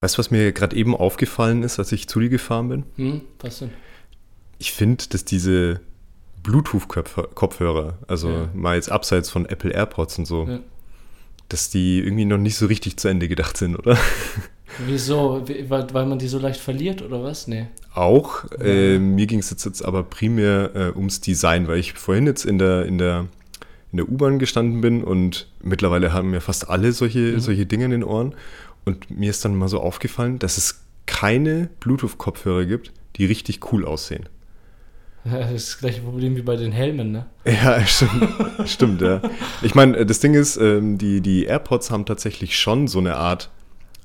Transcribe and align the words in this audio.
Weißt 0.00 0.16
du, 0.16 0.18
was 0.20 0.30
mir 0.30 0.52
gerade 0.52 0.76
eben 0.76 0.94
aufgefallen 0.94 1.64
ist, 1.64 1.78
als 1.80 1.90
ich 1.90 2.06
zu 2.08 2.20
dir 2.20 2.28
gefahren 2.28 2.68
bin? 2.68 2.84
Hm, 2.96 3.20
was 3.40 3.58
denn? 3.58 3.70
Ich 4.58 4.72
finde, 4.72 5.04
dass 5.10 5.24
diese 5.24 5.80
Bluetooth-Kopfhörer, 6.44 7.98
also 8.06 8.28
Ja. 8.30 8.48
mal 8.54 8.76
jetzt 8.76 8.92
abseits 8.92 9.28
von 9.28 9.46
Apple 9.46 9.72
AirPods 9.72 10.18
und 10.20 10.26
so, 10.26 10.46
Ja. 10.46 10.60
dass 11.48 11.70
die 11.70 11.98
irgendwie 11.98 12.26
noch 12.26 12.38
nicht 12.38 12.56
so 12.56 12.66
richtig 12.66 12.96
zu 12.96 13.08
Ende 13.08 13.26
gedacht 13.26 13.56
sind, 13.56 13.74
oder? 13.76 13.98
Wieso? 14.86 15.42
Wie- 15.48 15.68
Weil, 15.68 15.86
man 16.06 16.18
die 16.20 16.28
so 16.28 16.38
leicht 16.38 16.60
verliert 16.60 17.02
oder 17.02 17.24
was? 17.24 17.48
Nee. 17.48 17.66
Auch. 17.92 18.44
Äh, 18.60 19.00
mir 19.00 19.26
ging 19.26 19.40
es 19.40 19.50
jetzt, 19.50 19.64
jetzt 19.64 19.84
aber 19.84 20.04
primär 20.04 20.70
äh, 20.76 20.92
ums 20.96 21.20
Design, 21.20 21.66
weil 21.66 21.78
ich 21.80 21.94
vorhin 21.94 22.26
jetzt 22.26 22.44
in 22.44 22.58
der, 22.58 22.86
in 22.86 22.98
der, 22.98 23.26
in 23.90 23.96
der 23.96 24.08
U-Bahn 24.08 24.38
gestanden 24.38 24.80
bin 24.80 25.02
und 25.02 25.48
mittlerweile 25.60 26.12
haben 26.12 26.32
ja 26.34 26.40
fast 26.40 26.68
alle 26.70 26.92
solche, 26.92 27.40
solche 27.40 27.66
Dinge 27.66 27.86
in 27.86 27.90
den 27.90 28.04
Ohren. 28.04 28.34
Und 28.88 29.10
mir 29.10 29.28
ist 29.28 29.44
dann 29.44 29.54
mal 29.54 29.68
so 29.68 29.80
aufgefallen, 29.80 30.38
dass 30.38 30.56
es 30.56 30.82
keine 31.04 31.68
Bluetooth-Kopfhörer 31.80 32.64
gibt, 32.64 32.90
die 33.16 33.26
richtig 33.26 33.70
cool 33.70 33.84
aussehen. 33.84 34.30
Das 35.24 35.50
ist 35.50 35.68
das 35.72 35.78
gleiche 35.78 36.00
Problem 36.00 36.36
wie 36.36 36.42
bei 36.42 36.56
den 36.56 36.72
Helmen, 36.72 37.12
ne? 37.12 37.26
Ja, 37.44 37.80
stimmt. 37.86 38.28
stimmt, 38.64 39.02
ja. 39.02 39.20
Ich 39.60 39.74
meine, 39.74 40.06
das 40.06 40.20
Ding 40.20 40.32
ist, 40.32 40.56
ähm, 40.56 40.96
die, 40.96 41.20
die 41.20 41.44
AirPods 41.44 41.90
haben 41.90 42.06
tatsächlich 42.06 42.58
schon 42.58 42.88
so 42.88 42.98
eine 42.98 43.16
Art 43.16 43.50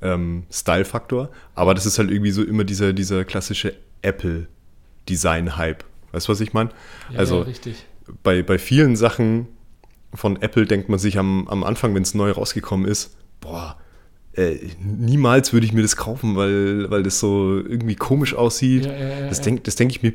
ähm, 0.01 0.43
Style-Faktor, 0.51 1.29
aber 1.55 1.73
das 1.73 1.85
ist 1.85 1.97
halt 1.97 2.11
irgendwie 2.11 2.31
so 2.31 2.43
immer 2.43 2.65
dieser, 2.65 2.91
dieser 2.91 3.23
klassische 3.23 3.73
Apple-Design-Hype. 4.01 5.85
Weißt 6.11 6.27
du, 6.27 6.31
was 6.33 6.41
ich 6.41 6.51
meine? 6.51 6.71
Ja, 7.11 7.19
also 7.19 7.37
ja, 7.37 7.43
richtig. 7.43 7.85
bei, 8.21 8.43
bei 8.43 8.57
vielen 8.57 8.97
Sachen 8.97 9.47
von 10.13 10.41
Apple 10.41 10.65
denkt 10.65 10.89
man 10.89 10.99
sich 10.99 11.17
am, 11.17 11.47
am 11.47 11.63
Anfang, 11.63 11.95
wenn 11.95 12.03
es 12.03 12.13
neu 12.13 12.31
rausgekommen 12.31 12.85
ist, 12.85 13.15
boah, 13.39 13.77
äh, 14.35 14.57
niemals 14.83 15.53
würde 15.53 15.65
ich 15.65 15.73
mir 15.73 15.81
das 15.81 15.95
kaufen, 15.95 16.35
weil, 16.35 16.89
weil 16.89 17.03
das 17.03 17.19
so 17.19 17.57
irgendwie 17.57 17.95
komisch 17.95 18.33
aussieht. 18.33 18.85
Ja, 18.85 18.93
ja, 18.93 19.07
ja, 19.19 19.27
das 19.29 19.41
denke 19.41 19.69
denk 19.69 19.91
ich 19.91 20.01
mir 20.01 20.13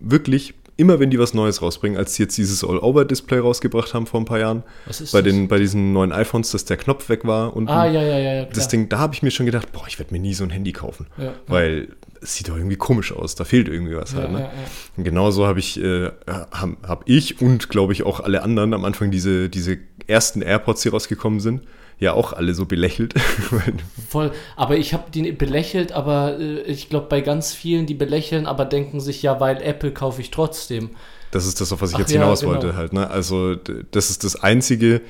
wirklich 0.00 0.54
immer, 0.76 0.98
wenn 0.98 1.10
die 1.10 1.18
was 1.18 1.34
Neues 1.34 1.60
rausbringen, 1.60 1.98
als 1.98 2.14
sie 2.14 2.22
jetzt 2.22 2.38
dieses 2.38 2.64
All-Over-Display 2.64 3.38
rausgebracht 3.38 3.92
haben 3.92 4.06
vor 4.06 4.18
ein 4.18 4.24
paar 4.24 4.38
Jahren, 4.38 4.62
Was 4.86 5.02
ist 5.02 5.12
bei, 5.12 5.20
das? 5.20 5.30
den, 5.30 5.46
bei 5.46 5.58
diesen 5.58 5.92
neuen 5.92 6.10
iPhones, 6.10 6.50
dass 6.52 6.64
der 6.64 6.78
Knopf 6.78 7.10
weg 7.10 7.26
war 7.26 7.54
und 7.54 7.68
Ah, 7.68 7.84
ja, 7.84 8.02
ja, 8.02 8.18
ja, 8.18 8.44
das. 8.46 8.68
Ding, 8.68 8.88
da 8.88 8.98
habe 8.98 9.14
ich 9.14 9.22
mir 9.22 9.30
schon 9.30 9.44
gedacht, 9.44 9.72
boah, 9.72 9.84
ich 9.86 9.98
werde 9.98 10.14
mir 10.14 10.20
nie 10.20 10.32
so 10.32 10.42
ein 10.42 10.50
Handy 10.50 10.72
kaufen, 10.72 11.06
weil 11.46 11.88
es 12.22 12.34
sieht 12.34 12.48
doch 12.48 12.56
irgendwie 12.56 12.76
komisch 12.76 13.12
aus, 13.12 13.34
da 13.34 13.44
fehlt 13.44 13.68
irgendwie 13.68 13.94
was 13.94 14.14
halt. 14.14 14.32
Ne? 14.32 14.48
Und 14.96 15.04
genauso 15.04 15.46
habe 15.46 15.58
ich, 15.58 15.82
äh, 15.82 16.10
hab, 16.26 16.76
hab 16.82 17.02
ich 17.08 17.40
und 17.42 17.68
glaube 17.68 17.92
ich 17.92 18.04
auch 18.04 18.20
alle 18.20 18.42
anderen 18.42 18.72
am 18.72 18.84
Anfang 18.84 19.10
diese, 19.10 19.48
diese 19.50 19.78
ersten 20.06 20.40
AirPods, 20.42 20.82
die 20.82 20.88
rausgekommen 20.88 21.40
sind, 21.40 21.62
ja 22.00 22.14
auch 22.14 22.32
alle 22.32 22.54
so 22.54 22.66
belächelt. 22.66 23.14
Voll. 24.08 24.32
Aber 24.56 24.76
ich 24.76 24.94
habe 24.94 25.10
die 25.10 25.30
belächelt, 25.32 25.92
aber 25.92 26.38
äh, 26.38 26.62
ich 26.62 26.88
glaube, 26.88 27.06
bei 27.08 27.20
ganz 27.20 27.52
vielen, 27.52 27.86
die 27.86 27.94
belächeln, 27.94 28.46
aber 28.46 28.64
denken 28.64 29.00
sich, 29.00 29.22
ja, 29.22 29.38
weil 29.38 29.62
Apple 29.62 29.92
kaufe 29.92 30.20
ich 30.20 30.30
trotzdem. 30.30 30.90
das 31.30 31.46
ist 31.46 31.60
das, 31.60 31.72
auf 31.72 31.82
was 31.82 31.90
ich 31.90 31.96
Ach 31.96 32.00
jetzt 32.00 32.12
ja, 32.12 32.20
hinaus 32.20 32.40
genau. 32.40 32.54
wollte 32.54 32.74
halt. 32.74 32.94
Ne? 32.94 33.08
Also 33.08 33.54
das 33.54 34.10
ist 34.10 34.24
das 34.24 34.42
Einzige 34.42 35.02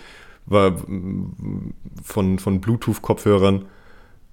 war, 0.47 0.77
von, 2.03 2.39
von 2.39 2.61
Bluetooth-Kopfhörern, 2.61 3.67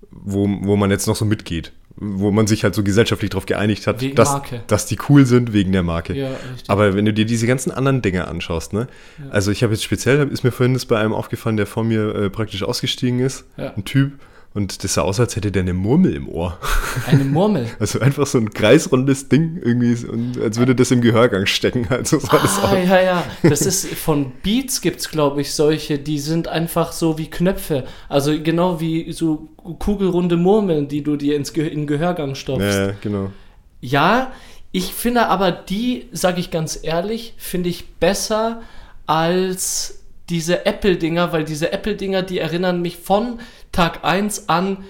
wo, 0.09 0.47
wo 0.61 0.75
man 0.75 0.89
jetzt 0.89 1.05
noch 1.05 1.15
so 1.15 1.25
mitgeht. 1.25 1.73
Wo 1.99 2.29
man 2.29 2.45
sich 2.45 2.63
halt 2.63 2.75
so 2.75 2.83
gesellschaftlich 2.83 3.31
darauf 3.31 3.47
geeinigt 3.47 3.87
hat, 3.87 4.03
dass, 4.17 4.39
dass 4.67 4.85
die 4.85 4.97
cool 5.09 5.25
sind 5.25 5.51
wegen 5.51 5.71
der 5.71 5.81
Marke. 5.81 6.13
Ja. 6.13 6.29
Aber 6.67 6.95
wenn 6.95 7.05
du 7.05 7.11
dir 7.13 7.25
diese 7.25 7.47
ganzen 7.47 7.71
anderen 7.71 8.03
Dinge 8.03 8.27
anschaust, 8.27 8.71
ne? 8.73 8.87
Also 9.31 9.49
ich 9.49 9.63
habe 9.63 9.73
jetzt 9.73 9.83
speziell, 9.83 10.27
ist 10.27 10.43
mir 10.43 10.51
vorhin 10.51 10.75
das 10.75 10.85
bei 10.85 10.99
einem 10.99 11.13
aufgefallen, 11.13 11.57
der 11.57 11.65
vor 11.65 11.83
mir 11.83 12.13
äh, 12.13 12.29
praktisch 12.29 12.61
ausgestiegen 12.61 13.19
ist, 13.19 13.45
Ja. 13.57 13.73
ein 13.75 13.83
Typ, 13.83 14.11
und 14.57 14.83
das 14.83 14.95
sah 14.95 15.03
aus, 15.03 15.19
als 15.19 15.35
hätte 15.35 15.51
der 15.51 15.61
eine 15.61 15.75
Murmel 15.75 16.15
im 16.15 16.27
Ohr. 16.27 16.57
Eine 17.05 17.23
Murmel. 17.23 17.67
Also 17.79 17.99
einfach 17.99 18.25
so 18.25 18.39
ein 18.39 18.51
kreisrundes 18.51 19.29
Ding 19.29 19.61
irgendwie, 19.63 20.03
und 20.07 20.41
als 20.41 20.57
würde 20.57 20.73
das 20.73 20.89
im 20.89 21.01
Gehörgang 21.01 21.45
stecken. 21.45 21.87
Halt, 21.91 22.07
so 22.07 22.17
Ah, 22.17 22.75
ja, 22.75 22.99
ja. 22.99 23.23
Das 23.43 23.61
ist 23.61 23.87
von 23.93 24.31
Beats 24.41 24.81
gibt 24.81 24.99
es, 24.99 25.09
glaube 25.09 25.41
ich, 25.41 25.53
solche, 25.53 25.99
die 25.99 26.17
sind 26.17 26.47
einfach 26.47 26.91
so 26.91 27.19
wie 27.19 27.29
Knöpfe. 27.29 27.83
Also 28.09 28.33
genau 28.41 28.79
wie 28.81 29.11
so 29.11 29.47
kugelrunde 29.77 30.37
Murmeln, 30.37 30.87
die 30.87 31.03
du 31.03 31.17
dir 31.17 31.35
ins 31.35 31.53
Ge 31.53 31.67
in 31.67 31.81
den 31.81 31.87
Gehörgang 31.87 32.33
stopfst. 32.33 32.77
Ja, 32.77 32.93
genau. 32.99 33.31
Ja, 33.79 34.31
ich 34.71 34.91
finde 34.93 35.27
aber 35.27 35.51
die, 35.51 36.07
sage 36.11 36.39
ich 36.39 36.49
ganz 36.49 36.79
ehrlich, 36.81 37.35
finde 37.37 37.69
ich 37.69 37.85
besser 37.99 38.63
als 39.05 39.97
diese 40.29 40.65
Apple-Dinger, 40.65 41.31
weil 41.31 41.45
diese 41.45 41.71
Apple-Dinger, 41.71 42.21
die 42.21 42.39
erinnern 42.39 42.81
mich 42.81 42.97
von 42.97 43.39
Tag 43.71 44.03
1 44.03 44.49
an 44.49 44.85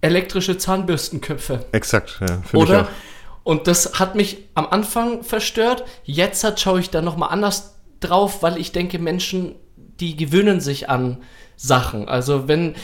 elektrische 0.00 0.58
Zahnbürstenköpfe. 0.58 1.64
Exakt, 1.72 2.18
ja, 2.20 2.26
finde 2.26 2.44
ich 2.44 2.54
Oder? 2.54 2.88
Und 3.44 3.66
das 3.66 3.98
hat 3.98 4.14
mich 4.14 4.38
am 4.54 4.66
Anfang 4.66 5.22
verstört. 5.22 5.84
Jetzt 6.04 6.44
hat, 6.44 6.60
schaue 6.60 6.80
ich 6.80 6.90
da 6.90 7.02
nochmal 7.02 7.30
anders 7.30 7.76
drauf, 8.00 8.42
weil 8.42 8.58
ich 8.58 8.72
denke, 8.72 8.98
Menschen, 8.98 9.56
die 10.00 10.16
gewöhnen 10.16 10.60
sich 10.60 10.88
an 10.88 11.18
Sachen. 11.56 12.08
Also 12.08 12.48
wenn 12.48 12.74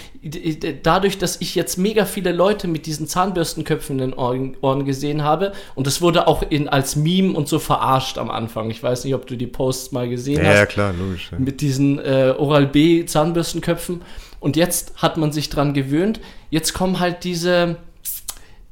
dadurch, 0.84 1.18
dass 1.18 1.40
ich 1.40 1.56
jetzt 1.56 1.78
mega 1.78 2.04
viele 2.04 2.32
Leute 2.32 2.68
mit 2.68 2.86
diesen 2.86 3.08
Zahnbürstenköpfen 3.08 3.98
in 3.98 4.10
den 4.10 4.18
Ohren, 4.18 4.56
Ohren 4.60 4.84
gesehen 4.84 5.24
habe 5.24 5.52
und 5.74 5.86
das 5.88 6.00
wurde 6.00 6.28
auch 6.28 6.42
in, 6.48 6.68
als 6.68 6.94
Meme 6.94 7.32
und 7.34 7.48
so 7.48 7.58
verarscht 7.58 8.18
am 8.18 8.30
Anfang. 8.30 8.70
Ich 8.70 8.80
weiß 8.80 9.04
nicht, 9.04 9.14
ob 9.14 9.26
du 9.26 9.36
die 9.36 9.48
Posts 9.48 9.92
mal 9.92 10.08
gesehen 10.08 10.44
Ja, 10.44 10.50
hast 10.50 10.58
ja, 10.58 10.66
klar, 10.66 10.94
logisch. 10.96 11.30
Ja. 11.32 11.38
mit 11.40 11.60
diesen 11.60 11.98
äh, 11.98 12.34
Oral-B 12.38 13.04
Zahnbürstenköpfen. 13.06 14.02
Und 14.40 14.56
jetzt 14.56 14.94
hat 14.96 15.16
man 15.16 15.32
sich 15.32 15.50
dran 15.50 15.74
gewöhnt. 15.74 16.20
Jetzt 16.50 16.72
kommen 16.72 17.00
halt 17.00 17.24
diese, 17.24 17.76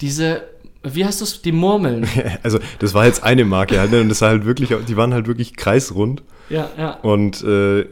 diese, 0.00 0.42
wie 0.82 1.04
heißt 1.04 1.20
das, 1.20 1.42
die 1.42 1.52
Murmeln. 1.52 2.06
Also 2.42 2.58
das 2.78 2.94
war 2.94 3.06
jetzt 3.06 3.22
eine 3.22 3.44
Marke 3.44 3.80
halt, 3.80 3.90
ne? 3.90 4.00
und 4.00 4.08
das 4.08 4.20
war 4.20 4.30
halt 4.30 4.44
wirklich, 4.44 4.72
die 4.86 4.96
waren 4.96 5.12
halt 5.12 5.26
wirklich 5.26 5.56
kreisrund. 5.56 6.22
Ja, 6.48 6.70
ja. 6.78 6.90
Und 7.02 7.42
äh, 7.42 7.82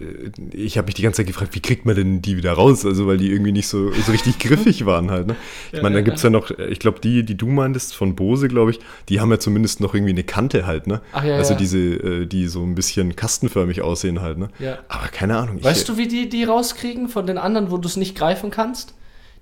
ich 0.52 0.78
habe 0.78 0.86
mich 0.86 0.94
die 0.94 1.02
ganze 1.02 1.18
Zeit 1.18 1.26
gefragt, 1.26 1.54
wie 1.54 1.60
kriegt 1.60 1.84
man 1.86 1.96
denn 1.96 2.22
die 2.22 2.36
wieder 2.36 2.52
raus? 2.52 2.84
Also, 2.86 3.06
weil 3.06 3.16
die 3.18 3.30
irgendwie 3.30 3.52
nicht 3.52 3.68
so, 3.68 3.90
so 3.92 4.12
richtig 4.12 4.38
griffig 4.38 4.86
waren 4.86 5.10
halt. 5.10 5.26
Ne? 5.26 5.36
Ich 5.72 5.78
Ja, 5.78 5.82
meine, 5.82 5.94
ja, 5.96 5.98
dann 5.98 6.04
gibt's 6.04 6.22
ja 6.22 6.30
noch, 6.30 6.50
äh, 6.50 6.66
ich 6.68 6.78
glaube, 6.78 7.00
die, 7.00 7.24
die 7.24 7.36
du 7.36 7.46
meintest 7.46 7.94
von 7.94 8.14
Bose, 8.14 8.48
glaube 8.48 8.70
ich, 8.72 8.80
die 9.08 9.20
haben 9.20 9.30
ja 9.30 9.38
zumindest 9.38 9.80
noch 9.80 9.94
irgendwie 9.94 10.12
eine 10.12 10.24
Kante 10.24 10.66
halt, 10.66 10.86
ne? 10.86 11.00
Ach, 11.12 11.24
ja, 11.24 11.36
also 11.36 11.52
ja. 11.54 11.58
diese, 11.58 11.78
äh, 11.78 12.26
die 12.26 12.46
so 12.48 12.62
ein 12.62 12.74
bisschen 12.74 13.16
kastenförmig 13.16 13.82
aussehen 13.82 14.20
halt, 14.22 14.38
ne? 14.38 14.48
Ja. 14.58 14.78
Aber 14.88 15.08
keine 15.08 15.36
Ahnung. 15.36 15.58
ich- 15.58 15.64
Weißt 15.64 15.88
du, 15.88 15.96
wie 15.96 16.08
die 16.08 16.28
die 16.28 16.44
rauskriegen 16.44 17.08
von 17.08 17.26
den 17.26 17.38
anderen, 17.38 17.70
wo 17.70 17.76
du 17.78 17.88
es 17.88 17.96
nicht 17.96 18.16
greifen 18.16 18.50
kannst? 18.50 18.94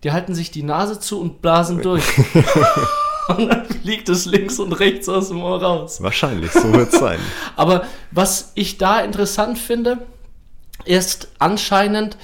Die 0.05 0.11
halten 0.13 0.35
sich 0.35 0.51
die 0.51 0.63
Nase 0.65 0.99
zu 0.99 1.21
und 1.21 1.43
blasen 1.43 1.81
durch. 1.83 2.03
Und 3.29 3.49
dann 3.49 3.67
fliegt 3.67 4.09
es 4.09 4.27
links 4.27 4.59
und 4.59 4.73
rechts 4.73 5.09
aus 5.09 5.29
dem 5.29 5.43
Ohr 5.43 5.63
raus. 5.63 6.03
Wahrscheinlich, 6.03 6.51
so 6.53 6.73
wird's 6.73 6.99
sein. 6.99 7.19
Aber 7.57 7.87
was 8.11 8.53
ich 8.55 8.79
da 8.79 9.01
interessant 9.01 9.59
finde, 9.59 10.07
ist 10.85 11.29
anscheinend 11.39 12.17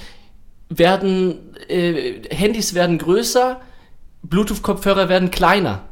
werden 0.69 1.55
äh, 1.67 2.21
Handys 2.29 2.73
werden 2.73 2.97
größer, 2.97 3.59
Bluetooth-Kopfhörer 4.23 5.09
werden 5.09 5.31
kleiner. 5.31 5.88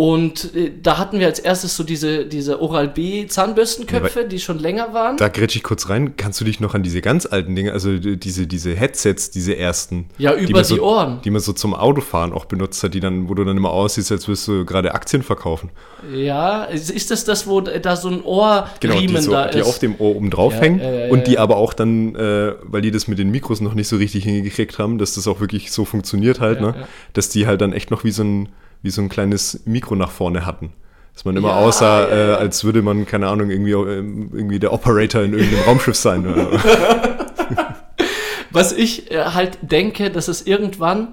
Und 0.00 0.54
äh, 0.56 0.72
da 0.82 0.96
hatten 0.96 1.18
wir 1.18 1.26
als 1.26 1.38
erstes 1.40 1.76
so 1.76 1.84
diese, 1.84 2.24
diese 2.24 2.62
Oral-B 2.62 3.26
Zahnbürstenköpfe, 3.26 4.24
die 4.24 4.38
schon 4.40 4.58
länger 4.58 4.94
waren. 4.94 5.18
Da 5.18 5.28
grätsch 5.28 5.56
ich 5.56 5.62
kurz 5.62 5.90
rein. 5.90 6.16
Kannst 6.16 6.40
du 6.40 6.46
dich 6.46 6.58
noch 6.58 6.74
an 6.74 6.82
diese 6.82 7.02
ganz 7.02 7.26
alten 7.26 7.54
Dinge, 7.54 7.72
also 7.74 7.98
die- 7.98 8.16
diese, 8.16 8.46
diese 8.46 8.74
Headsets, 8.74 9.30
diese 9.30 9.58
ersten, 9.58 10.06
Ja, 10.16 10.34
die 10.34 10.44
über 10.44 10.60
man 10.60 10.62
die 10.62 10.76
so, 10.76 10.82
Ohren. 10.82 11.20
die 11.22 11.28
man 11.30 11.42
so 11.42 11.52
zum 11.52 11.74
Autofahren 11.74 12.32
auch 12.32 12.46
benutzt 12.46 12.82
hat, 12.82 12.94
die 12.94 13.00
dann, 13.00 13.28
wo 13.28 13.34
du 13.34 13.44
dann 13.44 13.58
immer 13.58 13.72
aussiehst, 13.72 14.10
als 14.10 14.26
würdest 14.26 14.48
du 14.48 14.64
gerade 14.64 14.94
Aktien 14.94 15.22
verkaufen. 15.22 15.68
Ja, 16.14 16.64
ist 16.64 17.10
das 17.10 17.26
das, 17.26 17.46
wo 17.46 17.60
da 17.60 17.94
so 17.94 18.08
ein 18.08 18.22
Ohrriemen 18.22 18.70
Genau, 18.80 19.00
die, 19.00 19.18
so, 19.18 19.32
da 19.32 19.48
die 19.48 19.58
ist? 19.58 19.66
auf 19.66 19.80
dem 19.80 19.96
Ohr 20.00 20.16
oben 20.16 20.30
drauf 20.30 20.54
Ja, 20.54 20.60
hängen 20.60 20.80
ja, 20.80 21.10
und 21.10 21.26
die 21.26 21.38
aber 21.38 21.56
auch 21.58 21.74
dann, 21.74 22.14
äh, 22.14 22.54
weil 22.62 22.80
die 22.80 22.90
das 22.90 23.06
mit 23.06 23.18
den 23.18 23.30
Mikros 23.30 23.60
noch 23.60 23.74
nicht 23.74 23.88
so 23.88 23.96
richtig 23.98 24.24
hingekriegt 24.24 24.78
haben, 24.78 24.96
dass 24.96 25.12
das 25.16 25.28
auch 25.28 25.40
wirklich 25.40 25.70
so 25.70 25.84
funktioniert 25.84 26.40
halt, 26.40 26.62
ne? 26.62 26.86
dass 27.12 27.28
die 27.28 27.46
halt 27.46 27.60
dann 27.60 27.74
echt 27.74 27.90
noch 27.90 28.02
wie 28.02 28.12
so 28.12 28.22
ein, 28.24 28.48
wie 28.82 28.90
so 28.90 29.02
ein 29.02 29.08
kleines 29.08 29.62
Mikro 29.64 29.94
nach 29.94 30.10
vorne 30.10 30.46
hatten. 30.46 30.72
Dass 31.14 31.24
man 31.24 31.36
immer 31.36 31.48
Ja, 31.48 31.56
aussah, 31.56 32.08
ja. 32.08 32.34
Äh, 32.34 32.34
als 32.36 32.64
würde 32.64 32.82
man, 32.82 33.06
keine 33.06 33.28
Ahnung, 33.28 33.50
irgendwie, 33.50 33.72
ähm, 33.72 34.30
irgendwie 34.32 34.58
der 34.58 34.72
Operator 34.72 35.22
in 35.22 35.32
irgendeinem 35.32 35.64
Raumschiff 35.64 35.96
sein. 35.96 36.24
Was 38.52 38.72
ich 38.72 39.10
äh, 39.10 39.24
halt 39.24 39.58
denke, 39.62 40.10
dass 40.10 40.28
es 40.28 40.46
irgendwann 40.46 41.08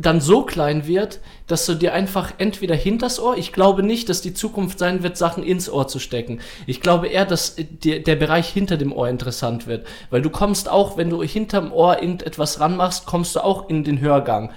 dann 0.00 0.20
so 0.20 0.42
klein 0.42 0.86
wird, 0.86 1.20
dass 1.46 1.66
du 1.66 1.74
dir 1.74 1.92
einfach 1.92 2.32
entweder 2.38 2.74
hinters 2.74 3.20
Ohr, 3.20 3.36
ich 3.36 3.52
glaube 3.52 3.82
nicht, 3.82 4.08
dass 4.08 4.22
die 4.22 4.32
Zukunft 4.32 4.78
sein 4.78 5.02
wird, 5.02 5.16
Sachen 5.16 5.42
ins 5.42 5.68
Ohr 5.68 5.88
zu 5.88 5.98
stecken. 5.98 6.40
Ich 6.66 6.80
glaube 6.80 7.08
eher, 7.08 7.26
dass 7.26 7.58
äh, 7.58 7.64
der, 7.64 7.98
der 8.00 8.16
Bereich 8.16 8.48
hinter 8.48 8.76
dem 8.76 8.92
Ohr 8.92 9.08
interessant 9.08 9.66
wird. 9.66 9.86
Weil 10.10 10.22
du 10.22 10.30
kommst 10.30 10.68
auch, 10.68 10.96
wenn 10.96 11.10
du 11.10 11.22
hinterm 11.22 11.72
Ohr 11.72 12.00
irgendetwas 12.00 12.60
ranmachst, 12.60 13.06
kommst 13.06 13.36
du 13.36 13.40
auch 13.40 13.68
in 13.68 13.84
den 13.84 14.00
Hörgang. 14.00 14.50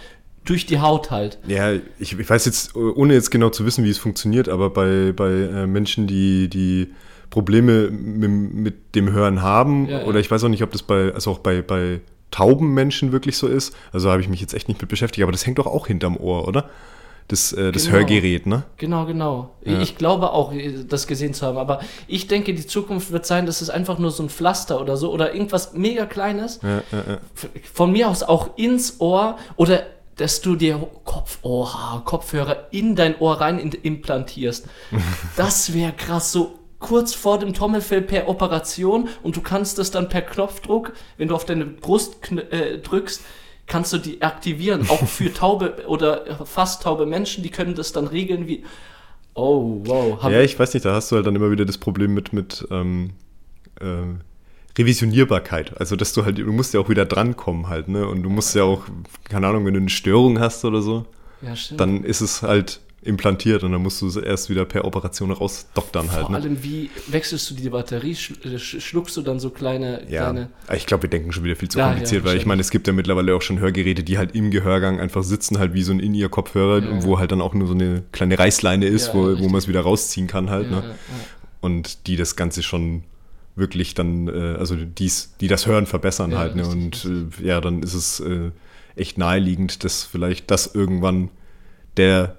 Durch 0.45 0.65
die 0.65 0.79
Haut 0.79 1.11
halt. 1.11 1.39
Ja, 1.47 1.71
ich, 1.99 2.17
ich 2.19 2.29
weiß 2.29 2.45
jetzt, 2.45 2.75
ohne 2.75 3.13
jetzt 3.13 3.31
genau 3.31 3.49
zu 3.49 3.65
wissen, 3.65 3.83
wie 3.85 3.89
es 3.89 3.97
funktioniert, 3.97 4.49
aber 4.49 4.69
bei, 4.69 5.13
bei 5.15 5.29
äh, 5.29 5.67
Menschen, 5.67 6.07
die, 6.07 6.49
die 6.49 6.93
Probleme 7.29 7.89
mit, 7.89 8.95
dem 8.95 9.11
Hören 9.11 9.41
haben, 9.41 9.87
Ja, 9.87 9.99
ja. 9.99 10.05
oder 10.05 10.19
ich 10.19 10.29
weiß 10.29 10.43
auch 10.43 10.49
nicht, 10.49 10.63
ob 10.63 10.71
das 10.71 10.83
bei, 10.83 11.13
also 11.13 11.31
auch 11.31 11.39
bei, 11.39 11.61
bei 11.61 12.01
tauben 12.29 12.73
Menschen 12.73 13.11
wirklich 13.11 13.37
so 13.37 13.47
ist. 13.47 13.75
Also 13.91 14.09
habe 14.11 14.21
ich 14.21 14.27
mich 14.27 14.41
jetzt 14.41 14.53
echt 14.53 14.67
nicht 14.67 14.81
mit 14.81 14.89
beschäftigt, 14.89 15.23
aber 15.23 15.31
das 15.31 15.45
hängt 15.45 15.59
doch 15.59 15.67
auch 15.67 15.87
hinterm 15.87 16.17
Ohr, 16.17 16.47
oder? 16.47 16.69
Das, 17.29 17.53
äh, 17.53 17.71
das 17.71 17.85
Genau. 17.85 17.97
Hörgerät, 17.97 18.45
ne? 18.47 18.63
Genau, 18.77 19.05
genau. 19.05 19.55
Ja. 19.63 19.79
Ich 19.81 19.97
glaube 19.97 20.31
auch, 20.31 20.51
äh, 20.51 20.83
das 20.87 21.07
gesehen 21.07 21.33
zu 21.33 21.45
haben. 21.45 21.57
Aber 21.57 21.79
ich 22.07 22.27
denke, 22.27 22.53
die 22.53 22.67
Zukunft 22.67 23.11
wird 23.11 23.25
sein, 23.25 23.45
dass 23.45 23.61
es 23.61 23.69
einfach 23.69 23.97
nur 23.97 24.11
so 24.11 24.23
ein 24.23 24.29
Pflaster 24.29 24.81
oder 24.81 24.97
so 24.97 25.11
oder 25.11 25.33
irgendwas 25.33 25.73
mega 25.73 26.05
Kleines. 26.05 26.59
Von 27.73 27.91
mir 27.93 28.09
aus 28.09 28.23
auch 28.23 28.57
ins 28.57 28.99
Ohr 28.99 29.37
oder 29.55 29.83
dass 30.17 30.41
du 30.41 30.55
dir 30.55 30.87
Kopf, 31.03 31.39
oha, 31.41 32.01
Kopfhörer 32.05 32.67
in 32.71 32.95
dein 32.95 33.17
Ohr 33.19 33.41
rein 33.41 33.59
in, 33.59 33.71
implantierst. 33.71 34.67
Das 35.35 35.73
wäre 35.73 35.93
krass, 35.93 36.31
so 36.31 36.59
kurz 36.79 37.13
vor 37.13 37.39
dem 37.39 37.53
Trommelfell 37.53 38.01
per 38.01 38.27
Operation 38.27 39.07
und 39.23 39.35
du 39.35 39.41
kannst 39.41 39.79
das 39.79 39.89
dann 39.89 40.09
per 40.09 40.21
Knopfdruck, 40.21 40.93
wenn 41.17 41.29
du 41.29 41.35
auf 41.35 41.45
deine 41.45 41.65
Brust 41.65 42.31
äh, 42.51 42.77
drückst, 42.77 43.23
kannst 43.67 43.93
du 43.93 43.97
die 43.97 44.21
aktivieren. 44.21 44.87
Auch 44.89 45.03
für 45.07 45.33
taube 45.33 45.85
oder 45.87 46.45
fast 46.45 46.83
taube 46.83 47.05
Menschen, 47.05 47.41
die 47.43 47.49
können 47.49 47.75
das 47.75 47.93
dann 47.93 48.07
regeln 48.07 48.47
wie. 48.47 48.63
Oh, 49.33 49.81
wow. 49.85 50.23
Ja, 50.29 50.41
ich 50.41 50.59
weiß 50.59 50.73
nicht, 50.73 50.85
da 50.85 50.93
hast 50.93 51.11
du 51.11 51.15
halt 51.15 51.25
dann 51.25 51.35
immer 51.35 51.49
wieder 51.49 51.65
das 51.65 51.79
Problem 51.79 52.13
mit, 52.13 52.33
mit 52.33 52.67
ähm, 52.69 53.13
äh, 53.81 53.85
Revisionierbarkeit. 54.77 55.79
Also, 55.79 55.95
dass 55.95 56.13
du 56.13 56.25
halt, 56.25 56.37
du 56.37 56.51
musst 56.51 56.73
ja 56.73 56.79
auch 56.79 56.89
wieder 56.89 57.05
drankommen 57.05 57.67
halt, 57.69 57.87
ne? 57.87 58.07
Und 58.07 58.23
du 58.23 58.29
musst 58.29 58.55
ja 58.55 58.63
auch, 58.63 58.83
keine 59.29 59.47
Ahnung, 59.47 59.65
wenn 59.65 59.73
du 59.73 59.79
eine 59.79 59.89
Störung 59.89 60.39
hast 60.39 60.65
oder 60.65 60.81
so, 60.81 61.05
ja 61.41 61.53
dann 61.77 62.03
ist 62.03 62.21
es 62.21 62.41
halt 62.41 62.79
implantiert 63.05 63.63
und 63.65 63.73
dann 63.73 63.83
musst 63.83 64.01
du 64.01 64.07
es 64.07 64.15
erst 64.15 64.49
wieder 64.49 64.63
per 64.63 64.85
Operation 64.85 65.29
rausdoktern 65.31 66.09
halt, 66.13 66.21
Vor 66.21 66.29
ne? 66.31 66.37
allem, 66.37 66.63
wie 66.63 66.89
wechselst 67.07 67.49
du 67.49 67.53
die 67.55 67.69
Batterie? 67.69 68.11
Äh, 68.11 68.55
sch- 68.55 68.79
Schluckst 68.79 69.17
du 69.17 69.21
dann 69.21 69.41
so 69.41 69.49
kleine, 69.49 70.03
Ja, 70.09 70.21
kleine. 70.31 70.49
ich 70.73 70.85
glaube, 70.85 71.03
wir 71.03 71.09
denken 71.09 71.33
schon 71.33 71.43
wieder 71.43 71.57
viel 71.57 71.67
zu 71.67 71.79
Ja, 71.79 71.87
kompliziert, 71.89 72.23
ja, 72.23 72.29
weil 72.31 72.37
ich 72.37 72.45
meine, 72.45 72.61
es 72.61 72.69
gibt 72.71 72.87
ja 72.87 72.93
mittlerweile 72.93 73.35
auch 73.35 73.41
schon 73.41 73.59
Hörgeräte, 73.59 74.03
die 74.03 74.17
halt 74.17 74.33
im 74.35 74.51
Gehörgang 74.51 75.01
einfach 75.01 75.21
sitzen, 75.23 75.59
halt 75.59 75.73
wie 75.73 75.83
so 75.83 75.91
ein 75.91 75.99
In-Ear-Kopfhörer, 75.99 77.03
wo 77.03 77.19
halt 77.19 77.33
dann 77.33 77.41
auch 77.41 77.53
nur 77.53 77.67
so 77.67 77.73
eine 77.73 78.03
kleine 78.13 78.39
Reißleine 78.39 78.85
ist, 78.85 79.13
wo, 79.13 79.37
wo 79.37 79.49
man 79.49 79.57
es 79.57 79.67
wieder 79.67 79.81
rausziehen 79.81 80.27
kann 80.27 80.49
halt, 80.49 80.71
ne? 80.71 80.95
und 81.59 82.07
die 82.07 82.15
das 82.15 82.37
Ganze 82.37 82.63
schon 82.63 83.03
wirklich 83.55 83.93
dann, 83.93 84.27
äh, 84.27 84.55
also 84.57 84.75
dies, 84.75 85.35
die 85.39 85.47
das 85.47 85.67
Hören 85.67 85.85
verbessern 85.85 86.31
Ja, 86.31 86.39
halt, 86.39 86.55
ne? 86.55 86.67
Und 86.67 87.05
äh, 87.05 87.45
ja, 87.45 87.61
dann 87.61 87.83
ist 87.83 87.93
es 87.93 88.19
äh, 88.19 88.51
echt 88.95 89.17
naheliegend, 89.17 89.83
dass 89.83 90.03
vielleicht 90.03 90.51
das 90.51 90.73
irgendwann 90.73 91.29
der, 91.97 92.37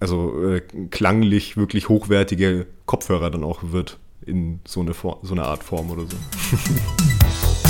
also 0.00 0.42
äh, 0.48 0.60
klanglich 0.90 1.56
wirklich 1.56 1.88
hochwertige 1.88 2.66
Kopfhörer 2.86 3.30
dann 3.30 3.44
auch 3.44 3.60
wird 3.72 3.98
in 4.26 4.60
so 4.66 4.80
eine, 4.80 4.94
For 4.94 5.20
so 5.22 5.34
eine 5.34 5.44
Art 5.44 5.64
Form 5.64 5.90
oder 5.90 6.02
so. 6.02 6.16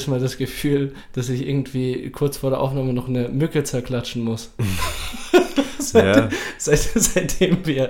jedes 0.00 0.08
Mal 0.08 0.20
das 0.20 0.38
Gefühl, 0.38 0.94
dass 1.12 1.28
ich 1.28 1.46
irgendwie 1.46 2.10
kurz 2.10 2.38
vor 2.38 2.50
der 2.50 2.60
Aufnahme 2.60 2.92
noch 2.92 3.08
eine 3.08 3.28
Mücke 3.28 3.64
zerklatschen 3.64 4.24
muss. 4.24 4.52
Ja. 5.94 6.28
Seit, 6.58 6.78
seitdem 6.78 7.66
wir 7.66 7.88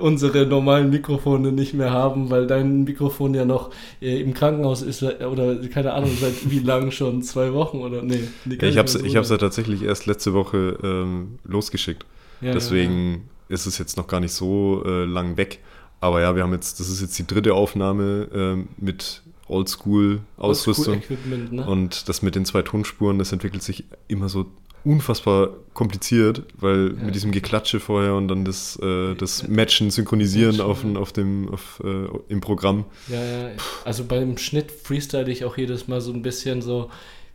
unsere 0.00 0.46
normalen 0.46 0.88
Mikrofone 0.88 1.52
nicht 1.52 1.74
mehr 1.74 1.90
haben, 1.90 2.30
weil 2.30 2.46
dein 2.46 2.84
Mikrofon 2.84 3.34
ja 3.34 3.44
noch 3.44 3.70
äh, 4.00 4.22
im 4.22 4.32
Krankenhaus 4.32 4.80
ist 4.80 5.02
äh, 5.02 5.26
oder 5.30 5.56
keine 5.68 5.92
Ahnung, 5.92 6.12
seit 6.18 6.48
wie 6.48 6.60
lang 6.60 6.90
schon? 6.92 7.22
Zwei 7.22 7.52
Wochen 7.52 7.78
oder? 7.78 8.02
Nee, 8.02 8.28
Ja, 8.46 8.68
ich 8.68 8.78
habe 8.78 8.88
so 8.88 8.98
ja 9.04 9.36
tatsächlich 9.36 9.82
erst 9.82 10.06
letzte 10.06 10.32
Woche 10.32 10.78
ähm, 10.82 11.38
losgeschickt. 11.44 12.06
Ja, 12.40 12.52
Deswegen 12.52 13.28
ist 13.48 13.66
es 13.66 13.76
jetzt 13.76 13.98
noch 13.98 14.06
gar 14.06 14.20
nicht 14.20 14.32
so 14.32 14.82
äh, 14.86 15.04
lang 15.04 15.36
weg. 15.36 15.58
Aber 16.00 16.22
ja, 16.22 16.34
wir 16.34 16.44
haben 16.44 16.52
jetzt, 16.52 16.80
das 16.80 16.88
ist 16.88 17.02
jetzt 17.02 17.18
die 17.18 17.26
dritte 17.26 17.52
Aufnahme 17.52 18.28
ähm, 18.32 18.68
mit 18.78 19.22
Oldschool-Ausrüstung. 19.48 20.94
Equipment, 20.98 21.52
ne? 21.52 21.66
Und 21.66 22.08
das 22.08 22.22
mit 22.22 22.34
den 22.34 22.44
zwei 22.44 22.62
Tonspuren, 22.62 23.18
das 23.18 23.32
entwickelt 23.32 23.62
sich 23.62 23.84
immer 24.08 24.28
so 24.28 24.46
unfassbar 24.84 25.50
kompliziert, 25.74 26.44
weil 26.58 26.94
Ja. 26.96 27.04
mit 27.06 27.14
diesem 27.14 27.32
Geklatsche 27.32 27.80
vorher 27.80 28.14
und 28.14 28.28
dann 28.28 28.44
das, 28.44 28.78
äh, 28.80 29.14
das 29.14 29.46
Matchen, 29.48 29.90
Synchronisieren 29.90 30.56
Matchen, 30.56 30.70
auf, 30.70 30.84
ja. 30.84 31.00
auf 31.00 31.12
dem, 31.12 31.48
auf, 31.48 31.82
äh, 31.84 32.06
im 32.28 32.40
Programm. 32.40 32.84
Ja, 33.08 33.22
ja. 33.22 33.50
Also 33.84 34.04
beim 34.04 34.38
Schnitt 34.38 34.70
freestyle 34.70 35.30
ich 35.30 35.44
auch 35.44 35.56
jedes 35.58 35.88
Mal 35.88 36.00
so 36.00 36.12
ein 36.12 36.22
bisschen 36.22 36.62
so. 36.62 36.90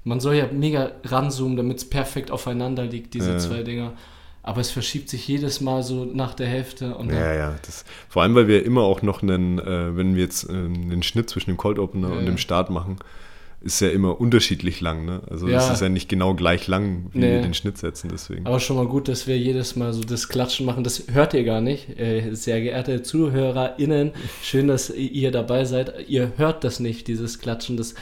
Man 0.05 0.19
soll 0.19 0.35
ja 0.35 0.47
mega 0.51 0.91
ranzoomen, 1.03 1.55
damit 1.57 1.77
es 1.77 1.89
perfekt 1.89 2.31
aufeinander 2.31 2.85
liegt, 2.85 3.13
diese 3.13 3.31
Ja. 3.31 3.37
zwei 3.37 3.61
Dinger. 3.63 3.93
Aber 4.45 4.59
es 4.59 4.71
verschiebt 4.71 5.09
sich 5.09 5.25
jedes 5.27 5.61
Mal 5.61 5.83
so 5.83 6.03
nach 6.05 6.33
der 6.33 6.47
Hälfte. 6.47 6.95
Und 6.95 7.09
Ja, 7.11 7.33
ja. 7.33 7.55
Das, 7.65 7.85
vor 8.09 8.23
allem, 8.23 8.35
weil 8.35 8.47
wir 8.49 8.65
immer 8.65 8.81
auch 8.81 9.01
noch 9.01 9.23
einen, 9.23 9.57
äh, 9.57 9.95
wenn 9.95 10.15
wir 10.15 10.23
jetzt 10.23 10.49
äh, 10.49 10.51
einen 10.51 11.01
Schnitt 11.01 11.29
zwischen 11.29 11.49
dem 11.51 11.57
Cold 11.57 11.79
Opener 11.79 12.09
Ja, 12.09 12.17
und 12.17 12.25
dem 12.25 12.37
Start 12.37 12.69
machen, 12.69 12.97
ist 13.61 13.79
ja 13.79 13.87
immer 13.87 14.19
unterschiedlich 14.19 14.81
lang. 14.81 15.05
Ne? 15.05 15.21
Also 15.29 15.47
Ja. 15.47 15.59
es 15.59 15.69
ist 15.71 15.81
ja 15.81 15.87
nicht 15.87 16.09
genau 16.09 16.33
gleich 16.33 16.67
lang, 16.67 17.05
wie 17.13 17.19
Nee. 17.19 17.31
wir 17.35 17.41
den 17.41 17.53
Schnitt 17.53 17.77
setzen. 17.77 18.09
Deswegen. 18.11 18.45
Aber 18.45 18.59
schon 18.59 18.75
mal 18.75 18.85
gut, 18.87 19.07
dass 19.07 19.25
wir 19.27 19.37
jedes 19.37 19.77
Mal 19.77 19.93
so 19.93 20.03
das 20.03 20.27
Klatschen 20.27 20.65
machen. 20.65 20.83
Das 20.83 21.05
hört 21.13 21.33
ihr 21.33 21.45
gar 21.45 21.61
nicht. 21.61 21.97
Äh, 21.97 22.33
sehr 22.35 22.59
geehrte 22.59 23.01
ZuhörerInnen, 23.01 24.11
schön, 24.41 24.67
dass 24.67 24.89
ihr 24.89 25.31
dabei 25.31 25.63
seid. 25.63 26.09
Ihr 26.09 26.33
hört 26.35 26.65
das 26.65 26.81
nicht, 26.81 27.07
dieses 27.07 27.39
Klatschen. 27.39 27.77
Das 27.77 27.95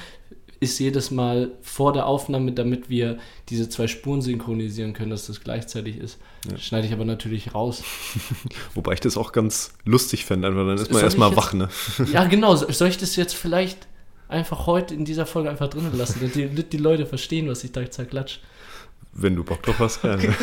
ist 0.62 0.80
jedes 0.80 1.12
Mal 1.12 1.52
vor 1.62 1.92
der 1.92 2.06
Aufnahme, 2.06 2.52
damit 2.54 2.88
wir 2.90 3.18
diese 3.50 3.68
zwei 3.68 3.88
Spuren 3.88 4.22
synchronisieren 4.22 4.94
können, 4.94 5.10
dass 5.10 5.26
das 5.28 5.42
gleichzeitig 5.42 5.98
ist. 5.98 6.20
Ja. 6.50 6.58
Schneide 6.58 6.86
ich 6.88 6.94
aber 6.94 7.04
natürlich 7.04 7.54
raus. 7.54 7.84
Wobei 8.76 8.94
ich 8.94 9.00
das 9.00 9.18
auch 9.18 9.32
ganz 9.32 9.74
lustig 9.86 10.24
fände, 10.24 10.48
einfach 10.48 10.66
dann 10.66 10.78
ist 10.78 10.94
man 10.94 11.02
erstmal 11.02 11.36
wach. 11.36 11.54
Ne? 11.54 11.68
Ja, 12.14 12.24
genau. 12.30 12.56
So- 12.56 12.72
Soll 12.72 12.90
ich 12.90 12.98
das 13.00 13.16
jetzt 13.16 13.36
vielleicht 13.36 13.88
einfach 14.30 14.68
heute 14.68 14.94
in 14.94 15.04
dieser 15.04 15.26
Folge 15.26 15.50
einfach 15.50 15.68
drinnen 15.68 15.98
lassen, 15.98 16.20
damit 16.22 16.36
die, 16.36 16.48
die 16.70 16.78
Leute 16.78 17.06
verstehen, 17.08 17.50
was 17.50 17.64
ich 17.64 17.72
da 17.72 17.90
zerklatsch? 17.90 18.38
Wenn 19.14 19.36
du 19.36 19.44
Bock 19.44 19.64
drauf 19.64 19.80
hast. 19.80 20.04
Ja, 20.04 20.16
ne? 20.16 20.34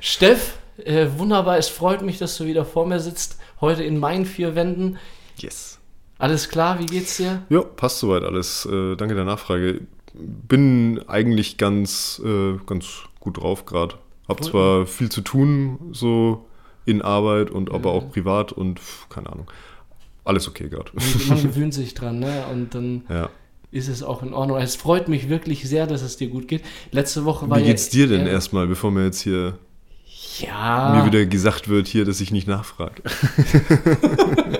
Steff, 0.00 0.56
äh, 0.84 1.08
wunderbar. 1.16 1.58
Es 1.58 1.68
freut 1.68 2.02
mich, 2.02 2.18
dass 2.18 2.36
du 2.38 2.46
wieder 2.46 2.64
vor 2.64 2.86
mir 2.86 3.00
sitzt. 3.00 3.38
Heute 3.60 3.82
in 3.82 3.98
meinen 3.98 4.24
vier 4.24 4.54
Wänden. 4.54 4.98
Yes. 5.36 5.79
Alles 6.20 6.48
klar, 6.50 6.78
wie 6.78 6.86
geht's 6.86 7.16
dir? 7.16 7.42
Ja, 7.48 7.62
passt 7.62 7.98
soweit 7.98 8.22
alles. 8.22 8.66
Äh, 8.66 8.94
danke 8.96 9.14
der 9.14 9.24
Nachfrage. 9.24 9.80
Bin 10.12 11.00
eigentlich 11.08 11.56
ganz, 11.56 12.20
äh, 12.24 12.58
ganz 12.66 13.04
gut 13.20 13.38
drauf 13.38 13.64
gerade. 13.64 13.94
Hab 14.28 14.44
zwar 14.44 14.86
viel 14.86 15.08
zu 15.08 15.22
tun, 15.22 15.78
so 15.92 16.46
in 16.84 17.00
Arbeit 17.02 17.50
und 17.50 17.70
aber 17.72 17.90
Ja. 17.90 17.96
auch 17.96 18.10
privat 18.10 18.52
und 18.52 18.78
pf, 18.80 19.08
keine 19.08 19.30
Ahnung. 19.32 19.50
Alles 20.24 20.46
okay 20.46 20.68
gerade. 20.68 20.90
Man, 21.28 21.42
gewöhnt 21.42 21.72
sich 21.74 21.94
dran, 21.94 22.18
ne? 22.18 22.44
Und 22.52 22.74
dann 22.74 23.02
Ja. 23.08 23.30
ist 23.70 23.88
es 23.88 24.02
auch 24.02 24.22
in 24.22 24.34
Ordnung. 24.34 24.58
Es 24.58 24.76
freut 24.76 25.08
mich 25.08 25.28
wirklich 25.30 25.66
sehr, 25.68 25.86
dass 25.86 26.02
es 26.02 26.16
dir 26.18 26.28
gut 26.28 26.48
geht. 26.48 26.62
Letzte 26.92 27.24
Woche 27.24 27.48
war 27.48 27.56
Wie 27.56 27.62
ja- 27.62 27.68
geht's 27.68 27.88
dir 27.88 28.06
denn 28.08 28.26
ja, 28.26 28.32
erstmal, 28.32 28.66
bevor 28.66 28.90
mir 28.90 29.04
jetzt 29.04 29.20
hier 29.22 29.56
Ja. 30.38 30.94
mir 31.00 31.06
wieder 31.06 31.24
gesagt 31.24 31.68
wird, 31.68 31.86
hier, 31.88 32.04
dass 32.04 32.20
ich 32.20 32.30
nicht 32.30 32.46
nachfrage? 32.46 33.02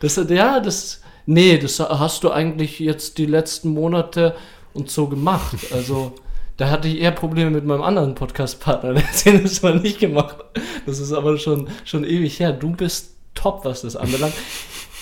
Das, 0.00 0.16
ja, 0.28 0.60
das. 0.60 1.00
Nee, 1.26 1.58
das 1.58 1.78
hast 1.80 2.24
du 2.24 2.30
eigentlich 2.30 2.78
jetzt 2.78 3.18
die 3.18 3.26
letzten 3.26 3.70
Monate 3.70 4.34
und 4.74 4.90
so 4.90 5.08
gemacht. 5.08 5.56
Also, 5.72 6.12
da 6.56 6.70
hatte 6.70 6.88
ich 6.88 7.00
eher 7.00 7.12
Probleme 7.12 7.50
mit 7.50 7.64
meinem 7.64 7.82
anderen 7.82 8.14
Podcast-Partner. 8.14 8.94
Der 8.94 9.06
hat 9.08 9.24
den 9.24 9.42
das 9.42 9.62
mal 9.62 9.78
nicht 9.78 9.98
gemacht. 10.00 10.36
Das 10.86 10.98
ist 10.98 11.12
aber 11.12 11.38
schon, 11.38 11.68
schon 11.84 12.04
ewig 12.04 12.40
her. 12.40 12.52
Du 12.52 12.70
bist 12.72 13.14
top, 13.34 13.64
was 13.64 13.82
das 13.82 13.94
anbelangt. 13.96 14.34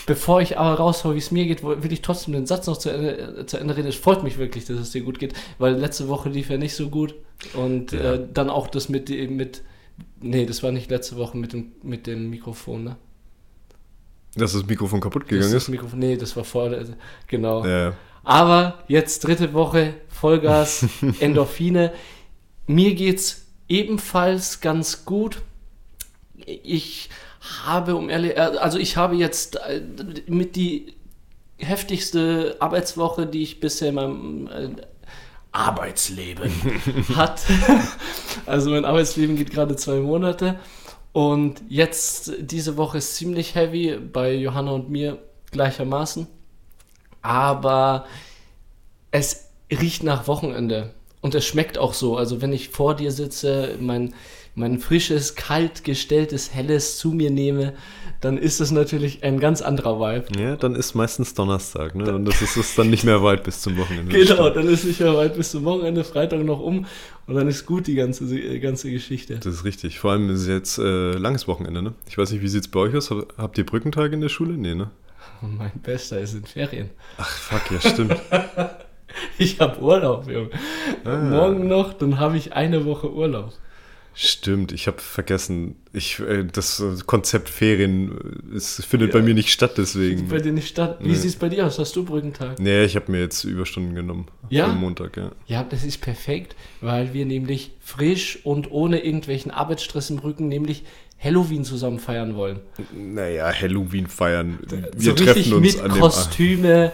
Bevor 0.06 0.40
ich 0.40 0.56
aber 0.58 0.76
raushau, 0.78 1.14
wie 1.14 1.18
es 1.18 1.30
mir 1.32 1.46
geht, 1.46 1.62
will 1.64 1.92
ich 1.92 2.00
trotzdem 2.02 2.34
den 2.34 2.46
Satz 2.46 2.66
noch 2.68 2.76
zu 2.76 2.90
Ende, 2.90 3.44
zu 3.46 3.56
Ende 3.56 3.76
reden. 3.76 3.88
Es 3.88 3.96
freut 3.96 4.22
mich 4.22 4.38
wirklich, 4.38 4.64
dass 4.66 4.78
es 4.78 4.90
dir 4.90 5.02
gut 5.02 5.18
geht, 5.18 5.34
weil 5.58 5.74
letzte 5.74 6.06
Woche 6.08 6.28
lief 6.28 6.50
ja 6.50 6.58
nicht 6.58 6.74
so 6.76 6.88
gut. 6.90 7.14
Und 7.54 7.92
Ja. 7.92 8.14
äh, 8.14 8.26
dann 8.32 8.50
auch 8.50 8.68
das 8.68 8.88
mit, 8.88 9.08
mit. 9.08 9.62
Nee, 10.20 10.46
das 10.46 10.62
war 10.62 10.70
nicht 10.72 10.90
letzte 10.90 11.16
Woche 11.16 11.36
mit 11.38 11.52
dem, 11.52 11.72
mit 11.82 12.06
dem 12.06 12.30
Mikrofon, 12.30 12.84
ne? 12.84 12.96
Dass 14.36 14.52
das 14.52 14.66
Mikrofon 14.66 15.00
kaputt 15.00 15.26
gegangen 15.28 15.52
ist 15.54 15.68
Mikrofon. 15.68 15.98
Nee, 15.98 16.16
das 16.16 16.36
war 16.36 16.44
vor. 16.44 16.68
der- 16.70 16.84
Genau. 17.26 17.64
Ja. 17.66 17.94
Aber 18.24 18.82
jetzt 18.88 19.24
dritte 19.24 19.52
Woche, 19.54 19.94
Vollgas, 20.08 20.84
Endorphine. 21.20 21.92
Mir 22.66 22.94
geht's 22.94 23.46
ebenfalls 23.68 24.60
ganz 24.60 25.04
gut. 25.04 25.42
Ich 26.44 27.08
habe, 27.64 27.94
um 27.96 28.10
ehrlich, 28.10 28.32
äh, 28.36 28.40
also 28.40 28.78
ich 28.78 28.96
habe 28.96 29.14
jetzt 29.16 29.56
äh, 29.56 29.80
mit 30.26 30.56
die 30.56 30.94
heftigste 31.58 32.56
Arbeitswoche, 32.60 33.26
die 33.26 33.42
ich 33.42 33.60
bisher 33.60 33.88
in 33.90 33.94
meinem 33.94 34.46
äh, 34.48 34.68
Arbeitsleben 35.52 36.50
hat. 37.16 37.42
also 38.46 38.70
mein 38.70 38.84
Arbeitsleben 38.84 39.36
geht 39.36 39.50
gerade 39.50 39.76
zwei 39.76 40.00
Monate. 40.00 40.58
Und 41.16 41.62
jetzt, 41.70 42.30
diese 42.40 42.76
Woche 42.76 42.98
ist 42.98 43.14
ziemlich 43.14 43.54
heavy, 43.54 43.96
bei 43.96 44.34
Johanna 44.34 44.72
und 44.72 44.90
mir 44.90 45.16
gleichermaßen. 45.50 46.26
Aber 47.22 48.04
es 49.12 49.48
riecht 49.70 50.02
nach 50.02 50.26
Wochenende. 50.26 50.92
Und 51.22 51.34
es 51.34 51.46
schmeckt 51.46 51.78
auch 51.78 51.94
so. 51.94 52.18
Also 52.18 52.42
wenn 52.42 52.52
ich 52.52 52.68
vor 52.68 52.94
dir 52.94 53.12
sitze, 53.12 53.76
mein, 53.80 54.12
mein 54.54 54.78
frisches, 54.78 55.36
kalt 55.36 55.84
gestelltes, 55.84 56.52
helles 56.52 56.98
zu 56.98 57.12
mir 57.12 57.30
nehme, 57.30 57.72
dann 58.20 58.36
ist 58.36 58.60
es 58.60 58.70
natürlich 58.70 59.24
ein 59.24 59.40
ganz 59.40 59.62
anderer 59.62 59.98
Vibe. 59.98 60.38
Ja, 60.38 60.56
dann 60.56 60.74
ist 60.74 60.94
meistens 60.94 61.32
Donnerstag, 61.32 61.94
ne? 61.94 62.14
Und 62.14 62.26
das 62.26 62.42
ist 62.42 62.58
es 62.58 62.74
dann 62.74 62.90
nicht 62.90 63.04
mehr 63.04 63.22
weit 63.22 63.42
bis 63.42 63.62
zum 63.62 63.78
Wochenende. 63.78 64.12
Genau, 64.26 64.50
dann 64.50 64.68
ist 64.68 64.84
nicht 64.84 65.00
mehr 65.00 65.16
weit 65.16 65.34
bis 65.34 65.52
zum 65.52 65.64
Wochenende, 65.64 66.04
Freitag 66.04 66.44
noch 66.44 66.60
um 66.60 66.84
und 67.26 67.34
dann 67.34 67.48
ist 67.48 67.66
gut 67.66 67.86
die 67.86 67.94
ganze, 67.94 68.26
die 68.26 68.60
ganze 68.60 68.90
Geschichte. 68.90 69.36
Das 69.36 69.46
ist 69.46 69.64
richtig. 69.64 69.98
Vor 69.98 70.12
allem 70.12 70.30
ist 70.30 70.42
es 70.42 70.48
jetzt 70.48 70.78
äh, 70.78 71.12
langes 71.12 71.48
Wochenende, 71.48 71.82
ne? 71.82 71.94
Ich 72.08 72.16
weiß 72.16 72.30
nicht, 72.32 72.42
wie 72.42 72.48
sieht 72.48 72.62
es 72.62 72.68
bei 72.68 72.80
euch 72.80 72.94
aus? 72.94 73.12
Habt 73.36 73.58
ihr 73.58 73.66
Brückentage 73.66 74.14
in 74.14 74.20
der 74.20 74.28
Schule? 74.28 74.54
Nee, 74.54 74.74
ne? 74.74 74.90
Mein 75.42 75.72
Bester 75.82 76.20
ist 76.20 76.34
in 76.34 76.44
Ferien. 76.44 76.90
Ach, 77.18 77.28
fuck, 77.28 77.70
ja, 77.70 77.80
stimmt. 77.80 78.16
ich 79.38 79.60
habe 79.60 79.80
Urlaub, 79.80 80.28
Junge. 80.28 80.50
Ah. 81.04 81.16
Morgen 81.16 81.68
noch, 81.68 81.94
dann 81.94 82.18
habe 82.18 82.36
ich 82.36 82.52
eine 82.52 82.84
Woche 82.84 83.12
Urlaub. 83.12 83.52
Stimmt, 84.18 84.72
ich 84.72 84.86
habe 84.86 84.98
vergessen, 84.98 85.76
ich, 85.92 86.20
äh, 86.20 86.42
das 86.50 86.82
Konzept 87.04 87.50
Ferien 87.50 88.50
es 88.56 88.82
findet 88.82 89.12
ja. 89.12 89.20
bei 89.20 89.22
mir 89.22 89.34
nicht 89.34 89.52
statt, 89.52 89.74
deswegen. 89.76 90.26
Bei 90.28 90.38
dir 90.38 90.52
nicht 90.52 90.68
statt? 90.68 90.96
Wie 91.00 91.08
nee. 91.08 91.14
sieht 91.14 91.32
es 91.32 91.36
bei 91.36 91.50
dir 91.50 91.66
aus? 91.66 91.78
Hast 91.78 91.94
du 91.96 92.02
Brückentag? 92.02 92.58
Nee, 92.58 92.84
ich 92.84 92.96
habe 92.96 93.12
mir 93.12 93.20
jetzt 93.20 93.44
Überstunden 93.44 93.94
genommen. 93.94 94.28
Ja? 94.48 94.68
Am 94.68 94.80
Montag, 94.80 95.18
ja. 95.18 95.32
Ja, 95.46 95.64
das 95.64 95.84
ist 95.84 96.00
perfekt, 96.00 96.56
weil 96.80 97.12
wir 97.12 97.26
nämlich 97.26 97.72
frisch 97.82 98.38
und 98.42 98.70
ohne 98.70 99.04
irgendwelchen 99.04 99.50
Arbeitsstress 99.50 100.08
im 100.08 100.18
Rücken 100.18 100.48
nämlich 100.48 100.84
Halloween 101.18 101.64
zusammen 101.64 101.98
feiern 101.98 102.36
wollen. 102.36 102.60
Naja, 102.94 103.52
Halloween 103.52 104.06
feiern. 104.06 104.58
Wir 104.96 105.10
so 105.10 105.12
treffen 105.12 105.52
uns 105.52 105.74
mit 105.74 105.84
an 105.84 105.90
dem 105.90 106.00
Kostüme, 106.00 106.92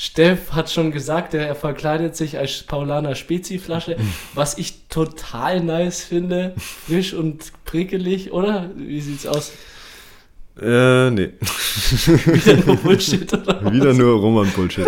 Steff 0.00 0.52
hat 0.52 0.70
schon 0.70 0.92
gesagt, 0.92 1.34
er 1.34 1.56
verkleidet 1.56 2.14
sich 2.14 2.38
als 2.38 2.62
Paulaner 2.62 3.16
Spezi-Flasche, 3.16 3.96
was 4.34 4.56
ich 4.56 4.86
total 4.88 5.60
nice 5.60 6.04
finde. 6.04 6.54
Frisch 6.56 7.14
und 7.14 7.52
prickelig, 7.64 8.32
oder? 8.32 8.70
Wie 8.76 9.00
sieht's 9.00 9.26
aus? 9.26 9.50
Äh, 10.60 11.10
nee. 11.10 11.32
Wieder 11.40 12.64
nur 12.64 12.76
Bullshit, 12.76 13.32
oder? 13.34 13.72
Wieder 13.72 13.92
nur 13.92 14.20
Roman-Bullshit. 14.20 14.86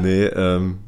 nee, 0.00 0.24
ähm, 0.24 0.78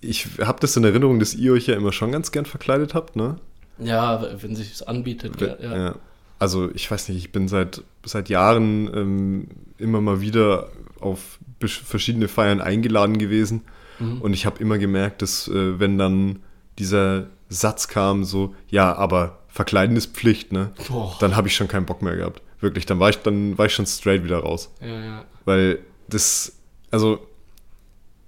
ich 0.00 0.26
habe 0.40 0.58
das 0.58 0.76
in 0.76 0.82
Erinnerung, 0.82 1.20
dass 1.20 1.32
ihr 1.32 1.52
euch 1.52 1.68
ja 1.68 1.76
immer 1.76 1.92
schon 1.92 2.10
ganz 2.10 2.32
gern 2.32 2.44
verkleidet 2.44 2.92
habt, 2.92 3.14
ne? 3.14 3.36
Ja, 3.78 4.26
wenn 4.42 4.56
sich 4.56 4.72
es 4.72 4.82
anbietet, 4.82 5.40
ja, 5.40 5.56
ja. 5.60 5.76
ja. 5.76 5.94
Also 6.40 6.72
ich 6.74 6.90
weiß 6.90 7.08
nicht, 7.08 7.18
ich 7.18 7.30
bin 7.30 7.46
seit, 7.46 7.84
seit 8.04 8.28
Jahren 8.28 8.92
ähm, 8.92 9.48
immer 9.78 10.00
mal 10.00 10.20
wieder 10.20 10.68
auf 10.98 11.38
verschiedene 11.68 12.28
Feiern 12.28 12.60
eingeladen 12.60 13.18
gewesen. 13.18 13.62
Mhm. 13.98 14.20
Und 14.20 14.32
ich 14.32 14.46
habe 14.46 14.60
immer 14.60 14.78
gemerkt, 14.78 15.22
dass 15.22 15.48
äh, 15.48 15.78
wenn 15.78 15.98
dann 15.98 16.40
dieser 16.78 17.26
Satz 17.48 17.88
kam, 17.88 18.24
so, 18.24 18.54
ja, 18.68 18.94
aber 18.94 19.40
verkleiden 19.48 19.96
ist 19.96 20.14
Pflicht, 20.14 20.52
ne? 20.52 20.72
Oh. 20.90 21.12
Dann 21.20 21.36
habe 21.36 21.48
ich 21.48 21.54
schon 21.54 21.68
keinen 21.68 21.86
Bock 21.86 22.00
mehr 22.02 22.16
gehabt. 22.16 22.42
Wirklich, 22.60 22.86
dann 22.86 22.98
war 22.98 23.10
ich, 23.10 23.18
dann 23.18 23.58
war 23.58 23.66
ich 23.66 23.74
schon 23.74 23.86
straight 23.86 24.24
wieder 24.24 24.38
raus. 24.38 24.70
Ja, 24.80 25.04
ja. 25.04 25.24
Weil 25.44 25.80
das, 26.08 26.52
also 26.90 27.26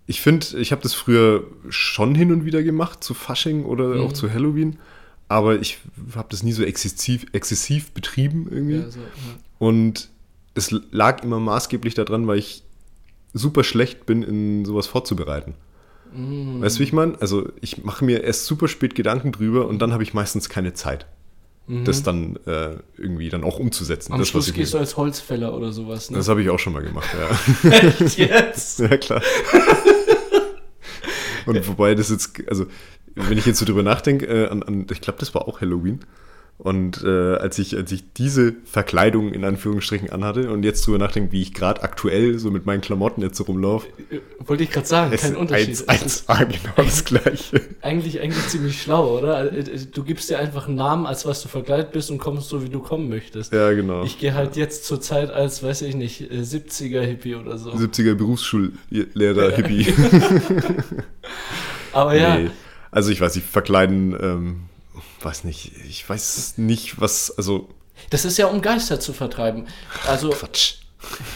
ich 0.06 0.20
finde, 0.20 0.46
ich 0.58 0.72
habe 0.72 0.82
das 0.82 0.92
früher 0.92 1.44
schon 1.70 2.14
hin 2.14 2.32
und 2.32 2.44
wieder 2.44 2.62
gemacht, 2.62 3.02
zu 3.02 3.14
Fasching 3.14 3.64
oder 3.64 3.94
mhm. 3.94 4.00
auch 4.02 4.12
zu 4.12 4.30
Halloween, 4.30 4.78
aber 5.28 5.60
ich 5.60 5.78
habe 6.14 6.28
das 6.30 6.42
nie 6.42 6.52
so 6.52 6.62
exzessiv, 6.62 7.26
exzessiv 7.32 7.92
betrieben 7.92 8.46
irgendwie. 8.50 8.76
Ja, 8.76 8.90
so, 8.90 9.00
ja. 9.00 9.06
Und 9.58 10.10
es 10.54 10.70
lag 10.90 11.22
immer 11.22 11.40
maßgeblich 11.40 11.94
daran, 11.94 12.26
weil 12.26 12.38
ich 12.38 12.62
super 13.34 13.64
schlecht 13.64 14.06
bin, 14.06 14.22
in 14.22 14.64
sowas 14.64 14.86
vorzubereiten. 14.86 15.54
Mm. 16.14 16.62
Weißt 16.62 16.76
du, 16.76 16.80
wie 16.80 16.84
ich 16.84 16.92
meine? 16.92 17.20
Also 17.20 17.48
ich 17.60 17.84
mache 17.84 18.04
mir 18.04 18.22
erst 18.22 18.46
super 18.46 18.68
spät 18.68 18.94
Gedanken 18.94 19.32
drüber 19.32 19.66
und 19.66 19.80
dann 19.80 19.92
habe 19.92 20.02
ich 20.02 20.14
meistens 20.14 20.48
keine 20.48 20.72
Zeit, 20.72 21.06
mhm. 21.66 21.84
das 21.84 22.02
dann 22.02 22.36
äh, 22.46 22.76
irgendwie 22.96 23.28
dann 23.28 23.44
auch 23.44 23.58
umzusetzen. 23.58 24.12
Am 24.12 24.20
das, 24.20 24.28
Schluss 24.28 24.52
gehst 24.52 24.72
du 24.72 24.78
als 24.78 24.96
Holzfäller 24.96 25.54
oder 25.54 25.72
sowas. 25.72 26.10
Ne? 26.10 26.16
Das 26.16 26.28
habe 26.28 26.42
ich 26.42 26.48
auch 26.48 26.58
schon 26.58 26.72
mal 26.72 26.82
gemacht, 26.82 27.08
ja. 27.12 27.70
Echt 27.70 28.16
jetzt? 28.16 28.78
ja, 28.78 28.96
klar. 28.96 29.22
und 31.46 31.68
wobei 31.68 31.96
das 31.96 32.10
jetzt, 32.10 32.40
also 32.48 32.66
wenn 33.16 33.36
ich 33.36 33.46
jetzt 33.46 33.58
so 33.58 33.66
drüber 33.66 33.82
nachdenke, 33.82 34.26
äh, 34.26 34.48
an, 34.48 34.62
an, 34.62 34.86
ich 34.90 35.00
glaube, 35.00 35.18
das 35.18 35.34
war 35.34 35.48
auch 35.48 35.60
Halloween. 35.60 36.00
Und 36.56 37.02
äh, 37.02 37.34
als, 37.34 37.58
ich, 37.58 37.76
als 37.76 37.90
ich 37.90 38.12
diese 38.12 38.54
Verkleidung 38.64 39.32
in 39.32 39.44
Anführungsstrichen 39.44 40.10
anhatte 40.10 40.52
und 40.52 40.62
jetzt 40.62 40.86
drüber 40.86 40.98
nachdenke, 40.98 41.32
wie 41.32 41.42
ich 41.42 41.52
gerade 41.52 41.82
aktuell 41.82 42.38
so 42.38 42.52
mit 42.52 42.64
meinen 42.64 42.80
Klamotten 42.80 43.22
jetzt 43.22 43.36
so 43.36 43.44
rumlaufe. 43.44 43.88
Äh, 44.10 44.20
wollte 44.46 44.62
ich 44.62 44.70
gerade 44.70 44.86
sagen, 44.86 45.16
kein 45.16 45.34
Unterschied. 45.34 45.88
1, 45.88 46.28
1A, 46.28 46.46
genau 46.46 46.74
das 46.76 47.04
gleiche. 47.04 47.60
Eigentlich, 47.82 48.20
eigentlich 48.20 48.46
ziemlich 48.46 48.80
schlau, 48.80 49.18
oder? 49.18 49.52
Äh, 49.52 49.58
äh, 49.58 49.78
du 49.92 50.04
gibst 50.04 50.30
dir 50.30 50.38
einfach 50.38 50.68
einen 50.68 50.76
Namen, 50.76 51.06
als 51.06 51.26
was 51.26 51.42
du 51.42 51.48
verkleidet 51.48 51.90
bist 51.90 52.12
und 52.12 52.18
kommst 52.18 52.48
so, 52.48 52.62
wie 52.62 52.68
du 52.68 52.78
kommen 52.78 53.08
möchtest. 53.08 53.52
Ja, 53.52 53.72
genau. 53.72 54.04
Ich 54.04 54.20
gehe 54.20 54.34
halt 54.34 54.54
jetzt 54.54 54.84
zur 54.84 55.00
Zeit 55.00 55.32
als, 55.32 55.64
weiß 55.64 55.82
ich 55.82 55.96
nicht, 55.96 56.30
70er-Hippie 56.30 57.34
oder 57.34 57.58
so. 57.58 57.72
70er 57.72 58.14
Berufsschullehrer-Hippie. 58.14 59.92
Aber 61.92 62.14
ja. 62.14 62.38
Nee. 62.38 62.50
Also 62.92 63.10
ich 63.10 63.20
weiß 63.20 63.34
nicht, 63.34 63.48
verkleiden... 63.48 64.16
Ähm, 64.20 64.56
weiß 65.24 65.44
nicht, 65.44 65.72
ich 65.88 66.08
weiß 66.08 66.58
nicht, 66.58 67.00
was, 67.00 67.36
also. 67.36 67.68
Das 68.10 68.24
ist 68.24 68.36
ja, 68.38 68.46
um 68.46 68.60
Geister 68.60 69.00
zu 69.00 69.12
vertreiben. 69.12 69.66
Also. 70.06 70.30
Quatsch. 70.30 70.76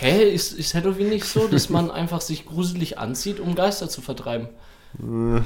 Hä, 0.00 0.30
ist, 0.32 0.52
ist 0.52 0.74
Halloween 0.74 1.10
nicht 1.10 1.24
so, 1.24 1.46
dass 1.46 1.68
man 1.68 1.90
einfach 1.90 2.20
sich 2.20 2.46
gruselig 2.46 2.98
anzieht, 2.98 3.38
um 3.38 3.54
Geister 3.54 3.88
zu 3.88 4.00
vertreiben? 4.00 4.48
Äh, 4.98 5.42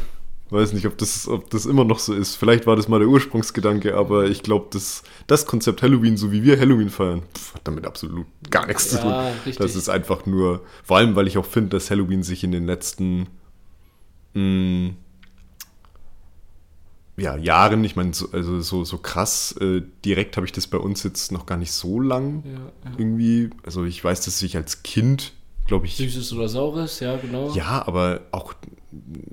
weiß 0.51 0.75
nicht, 0.75 0.87
ob 0.87 0.97
das, 0.99 1.27
ob 1.27 1.51
das 1.51 1.67
immer 1.67 1.85
noch 1.85 1.99
so 1.99 2.15
ist. 2.15 2.37
Vielleicht 2.37 2.67
war 2.67 2.77
das 2.77 2.89
mal 2.89 3.01
der 3.01 3.09
Ursprungsgedanke, 3.09 3.97
aber 3.97 4.27
ich 4.27 4.43
glaube, 4.43 4.69
das, 4.71 5.03
das 5.27 5.47
Konzept 5.47 5.83
Halloween, 5.83 6.17
so 6.17 6.31
wie 6.31 6.45
wir 6.45 6.59
Halloween 6.59 6.91
feiern, 6.91 7.23
pf, 7.35 7.55
hat 7.55 7.63
damit 7.65 7.87
absolut 7.87 8.27
gar 8.51 8.67
nichts 8.67 8.93
ja, 8.93 8.99
zu 8.99 9.03
tun. 9.03 9.13
Richtig. 9.13 9.57
Das 9.57 9.75
ist 9.75 9.89
einfach 9.89 10.27
nur, 10.27 10.63
vor 10.85 10.99
allem, 10.99 11.17
weil 11.17 11.27
ich 11.27 11.39
auch 11.39 11.47
finde, 11.47 11.71
dass 11.71 11.91
Halloween 11.91 12.23
sich 12.23 12.45
in 12.45 12.53
den 12.53 12.67
letzten 12.67 13.27
mh, 14.35 14.41
hm, 14.43 14.97
ja, 17.17 17.37
Jahren, 17.37 17.85
ich 17.85 17.95
meine, 17.95 18.15
so, 18.15 18.31
also 18.33 18.61
so, 18.61 18.85
so 18.85 18.99
krass, 18.99 19.55
äh, 19.61 19.83
direkt 20.05 20.37
habe 20.37 20.47
ich 20.47 20.53
das 20.53 20.67
bei 20.67 20.79
uns 20.79 21.03
jetzt 21.03 21.31
noch 21.31 21.45
gar 21.45 21.59
nicht 21.59 21.73
so 21.73 22.01
lang 22.01 22.43
ja, 22.45 22.53
ja. 22.53 22.97
irgendwie. 22.97 23.51
Also 23.65 23.85
ich 23.85 24.03
weiß, 24.03 24.23
dass 24.23 24.41
ich 24.41 24.57
als 24.57 24.83
Kind, 24.83 25.33
glaube 25.67 25.87
ich. 25.87 25.97
Süßes 25.97 26.33
oder 26.33 26.49
Saures, 26.49 27.01
ja, 27.01 27.17
genau. 27.17 27.53
Ja, 27.55 27.87
aber 27.87 28.23
auch 28.31 28.55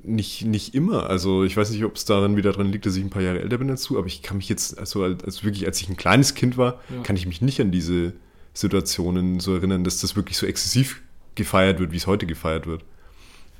nicht, 0.02 0.44
nicht 0.44 0.74
immer. 0.74 1.08
Also 1.08 1.44
ich 1.44 1.56
weiß 1.56 1.70
nicht, 1.70 1.84
ob 1.84 1.96
es 1.96 2.04
daran 2.04 2.36
wieder 2.36 2.52
dran 2.52 2.70
liegt, 2.70 2.84
dass 2.84 2.96
ich 2.96 3.04
ein 3.04 3.10
paar 3.10 3.22
Jahre 3.22 3.40
älter 3.40 3.58
bin 3.58 3.68
dazu, 3.68 3.96
aber 3.96 4.06
ich 4.06 4.22
kann 4.22 4.36
mich 4.36 4.48
jetzt, 4.48 4.78
also 4.78 5.02
als 5.02 5.42
wirklich, 5.42 5.66
als 5.66 5.80
ich 5.80 5.88
ein 5.88 5.96
kleines 5.96 6.34
Kind 6.34 6.58
war, 6.58 6.80
ja. 6.94 7.02
kann 7.02 7.16
ich 7.16 7.26
mich 7.26 7.40
nicht 7.40 7.60
an 7.60 7.70
diese 7.70 8.12
Situationen 8.52 9.40
so 9.40 9.54
erinnern, 9.54 9.84
dass 9.84 10.00
das 10.00 10.16
wirklich 10.16 10.36
so 10.36 10.46
exzessiv 10.46 11.02
gefeiert 11.34 11.78
wird, 11.78 11.92
wie 11.92 11.96
es 11.96 12.06
heute 12.06 12.26
gefeiert 12.26 12.66
wird. 12.66 12.84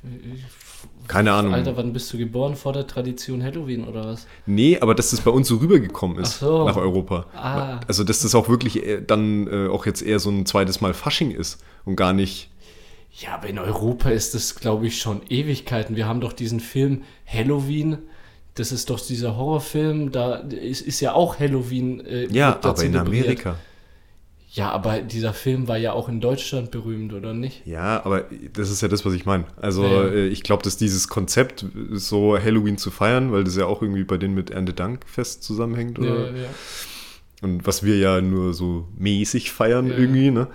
Ich 0.03 0.43
keine 1.07 1.33
Ahnung. 1.33 1.53
Alter, 1.53 1.77
wann 1.77 1.93
bist 1.93 2.11
du 2.13 2.17
geboren? 2.17 2.55
Vor 2.55 2.73
der 2.73 2.87
Tradition 2.87 3.43
Halloween 3.43 3.87
oder 3.87 4.05
was? 4.05 4.27
Nee, 4.45 4.79
aber 4.79 4.95
dass 4.95 5.11
das 5.11 5.21
bei 5.21 5.31
uns 5.31 5.47
so 5.47 5.57
rübergekommen 5.57 6.19
ist 6.19 6.39
so. 6.39 6.65
nach 6.65 6.77
Europa. 6.77 7.25
Ah. 7.35 7.79
Also, 7.87 8.03
dass 8.03 8.21
das 8.21 8.35
auch 8.35 8.49
wirklich 8.49 8.81
dann 9.07 9.47
äh, 9.47 9.67
auch 9.67 9.85
jetzt 9.85 10.01
eher 10.01 10.19
so 10.19 10.29
ein 10.29 10.45
zweites 10.45 10.81
Mal 10.81 10.93
Fasching 10.93 11.31
ist 11.31 11.63
und 11.85 11.95
gar 11.95 12.13
nicht. 12.13 12.49
Ja, 13.13 13.35
aber 13.35 13.47
in 13.47 13.59
Europa 13.59 14.09
ist 14.09 14.33
das, 14.33 14.55
glaube 14.55 14.87
ich, 14.87 14.99
schon 14.99 15.21
Ewigkeiten. 15.29 15.95
Wir 15.95 16.07
haben 16.07 16.21
doch 16.21 16.33
diesen 16.33 16.59
Film 16.59 17.03
Halloween. 17.25 17.97
Das 18.55 18.71
ist 18.71 18.89
doch 18.89 18.99
dieser 18.99 19.37
Horrorfilm. 19.37 20.11
Da 20.11 20.35
ist, 20.35 20.81
ist 20.81 20.99
ja 21.01 21.13
auch 21.13 21.39
Halloween. 21.39 22.05
Äh, 22.05 22.27
ja, 22.27 22.57
aber 22.61 22.83
in 22.83 22.95
Amerika. 22.95 23.57
Ja, 24.53 24.69
aber 24.71 25.01
dieser 25.01 25.33
Film 25.33 25.69
war 25.69 25.77
ja 25.77 25.93
auch 25.93 26.09
in 26.09 26.19
Deutschland 26.19 26.71
berühmt, 26.71 27.13
oder 27.13 27.33
nicht? 27.33 27.65
Ja, 27.65 28.05
aber 28.05 28.25
das 28.51 28.69
ist 28.69 28.81
ja 28.81 28.89
das, 28.89 29.05
was 29.05 29.13
ich 29.13 29.25
meine. 29.25 29.45
Also 29.55 29.85
ja. 29.85 30.07
Äh, 30.09 30.27
ich 30.27 30.43
glaube, 30.43 30.61
dass 30.63 30.75
dieses 30.75 31.07
Konzept, 31.07 31.65
so 31.91 32.37
Halloween 32.37 32.77
zu 32.77 32.91
feiern, 32.91 33.31
weil 33.31 33.45
das 33.45 33.55
ja 33.55 33.65
auch 33.65 33.81
irgendwie 33.81 34.03
bei 34.03 34.17
denen 34.17 34.35
mit 34.35 34.49
Erntedankfest 34.49 35.43
zusammenhängt, 35.43 35.99
oder? 35.99 36.31
Ja, 36.31 36.37
ja. 36.43 36.49
Und 37.41 37.65
was 37.65 37.83
wir 37.83 37.97
ja 37.97 38.19
nur 38.19 38.53
so 38.53 38.87
mäßig 38.97 39.51
feiern 39.51 39.89
irgendwie, 39.89 40.31
ne? 40.31 40.47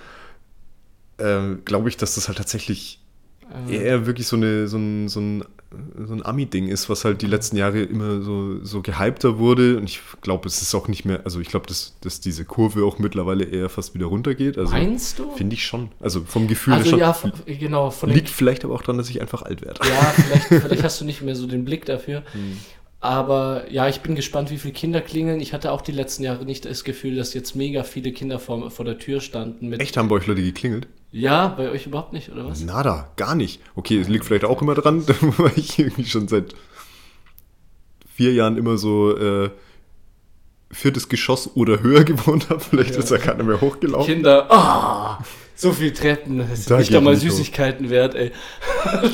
Äh, 1.17 1.57
glaube 1.65 1.89
ich, 1.89 1.97
dass 1.97 2.17
das 2.17 2.29
halt 2.29 2.37
tatsächlich 2.39 3.01
Äh, 3.01 3.06
eher 3.69 4.07
wirklich 4.07 4.27
so, 4.27 4.37
eine, 4.37 4.69
so 4.69 4.77
ein, 4.77 5.09
so 5.09 5.21
ein, 5.21 5.45
so 6.07 6.15
ein 6.15 6.25
Ami-Ding 6.25 6.69
ist, 6.69 6.89
was 6.89 7.05
halt 7.05 7.23
die 7.23 7.27
letzten 7.27 7.57
Jahre 7.57 7.83
immer 7.83 8.23
so, 8.23 8.65
so 8.65 8.83
gehypter 8.83 9.39
wurde. 9.39 9.77
Und 9.77 9.85
ich 9.85 10.01
glaube, 10.21 10.49
es 10.49 10.63
ist 10.63 10.75
auch 10.75 10.89
nicht 10.89 11.05
mehr, 11.05 11.21
also 11.25 11.41
ich 11.41 11.49
glaube, 11.49 11.67
dass, 11.67 11.97
dass 12.01 12.21
diese 12.21 12.45
Kurve 12.45 12.85
auch 12.85 12.99
mittlerweile 12.99 13.45
eher 13.45 13.69
fast 13.69 13.95
wieder 13.95 14.07
runtergeht. 14.07 14.59
Also 14.59 14.73
Meinst 14.73 15.19
du? 15.19 15.31
finde 15.33 15.55
ich 15.55 15.65
schon. 15.67 15.91
Also 16.01 16.23
vom 16.25 16.49
Gefühl 16.49 16.75
Also 16.75 16.91
schon. 16.91 16.99
ja, 17.01 17.17
genau. 17.47 17.93
Liegt 18.03 18.29
vielleicht 18.29 18.65
aber 18.65 18.75
auch 18.75 18.83
daran, 18.83 18.99
dass 18.99 19.11
ich 19.11 19.21
einfach 19.21 19.43
alt 19.43 19.63
werde. 19.63 19.81
Ja, 19.87 20.03
vielleicht, 20.15 20.47
vielleicht 20.65 20.85
hast 20.85 21.01
du 21.01 21.05
nicht 21.05 21.23
mehr 21.23 21.35
so 21.37 21.47
den 21.47 21.65
Blick 21.65 21.85
dafür. 21.85 22.23
Hm. 22.33 22.59
Aber 23.01 23.71
ja, 23.71 23.89
ich 23.89 24.01
bin 24.01 24.15
gespannt, 24.15 24.51
wie 24.51 24.57
viele 24.59 24.73
Kinder 24.73 25.01
klingeln. 25.01 25.41
Ich 25.41 25.53
hatte 25.53 25.71
auch 25.71 25.83
die 25.83 25.93
letzten 25.93 26.25
Jahre 26.25 26.45
nicht 26.45 26.65
das 26.65 26.83
Gefühl, 26.83 27.17
dass 27.17 27.35
jetzt 27.35 27.55
mega 27.55 27.85
viele 27.85 28.13
Kinder 28.13 28.39
vor, 28.39 28.71
vor 28.71 28.85
der 28.85 28.99
Tür 28.99 29.21
standen. 29.21 29.69
Mit 29.69 29.81
Echt, 29.81 29.97
haben 29.97 30.09
bei 30.09 30.17
euch 30.17 30.27
Leute 30.27 30.43
geklingelt? 30.43 30.89
Ja, 31.13 31.49
bei 31.49 31.71
euch 31.71 31.87
überhaupt 31.87 32.13
nicht, 32.13 32.31
oder 32.31 32.45
was? 32.47 32.61
Nada, 32.63 33.11
gar 33.17 33.35
nicht. 33.35 33.61
Okay, 33.75 33.99
es 34.01 34.09
liegt 34.09 34.25
vielleicht 34.25 34.45
auch 34.45 34.61
immer 34.61 34.75
dran, 34.75 35.07
weil 35.39 35.53
ich 35.57 35.79
irgendwie 35.79 36.05
schon 36.05 36.29
seit 36.29 36.55
vier 38.15 38.33
Jahren 38.35 38.57
immer 38.57 38.77
so 38.79 39.17
äh, 39.17 39.51
viertes 40.71 41.09
Geschoss 41.09 41.51
oder 41.55 41.81
höher 41.81 42.05
gewohnt 42.05 42.51
habe. 42.51 42.61
Vielleicht 42.61 42.95
Ja. 42.95 42.99
ist 43.01 43.11
da 43.11 43.19
keiner 43.19 43.45
mehr 43.45 43.61
hochgelaufen. 43.61 44.15
Kinder, 44.15 44.51
ah, 44.51 45.19
so 45.57 45.73
viel 45.73 45.91
Treppen, 45.93 46.39
das 46.39 46.61
ist 46.61 46.71
Da 46.71 46.79
nicht 46.79 46.95
einmal 46.95 47.17
hoch. 47.17 47.21
Süßigkeiten 47.21 47.89
wert, 47.91 48.15
ey. 48.15 48.31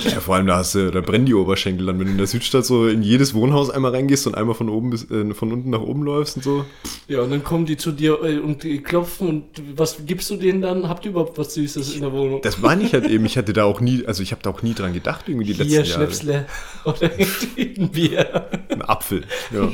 Ja, 0.05 0.21
vor 0.21 0.35
allem 0.35 0.47
da 0.49 0.57
hast 0.57 0.75
du, 0.75 0.91
da 0.91 1.01
brennen 1.01 1.25
die 1.25 1.35
Oberschenkel 1.35 1.87
dann, 1.87 1.99
wenn 2.01 2.07
du 2.07 2.13
in 2.13 2.19
der 2.19 2.27
Südstadt 2.27 2.67
so 2.67 2.89
in 2.89 3.03
jedes 3.03 3.33
Wohnhaus 3.33 3.71
einmal 3.71 3.93
reingehst 3.93 4.27
und 4.27 4.35
einmal 4.35 4.55
von 4.57 4.69
oben 4.69 4.91
bis, 4.91 5.09
äh, 5.11 5.33
von 5.35 5.53
unten 5.53 5.71
nach 5.71 5.81
oben 5.81 6.03
läufst 6.03 6.37
und 6.37 6.43
so. 6.43 6.65
Ja, 7.09 7.21
und 7.23 7.31
dann 7.31 7.45
kommen 7.45 7.65
die 7.65 7.77
zu 7.77 7.93
dir 7.93 8.23
äh, 8.23 8.39
und 8.39 8.65
die 8.65 8.83
klopfen 8.83 9.29
und 9.29 9.45
was 9.77 10.05
gibst 10.05 10.31
du 10.31 10.37
denen 10.37 10.63
dann? 10.63 10.89
Habt 10.89 11.05
ihr 11.05 11.13
überhaupt 11.13 11.39
was 11.39 11.55
Süßes 11.55 11.95
in 11.95 12.01
der 12.01 12.13
Wohnung? 12.13 12.41
Das 12.43 12.61
war 12.61 12.75
nicht 12.75 12.93
halt 12.93 13.07
eben, 13.07 13.25
ich 13.25 13.39
hatte 13.39 13.53
da 13.53 13.65
auch 13.65 13.81
nie, 13.81 14.05
also 14.05 14.23
ich 14.23 14.33
habe 14.33 14.43
da 14.43 14.51
auch 14.51 14.63
nie 14.63 14.75
dran 14.75 14.93
gedacht, 14.93 15.29
irgendwie 15.29 15.47
die 15.47 15.55
Hier, 15.55 15.81
letzten 15.81 16.01
Jahre. 16.01 16.07
Schnäpsle 16.13 16.47
oder 16.85 17.11
ein 17.79 17.89
Bier. 17.91 18.49
Ein 18.69 18.83
Apfel, 18.83 19.23
ja. 19.53 19.71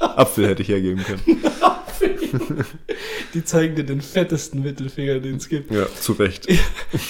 Apfel 0.00 0.48
hätte 0.48 0.62
ich 0.62 0.68
hergeben 0.68 1.04
können. 1.04 1.22
Die 3.34 3.44
zeigen 3.44 3.74
dir 3.74 3.84
den 3.84 4.00
fettesten 4.00 4.62
Mittelfinger, 4.62 5.20
den 5.20 5.36
es 5.36 5.48
gibt. 5.48 5.70
Ja, 5.70 5.86
zu 6.00 6.12
Recht. 6.12 6.48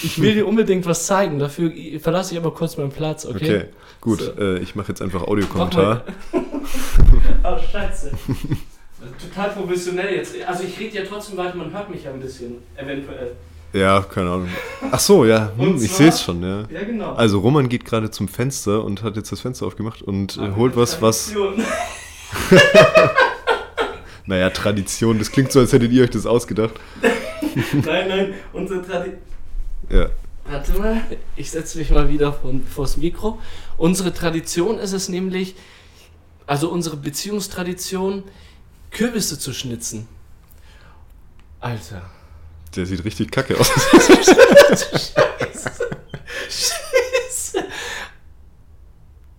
Ich 0.03 0.21
will 0.21 0.33
dir 0.33 0.47
unbedingt 0.47 0.85
was 0.85 1.05
zeigen, 1.05 1.39
dafür 1.39 1.71
verlasse 1.99 2.33
ich 2.33 2.39
aber 2.39 2.53
kurz 2.53 2.77
meinen 2.77 2.91
Platz, 2.91 3.25
okay? 3.25 3.35
Okay, 3.35 3.65
gut. 4.01 4.21
So. 4.21 4.31
Äh, 4.33 4.59
ich 4.59 4.75
mache 4.75 4.89
jetzt 4.89 5.01
einfach 5.01 5.23
Audiokommentar. 5.23 6.03
Oh, 6.33 7.57
scheiße. 7.71 8.11
Total 9.21 9.49
professionell 9.51 10.15
jetzt. 10.15 10.35
Also 10.45 10.63
ich 10.63 10.77
rede 10.79 10.97
ja 10.97 11.03
trotzdem 11.07 11.37
weiter, 11.37 11.55
man 11.55 11.71
hört 11.71 11.89
mich 11.89 12.03
ja 12.03 12.11
ein 12.11 12.19
bisschen, 12.19 12.57
eventuell. 12.75 13.31
Ja, 13.71 14.01
keine 14.01 14.31
Ahnung. 14.31 14.49
Ach 14.91 14.99
so, 14.99 15.25
ja, 15.25 15.51
hm, 15.55 15.81
ich 15.81 15.91
sehe 15.91 16.09
es 16.09 16.21
schon, 16.21 16.41
ja. 16.41 16.63
Ja, 16.71 16.83
genau. 16.83 17.13
Also 17.13 17.39
Roman 17.39 17.69
geht 17.69 17.85
gerade 17.85 18.09
zum 18.09 18.27
Fenster 18.27 18.83
und 18.83 19.03
hat 19.03 19.15
jetzt 19.15 19.31
das 19.31 19.41
Fenster 19.41 19.67
aufgemacht 19.67 20.01
und 20.01 20.37
äh, 20.37 20.55
holt 20.55 20.75
was, 20.75 21.01
was. 21.01 21.33
Naja, 24.29 24.51
Tradition, 24.51 25.17
das 25.17 25.31
klingt 25.31 25.51
so, 25.51 25.59
als 25.59 25.73
hättet 25.73 25.91
ihr 25.91 26.03
euch 26.03 26.11
das 26.11 26.27
ausgedacht. 26.27 26.75
nein, 27.73 28.07
nein, 28.07 28.33
unsere 28.53 28.85
Tradition. 28.85 29.21
Ja, 29.89 30.09
Warte 30.45 30.73
mal, 30.73 31.01
ich 31.35 31.49
setze 31.49 31.79
mich 31.79 31.89
mal 31.89 32.09
wieder 32.09 32.31
von, 32.33 32.63
vors 32.63 32.97
Mikro. 32.97 33.39
Unsere 33.77 34.13
Tradition 34.13 34.77
ist 34.77 34.93
es 34.93 35.09
nämlich, 35.09 35.55
also 36.45 36.69
unsere 36.69 36.95
Beziehungstradition, 36.97 38.23
Kürbisse 38.91 39.39
zu 39.39 39.51
schnitzen. 39.51 40.07
Alter. 41.59 42.09
der 42.75 42.85
sieht 42.85 43.03
richtig 43.03 43.31
kacke 43.31 43.59
aus. 43.59 43.67
Scheiße. 44.71 45.71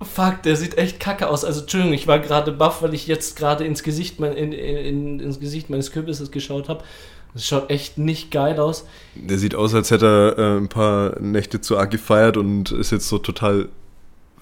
Fuck, 0.03 0.43
der 0.45 0.57
sieht 0.57 0.79
echt 0.79 0.99
kacke 0.99 1.29
aus. 1.29 1.45
Also, 1.45 1.61
Entschuldigung, 1.61 1.95
ich 1.95 2.07
war 2.07 2.19
gerade 2.21 2.53
baff, 2.53 2.81
weil 2.83 2.95
ich 2.95 3.07
jetzt 3.07 3.37
gerade 3.37 3.65
ins 3.65 3.83
Gesicht, 3.83 4.19
mein, 4.19 4.33
in, 4.33 4.53
in, 4.53 5.21
ins 5.21 5.41
Gesicht 5.41 5.69
meines 5.69 5.93
Kürbisses 5.93 6.31
geschaut 6.31 6.69
habe. 6.69 6.83
Das 7.35 7.47
schaut 7.47 7.71
echt 7.71 7.97
nicht 7.99 8.31
geil 8.31 8.59
aus. 8.59 8.87
Der 9.15 9.39
sieht 9.39 9.55
aus, 9.55 9.75
als 9.75 9.91
hätte 9.91 10.35
er 10.37 10.39
äh, 10.39 10.57
ein 10.59 10.69
paar 10.69 11.21
Nächte 11.21 11.61
zu 11.61 11.77
arg 11.79 11.91
gefeiert 11.91 12.37
und 12.37 12.73
ist 12.73 12.91
jetzt 12.91 13.09
so 13.09 13.19
total 13.19 13.69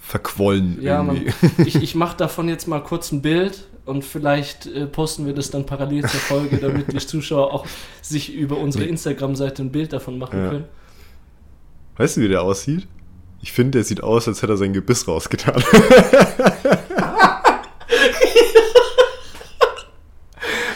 verquollen 0.00 0.78
Ja, 0.80 1.02
man, 1.02 1.16
irgendwie. 1.16 1.62
ich, 1.66 1.74
ich 1.82 1.94
mache 1.96 2.16
davon 2.16 2.48
jetzt 2.48 2.66
mal 2.66 2.82
kurz 2.82 3.12
ein 3.12 3.20
Bild 3.20 3.66
und 3.84 4.04
vielleicht 4.04 4.66
äh, 4.66 4.86
posten 4.86 5.26
wir 5.26 5.34
das 5.34 5.50
dann 5.50 5.66
parallel 5.66 6.02
zur 6.02 6.20
Folge, 6.20 6.56
damit 6.62 6.92
die 6.92 6.98
Zuschauer 6.98 7.52
auch 7.52 7.66
sich 8.00 8.32
über 8.32 8.56
unsere. 8.56 8.84
Instagram-Seite 8.84 9.62
ein 9.62 9.72
Bild 9.72 9.92
davon 9.92 10.18
machen 10.18 10.42
Ja. 10.44 10.48
können. 10.50 10.64
Weißt 11.96 12.16
du, 12.16 12.20
wie 12.22 12.28
der 12.28 12.42
aussieht? 12.42 12.86
Ich 13.40 13.52
finde, 13.52 13.78
der 13.78 13.84
sieht 13.84 14.02
aus, 14.02 14.26
als 14.28 14.42
hätte 14.42 14.54
er 14.54 14.56
sein 14.56 14.72
Gebiss 14.72 15.06
rausgetan. 15.06 15.62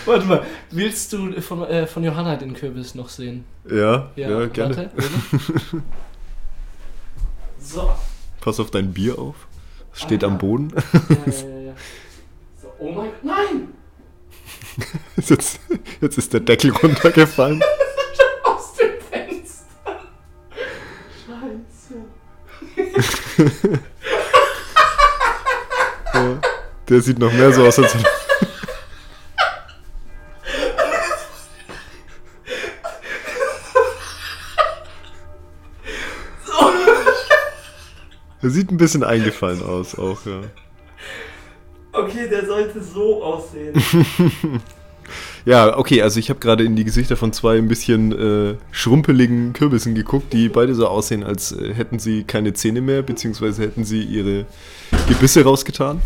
Warte 0.04 0.26
mal, 0.26 0.42
willst 0.70 1.12
du 1.12 1.40
von, 1.40 1.62
äh, 1.64 1.86
von 1.86 2.02
Johanna 2.04 2.36
den 2.36 2.54
Kürbis 2.54 2.94
noch 2.94 3.08
sehen? 3.08 3.44
ja, 3.68 4.10
ja, 4.16 4.46
gerne. 4.46 4.76
Warte, 4.76 4.90
so. 7.60 7.90
Pass 8.40 8.58
auf 8.60 8.70
dein 8.70 8.92
Bier 8.92 9.18
auf. 9.18 9.36
Es 9.94 10.02
steht 10.02 10.24
Ah, 10.24 10.26
am 10.28 10.32
ja. 10.34 10.38
Boden. 10.38 10.72
Ja, 10.74 10.82
ja, 10.92 11.48
ja, 11.48 11.58
ja. 11.60 11.72
So, 12.60 12.68
oh 12.78 12.92
mein 12.92 13.06
Gott, 13.06 13.24
nein! 13.24 13.68
Jetzt, 15.16 15.60
jetzt 16.00 16.18
ist 16.18 16.32
der 16.32 16.40
Deckel 16.40 16.70
runtergefallen. 16.72 17.62
Ja. 26.14 26.40
Der 26.88 27.00
sieht 27.00 27.18
noch 27.18 27.32
mehr 27.32 27.52
so 27.52 27.64
aus, 27.66 27.78
als 27.78 27.96
Er 38.42 38.50
sieht 38.50 38.72
ein 38.72 38.76
bisschen 38.76 39.04
eingefallen 39.04 39.62
aus, 39.62 39.96
auch, 39.96 40.26
ja. 40.26 40.40
Okay, 41.92 42.28
der 42.28 42.44
sollte 42.44 42.82
so 42.82 43.22
aussehen. 43.22 43.80
Ja, 45.44 45.76
okay, 45.76 46.02
also 46.02 46.18
ich 46.20 46.30
habe 46.30 46.40
gerade 46.40 46.64
in 46.64 46.76
die 46.76 46.84
Gesichter 46.84 47.16
von 47.16 47.32
zwei 47.32 47.58
ein 47.58 47.68
bisschen 47.68 48.12
äh, 48.52 48.56
schrumpeligen 48.70 49.52
Kürbissen 49.52 49.94
geguckt, 49.94 50.32
die 50.32 50.48
beide 50.48 50.74
so 50.74 50.86
aussehen, 50.86 51.24
als 51.24 51.52
äh, 51.52 51.74
hätten 51.74 51.98
sie 51.98 52.24
keine 52.24 52.52
Zähne 52.52 52.80
mehr, 52.80 53.02
beziehungsweise 53.02 53.62
hätten 53.62 53.84
sie 53.84 54.02
ihre 54.02 54.46
Gebisse 55.08 55.42
rausgetan. 55.44 56.00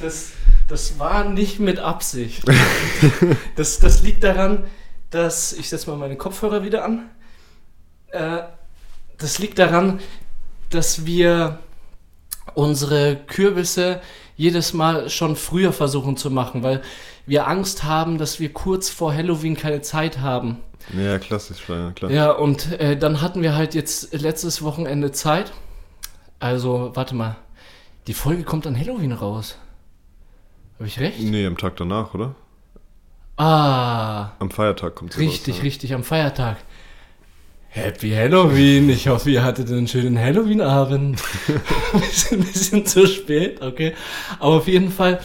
Das, 0.00 0.32
das 0.68 0.98
war 0.98 1.28
nicht 1.28 1.60
mit 1.60 1.78
Absicht. 1.78 2.42
Das, 3.56 3.78
das 3.78 4.02
liegt 4.02 4.22
daran, 4.22 4.64
dass. 5.10 5.52
Ich 5.52 5.70
setze 5.70 5.88
mal 5.90 5.96
meine 5.96 6.16
Kopfhörer 6.16 6.62
wieder 6.62 6.84
an. 6.84 7.08
Äh, 8.08 8.42
das 9.18 9.38
liegt 9.38 9.58
daran, 9.58 10.00
dass 10.70 11.06
wir 11.06 11.58
unsere 12.54 13.16
Kürbisse 13.16 14.00
jedes 14.36 14.72
Mal 14.72 15.08
schon 15.08 15.36
früher 15.36 15.72
versuchen 15.72 16.16
zu 16.16 16.30
machen, 16.30 16.62
weil 16.62 16.82
wir 17.26 17.46
Angst 17.48 17.84
haben, 17.84 18.18
dass 18.18 18.40
wir 18.40 18.52
kurz 18.52 18.88
vor 18.88 19.12
Halloween 19.14 19.56
keine 19.56 19.80
Zeit 19.82 20.20
haben. 20.20 20.58
Ja, 20.96 21.18
klassisch, 21.18 21.68
ja, 21.68 21.90
klar. 21.92 22.10
Ja, 22.10 22.30
und 22.30 22.72
äh, 22.80 22.96
dann 22.96 23.20
hatten 23.20 23.42
wir 23.42 23.54
halt 23.56 23.74
jetzt 23.74 24.14
letztes 24.14 24.62
Wochenende 24.62 25.10
Zeit. 25.10 25.52
Also, 26.38 26.92
warte 26.94 27.14
mal. 27.14 27.36
Die 28.06 28.14
Folge 28.14 28.44
kommt 28.44 28.66
an 28.66 28.78
Halloween 28.78 29.12
raus. 29.12 29.58
Habe 30.78 30.86
ich 30.86 31.00
recht? 31.00 31.20
Nee, 31.20 31.46
am 31.46 31.56
Tag 31.58 31.76
danach, 31.76 32.14
oder? 32.14 32.34
Ah, 33.36 34.30
Am 34.38 34.50
Feiertag 34.50 34.94
kommt 34.94 35.12
sie 35.12 35.20
richtig, 35.20 35.54
raus, 35.54 35.58
ja. 35.58 35.64
richtig, 35.64 35.94
am 35.94 36.04
Feiertag. 36.04 36.56
Happy 37.68 38.10
Halloween. 38.10 38.88
Ich 38.88 39.08
hoffe, 39.08 39.30
ihr 39.30 39.42
hattet 39.44 39.68
einen 39.68 39.86
schönen 39.88 40.18
Halloween-Abend. 40.18 41.20
Wir 41.92 42.00
sind 42.10 42.40
ein 42.40 42.46
bisschen 42.46 42.86
zu 42.86 43.06
spät, 43.06 43.60
okay. 43.60 43.92
Aber 44.38 44.54
auf 44.54 44.68
jeden 44.68 44.90
Fall 44.90 45.20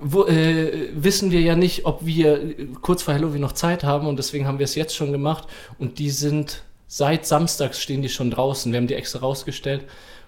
wo, 0.00 0.26
äh, 0.26 0.88
wissen 0.94 1.30
wir 1.30 1.40
ja 1.40 1.56
nicht, 1.56 1.86
ob 1.86 2.04
wir 2.04 2.54
kurz 2.80 3.02
vor 3.02 3.14
Halloween 3.14 3.40
noch 3.40 3.52
Zeit 3.52 3.84
haben 3.84 4.06
und 4.06 4.16
deswegen 4.18 4.46
haben 4.46 4.58
wir 4.58 4.64
es 4.64 4.74
jetzt 4.74 4.94
schon 4.94 5.12
gemacht. 5.12 5.46
Und 5.78 5.98
die 5.98 6.10
sind 6.10 6.62
seit 6.88 7.26
Samstags 7.26 7.80
stehen 7.80 8.02
die 8.02 8.08
schon 8.08 8.30
draußen. 8.30 8.72
Wir 8.72 8.78
haben 8.78 8.86
die 8.86 8.94
extra 8.94 9.20
rausgestellt 9.20 9.84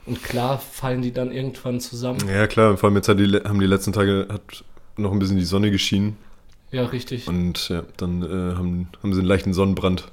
und 0.06 0.22
klar 0.22 0.58
fallen 0.58 1.02
die 1.02 1.12
dann 1.12 1.32
irgendwann 1.32 1.80
zusammen. 1.80 2.18
Ja, 2.28 2.46
klar, 2.46 2.76
vor 2.76 2.88
allem 2.88 2.96
jetzt 2.96 3.08
die, 3.08 3.40
haben 3.44 3.60
die 3.60 3.66
letzten 3.66 3.92
Tage 3.92 4.26
hat 4.30 4.64
noch 4.96 5.12
ein 5.12 5.18
bisschen 5.18 5.36
die 5.36 5.44
Sonne 5.44 5.70
geschienen 5.70 6.16
Ja, 6.70 6.84
richtig. 6.86 7.28
und 7.28 7.68
ja, 7.68 7.84
dann 7.96 8.22
äh, 8.22 8.56
haben, 8.56 8.88
haben 9.02 9.12
sie 9.12 9.20
einen 9.20 9.28
leichten 9.28 9.54
Sonnenbrand 9.54 10.10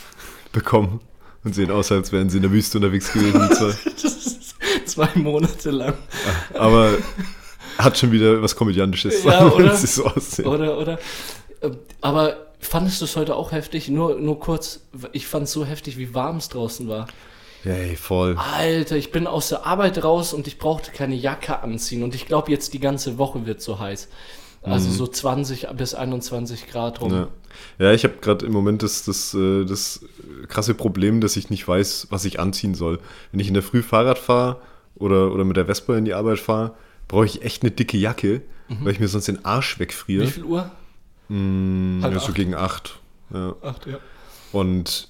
bekommen 0.52 1.00
und 1.44 1.54
sehen 1.54 1.70
aus, 1.70 1.90
als 1.90 2.12
wären 2.12 2.30
sie 2.30 2.38
in 2.38 2.42
der 2.42 2.52
Wüste 2.52 2.78
unterwegs 2.78 3.12
gewesen. 3.12 3.50
zwei. 3.52 3.74
Das 4.02 4.04
ist 4.04 4.54
zwei 4.86 5.08
Monate 5.14 5.70
lang. 5.70 5.94
Aber 6.54 6.92
hat 7.78 7.98
schon 7.98 8.12
wieder 8.12 8.42
was 8.42 8.56
Komödiantisches, 8.56 9.24
Ja, 9.24 9.46
oder? 9.52 9.74
sie 9.74 9.86
so 9.86 10.06
aussehen. 10.06 10.46
Oder, 10.46 10.78
oder? 10.78 10.98
Äh, 11.60 11.70
Aber 12.00 12.36
fandest 12.60 13.00
du 13.00 13.04
es 13.04 13.16
heute 13.16 13.36
auch 13.36 13.52
heftig? 13.52 13.88
Nur, 13.88 14.18
nur 14.18 14.38
kurz, 14.40 14.80
ich 15.12 15.26
fand 15.26 15.44
es 15.44 15.52
so 15.52 15.64
heftig, 15.64 15.96
wie 15.96 16.14
warm 16.14 16.36
es 16.36 16.48
draußen 16.48 16.88
war. 16.88 17.06
Hey, 17.62 17.96
voll. 17.96 18.36
Alter, 18.36 18.96
ich 18.96 19.10
bin 19.10 19.26
aus 19.26 19.48
der 19.48 19.66
Arbeit 19.66 20.02
raus 20.04 20.32
und 20.32 20.46
ich 20.46 20.58
brauchte 20.58 20.92
keine 20.92 21.16
Jacke 21.16 21.60
anziehen. 21.60 22.02
Und 22.02 22.14
ich 22.14 22.26
glaube, 22.26 22.50
jetzt 22.50 22.72
die 22.72 22.80
ganze 22.80 23.18
Woche 23.18 23.46
wird 23.46 23.60
so 23.60 23.78
heiß. 23.78 24.08
Also 24.62 24.90
so 24.90 25.06
20 25.06 25.68
bis 25.76 25.94
21 25.94 26.66
Grad 26.66 27.00
rum. 27.00 27.12
Mhm. 27.12 27.26
Ja, 27.78 27.86
ja 27.86 27.92
ich 27.92 28.04
habe 28.04 28.14
gerade 28.20 28.44
im 28.44 28.52
Moment 28.52 28.82
das, 28.82 29.04
das, 29.04 29.32
äh, 29.34 29.64
das 29.64 30.04
krasse 30.48 30.74
Problem, 30.74 31.20
dass 31.20 31.36
ich 31.36 31.48
nicht 31.50 31.66
weiß, 31.66 32.08
was 32.10 32.24
ich 32.24 32.40
anziehen 32.40 32.74
soll. 32.74 32.98
Wenn 33.32 33.40
ich 33.40 33.48
in 33.48 33.54
der 33.54 33.62
Früh 33.62 33.82
Fahrrad 33.82 34.18
fahre 34.18 34.60
oder, 34.96 35.32
oder 35.32 35.44
mit 35.44 35.56
der 35.56 35.66
Vespa 35.66 35.96
in 35.96 36.04
die 36.04 36.14
Arbeit 36.14 36.38
fahre, 36.40 36.74
brauche 37.08 37.26
ich 37.26 37.42
echt 37.42 37.62
eine 37.62 37.70
dicke 37.70 37.96
Jacke, 37.96 38.42
weil 38.68 38.92
ich 38.92 39.00
mir 39.00 39.08
sonst 39.08 39.28
den 39.28 39.44
Arsch 39.44 39.78
wegfriere. 39.78 40.24
Wie 40.26 40.30
viel 40.30 40.44
Uhr? 40.44 40.70
Mm, 41.28 42.00
Halb 42.02 42.14
ja, 42.14 42.20
so 42.20 42.26
acht. 42.28 42.34
gegen 42.34 42.54
acht. 42.54 42.98
Ja. 43.32 43.54
Acht, 43.62 43.86
ja. 43.86 43.98
Und 44.52 45.08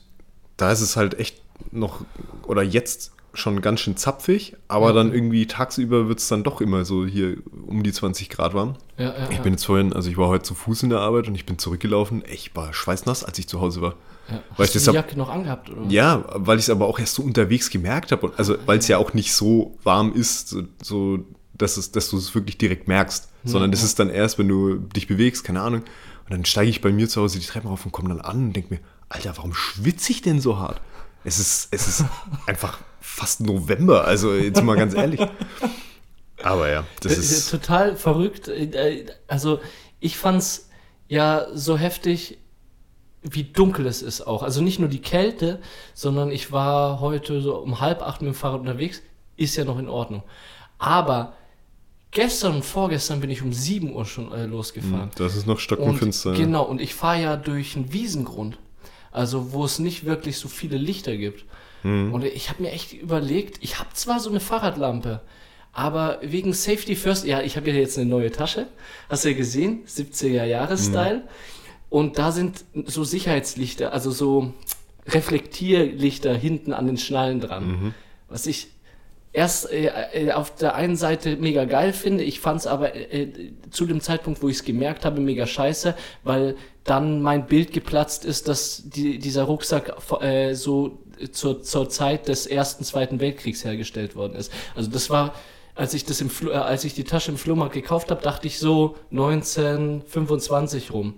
da 0.56 0.72
ist 0.72 0.80
es 0.80 0.96
halt 0.96 1.18
echt 1.18 1.40
noch, 1.70 2.00
oder 2.44 2.62
jetzt 2.62 3.12
schon 3.34 3.60
ganz 3.60 3.80
schön 3.80 3.96
zapfig, 3.96 4.56
aber 4.68 4.92
dann 4.92 5.12
irgendwie 5.12 5.46
tagsüber 5.46 6.08
wird 6.08 6.18
es 6.18 6.26
dann 6.28 6.42
doch 6.42 6.60
immer 6.60 6.84
so 6.84 7.06
hier 7.06 7.36
um 7.66 7.82
die 7.84 7.92
20 7.92 8.30
Grad 8.30 8.54
warm. 8.54 8.74
Ja, 8.96 9.16
ja, 9.16 9.30
Ich 9.30 9.40
bin 9.40 9.52
jetzt 9.52 9.64
vorhin, 9.66 9.92
also 9.92 10.10
ich 10.10 10.16
war 10.16 10.28
heute 10.28 10.42
zu 10.44 10.54
Fuß 10.54 10.82
in 10.84 10.90
der 10.90 11.00
Arbeit 11.00 11.28
und 11.28 11.34
ich 11.36 11.46
bin 11.46 11.58
zurückgelaufen. 11.58 12.24
Ich 12.32 12.56
war 12.56 12.72
schweißnass, 12.72 13.22
als 13.24 13.38
ich 13.38 13.46
zu 13.46 13.60
Hause 13.60 13.82
war. 13.82 13.94
ja. 14.28 14.42
Weil 14.56 14.66
Hast 14.66 14.74
ich 14.74 14.84
du 14.84 14.90
die 14.90 14.96
Jacke 14.96 15.16
noch 15.16 15.28
angehabt, 15.28 15.70
oder? 15.70 15.82
Ja, 15.88 16.24
weil 16.34 16.58
ich 16.58 16.64
es 16.64 16.70
aber 16.70 16.86
auch 16.88 16.98
erst 16.98 17.14
so 17.14 17.22
unterwegs 17.22 17.70
gemerkt 17.70 18.10
habe. 18.10 18.32
Also, 18.36 18.56
weil 18.66 18.78
es 18.78 18.88
ja 18.88 18.98
auch 18.98 19.14
nicht 19.14 19.32
so 19.32 19.76
warm 19.84 20.12
ist, 20.14 20.48
so, 20.48 20.62
so 20.82 21.18
dass, 21.58 21.76
es, 21.76 21.92
dass 21.92 22.08
du 22.10 22.16
es 22.16 22.34
wirklich 22.34 22.58
direkt 22.58 22.88
merkst. 22.88 23.28
Sondern 23.44 23.70
das 23.70 23.82
ist 23.82 23.98
dann 23.98 24.10
erst, 24.10 24.38
wenn 24.38 24.48
du 24.48 24.76
dich 24.76 25.06
bewegst, 25.06 25.44
keine 25.44 25.60
Ahnung. 25.62 25.80
Und 25.82 26.30
dann 26.30 26.44
steige 26.44 26.68
ich 26.70 26.80
bei 26.80 26.90
mir 26.92 27.08
zu 27.08 27.20
Hause 27.22 27.38
die 27.38 27.46
Treppen 27.46 27.68
rauf 27.68 27.84
und 27.86 27.92
komme 27.92 28.08
dann 28.10 28.20
an 28.20 28.48
und 28.48 28.52
denke 28.54 28.74
mir, 28.74 28.80
Alter, 29.08 29.36
warum 29.36 29.54
schwitze 29.54 30.12
ich 30.12 30.20
denn 30.22 30.40
so 30.40 30.58
hart? 30.58 30.80
Es 31.24 31.38
ist, 31.38 31.68
es 31.70 31.88
ist 31.88 32.04
einfach 32.46 32.78
fast 33.00 33.40
November, 33.40 34.04
also 34.04 34.34
jetzt 34.34 34.62
mal 34.62 34.76
ganz 34.76 34.94
ehrlich. 34.94 35.20
Aber 36.42 36.68
ja, 36.70 36.84
das 37.00 37.16
Äh, 37.16 37.20
ist. 37.20 37.50
total 37.50 37.96
verrückt. 37.96 38.48
Äh, 38.48 39.06
Also 39.26 39.60
ich 40.00 40.16
fand's 40.18 40.68
ja 41.08 41.46
so 41.54 41.76
heftig, 41.78 42.38
wie 43.22 43.44
dunkel 43.44 43.86
es 43.86 44.02
ist 44.02 44.20
auch. 44.20 44.42
Also 44.42 44.60
nicht 44.62 44.78
nur 44.78 44.88
die 44.88 45.00
Kälte, 45.00 45.60
sondern 45.94 46.30
ich 46.30 46.52
war 46.52 47.00
heute 47.00 47.40
so 47.40 47.56
um 47.56 47.80
halb 47.80 48.02
acht 48.02 48.20
mit 48.20 48.32
dem 48.32 48.34
Fahrrad 48.34 48.60
unterwegs. 48.60 49.02
Ist 49.36 49.56
ja 49.56 49.64
noch 49.64 49.78
in 49.78 49.88
Ordnung. 49.88 50.22
Aber 50.78 51.32
gestern 52.18 52.56
und 52.56 52.64
vorgestern 52.64 53.20
bin 53.20 53.30
ich 53.30 53.42
um 53.42 53.52
7 53.52 53.94
Uhr 53.94 54.04
schon 54.04 54.32
äh, 54.32 54.44
losgefahren. 54.44 55.10
Das 55.14 55.36
ist 55.36 55.46
noch 55.46 55.54
Und, 55.54 55.60
stockenfinster. 55.60 56.32
genau, 56.32 56.64
und 56.64 56.80
ich 56.80 56.92
fahre 56.92 57.22
ja 57.22 57.36
durch 57.36 57.76
einen 57.76 57.92
Wiesengrund. 57.92 58.58
Also 59.12 59.52
wo 59.52 59.64
es 59.64 59.78
nicht 59.78 60.04
wirklich 60.04 60.36
so 60.36 60.48
viele 60.48 60.78
Lichter 60.78 61.16
gibt. 61.16 61.44
Mhm. 61.84 62.12
Und 62.12 62.24
ich 62.24 62.50
habe 62.50 62.62
mir 62.62 62.72
echt 62.72 62.92
überlegt, 62.92 63.58
ich 63.60 63.78
habe 63.78 63.90
zwar 63.92 64.18
so 64.18 64.30
eine 64.30 64.40
Fahrradlampe, 64.40 65.20
aber 65.72 66.18
wegen 66.20 66.52
Safety 66.52 66.96
First, 66.96 67.24
ja, 67.24 67.40
ich 67.40 67.56
habe 67.56 67.70
ja 67.70 67.76
jetzt 67.76 67.96
eine 67.96 68.10
neue 68.10 68.32
Tasche, 68.32 68.66
hast 69.08 69.24
du 69.24 69.30
ja 69.30 69.36
gesehen, 69.36 69.84
70er 69.86 70.44
Jahre 70.44 70.76
Style. 70.76 71.22
Und 71.88 72.18
da 72.18 72.32
sind 72.32 72.64
so 72.84 73.04
Sicherheitslichter, 73.04 73.92
also 73.92 74.10
so 74.10 74.52
Reflektierlichter 75.06 76.34
hinten 76.34 76.72
an 76.72 76.86
den 76.86 76.98
Schnallen 76.98 77.38
dran. 77.38 77.94
Was 78.28 78.46
ich 78.46 78.68
erst 79.32 79.70
äh, 79.70 79.90
äh, 80.12 80.32
auf 80.32 80.54
der 80.54 80.74
einen 80.74 80.96
Seite 80.96 81.36
mega 81.36 81.64
geil 81.64 81.92
finde, 81.92 82.24
ich 82.24 82.40
fand 82.40 82.60
es 82.60 82.66
aber 82.66 82.94
äh, 82.94 83.22
äh, 83.22 83.52
zu 83.70 83.86
dem 83.86 84.00
Zeitpunkt, 84.00 84.42
wo 84.42 84.48
ich 84.48 84.56
es 84.56 84.64
gemerkt 84.64 85.04
habe, 85.04 85.20
mega 85.20 85.46
scheiße, 85.46 85.94
weil 86.24 86.56
dann 86.84 87.20
mein 87.22 87.46
Bild 87.46 87.72
geplatzt 87.72 88.24
ist, 88.24 88.48
dass 88.48 88.82
die, 88.86 89.18
dieser 89.18 89.44
Rucksack 89.44 89.94
äh, 90.22 90.54
so 90.54 90.98
zur, 91.32 91.62
zur 91.62 91.88
Zeit 91.90 92.28
des 92.28 92.46
Ersten, 92.46 92.84
Zweiten 92.84 93.20
Weltkriegs 93.20 93.64
hergestellt 93.64 94.16
worden 94.16 94.34
ist. 94.34 94.52
Also 94.74 94.90
das 94.90 95.10
war, 95.10 95.34
als 95.74 95.94
ich 95.94 96.04
das 96.04 96.20
im 96.20 96.30
Flo, 96.30 96.50
äh, 96.50 96.54
als 96.54 96.84
ich 96.84 96.94
die 96.94 97.04
Tasche 97.04 97.30
im 97.30 97.36
Flohmarkt 97.36 97.74
gekauft 97.74 98.10
habe, 98.10 98.22
dachte 98.22 98.46
ich 98.46 98.58
so 98.58 98.96
1925 99.10 100.92
rum. 100.92 101.14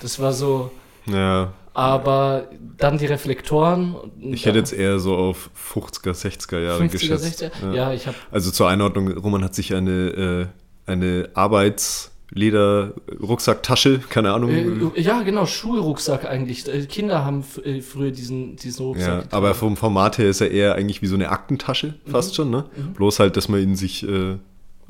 Das 0.00 0.20
war 0.20 0.32
so, 0.32 0.70
Ja, 1.06 1.52
aber 1.76 2.48
dann 2.78 2.96
die 2.96 3.04
Reflektoren. 3.04 3.96
ich 4.18 4.46
hätte 4.46 4.56
jetzt 4.56 4.72
eher 4.72 4.98
so 4.98 5.14
auf 5.14 5.50
50er, 5.74 6.12
60er 6.12 6.58
Jahre 6.58 6.82
50er, 6.82 6.90
geschätzt. 6.90 7.42
60er. 7.42 7.74
Ja, 7.74 7.92
ich 7.92 8.06
habe 8.06 8.16
Also 8.30 8.50
zur 8.50 8.70
Einordnung, 8.70 9.12
Roman 9.12 9.44
hat 9.44 9.54
sich 9.54 9.74
eine, 9.74 10.48
äh, 10.86 10.90
eine 10.90 11.28
Arbeitsleder-Rucksacktasche, 11.34 13.98
keine 14.08 14.32
Ahnung. 14.32 14.94
Äh, 14.94 15.00
ja, 15.02 15.22
genau, 15.22 15.44
Schulrucksack 15.44 16.24
eigentlich. 16.24 16.66
Äh, 16.66 16.86
Kinder 16.86 17.26
haben 17.26 17.44
äh, 17.62 17.82
früher 17.82 18.10
diesen, 18.10 18.56
diesen 18.56 18.86
Rucksack. 18.86 19.24
ja, 19.24 19.28
aber 19.36 19.52
vom 19.52 19.76
Format 19.76 20.16
her 20.16 20.30
ist 20.30 20.40
er 20.40 20.50
eher 20.50 20.76
eigentlich 20.76 21.02
wie 21.02 21.08
so 21.08 21.14
eine 21.14 21.28
Aktentasche, 21.28 21.92
fast 22.06 22.36
schon, 22.36 22.48
ne? 22.48 22.64
Bloß 22.94 23.18
halt, 23.18 23.36
dass 23.36 23.50
man 23.50 23.60
ihn 23.60 23.76
sich 23.76 24.02
äh, 24.08 24.38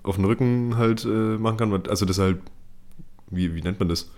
auf 0.05 0.14
den 0.14 0.25
Rücken 0.25 0.77
halt 0.77 1.05
äh, 1.05 1.09
machen 1.09 1.57
kann. 1.57 1.83
Also 1.88 2.07
das 2.07 2.20
halt, 2.20 2.38
wie, 3.29 3.57
wie 3.57 3.62
nennt 3.62 3.81
man 3.81 3.88
das? 3.88 4.09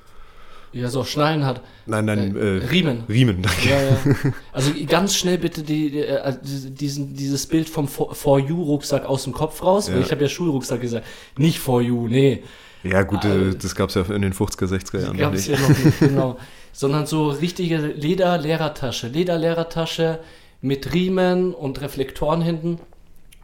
Ja, 0.72 0.88
so 0.88 1.04
Schnallen 1.04 1.44
hat. 1.46 1.62
Nein, 1.86 2.04
nein, 2.04 2.36
Äh, 2.36 2.58
äh, 2.58 2.64
Riemen. 2.66 3.04
Riemen, 3.08 3.42
danke. 3.42 3.68
Ja, 3.68 3.80
ja. 3.82 4.32
Also 4.52 4.72
ganz 4.86 5.14
schnell 5.16 5.38
bitte 5.38 5.62
die, 5.62 5.90
die, 5.90 6.00
äh, 6.00 6.34
diesen, 6.42 7.14
dieses 7.14 7.46
Bild 7.46 7.68
vom 7.68 7.88
For 7.88 8.38
You-Rucksack 8.38 9.06
aus 9.06 9.24
dem 9.24 9.32
Kopf 9.32 9.62
raus. 9.62 9.88
Weil 9.88 9.98
Ja. 10.00 10.04
ich 10.06 10.10
habe 10.12 10.22
ja 10.22 10.28
Schulrucksack 10.28 10.80
gesagt. 10.80 11.06
Nicht 11.36 11.58
For 11.58 11.80
You, 11.80 12.08
nee. 12.08 12.42
Ja, 12.84 13.02
gut, 13.02 13.24
äh, 13.24 13.54
das 13.60 13.74
gab 13.74 13.88
es 13.88 13.94
ja 13.96 14.02
in 14.02 14.22
den 14.22 14.32
50er, 14.32 14.66
60er 14.66 15.00
Jahren 15.00 15.16
Gab 15.16 15.34
es 15.34 15.46
ja 15.48 15.58
noch 15.58 15.68
nicht, 15.68 15.98
genau. 16.00 16.38
Sondern 16.72 17.06
so 17.06 17.28
richtige 17.30 17.78
Leder-Lehrertasche. 17.78 19.08
Leder-Lehrertasche 19.08 20.20
mit 20.60 20.92
Riemen 20.92 21.54
und 21.54 21.80
Reflektoren 21.80 22.40
hinten. 22.42 22.78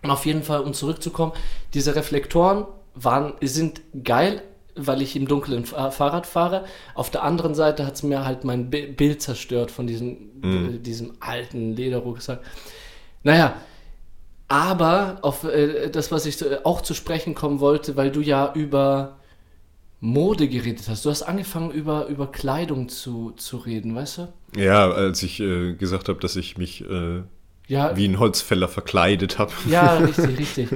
Und 0.02 0.10
auf 0.10 0.26
jeden 0.26 0.42
Fall, 0.42 0.60
um 0.60 0.74
zurückzukommen, 0.74 1.32
diese 1.72 1.96
Reflektoren 1.96 2.66
waren, 2.94 3.32
sind 3.40 3.80
geil, 4.04 4.42
weil 4.76 5.02
ich 5.02 5.16
im 5.16 5.28
Dunkeln 5.28 5.64
Fa- 5.66 5.90
Fahrrad 5.90 6.26
fahre. 6.26 6.64
Auf 6.94 7.10
der 7.10 7.22
anderen 7.22 7.54
Seite 7.54 7.87
hat 7.87 7.94
es 7.94 8.02
mir 8.02 8.24
halt 8.24 8.44
mein 8.44 8.70
Bi- 8.70 8.87
Bild 8.88 9.22
zerstört 9.22 9.70
von 9.70 9.87
diesem, 9.87 10.16
äh, 10.42 10.78
diesem 10.78 11.12
alten 11.20 11.74
Lederrucksack. 11.76 12.40
Naja, 13.22 13.54
aber 14.48 15.18
auf 15.22 15.44
äh, 15.44 15.88
das, 15.90 16.12
was 16.12 16.26
ich 16.26 16.40
äh, 16.42 16.58
auch 16.64 16.82
zu 16.82 16.94
sprechen 16.94 17.34
kommen 17.34 17.60
wollte, 17.60 17.96
weil 17.96 18.10
du 18.10 18.20
ja 18.20 18.52
über 18.54 19.16
Mode 20.00 20.48
geredet 20.48 20.87
hast. 20.88 21.04
Du 21.04 21.10
hast 21.10 21.22
angefangen, 21.22 21.70
über, 21.70 22.06
über 22.08 22.26
Kleidung 22.30 22.88
zu, 22.90 23.30
zu 23.37 23.56
reden, 23.56 23.94
weißt 23.94 24.18
du? 24.18 24.28
Ja, 24.60 24.90
als 24.90 25.22
ich 25.22 25.40
äh, 25.40 25.74
gesagt 25.74 26.08
habe, 26.08 26.20
dass 26.20 26.37
ich 26.37 26.58
mich 26.58 26.82
äh, 26.84 27.22
Ja, 27.68 27.96
wie 27.96 28.06
ein 28.06 28.18
Holzfäller 28.18 28.68
verkleidet 28.68 29.38
habe. 29.38 29.52
ja 29.64 29.96
richtig, 29.98 30.38
richtig. 30.38 30.68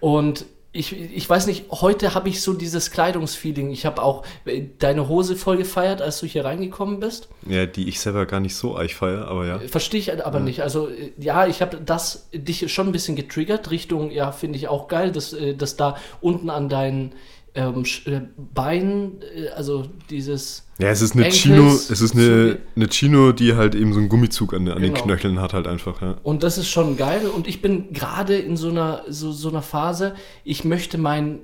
Und 0.00 0.46
ich, 0.74 0.98
ich 0.98 1.28
weiß 1.28 1.46
nicht, 1.48 1.66
heute 1.70 2.14
habe 2.14 2.30
ich 2.30 2.40
so 2.40 2.54
dieses 2.54 2.90
Kleidungsfeeling. 2.90 3.70
Ich 3.70 3.84
habe 3.84 4.02
auch 4.02 4.24
äh, 4.46 4.62
deine 4.78 5.06
Hose 5.06 5.36
voll 5.36 5.58
gefeiert, 5.58 6.00
als 6.00 6.20
du 6.20 6.26
hier 6.26 6.46
reingekommen 6.46 6.98
bist. 6.98 7.28
Ja, 7.46 7.66
die 7.66 7.88
ich 7.88 8.00
selber 8.00 8.24
gar 8.24 8.40
nicht 8.40 8.56
so 8.56 8.74
eich 8.76 8.94
feier, 8.94 9.28
aber 9.28 9.46
ja. 9.46 9.58
Verstehe 9.58 10.00
ich 10.00 10.24
aber 10.24 10.40
nicht. 10.40 10.62
Also, 10.62 10.88
äh, 10.88 11.12
ja, 11.18 11.46
ich 11.46 11.60
habe 11.60 11.78
das 11.84 12.30
dich 12.32 12.72
schon 12.72 12.88
ein 12.88 12.92
bisschen 12.92 13.16
getriggert. 13.16 13.70
Richtung, 13.70 14.10
ja, 14.10 14.32
finde 14.32 14.56
ich 14.56 14.68
auch 14.68 14.88
geil, 14.88 15.12
dass, 15.12 15.34
äh, 15.34 15.54
dass 15.54 15.76
da 15.76 15.96
unten 16.22 16.48
an 16.48 16.70
deinen 16.70 17.12
ähm, 17.54 17.84
äh, 18.06 18.20
Beinen, 18.54 19.20
äh, 19.34 19.48
also 19.48 19.84
dieses. 20.08 20.66
Ja, 20.78 20.88
es 20.88 21.02
ist 21.02 21.14
eine 21.14 21.24
Ankles, 21.24 21.42
Chino, 21.42 21.68
es 21.68 22.00
ist 22.00 22.14
eine, 22.14 22.58
eine 22.74 22.88
Chino, 22.88 23.32
die 23.32 23.54
halt 23.54 23.74
eben 23.74 23.92
so 23.92 24.00
einen 24.00 24.08
Gummizug 24.08 24.54
an, 24.54 24.68
an 24.68 24.80
den 24.82 24.94
Genau. 24.94 25.04
Knöcheln 25.04 25.40
hat 25.40 25.52
halt 25.52 25.66
einfach, 25.66 26.00
ja. 26.00 26.16
Und 26.22 26.42
das 26.42 26.58
ist 26.58 26.68
schon 26.68 26.96
geil. 26.96 27.26
Und 27.28 27.46
ich 27.46 27.60
bin 27.62 27.92
gerade 27.92 28.36
in 28.36 28.56
so 28.56 28.70
einer, 28.70 29.04
so, 29.08 29.32
so 29.32 29.48
einer 29.50 29.62
Phase, 29.62 30.14
ich 30.44 30.64
möchte 30.64 30.98
meinen 30.98 31.40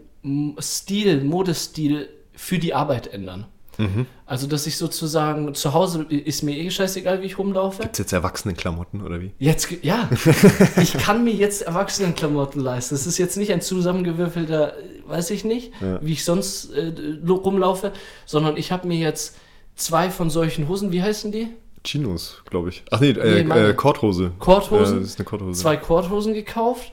Stil, 0.61 1.23
Modestil 1.25 2.09
für 2.33 2.59
die 2.59 2.75
Arbeit 2.75 3.07
ändern. 3.12 3.47
Mhm. 3.78 4.06
Also, 4.26 4.46
dass 4.46 4.66
ich 4.66 4.76
sozusagen 4.76 5.54
zu 5.54 5.72
Hause 5.72 6.02
ist 6.10 6.42
mir 6.42 6.56
eh 6.56 6.70
scheißegal, 6.70 7.22
wie 7.22 7.26
ich 7.26 7.38
rumlaufe. 7.38 7.82
Gibt's 7.82 7.98
jetzt 7.98 8.12
Erwachsenenklamotten 8.12 9.02
oder 9.02 9.20
wie? 9.20 9.30
Jetzt, 9.38 9.68
ja, 9.82 10.08
ich 10.82 10.94
kann 10.94 11.24
mir 11.24 11.32
jetzt 11.32 11.62
Erwachsenenklamotten 11.62 12.60
leisten. 12.60 12.94
Das 12.94 13.06
ist 13.06 13.18
jetzt 13.18 13.36
nicht 13.36 13.52
ein 13.52 13.60
zusammengewürfelter, 13.60 14.74
weiß 15.06 15.30
ich 15.30 15.44
nicht, 15.44 15.72
Ja. 15.80 15.98
wie 16.02 16.12
ich 16.12 16.24
sonst 16.24 16.72
äh, 16.72 16.92
rumlaufe, 17.28 17.92
sondern 18.26 18.56
ich 18.56 18.72
habe 18.72 18.86
mir 18.88 18.98
jetzt 18.98 19.36
zwei 19.76 20.10
von 20.10 20.28
solchen 20.28 20.68
Hosen, 20.68 20.90
wie 20.92 21.02
heißen 21.02 21.30
die? 21.32 21.48
Chinos, 21.84 22.42
glaube 22.50 22.70
ich. 22.70 22.82
Ach 22.90 22.98
nee, 23.00 23.12
Nee, 23.12 23.20
äh, 23.20 23.44
meine- 23.44 23.68
äh, 23.68 23.74
Korthose. 23.74 24.32
Korthosen? 24.40 24.94
Ja, 24.96 25.00
das 25.00 25.10
ist 25.10 25.18
eine 25.20 25.24
Korthose. 25.24 25.60
Zwei 25.62 25.76
Korthosen 25.76 26.34
gekauft 26.34 26.90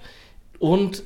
und 0.59 1.01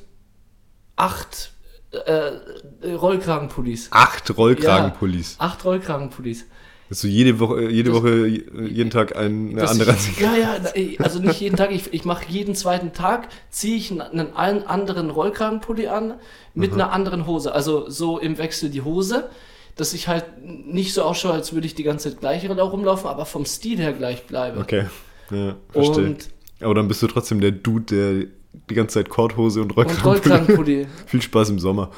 acht 0.96 1.52
äh, 1.92 2.92
Rollkragenpullis. 2.94 3.88
Acht 3.90 4.36
Rollkragenpullis. 4.36 5.36
Acht 5.38 5.64
Rollkragenpullis. 5.64 6.46
Dass 6.88 7.02
du 7.02 7.06
jede 7.06 7.38
Woche, 7.38 7.62
äh, 7.62 7.68
jede 7.70 7.90
Das- 7.90 8.00
Woche, 8.00 8.10
äh, 8.26 8.66
jeden 8.68 8.90
Tag 8.90 9.14
ein, 9.16 9.50
eine 9.50 9.68
andere 9.68 9.92
ich, 9.94 10.18
ja, 10.20 10.34
ja, 10.34 10.56
also 10.98 11.20
nicht 11.20 11.40
jeden 11.40 11.56
Tag, 11.56 11.70
ich, 11.70 11.92
ich 11.94 12.04
mache 12.04 12.24
jeden 12.28 12.56
zweiten 12.56 12.92
Tag, 12.92 13.28
ziehe 13.48 13.76
ich 13.76 13.92
einen, 13.92 14.34
einen 14.34 14.64
anderen 14.66 15.10
Rollkragenpulli 15.10 15.86
an 15.86 16.14
mit 16.54 16.72
einer 16.72 16.92
anderen 16.92 17.26
Hose. 17.26 17.52
Also 17.54 17.88
so 17.88 18.18
im 18.18 18.38
Wechsel 18.38 18.70
die 18.70 18.82
Hose, 18.82 19.30
dass 19.76 19.94
ich 19.94 20.08
halt 20.08 20.24
nicht 20.44 20.92
so 20.92 21.02
ausschaue, 21.02 21.32
als 21.32 21.52
würde 21.52 21.66
ich 21.66 21.76
die 21.76 21.84
ganze 21.84 22.10
Zeit 22.10 22.20
gleich 22.20 22.48
rumlaufen, 22.50 23.08
aber 23.08 23.24
vom 23.24 23.46
Stil 23.46 23.78
her 23.78 23.92
gleich 23.92 24.26
bleibe. 24.26 24.58
Okay, 24.58 24.86
ja, 25.30 25.54
verstehe. 25.68 26.06
Und 26.06 26.28
Aber 26.60 26.74
dann 26.74 26.88
bist 26.88 27.02
du 27.02 27.06
trotzdem 27.06 27.40
der 27.40 27.52
Dude, 27.52 27.84
der 27.84 28.26
die 28.52 28.74
ganze 28.74 28.94
Zeit 28.94 29.08
Korthose 29.08 29.62
und 29.62 29.76
Rollkragenpulli. 29.76 30.86
Viel 31.06 31.22
Spaß 31.22 31.50
im 31.50 31.58
Sommer. 31.58 31.90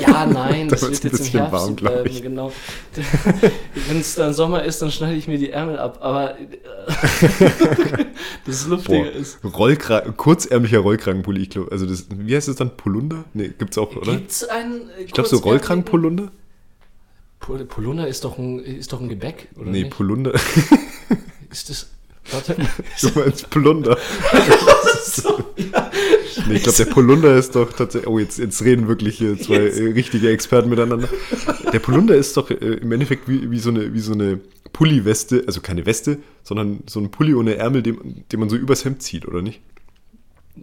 Ja, 0.00 0.26
nein, 0.26 0.68
das 0.70 0.80
Da 0.80 0.88
wird 0.88 1.02
wird's 1.02 1.04
ein 1.04 1.04
jetzt 1.04 1.04
im 1.04 1.10
bisschen 1.18 1.40
Herbst 1.40 1.52
warm, 1.52 1.76
bleiben, 1.76 2.10
ich. 2.10 2.22
genau. 2.22 2.52
Wenn 3.88 4.00
es 4.00 4.14
dann 4.14 4.34
Sommer 4.34 4.64
ist, 4.64 4.82
dann 4.82 4.90
schneide 4.90 5.16
ich 5.16 5.26
mir 5.28 5.38
die 5.38 5.50
Ärmel 5.50 5.78
ab, 5.78 5.98
aber 6.00 6.38
äh, 6.38 6.46
das 8.46 8.66
Luftige 8.66 9.08
ist. 9.08 9.38
Rollkragen, 9.44 10.16
kurzärmlicher 10.16 10.78
Rollkragenpulli, 10.78 11.42
ich 11.42 11.50
glaube, 11.50 11.72
also 11.72 11.86
das, 11.86 12.06
wie 12.10 12.34
heißt 12.36 12.48
das 12.48 12.56
dann? 12.56 12.76
Polunder? 12.76 13.24
Nee, 13.34 13.52
gibt's 13.56 13.78
auch, 13.78 13.94
oder? 13.96 14.12
Gibt's 14.12 14.44
einen 14.44 14.88
äh, 14.98 15.04
ich 15.04 15.12
glaube 15.12 15.28
so 15.28 15.38
Rollkragenpolunder? 15.38 16.30
Pol 17.40 17.64
Polunder 17.66 18.08
ist 18.08 18.24
doch 18.24 18.38
ein 18.38 18.58
ist 18.60 18.92
doch 18.92 19.00
ein 19.00 19.08
Gebäck, 19.08 19.48
oder 19.56 19.70
Nee, 19.70 19.82
nicht? 19.82 19.90
Polunder. 19.96 20.32
Ist 21.50 21.68
das 21.70 21.90
Warte. 22.30 22.56
du 23.00 23.08
meinst 23.18 23.50
Polunder. 23.50 23.98
so, 25.04 25.44
ja. 25.56 25.90
Nee, 26.46 26.54
ich 26.54 26.62
glaube, 26.62 26.78
der 26.78 26.84
Polunder 26.86 27.36
ist 27.36 27.54
doch 27.54 27.72
tatsächlich. 27.72 28.08
Oh, 28.08 28.18
jetzt, 28.18 28.38
jetzt 28.38 28.62
reden 28.62 28.88
wirklich 28.88 29.18
hier 29.18 29.38
zwei 29.38 29.56
Jetzt. 29.56 29.78
äh, 29.78 29.84
richtige 29.84 30.30
Experten 30.30 30.68
miteinander. 30.68 31.08
Der 31.72 31.78
Polunder 31.78 32.16
ist 32.16 32.36
doch 32.36 32.50
äh, 32.50 32.54
im 32.54 32.92
Endeffekt 32.92 33.28
wie, 33.28 33.50
wie 33.50 33.58
so 33.58 33.70
eine, 33.70 33.94
wie 33.94 34.00
so 34.00 34.12
eine 34.12 34.40
Pulli-Weste, 34.72 35.44
also 35.46 35.60
keine 35.60 35.86
Weste, 35.86 36.18
sondern 36.42 36.80
so 36.86 37.00
ein 37.00 37.10
Pulli 37.10 37.34
ohne 37.34 37.56
Ärmel, 37.56 37.82
den, 37.82 38.24
den 38.30 38.40
man 38.40 38.48
so 38.48 38.56
übers 38.56 38.84
Hemd 38.84 39.02
zieht, 39.02 39.26
oder 39.26 39.40
nicht? 39.40 39.60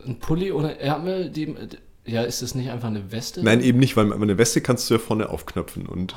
Ein 0.05 0.19
Pulli 0.19 0.51
ohne 0.51 0.79
Ärmel, 0.79 1.29
die, 1.29 1.55
ja, 2.05 2.23
ist 2.23 2.41
das 2.41 2.55
nicht 2.55 2.69
einfach 2.69 2.87
eine 2.87 3.11
Weste? 3.11 3.43
Nein, 3.43 3.61
eben 3.61 3.79
nicht, 3.79 3.95
weil 3.95 4.11
eine 4.11 4.37
Weste 4.37 4.61
kannst 4.61 4.89
du 4.89 4.95
ja 4.95 4.99
vorne 4.99 5.29
aufknöpfen 5.29 5.85
und. 5.85 6.13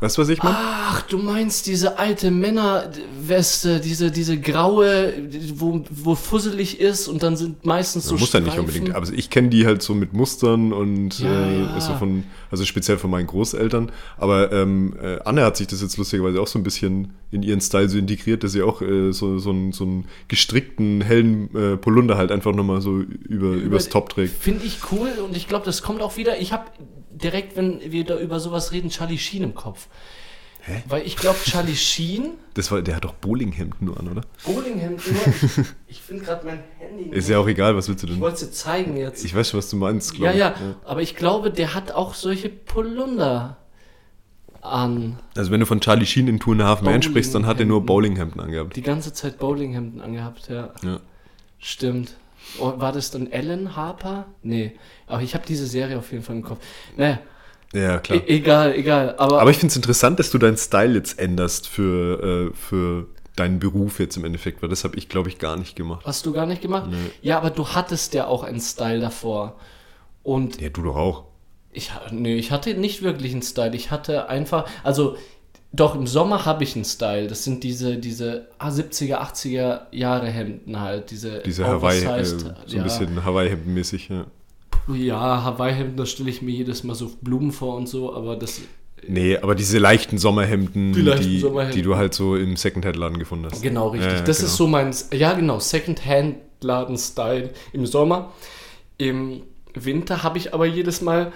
Weißt 0.00 0.16
du, 0.16 0.22
was 0.22 0.28
ich 0.28 0.42
meine? 0.42 0.56
Ach, 0.58 1.02
du 1.02 1.18
meinst 1.18 1.66
diese 1.66 1.98
alte 1.98 2.30
Männerweste, 2.30 3.80
diese, 3.80 4.12
diese 4.12 4.38
graue, 4.38 5.12
wo, 5.54 5.84
wo 5.90 6.14
fusselig 6.14 6.80
ist 6.80 7.08
und 7.08 7.22
dann 7.22 7.36
sind 7.36 7.66
meistens 7.66 8.06
so 8.06 8.16
muss 8.16 8.32
ja 8.32 8.40
nicht 8.40 8.58
unbedingt. 8.58 8.94
Aber 8.94 9.08
ich 9.12 9.28
kenne 9.28 9.48
die 9.48 9.66
halt 9.66 9.82
so 9.82 9.94
mit 9.94 10.12
Mustern 10.12 10.72
und 10.72 11.18
Ja, 11.18 11.46
äh, 11.46 11.62
ja. 11.62 11.80
so 11.80 11.94
von, 11.94 12.24
also 12.50 12.64
speziell 12.64 12.98
von 12.98 13.10
meinen 13.10 13.26
Großeltern. 13.26 13.90
Aber 14.16 14.52
ähm, 14.52 14.94
äh, 15.02 15.18
Anne 15.24 15.44
hat 15.44 15.56
sich 15.56 15.66
das 15.66 15.82
jetzt 15.82 15.96
lustigerweise 15.96 16.40
auch 16.40 16.46
so 16.46 16.58
ein 16.60 16.62
bisschen 16.62 17.14
in 17.30 17.42
ihren 17.42 17.60
Style 17.60 17.88
so 17.88 17.98
integriert, 17.98 18.44
dass 18.44 18.52
sie 18.52 18.62
auch 18.62 18.80
äh, 18.80 19.12
so, 19.12 19.38
so, 19.38 19.50
einen, 19.50 19.72
so 19.72 19.84
einen 19.84 20.04
gestrickten, 20.28 21.00
hellen 21.00 21.54
äh, 21.54 21.76
Polunder 21.76 22.16
halt 22.16 22.30
einfach 22.30 22.54
nochmal 22.54 22.80
so 22.80 23.00
über, 23.00 23.52
übers 23.52 23.88
Top 23.88 24.10
trägt. 24.10 24.32
Finde 24.40 24.64
ich 24.64 24.78
cool 24.92 25.10
und 25.24 25.36
ich 25.36 25.48
glaube, 25.48 25.64
das 25.64 25.82
kommt 25.82 26.02
auch 26.02 26.16
wieder. 26.16 26.40
Ich 26.40 26.52
habe 26.52 26.66
direkt, 27.22 27.56
wenn 27.56 27.80
wir 27.92 28.04
da 28.04 28.18
über 28.18 28.40
sowas 28.40 28.72
reden, 28.72 28.90
Charlie 28.90 29.18
Sheen 29.18 29.42
im 29.42 29.54
Kopf. 29.54 29.88
Hä? 30.62 30.82
Weil 30.88 31.06
ich 31.06 31.16
glaube, 31.16 31.38
Charlie 31.44 31.76
Sheen, 31.76 32.32
Das 32.54 32.70
war, 32.70 32.82
der 32.82 32.96
hat 32.96 33.04
doch 33.04 33.14
Bowlinghemden 33.14 33.86
nur 33.86 33.98
an, 33.98 34.08
oder? 34.08 34.22
Bowlinghemd 34.44 35.00
nur. 35.06 35.66
Ich, 35.88 35.96
ich 35.96 36.02
finde 36.02 36.24
gerade 36.24 36.44
mein 36.46 36.62
Handy. 36.78 37.04
Ist 37.10 37.28
ja 37.28 37.38
auch 37.38 37.46
egal, 37.46 37.74
was 37.76 37.88
willst 37.88 38.02
du 38.02 38.06
Ich 38.08 38.12
denn? 38.14 38.20
wollte 38.20 38.34
es 38.36 38.40
dir 38.50 38.50
zeigen 38.52 38.96
jetzt. 38.96 39.24
Ich 39.24 39.34
weiß 39.34 39.50
schon, 39.50 39.58
was 39.58 39.70
du 39.70 39.76
meinst, 39.76 40.12
ja, 40.18 40.32
glaube 40.32 40.38
ja, 40.38 40.54
aber 40.84 41.00
ich 41.02 41.14
glaube, 41.16 41.50
der 41.50 41.74
hat 41.74 41.92
auch 41.92 42.14
solche 42.14 42.48
Polunder 42.48 43.56
an. 44.60 45.18
Also 45.36 45.50
wenn 45.50 45.60
du 45.60 45.66
von 45.66 45.80
Charlie 45.80 46.04
Sheen 46.06 46.28
in 46.28 46.40
Two 46.40 46.52
and 46.52 46.62
a 46.62 46.66
Half 46.66 46.82
Man 46.82 47.00
sprichst, 47.02 47.34
dann 47.34 47.46
hat 47.46 47.60
er 47.60 47.66
nur 47.66 47.84
Bowlinghemden. 47.86 48.36
Bowlinghemden 48.36 48.40
angehabt. 48.40 48.76
Die 48.76 48.82
ganze 48.82 49.12
Zeit 49.12 49.38
Bowlinghemden 49.38 50.00
angehabt, 50.00 50.48
ja. 50.48 50.72
Ja. 50.82 51.00
Stimmt. 51.58 52.16
Oh, 52.56 52.74
war 52.78 52.92
das 52.92 53.10
dann 53.10 53.30
Ellen 53.30 53.76
Harper? 53.76 54.26
Nee. 54.42 54.72
Aber 55.06 55.22
ich 55.22 55.34
habe 55.34 55.44
diese 55.46 55.66
Serie 55.66 55.98
auf 55.98 56.10
jeden 56.12 56.24
Fall 56.24 56.36
im 56.36 56.42
Kopf. 56.42 56.64
Naja, 56.96 57.18
ja, 57.74 57.98
klar. 57.98 58.20
e 58.26 58.36
egal, 58.36 58.74
egal. 58.74 59.14
Aber, 59.18 59.40
Aber 59.40 59.50
ich 59.50 59.58
finde 59.58 59.72
es 59.72 59.76
interessant, 59.76 60.18
dass 60.18 60.30
du 60.30 60.38
deinen 60.38 60.56
Style 60.56 60.94
jetzt 60.94 61.18
änderst 61.18 61.68
für, 61.68 62.50
äh, 62.52 62.54
für 62.56 63.06
deinen 63.36 63.58
Beruf 63.60 64.00
jetzt 64.00 64.16
im 64.16 64.24
Endeffekt, 64.24 64.62
weil 64.62 64.68
das 64.68 64.84
habe 64.84 64.96
ich, 64.96 65.08
glaube 65.08 65.28
ich, 65.28 65.38
gar 65.38 65.56
nicht 65.56 65.76
gemacht. 65.76 66.04
hast 66.06 66.26
du 66.26 66.32
gar 66.32 66.46
nicht 66.46 66.62
gemacht? 66.62 66.90
Ja, 67.22 67.36
aber 67.38 67.50
du 67.50 67.68
hattest 67.68 68.14
ja 68.14 68.26
auch 68.26 68.42
einen 68.42 68.60
Style 68.60 69.00
davor. 69.00 69.56
Und 70.22 70.60
Ja, 70.60 70.70
du 70.70 70.82
doch 70.82 70.96
auch. 70.96 71.24
ich, 71.72 71.90
nee, 72.10 72.36
ich 72.36 72.50
hatte 72.50 72.74
nicht 72.74 73.02
wirklich 73.02 73.32
einen 73.32 73.42
Style. 73.42 73.76
Ich 73.76 73.90
hatte 73.90 74.28
einfach, 74.28 74.68
also 74.82 75.16
doch 75.72 75.94
im 75.94 76.06
Sommer 76.06 76.44
habe 76.46 76.64
ich 76.64 76.74
einen 76.76 76.84
Style. 76.84 77.26
Das 77.26 77.44
sind 77.44 77.62
diese, 77.62 77.98
diese 77.98 78.48
ah, 78.58 78.70
70er, 78.70 79.18
80er 79.18 79.80
Jahre 79.92 80.28
Hemden 80.28 80.80
halt. 80.80 81.10
Diese, 81.10 81.42
Diese 81.44 81.66
Hawaii, 81.66 82.04
äh, 82.04 82.24
so 82.24 82.46
ein 82.46 82.54
ja. 82.66 82.82
bisschen 82.82 83.24
Hawaii-Hemden-mäßig, 83.24 84.08
ja. 84.08 84.26
Ja, 84.94 85.44
Hawaii-Hemden, 85.44 85.96
da 85.96 86.06
stelle 86.06 86.30
ich 86.30 86.40
mir 86.40 86.52
jedes 86.52 86.84
Mal 86.84 86.94
so 86.94 87.10
Blumen 87.20 87.52
vor 87.52 87.76
und 87.76 87.86
so, 87.86 88.14
aber 88.14 88.36
das. 88.36 88.62
Nee, 89.06 89.36
aber 89.36 89.54
diese 89.54 89.78
leichten 89.78 90.18
Sommerhemden, 90.18 90.92
Die 90.92 91.02
leichten 91.02 91.28
die, 91.28 91.38
Sommerhemden. 91.40 91.76
die 91.76 91.82
du 91.82 91.96
halt 91.96 92.14
so 92.14 92.34
im 92.34 92.56
Secondhand-Laden 92.56 93.18
gefunden 93.18 93.46
hast. 93.50 93.62
Genau, 93.62 93.88
richtig. 93.88 94.10
Ja, 94.10 94.18
ja, 94.18 94.24
das 94.24 94.38
genau. 94.38 94.48
ist 94.48 94.56
so 94.56 94.66
mein. 94.66 94.94
Ja, 95.12 95.34
genau, 95.34 95.60
Second-Hand-Laden-Style 95.60 97.50
im 97.72 97.86
Sommer. 97.86 98.32
Im 98.96 99.42
Winter 99.74 100.22
habe 100.22 100.38
ich 100.38 100.54
aber 100.54 100.66
jedes 100.66 101.02
Mal 101.02 101.32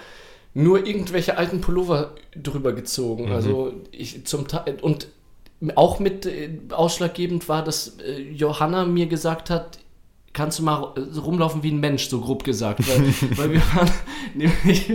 nur 0.55 0.87
irgendwelche 0.87 1.39
alten 1.39 1.61
Pullover 1.61 2.15
drüber 2.35 2.73
gezogen. 2.73 3.27
Mhm. 3.27 3.33
Also 3.33 3.73
ich 3.91 4.25
zum 4.27 4.49
Teil. 4.49 4.79
Und 4.81 5.09
auch 5.75 6.01
mit 6.01 6.27
äh, 6.27 6.59
ausschlaggebend 6.71 7.49
war, 7.49 7.65
dass 7.65 7.99
äh, 7.99 8.21
Johanna 8.21 8.85
mir 8.85 9.07
gesagt 9.07 9.49
hat, 9.49 9.79
kannst 10.33 10.59
du 10.59 10.63
mal 10.63 10.93
äh, 10.97 11.19
rumlaufen 11.19 11.63
wie 11.63 11.71
ein 11.71 11.81
Mensch, 11.81 12.09
so 12.09 12.21
grob 12.21 12.45
gesagt. 12.45 12.81
Weil, 12.89 13.15
weil 13.39 13.53
wir 13.53 13.61
waren 13.75 13.91
nämlich 14.35 14.93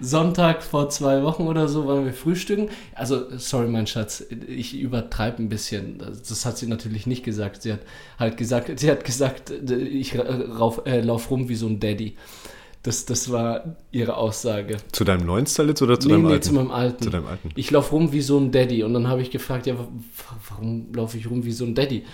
Sonntag 0.00 0.62
vor 0.62 0.88
zwei 0.88 1.22
Wochen 1.22 1.46
oder 1.46 1.68
so, 1.68 1.86
waren 1.86 2.04
wir 2.04 2.12
frühstücken. 2.12 2.70
Also, 2.94 3.38
sorry, 3.38 3.68
mein 3.68 3.86
Schatz, 3.86 4.24
ich 4.48 4.78
übertreibe 4.78 5.42
ein 5.42 5.48
bisschen. 5.48 5.98
Das 5.98 6.44
hat 6.44 6.58
sie 6.58 6.66
natürlich 6.66 7.06
nicht 7.06 7.24
gesagt. 7.24 7.62
Sie 7.62 7.72
hat 7.72 7.80
halt 8.18 8.36
gesagt, 8.36 8.78
sie 8.78 8.90
hat 8.90 9.04
gesagt, 9.04 9.50
äh, 9.50 9.76
ich 9.76 10.18
rauf, 10.18 10.82
äh, 10.86 11.00
lauf 11.00 11.30
rum 11.30 11.48
wie 11.48 11.56
so 11.56 11.66
ein 11.66 11.80
Daddy. 11.80 12.16
Das, 12.82 13.04
das 13.04 13.30
war 13.30 13.76
ihre 13.90 14.16
Aussage. 14.16 14.78
Zu 14.92 15.04
deinem 15.04 15.26
neuen 15.26 15.46
Style 15.46 15.68
jetzt 15.68 15.82
oder 15.82 16.00
zu 16.00 16.08
nee, 16.08 16.14
deinem 16.14 16.26
nee, 16.28 16.32
alten? 16.32 16.42
zu 16.44 16.54
meinem 16.54 16.70
alten. 16.70 17.02
Zu 17.04 17.10
deinem 17.10 17.26
alten. 17.26 17.50
Ich 17.54 17.70
laufe 17.70 17.90
rum 17.90 18.12
wie 18.12 18.22
so 18.22 18.38
ein 18.38 18.52
Daddy. 18.52 18.82
Und 18.84 18.94
dann 18.94 19.06
habe 19.06 19.20
ich 19.20 19.30
gefragt, 19.30 19.66
ja, 19.66 19.78
wa- 19.78 19.88
warum 20.48 20.86
laufe 20.94 21.18
ich 21.18 21.28
rum 21.30 21.44
wie 21.44 21.52
so 21.52 21.64
ein 21.66 21.74
Daddy? 21.74 22.04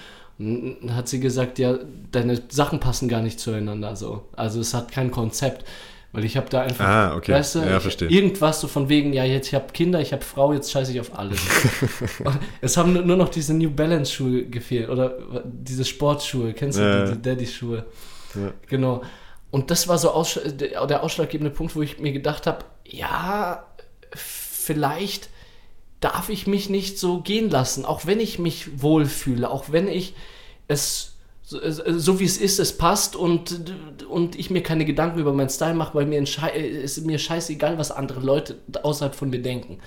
Und 0.40 0.76
dann 0.82 0.96
hat 0.96 1.08
sie 1.08 1.20
gesagt, 1.20 1.58
ja, 1.60 1.78
deine 2.10 2.42
Sachen 2.48 2.80
passen 2.80 3.08
gar 3.08 3.22
nicht 3.22 3.38
zueinander. 3.38 3.94
So. 3.94 4.24
Also 4.34 4.58
es 4.60 4.74
hat 4.74 4.90
kein 4.90 5.10
Konzept. 5.12 5.64
Weil 6.12 6.24
ich 6.24 6.36
habe 6.36 6.48
da 6.48 6.62
einfach, 6.62 6.84
Ah, 6.86 7.16
okay. 7.16 7.32
weißt 7.32 7.56
du, 7.56 7.58
Ja, 7.60 7.78
verstehe. 7.78 8.08
irgendwas 8.08 8.60
so 8.60 8.68
von 8.68 8.88
wegen, 8.88 9.12
ja, 9.12 9.24
jetzt 9.24 9.48
ich 9.48 9.54
habe 9.54 9.66
Kinder, 9.72 10.00
ich 10.00 10.12
habe 10.12 10.22
Frau, 10.22 10.52
jetzt 10.52 10.70
scheiße 10.70 10.90
ich 10.92 11.00
auf 11.00 11.16
alles. 11.18 11.38
Es 12.60 12.76
haben 12.76 12.92
nur- 13.06 13.16
noch 13.16 13.28
diese 13.28 13.52
New 13.54 13.70
Balance 13.70 14.12
Schuhe 14.12 14.44
gefehlt 14.46 14.88
oder 14.88 15.18
diese 15.44 15.84
Sportschuhe, 15.84 16.52
kennst 16.54 16.78
du 16.78 16.82
Ja, 16.82 17.04
die, 17.06 17.12
die 17.12 17.22
Daddy 17.22 17.46
Schuhe? 17.46 17.84
Ja. 18.34 18.52
Genau. 18.68 19.02
Und 19.50 19.70
das 19.70 19.88
war 19.88 19.98
so 19.98 20.10
aussch 20.10 20.40
der 20.44 20.86
der 20.86 21.02
ausschlaggebende 21.02 21.50
Punkt, 21.50 21.76
wo 21.76 21.82
ich 21.82 21.98
mir 21.98 22.12
gedacht 22.12 22.46
habe, 22.46 22.64
ja, 22.84 23.66
vielleicht 24.14 25.28
darf 26.00 26.28
ich 26.28 26.46
mich 26.46 26.68
nicht 26.68 26.98
so 26.98 27.20
gehen 27.20 27.50
lassen, 27.50 27.84
auch 27.84 28.06
wenn 28.06 28.20
ich 28.20 28.38
mich 28.38 28.82
wohlfühle, 28.82 29.50
auch 29.50 29.72
wenn 29.72 29.88
ich 29.88 30.14
es 30.68 31.16
so, 31.42 31.62
äh, 31.62 31.72
so 31.72 32.18
wie 32.18 32.24
es 32.24 32.38
ist, 32.38 32.58
es 32.58 32.76
passt 32.76 33.14
und, 33.14 33.72
und 34.08 34.36
ich 34.36 34.50
mir 34.50 34.62
keine 34.62 34.84
Gedanken 34.84 35.20
über 35.20 35.32
meinen 35.32 35.48
Style 35.48 35.74
mache, 35.74 35.94
weil 35.94 36.04
mir 36.04 36.26
Schei 36.26 36.50
ist 36.50 37.06
mir 37.06 37.18
scheißegal, 37.18 37.78
was 37.78 37.92
andere 37.92 38.20
Leute 38.20 38.58
außerhalb 38.82 39.14
von 39.14 39.30
mir 39.30 39.40
denken. 39.40 39.78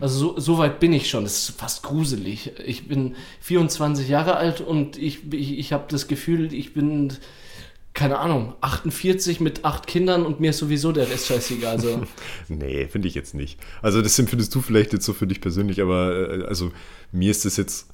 Also 0.00 0.18
so, 0.18 0.40
so 0.40 0.58
weit 0.58 0.80
bin 0.80 0.94
ich 0.94 1.10
schon. 1.10 1.24
Das 1.24 1.50
ist 1.50 1.60
fast 1.60 1.82
gruselig. 1.82 2.52
Ich 2.64 2.88
bin 2.88 3.14
24 3.40 4.08
Jahre 4.08 4.36
alt 4.36 4.62
und 4.62 4.96
ich, 4.96 5.32
ich, 5.32 5.58
ich 5.58 5.72
habe 5.74 5.84
das 5.88 6.08
Gefühl, 6.08 6.52
ich 6.54 6.72
bin 6.72 7.12
keine 7.94 8.18
Ahnung, 8.18 8.54
48 8.62 9.40
mit 9.40 9.64
acht 9.64 9.86
Kindern 9.86 10.24
und 10.24 10.40
mir 10.40 10.50
ist 10.50 10.58
sowieso 10.58 10.92
der 10.92 11.10
Rest 11.10 11.26
scheißegal. 11.26 11.76
Also, 11.76 12.02
Nee, 12.48 12.86
finde 12.88 13.08
ich 13.08 13.14
jetzt 13.14 13.34
nicht. 13.34 13.58
Also 13.82 14.00
das 14.00 14.18
empfindest 14.18 14.54
du 14.54 14.62
vielleicht 14.62 14.92
jetzt 14.92 15.04
so 15.04 15.12
für 15.12 15.26
dich 15.26 15.40
persönlich, 15.40 15.82
aber 15.82 16.30
äh, 16.30 16.44
also 16.46 16.72
mir 17.10 17.30
ist 17.30 17.44
das 17.44 17.56
jetzt 17.56 17.88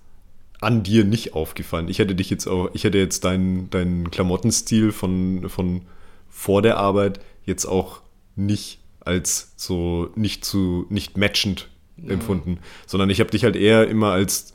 an 0.61 0.83
dir 0.83 1.05
nicht 1.05 1.35
aufgefallen. 1.35 1.89
Ich 1.89 1.99
hätte 1.99 2.15
dich 2.15 2.31
jetzt 2.31 2.47
auch, 2.47 2.71
ich 2.75 2.85
hätte 2.85 2.99
jetzt 2.99 3.25
deinen 3.25 3.71
deinen 3.71 4.11
Klamottenstil 4.11 4.93
von, 4.93 5.49
von 5.49 5.83
vor 6.29 6.63
der 6.63 6.79
Arbeit 6.79 7.21
jetzt 7.45 7.67
auch 7.67 8.01
nicht 8.37 8.81
als 9.01 9.53
so 9.57 10.11
nicht 10.15 10.45
zu 10.45 10.87
nicht 10.91 11.17
matchend 11.17 11.69
empfunden, 12.07 12.59
sondern 12.87 13.11
ich 13.11 13.19
habe 13.19 13.31
dich 13.31 13.43
halt 13.43 13.57
eher 13.57 13.89
immer 13.89 14.13
als 14.13 14.55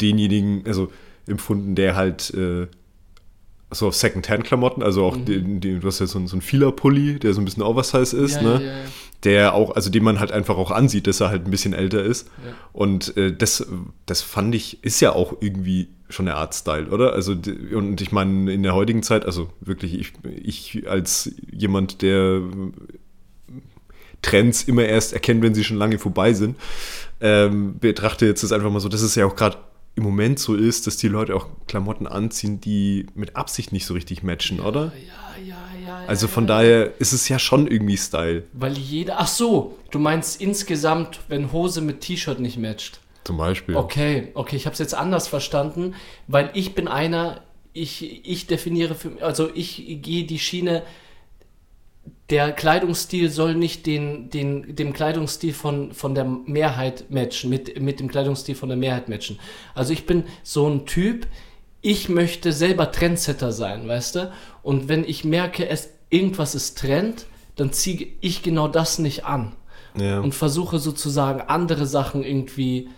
denjenigen, 0.00 0.66
also 0.66 0.90
empfunden, 1.26 1.74
der 1.74 1.96
halt 1.96 2.32
äh, 2.34 2.68
so 3.70 3.88
auf 3.88 3.94
Second-Hand-Klamotten, 3.94 4.82
also 4.82 5.04
auch 5.04 5.16
den, 5.16 5.60
den, 5.60 5.80
du 5.80 5.86
hast 5.86 5.98
ja 5.98 6.06
so, 6.06 6.24
so 6.26 6.34
einen 6.34 6.42
Fila-Pulli, 6.42 7.18
der 7.18 7.34
so 7.34 7.40
ein 7.40 7.44
bisschen 7.44 7.62
Oversize 7.62 8.16
ist, 8.16 8.36
Ja, 8.36 8.42
ne? 8.42 8.52
ja, 8.54 8.60
ja. 8.60 8.74
Der 9.24 9.54
auch, 9.54 9.74
also 9.74 9.90
den 9.90 10.04
man 10.04 10.20
halt 10.20 10.30
einfach 10.30 10.56
auch 10.56 10.70
ansieht, 10.70 11.08
dass 11.08 11.20
er 11.20 11.28
halt 11.28 11.44
ein 11.44 11.50
bisschen 11.50 11.72
älter 11.72 12.04
ist. 12.04 12.30
Und 12.72 13.16
äh, 13.16 13.34
das, 13.36 13.66
das 14.06 14.22
fand 14.22 14.54
ich, 14.54 14.84
ist 14.84 15.00
ja 15.00 15.12
auch 15.12 15.38
irgendwie 15.40 15.88
schon 16.08 16.28
eine 16.28 16.36
Art 16.36 16.54
Style, 16.54 16.86
oder? 16.86 17.14
Also, 17.14 17.32
und 17.32 18.00
ich 18.00 18.12
meine, 18.12 18.52
in 18.52 18.62
der 18.62 18.76
heutigen 18.76 19.02
Zeit, 19.02 19.26
also 19.26 19.50
wirklich, 19.60 19.98
ich, 19.98 20.12
ich 20.40 20.88
als 20.88 21.32
jemand, 21.50 22.00
der 22.02 22.42
Trends 24.22 24.62
immer 24.62 24.84
erst 24.84 25.12
erkennt, 25.12 25.42
wenn 25.42 25.54
sie 25.54 25.64
schon 25.64 25.76
lange 25.76 25.98
vorbei 25.98 26.32
sind, 26.32 26.56
ähm, 27.20 27.78
betrachte 27.78 28.24
jetzt 28.24 28.42
das 28.42 28.52
einfach 28.52 28.70
mal 28.70 28.80
so, 28.80 28.88
das 28.88 29.02
ist 29.02 29.14
ja 29.16 29.26
auch 29.26 29.36
gerade 29.36 29.58
im 29.98 30.04
Moment 30.04 30.38
so 30.38 30.54
ist, 30.54 30.86
dass 30.86 30.96
die 30.96 31.08
Leute 31.08 31.34
auch 31.34 31.46
Klamotten 31.66 32.06
anziehen, 32.06 32.60
die 32.60 33.06
mit 33.14 33.36
Absicht 33.36 33.72
nicht 33.72 33.84
so 33.84 33.94
richtig 33.94 34.22
matchen, 34.22 34.60
oder? 34.60 34.92
Ja, 35.06 35.44
ja, 35.44 35.56
ja. 35.86 36.04
Also 36.06 36.26
ja, 36.26 36.32
von 36.32 36.44
ja. 36.44 36.48
daher 36.48 37.00
ist 37.00 37.12
es 37.12 37.28
ja 37.28 37.38
schon 37.38 37.66
irgendwie 37.66 37.96
Style, 37.96 38.44
Weil 38.52 38.78
jeder. 38.78 39.16
Ach 39.18 39.26
so, 39.26 39.76
du 39.90 39.98
meinst 39.98 40.40
insgesamt, 40.40 41.20
wenn 41.28 41.52
Hose 41.52 41.80
mit 41.80 42.00
T-Shirt 42.00 42.38
nicht 42.38 42.58
matcht. 42.58 43.00
zum 43.24 43.36
Beispiel. 43.36 43.76
Okay, 43.76 44.28
okay, 44.34 44.56
ich 44.56 44.66
habe 44.66 44.72
es 44.72 44.78
jetzt 44.78 44.94
anders 44.94 45.26
verstanden, 45.28 45.94
weil 46.28 46.50
ich 46.54 46.74
bin 46.74 46.86
einer, 46.88 47.42
ich, 47.72 48.24
ich 48.24 48.46
definiere 48.46 48.94
für 48.94 49.20
also 49.20 49.50
ich 49.52 49.98
gehe 50.00 50.24
die 50.24 50.38
Schiene, 50.38 50.82
der 52.30 52.52
Kleidungsstil 52.52 53.30
soll 53.30 53.54
nicht 53.54 53.86
den, 53.86 54.30
den, 54.30 54.74
dem 54.76 54.92
Kleidungsstil 54.92 55.52
von, 55.54 55.92
von 55.92 56.14
der 56.14 56.24
Mehrheit 56.24 57.10
matchen, 57.10 57.50
mit, 57.50 57.80
mit 57.80 58.00
dem 58.00 58.08
Kleidungsstil 58.08 58.54
von 58.54 58.68
der 58.68 58.78
Mehrheit 58.78 59.08
matchen. 59.08 59.38
Also 59.74 59.92
ich 59.92 60.06
bin 60.06 60.24
so 60.42 60.68
ein 60.68 60.84
Typ, 60.86 61.26
ich 61.80 62.08
möchte 62.08 62.52
selber 62.52 62.90
Trendsetter 62.92 63.52
sein, 63.52 63.86
weißt 63.88 64.16
du? 64.16 64.32
Und 64.62 64.88
wenn 64.88 65.04
ich 65.04 65.24
merke, 65.24 65.68
es, 65.68 65.90
irgendwas 66.10 66.54
ist 66.54 66.78
Trend, 66.78 67.26
dann 67.56 67.72
ziehe 67.72 68.08
ich 68.20 68.42
genau 68.42 68.68
das 68.68 68.98
nicht 68.98 69.24
an 69.24 69.54
Ja. 69.98 70.20
und 70.20 70.34
versuche 70.34 70.78
sozusagen 70.78 71.40
andere 71.42 71.86
Sachen 71.86 72.22
irgendwie 72.24 72.88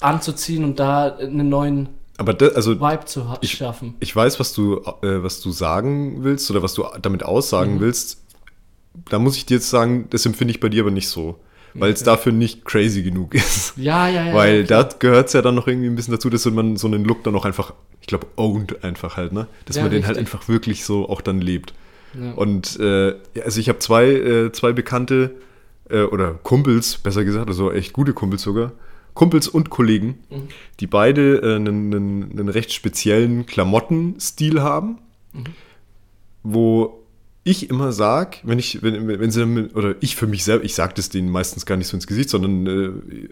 anzuziehen 0.00 0.64
und 0.64 0.78
da 0.80 1.16
einen 1.16 1.48
neuen 1.48 1.88
Aber 2.18 2.34
da, 2.34 2.48
also 2.48 2.80
Vibe 2.80 3.04
zu 3.06 3.26
Ich- 3.40 3.52
schaffen. 3.52 3.94
ich 4.00 4.14
weiß, 4.14 4.38
was 4.40 4.52
du, 4.52 4.76
äh, 5.02 5.22
was 5.22 5.40
du 5.40 5.50
sagen 5.50 6.22
willst 6.24 6.50
oder 6.50 6.62
was 6.62 6.74
du 6.74 6.84
damit 7.00 7.22
aussagen 7.22 7.76
Mhm. 7.76 7.80
willst. 7.80 8.19
Da 9.08 9.18
muss 9.18 9.36
ich 9.36 9.46
dir 9.46 9.54
jetzt 9.54 9.70
sagen, 9.70 10.06
das 10.10 10.26
empfinde 10.26 10.52
ich 10.52 10.60
bei 10.60 10.68
dir 10.68 10.82
aber 10.82 10.90
nicht 10.90 11.08
so. 11.08 11.38
Weil 11.72 11.92
es 11.92 12.02
dafür 12.02 12.32
nicht 12.32 12.64
crazy 12.64 13.02
genug 13.02 13.32
ist. 13.34 13.74
Ja, 13.76 14.08
ja, 14.08 14.26
ja. 14.26 14.34
Weil 14.34 14.64
klar. 14.64 14.84
da 14.84 14.96
gehört 14.98 15.28
es 15.28 15.34
ja 15.34 15.40
dann 15.42 15.54
noch 15.54 15.68
irgendwie 15.68 15.86
ein 15.86 15.94
bisschen 15.94 16.10
dazu, 16.12 16.28
dass 16.28 16.44
man 16.46 16.76
so 16.76 16.88
einen 16.88 17.04
Look 17.04 17.22
dann 17.22 17.36
auch 17.36 17.44
einfach, 17.44 17.74
ich 18.00 18.08
glaube, 18.08 18.26
owned 18.34 18.82
einfach 18.82 19.16
halt, 19.16 19.32
ne? 19.32 19.46
Dass 19.66 19.76
Ja, 19.76 19.82
man 19.82 19.92
den 19.92 20.04
halt 20.04 20.16
richtig. 20.16 20.34
einfach 20.34 20.48
wirklich 20.48 20.84
so 20.84 21.08
auch 21.08 21.20
dann 21.20 21.40
lebt. 21.40 21.72
Ja. 22.20 22.32
Und 22.32 22.78
äh, 22.80 23.14
also 23.44 23.60
ich 23.60 23.68
habe 23.68 23.78
zwei, 23.78 24.06
äh, 24.06 24.50
zwei 24.52 24.72
Bekannte 24.72 25.36
äh, 25.88 26.02
oder 26.02 26.32
Kumpels, 26.42 26.98
besser 26.98 27.24
gesagt, 27.24 27.46
also 27.46 27.70
echt 27.70 27.92
gute 27.92 28.14
Kumpels 28.14 28.42
sogar, 28.42 28.72
Kumpels 29.14 29.46
und 29.46 29.70
Kollegen, 29.70 30.18
Mhm. 30.28 30.48
die 30.80 30.88
beide 30.88 31.36
äh, 31.36 31.54
einen, 31.54 31.94
einen, 31.94 32.30
einen 32.32 32.48
recht 32.48 32.72
speziellen 32.72 33.46
Klamottenstil 33.46 34.60
haben, 34.60 34.98
Mhm. 35.32 35.44
wo 36.42 36.99
ich 37.42 37.70
immer 37.70 37.92
sag, 37.92 38.38
wenn 38.44 38.58
ich, 38.58 38.82
wenn, 38.82 39.08
wenn 39.08 39.30
sie 39.30 39.42
oder 39.74 39.94
ich 40.00 40.16
für 40.16 40.26
mich 40.26 40.44
selber, 40.44 40.64
ich 40.64 40.74
sage 40.74 40.94
das 40.94 41.08
denen 41.08 41.30
meistens 41.30 41.64
gar 41.66 41.76
nicht 41.76 41.88
so 41.88 41.96
ins 41.96 42.06
Gesicht, 42.06 42.28
sondern 42.30 42.66
äh, 42.66 43.28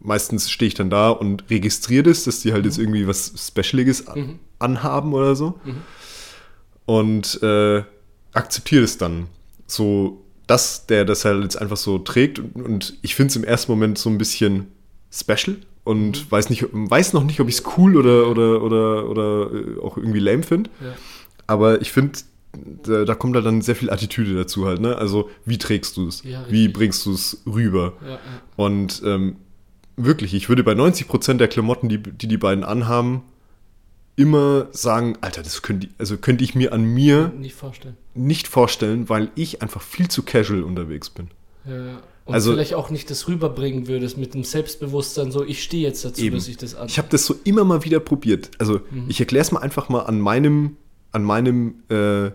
meistens 0.00 0.50
stehe 0.50 0.68
ich 0.68 0.74
dann 0.74 0.88
da 0.90 1.10
und 1.10 1.44
registriere 1.50 2.04
das, 2.04 2.24
dass 2.24 2.40
die 2.40 2.52
halt 2.52 2.64
jetzt 2.64 2.78
irgendwie 2.78 3.06
was 3.06 3.32
Specialiges 3.36 4.06
an, 4.06 4.18
Mhm. 4.20 4.38
anhaben 4.58 5.12
oder 5.12 5.36
so. 5.36 5.58
Und 6.86 7.42
äh, 7.42 7.82
akzeptiere 8.32 8.84
es 8.84 8.98
dann. 8.98 9.26
So, 9.66 10.22
dass 10.46 10.86
der 10.86 11.04
das 11.04 11.24
halt 11.24 11.42
jetzt 11.42 11.60
einfach 11.60 11.76
so 11.76 11.98
trägt. 11.98 12.38
Und, 12.38 12.54
und 12.62 12.98
ich 13.02 13.14
finde 13.14 13.30
es 13.30 13.36
im 13.36 13.44
ersten 13.44 13.72
Moment 13.72 13.98
so 13.98 14.08
ein 14.08 14.18
bisschen 14.18 14.68
special 15.12 15.56
und 15.84 16.30
weiß, 16.30 16.50
nicht, 16.50 16.66
weiß 16.72 17.12
noch 17.12 17.24
nicht, 17.24 17.40
ob 17.40 17.48
ich 17.48 17.56
es 17.56 17.64
cool 17.76 17.96
oder, 17.96 18.28
oder, 18.28 18.62
oder, 18.62 19.08
oder 19.08 19.50
äh, 19.52 19.80
auch 19.80 19.96
irgendwie 19.96 20.20
lame 20.20 20.42
finde. 20.42 20.70
Ja. 20.80 20.94
Aber 21.48 21.80
ich 21.80 21.92
finde, 21.92 22.18
da, 22.84 23.04
da 23.04 23.14
kommt 23.14 23.34
halt 23.36 23.46
dann 23.46 23.62
sehr 23.62 23.76
viel 23.76 23.90
Attitüde 23.90 24.34
dazu 24.34 24.66
halt, 24.66 24.80
ne? 24.80 24.96
Also, 24.96 25.28
wie 25.44 25.58
trägst 25.58 25.96
du 25.96 26.08
es? 26.08 26.22
Ja, 26.24 26.44
wie 26.48 26.68
bringst 26.68 27.04
du 27.06 27.12
es 27.12 27.42
rüber? 27.46 27.94
Ja, 28.02 28.08
ja. 28.12 28.18
Und 28.56 29.02
ähm, 29.04 29.36
wirklich, 29.96 30.34
ich 30.34 30.48
würde 30.48 30.62
bei 30.64 30.72
90% 30.72 31.34
der 31.34 31.48
Klamotten, 31.48 31.88
die, 31.88 31.98
die 31.98 32.28
die 32.28 32.36
beiden 32.38 32.64
anhaben, 32.64 33.22
immer 34.16 34.68
sagen, 34.72 35.18
Alter, 35.20 35.42
das 35.42 35.60
könnte, 35.62 35.88
also 35.98 36.16
könnte 36.16 36.42
ich 36.42 36.54
mir 36.54 36.72
an 36.72 36.84
mir 36.84 37.32
Nicht 37.38 37.54
vorstellen. 37.54 37.96
nicht 38.14 38.48
vorstellen, 38.48 39.08
weil 39.08 39.30
ich 39.34 39.60
einfach 39.62 39.82
viel 39.82 40.08
zu 40.08 40.22
casual 40.22 40.62
unterwegs 40.62 41.10
bin. 41.10 41.28
Ja, 41.66 41.76
ja. 41.86 41.98
Und 42.24 42.34
Also- 42.34 42.52
vielleicht 42.52 42.74
auch 42.74 42.90
nicht 42.90 43.10
das 43.10 43.28
rüberbringen 43.28 43.86
würdest 43.88 44.16
mit 44.16 44.34
dem 44.34 44.42
Selbstbewusstsein, 44.42 45.30
so 45.30 45.44
ich 45.44 45.62
stehe 45.62 45.82
jetzt 45.82 46.04
dazu, 46.04 46.22
Eben. 46.22 46.34
dass 46.36 46.48
ich 46.48 46.56
das 46.56 46.74
an. 46.74 46.88
Ich 46.88 46.98
habe 46.98 47.08
das 47.10 47.24
so 47.26 47.36
immer 47.44 47.62
mal 47.64 47.84
wieder 47.84 48.00
probiert. 48.00 48.50
Also 48.58 48.80
Mhm. 48.90 49.04
ich 49.08 49.20
erkläre 49.20 49.42
es 49.42 49.52
mal 49.52 49.60
einfach 49.60 49.88
mal 49.90 50.00
an 50.00 50.18
meinem, 50.20 50.76
an 51.12 51.22
meinem 51.22 51.74
äh, 51.88 52.30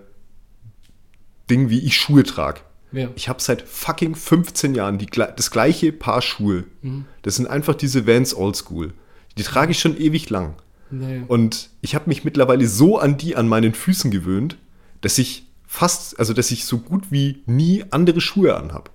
Ding, 1.51 1.69
wie 1.69 1.79
ich 1.79 1.97
Schuhe 1.97 2.23
trage. 2.23 2.61
ja. 2.91 3.09
Ich 3.15 3.29
habe 3.29 3.41
seit 3.41 3.61
fucking 3.61 4.15
15 4.15 4.73
Jahren 4.73 4.97
die, 4.97 5.07
das 5.07 5.51
gleiche 5.51 5.91
Paar 5.91 6.21
Schuhe. 6.21 6.63
Mhm. 6.81 7.05
Das 7.21 7.35
sind 7.35 7.47
einfach 7.47 7.75
diese 7.75 8.07
Vans 8.07 8.33
Oldschool. 8.35 8.93
Die 9.37 9.43
trage 9.43 9.71
ich 9.71 9.79
schon 9.79 9.97
ewig 9.97 10.29
lang. 10.29 10.55
Nee. 10.89 11.23
Und 11.27 11.69
ich 11.81 11.95
habe 11.95 12.09
mich 12.09 12.23
mittlerweile 12.23 12.67
so 12.67 12.97
an 12.97 13.17
die 13.17 13.35
an 13.35 13.47
meinen 13.47 13.73
Füßen 13.73 14.11
gewöhnt, 14.11 14.57
dass 15.01 15.17
ich 15.17 15.47
fast, 15.65 16.19
also 16.19 16.33
dass 16.33 16.51
ich 16.51 16.65
so 16.65 16.79
gut 16.79 17.11
wie 17.11 17.41
nie 17.45 17.85
andere 17.91 18.19
Schuhe 18.19 18.57
anhab. 18.57 18.89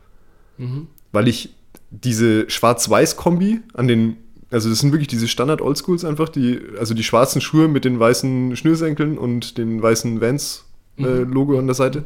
Mhm. 0.59 0.89
Weil 1.13 1.29
ich 1.29 1.55
diese 1.91 2.51
Schwarz-Weiß-Kombi 2.51 3.61
an 3.73 3.89
den, 3.89 4.17
also 4.51 4.69
das 4.69 4.81
sind 4.81 4.93
wirklich 4.93 5.09
diese 5.09 5.29
Standard-Oldschools 5.29 6.05
einfach, 6.05 6.29
die, 6.29 6.61
also 6.79 6.93
die 6.93 7.05
schwarzen 7.05 7.41
Schuhe 7.41 7.69
mit 7.69 7.85
den 7.87 7.99
weißen 7.99 8.57
Schnürsenkeln 8.57 9.17
und 9.17 9.57
den 9.57 9.81
weißen 9.81 10.21
Vans-Logo 10.99 11.59
an 11.59 11.67
der 11.67 11.75
Seite. 11.75 12.05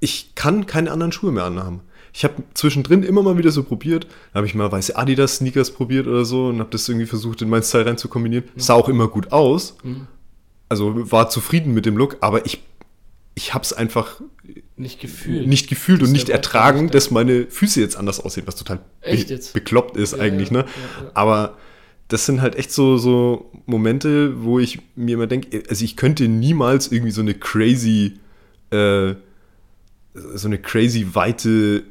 Ich 0.00 0.34
kann 0.34 0.66
keine 0.66 0.92
anderen 0.92 1.12
Schuhe 1.12 1.32
mehr 1.32 1.44
anhaben. 1.44 1.80
Ich 2.12 2.24
habe 2.24 2.42
zwischendrin 2.54 3.02
immer 3.02 3.22
mal 3.22 3.36
wieder 3.38 3.50
so 3.50 3.62
probiert, 3.62 4.06
da 4.32 4.38
habe 4.38 4.46
ich 4.46 4.54
mal 4.54 4.70
weiße 4.70 4.96
Adidas-Sneakers 4.96 5.72
probiert 5.72 6.06
oder 6.06 6.24
so 6.24 6.46
und 6.46 6.58
habe 6.58 6.70
das 6.70 6.88
irgendwie 6.88 7.06
versucht, 7.06 7.42
in 7.42 7.48
meinen 7.48 7.62
Style 7.62 7.86
rein 7.86 7.98
zu 7.98 8.08
kombinieren. 8.08 8.44
Sah 8.56 8.74
auch 8.74 8.88
immer 8.88 9.08
gut 9.08 9.30
aus, 9.32 9.76
Mhm. 9.82 10.06
also 10.68 11.10
war 11.12 11.28
zufrieden 11.30 11.74
mit 11.74 11.84
dem 11.86 11.96
Look, 11.96 12.16
aber 12.20 12.46
ich, 12.46 12.62
ich 13.34 13.54
habe 13.54 13.62
es 13.62 13.72
einfach 13.72 14.20
Nicht 14.76 15.00
gefühlt. 15.00 15.46
nicht 15.46 15.68
gefühlt 15.68 16.02
und 16.02 16.10
nicht 16.12 16.28
ertragen, 16.28 16.84
Wort, 16.84 16.94
dass 16.94 17.10
meine 17.10 17.46
Füße 17.46 17.80
jetzt 17.80 17.96
anders 17.96 18.20
aussehen, 18.20 18.46
was 18.46 18.56
total 18.56 18.80
Echt 19.00 19.28
be 19.28 19.38
bekloppt 19.54 19.96
ist 19.96 20.16
Ja, 20.16 20.22
eigentlich, 20.22 20.50
ja, 20.50 20.58
ne? 20.58 20.64
ja. 21.04 21.10
Aber 21.14 21.56
das 22.08 22.24
sind 22.24 22.40
halt 22.40 22.56
echt 22.56 22.72
so, 22.72 22.96
so 22.96 23.50
Momente, 23.66 24.42
wo 24.42 24.58
ich 24.58 24.80
mir 24.96 25.14
immer 25.14 25.26
denke, 25.26 25.62
also 25.68 25.84
ich 25.84 25.96
könnte 25.96 26.26
niemals 26.26 26.90
irgendwie 26.90 27.10
so 27.10 27.20
eine 27.20 27.34
crazy, 27.34 28.18
äh, 28.70 29.14
so 30.14 30.48
eine 30.48 30.58
crazy 30.58 31.14
weite 31.14 31.84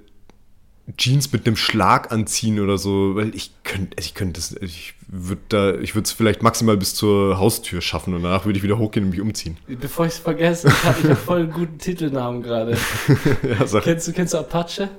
Jeans 0.96 1.32
mit 1.34 1.46
einem 1.46 1.58
Schlag 1.58 2.12
anziehen 2.12 2.60
oder 2.60 2.78
so, 2.78 3.16
weil 3.16 3.36
ich 3.36 3.52
könnte, 3.64 3.98
also 3.98 4.08
ich 4.08 4.14
könnte 4.14 4.40
das, 4.40 4.54
ich 4.62 4.94
würde 5.08 5.42
da, 5.50 5.76
ich 5.76 5.96
würde 5.96 6.06
es 6.06 6.14
vielleicht 6.14 6.42
maximal 6.42 6.78
bis 6.78 6.96
zur 6.96 7.38
Haustür 7.38 7.82
schaffen 7.82 8.14
und 8.14 8.24
danach 8.24 8.46
würde 8.46 8.58
ich 8.58 8.64
wieder 8.64 8.78
hochgehen 8.78 9.06
und 9.06 9.12
mich 9.12 9.22
umziehen. 9.22 9.58
Bevor 9.68 10.06
ich 10.06 10.14
es 10.14 10.20
vergesse, 10.20 10.70
ich 10.70 10.84
habe 10.84 11.10
hab 11.10 11.18
voll 11.18 11.42
einen 11.42 11.52
guten 11.52 11.78
Titelnamen 11.78 12.42
gerade. 12.42 12.72
ja, 13.44 13.82
Kennst 13.82 14.08
du, 14.08 14.14
kennst 14.14 14.34
du 14.34 14.38
Apache? 14.38 14.90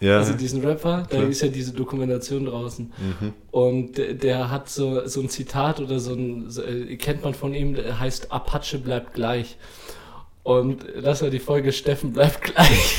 Ja. 0.00 0.18
Also 0.18 0.32
diesen 0.34 0.64
Rapper, 0.64 1.06
da 1.08 1.16
Klar. 1.16 1.28
ist 1.28 1.42
ja 1.42 1.48
diese 1.48 1.72
Dokumentation 1.72 2.44
draußen. 2.46 2.92
Mhm. 2.98 3.32
Und 3.50 3.98
der, 3.98 4.14
der 4.14 4.50
hat 4.50 4.68
so, 4.68 5.06
so 5.06 5.20
ein 5.20 5.28
Zitat 5.28 5.80
oder 5.80 5.98
so 5.98 6.12
ein, 6.14 6.50
so, 6.50 6.62
äh, 6.62 6.96
kennt 6.96 7.24
man 7.24 7.34
von 7.34 7.54
ihm, 7.54 7.74
der 7.74 7.98
heißt 7.98 8.32
Apache 8.32 8.78
bleibt 8.78 9.14
gleich. 9.14 9.56
Und 10.42 10.84
das 11.02 11.22
war 11.22 11.30
die 11.30 11.40
Folge 11.40 11.72
Steffen 11.72 12.12
bleibt 12.12 12.42
gleich. 12.42 12.96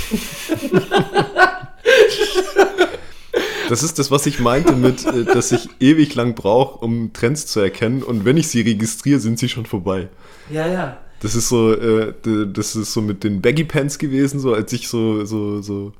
Das 3.69 3.83
ist 3.83 3.99
das, 3.99 4.09
was 4.09 4.25
ich 4.25 4.39
meinte 4.39 4.73
mit, 4.73 5.05
äh, 5.05 5.25
dass 5.25 5.51
ich 5.51 5.69
ewig 5.79 6.15
lang 6.15 6.33
brauche, 6.33 6.79
um 6.79 7.13
Trends 7.13 7.45
zu 7.45 7.59
erkennen. 7.59 8.01
Und 8.01 8.25
wenn 8.25 8.35
ich 8.35 8.47
sie 8.47 8.61
registriere, 8.61 9.19
sind 9.19 9.37
sie 9.37 9.47
schon 9.47 9.67
vorbei. 9.67 10.09
Ja, 10.49 10.67
ja. 10.67 10.97
Das 11.21 11.35
ist 11.35 11.49
so, 11.49 11.73
äh, 11.73 12.13
das 12.51 12.75
ist 12.75 12.93
so 12.93 13.01
mit 13.01 13.23
den 13.23 13.41
Baggy 13.41 13.65
Pants 13.65 13.99
gewesen, 13.99 14.39
so 14.39 14.53
als 14.53 14.73
ich 14.73 14.87
so, 14.87 15.23
so, 15.25 15.61
so 15.61 15.93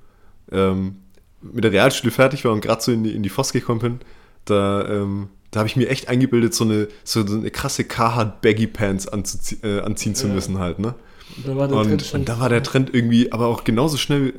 ähm, 0.52 0.98
mit 1.42 1.64
der 1.64 1.72
Realschule 1.72 2.12
fertig 2.12 2.44
war 2.46 2.52
und 2.52 2.62
gerade 2.62 2.82
so 2.82 2.92
in 2.92 3.04
die, 3.04 3.12
in 3.16 3.24
die 3.24 3.30
FOS 3.30 3.54
gekommen 3.54 3.80
bin. 3.80 4.00
Da, 4.46 4.88
ähm, 4.88 5.30
da 5.52 5.60
habe 5.60 5.68
ich 5.68 5.76
mir 5.76 5.88
echt 5.90 6.08
eingebildet, 6.10 6.54
so 6.54 6.64
eine, 6.64 6.88
so 7.04 7.22
eine 7.22 7.50
krasse 7.52 7.84
Carhartt 7.84 8.42
Baggy 8.42 8.68
Pants 8.68 9.12
anzuzie- 9.12 9.64
äh, 9.64 9.82
anziehen 9.82 10.16
zu 10.16 10.28
Ja. 10.28 10.34
müssen 10.34 10.60
halt, 10.60 10.80
ne? 10.80 10.96
Da 11.46 11.56
war 11.56 11.68
der 11.68 11.78
Trend 11.78 11.92
Und, 11.92 12.02
schon. 12.02 12.20
und 12.22 12.30
da 12.30 12.40
war 12.40 12.50
der 12.50 12.64
Trend 12.64 12.94
irgendwie, 12.94 13.32
aber 13.32 13.48
auch 13.48 13.64
genauso 13.64 13.98
schnell 13.98 14.34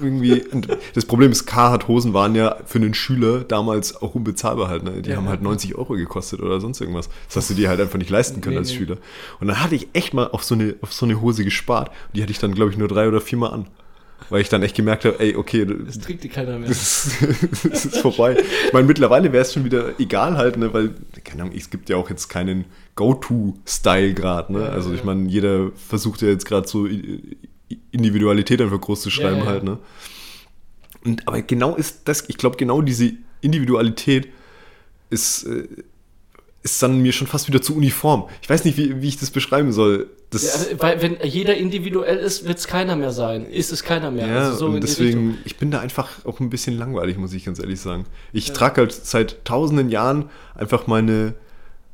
irgendwie. 0.00 0.42
Und 0.44 0.68
das 0.94 1.06
Problem 1.06 1.32
ist, 1.32 1.46
Carhartt-Hosen 1.46 2.12
waren 2.12 2.34
ja 2.34 2.56
für 2.66 2.78
einen 2.78 2.92
Schüler 2.94 3.40
damals 3.42 4.00
auch 4.02 4.14
unbezahlbar 4.14 4.68
halt. 4.68 4.84
Ne? 4.84 5.00
Die 5.02 5.10
Ja. 5.10 5.16
haben 5.16 5.28
halt 5.28 5.40
90 5.42 5.74
Euro 5.76 5.94
gekostet 5.94 6.40
oder 6.40 6.60
sonst 6.60 6.80
irgendwas. 6.80 7.08
Das 7.28 7.36
hast 7.36 7.50
du 7.50 7.54
dir 7.54 7.70
halt 7.70 7.80
einfach 7.80 7.98
nicht 7.98 8.10
leisten 8.10 8.42
können 8.42 8.54
Nee, 8.54 8.60
als. 8.60 8.72
Schüler. 8.74 8.98
Und 9.40 9.48
dann 9.48 9.62
hatte 9.62 9.74
ich 9.74 9.88
echt 9.94 10.12
mal 10.12 10.28
auf 10.28 10.44
so 10.44 10.54
eine, 10.54 10.74
auf 10.82 10.92
so 10.92 11.06
eine 11.06 11.20
Hose 11.22 11.42
gespart. 11.42 11.88
Und 11.88 12.16
die 12.16 12.22
hatte 12.22 12.32
ich 12.32 12.38
dann, 12.38 12.54
glaube 12.54 12.70
ich, 12.70 12.76
nur 12.76 12.88
drei 12.88 13.08
oder 13.08 13.20
viermal 13.22 13.52
an. 13.52 13.66
Weil 14.28 14.40
ich 14.40 14.48
dann 14.48 14.62
echt 14.62 14.74
gemerkt 14.74 15.04
habe, 15.04 15.20
ey, 15.20 15.36
okay, 15.36 15.66
das 15.66 16.00
trägt 16.00 16.24
die 16.24 16.28
keiner 16.28 16.58
mehr. 16.58 16.68
das 16.68 17.06
ist, 17.06 17.64
das 17.70 17.84
ist 17.86 17.98
vorbei. 17.98 18.36
Ich 18.66 18.72
meine, 18.72 18.86
mittlerweile 18.86 19.32
wäre 19.32 19.42
es 19.42 19.52
schon 19.52 19.64
wieder 19.64 19.98
egal 20.00 20.36
halt, 20.36 20.56
ne, 20.56 20.72
weil, 20.72 20.94
keine 21.24 21.42
Ahnung, 21.42 21.54
es 21.56 21.70
gibt 21.70 21.88
ja 21.88 21.96
auch 21.96 22.10
jetzt 22.10 22.28
keinen 22.28 22.64
Go-To-Style 22.96 24.14
gerade, 24.14 24.52
ne? 24.52 24.68
Also 24.68 24.92
ich 24.94 25.04
meine, 25.04 25.28
jeder 25.28 25.70
versucht 25.76 26.22
ja 26.22 26.28
jetzt 26.28 26.46
gerade 26.46 26.66
so 26.66 26.88
Individualität 27.90 28.60
einfach 28.60 28.80
groß 28.80 29.02
zu 29.02 29.10
schreiben 29.10 29.38
Ja, 29.38 29.44
ja. 29.44 29.50
halt, 29.50 29.64
ne? 29.64 29.78
Und 31.04 31.28
aber 31.28 31.42
genau 31.42 31.76
ist 31.76 32.08
das, 32.08 32.24
ich 32.28 32.36
glaube, 32.36 32.56
genau 32.56 32.82
diese 32.82 33.12
Individualität 33.40 34.28
ist, 35.08 35.44
äh, 35.44 35.68
ist 36.66 36.82
dann 36.82 36.98
mir 37.00 37.12
schon 37.12 37.28
fast 37.28 37.46
wieder 37.46 37.62
zu 37.62 37.76
uniform. 37.76 38.24
Ich 38.42 38.50
weiß 38.50 38.64
nicht, 38.64 38.76
wie, 38.76 39.00
wie 39.00 39.08
ich 39.08 39.18
das 39.18 39.30
beschreiben 39.30 39.70
soll. 39.72 40.10
Das, 40.30 40.42
Ja, 40.42 40.52
also, 40.52 40.82
weil 40.82 41.00
wenn 41.00 41.16
jeder 41.22 41.56
individuell 41.56 42.18
ist, 42.18 42.44
wird 42.46 42.58
es 42.58 42.66
keiner 42.66 42.96
mehr 42.96 43.12
sein. 43.12 43.46
Ist 43.46 43.70
es 43.70 43.84
keiner 43.84 44.10
mehr. 44.10 44.26
Ja, 44.26 44.48
Also 44.50 44.72
so 44.72 44.78
deswegen, 44.78 45.38
ich 45.44 45.56
bin 45.56 45.70
da 45.70 45.78
einfach 45.78 46.24
auch 46.24 46.40
ein 46.40 46.50
bisschen 46.50 46.76
langweilig, 46.76 47.18
muss 47.18 47.32
ich 47.32 47.44
ganz 47.44 47.60
ehrlich 47.60 47.80
sagen. 47.80 48.04
Ich 48.32 48.52
trage 48.52 48.80
halt 48.80 48.92
seit 48.92 49.44
tausenden 49.44 49.90
Jahren 49.90 50.28
einfach 50.56 50.88
meine, 50.88 51.34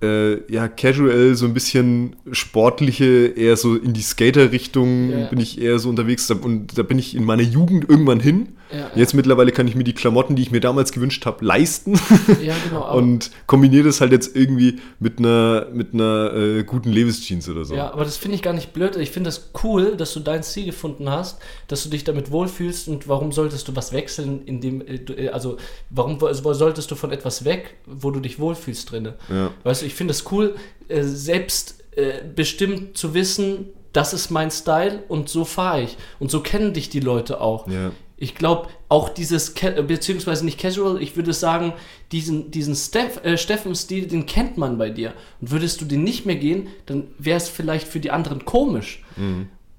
äh, 0.03 0.51
ja, 0.51 0.69
casual, 0.69 1.35
so 1.35 1.45
ein 1.45 1.53
bisschen 1.53 2.17
sportliche, 2.33 3.27
eher 3.37 3.57
so 3.59 3.77
in 3.77 3.93
die 3.93 4.01
Skater-Richtung 4.03 5.11
Ja. 5.11 5.27
bin 5.27 5.39
ich 5.39 5.61
eher 5.61 5.79
so 5.79 5.91
unterwegs. 5.91 6.31
Und 6.31 6.79
da 6.79 6.83
bin 6.83 6.99
ich 6.99 7.15
in 7.15 7.25
meiner 7.25 7.43
Jugend 7.43 7.89
irgendwann 7.91 8.21
hin. 8.21 8.57
Ja, 8.73 8.91
Jetzt 8.95 9.15
mittlerweile 9.15 9.53
kann 9.53 9.69
ich 9.69 9.75
mir 9.75 9.85
die 9.85 9.93
Klamotten, 9.93 10.37
die 10.37 10.43
ich 10.43 10.51
mir 10.51 10.61
damals 10.61 10.93
gewünscht 10.93 11.27
habe, 11.27 11.45
leisten. 11.45 11.99
Ja, 12.43 12.55
genau. 12.69 12.85
aber- 12.85 12.95
und 12.95 13.31
kombiniere 13.47 13.85
das 13.85 14.01
halt 14.01 14.13
jetzt 14.13 14.35
irgendwie 14.37 14.81
mit 14.99 15.19
einer, 15.19 15.67
mit 15.73 15.95
einer 15.95 16.33
äh, 16.35 16.65
guten 16.65 16.91
Levis-Jeans 16.91 17.49
oder 17.49 17.65
so. 17.65 17.75
Ja, 17.75 17.93
aber 17.93 18.05
das 18.05 18.17
finde 18.17 18.37
ich 18.37 18.43
gar 18.43 18.53
nicht 18.53 18.73
blöd. 18.73 18.97
Ich 18.97 19.11
finde 19.11 19.29
das 19.29 19.51
cool, 19.63 19.97
dass 19.97 20.13
du 20.15 20.21
dein 20.21 20.43
Ziel 20.43 20.67
gefunden 20.67 21.11
hast, 21.11 21.39
dass 21.69 21.83
du 21.85 21.91
dich 21.91 22.05
damit 22.05 22.31
wohlfühlst 22.31 22.89
und 22.89 23.09
warum 23.09 23.33
solltest 23.33 23.69
du 23.69 23.77
was 23.77 23.93
wechseln, 23.93 24.43
in 24.47 24.61
dem, 24.61 24.81
äh, 24.81 24.95
äh, 24.95 25.29
also 25.29 25.57
warum 25.91 26.21
wo 26.21 26.53
solltest 26.53 26.91
du 26.91 26.95
von 26.95 27.13
etwas 27.13 27.45
weg, 27.45 27.75
wo 27.87 28.11
du 28.11 28.21
dich 28.21 28.39
wohlfühlst 28.39 28.91
drinne? 28.91 29.15
Ja. 29.29 29.51
Weißt 29.65 29.83
du, 29.83 29.87
ich 29.87 29.95
finde 29.95 30.13
es 30.13 30.31
cool, 30.33 30.57
äh, 30.89 31.03
selbst 31.03 31.83
äh, 31.97 32.23
bestimmt 32.35 32.97
zu 32.97 33.15
wissen, 33.15 33.67
das 33.93 34.15
ist 34.15 34.31
mein 34.31 34.51
Style 34.51 35.03
und 35.09 35.29
so 35.29 35.45
fahre 35.45 35.83
ich. 35.83 35.97
Und 36.19 36.31
so 36.31 36.41
kennen 36.41 36.73
dich 36.73 36.89
die 36.89 37.01
Leute 37.01 37.41
auch. 37.41 37.69
Ja. 37.69 37.93
Ich 38.23 38.37
glaube, 38.37 38.69
auch 38.89 39.09
dieses, 39.09 39.53
beziehungsweise 39.87 40.45
nicht 40.45 40.61
casual, 40.61 41.03
ich 41.03 41.17
würde 41.17 41.33
sagen, 41.33 41.73
diesen, 42.13 42.53
diesen 42.53 42.77
Steff, 42.77 43.25
äh, 43.25 43.37
Steffen-Stil, 43.37 44.07
den 44.07 44.27
kennt 44.27 44.57
man 44.59 44.79
bei 44.79 44.91
dir. 44.91 45.13
Und 45.41 45.51
würdest 45.51 45.81
du 45.81 45.85
den 45.87 46.05
nicht 46.05 46.25
mehr 46.25 46.37
gehen, 46.37 46.69
dann 46.87 47.09
wäre 47.19 47.37
es 47.37 47.49
vielleicht 47.49 47.89
für 47.89 47.99
die 47.99 48.13
anderen 48.13 48.45
komisch. 48.45 49.03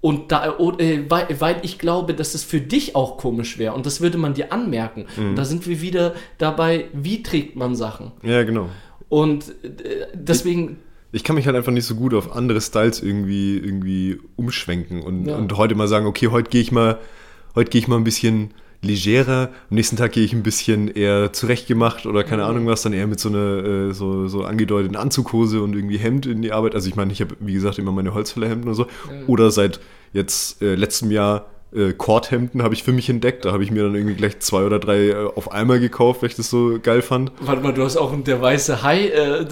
Und 0.02 0.32
da, 0.34 0.58
äh, 0.78 1.10
weil, 1.10 1.28
weil 1.40 1.56
ich 1.64 1.80
glaube, 1.80 2.14
dass 2.14 2.34
es 2.36 2.44
für 2.44 2.60
dich 2.60 2.96
auch 2.98 3.18
komisch 3.18 3.58
wäre. 3.58 3.74
Und 3.76 3.86
das 3.86 4.02
würde 4.02 4.18
man 4.18 4.34
dir 4.34 4.52
anmerken. 4.52 5.06
Und 5.18 5.38
da 5.38 5.46
sind 5.46 5.66
wir 5.66 5.80
wieder 5.80 6.14
dabei, 6.38 6.86
wie 6.92 7.24
trägt 7.24 7.56
man 7.56 7.76
Sachen. 7.76 8.12
ja, 8.24 8.44
genau. 8.44 8.68
Und 9.08 9.50
äh, 9.64 10.08
deswegen, 10.14 10.80
Ich 11.14 11.24
kann 11.24 11.36
mich 11.36 11.46
halt 11.46 11.56
einfach 11.56 11.72
nicht 11.72 11.86
so 11.86 11.96
gut 11.96 12.14
auf 12.14 12.36
andere 12.36 12.60
Styles 12.60 13.02
irgendwie, 13.02 13.58
irgendwie 13.58 14.20
umschwenken 14.36 15.02
und, 15.04 15.28
Ja. 15.28 15.38
und 15.38 15.56
heute 15.56 15.76
mal 15.76 15.88
sagen, 15.88 16.08
okay, 16.08 16.28
heute 16.30 16.50
gehe 16.50 16.62
ich 16.62 16.72
mal, 16.72 16.98
heute 17.56 17.70
gehe 17.72 17.80
ich 17.82 17.88
mal 17.88 17.98
ein 17.98 18.04
bisschen 18.04 18.52
legerer, 18.82 19.50
am 19.70 19.76
nächsten 19.76 19.96
Tag 19.96 20.12
gehe 20.12 20.26
ich 20.26 20.34
ein 20.34 20.44
bisschen 20.44 20.90
eher 20.90 21.32
zurechtgemacht 21.32 22.06
oder 22.06 22.24
keine 22.26 22.44
Mhm. 22.44 22.50
Ahnung 22.50 22.68
was, 22.68 22.82
dann 22.82 22.92
eher 22.92 23.08
mit 23.08 23.20
so 23.20 23.30
einer 23.30 23.64
äh, 23.90 23.94
so, 23.94 24.28
so 24.28 24.44
angedeuteten 24.44 24.98
Anzughose 24.98 25.62
und 25.62 25.74
irgendwie 25.74 25.98
Hemd 25.98 26.26
in 26.26 26.42
die 26.42 26.52
Arbeit. 26.52 26.76
Also 26.76 26.90
ich 26.90 26.96
meine, 26.98 27.14
ich 27.14 27.22
habe, 27.22 27.36
wie 27.40 27.54
gesagt, 27.54 27.80
immer 27.80 27.94
meine 27.94 28.14
Holzfällerhemden 28.14 28.68
oder 28.68 28.76
so. 28.76 28.88
Oder 29.28 29.52
seit 29.52 29.80
jetzt 30.12 30.62
äh, 30.62 30.76
letztem 30.76 31.12
Jahr 31.12 31.46
äh, 31.74 31.94
Kordhemden 31.94 32.62
habe 32.62 32.74
ich 32.74 32.84
für 32.84 32.92
mich 32.92 33.10
entdeckt. 33.10 33.46
Da 33.46 33.54
habe 33.54 33.64
ich 33.64 33.72
mir 33.72 33.84
dann 33.84 33.96
irgendwie 33.96 34.16
gleich 34.16 34.40
zwei 34.40 34.66
oder 34.66 34.80
drei 34.80 35.08
äh, 35.12 35.16
auf 35.34 35.52
einmal 35.54 35.80
gekauft, 35.80 36.22
weil 36.22 36.30
ich 36.30 36.36
das 36.36 36.50
so 36.50 36.78
geil 36.84 37.02
fand. 37.02 37.32
warte 37.40 37.64
mal, 37.64 37.74
du 37.74 37.84
hast 37.84 37.96
auch 37.96 38.14
der 38.24 38.42
weiße 38.42 38.84
Hai, 38.84 39.06
äh, 39.08 39.40
äh, 39.44 39.46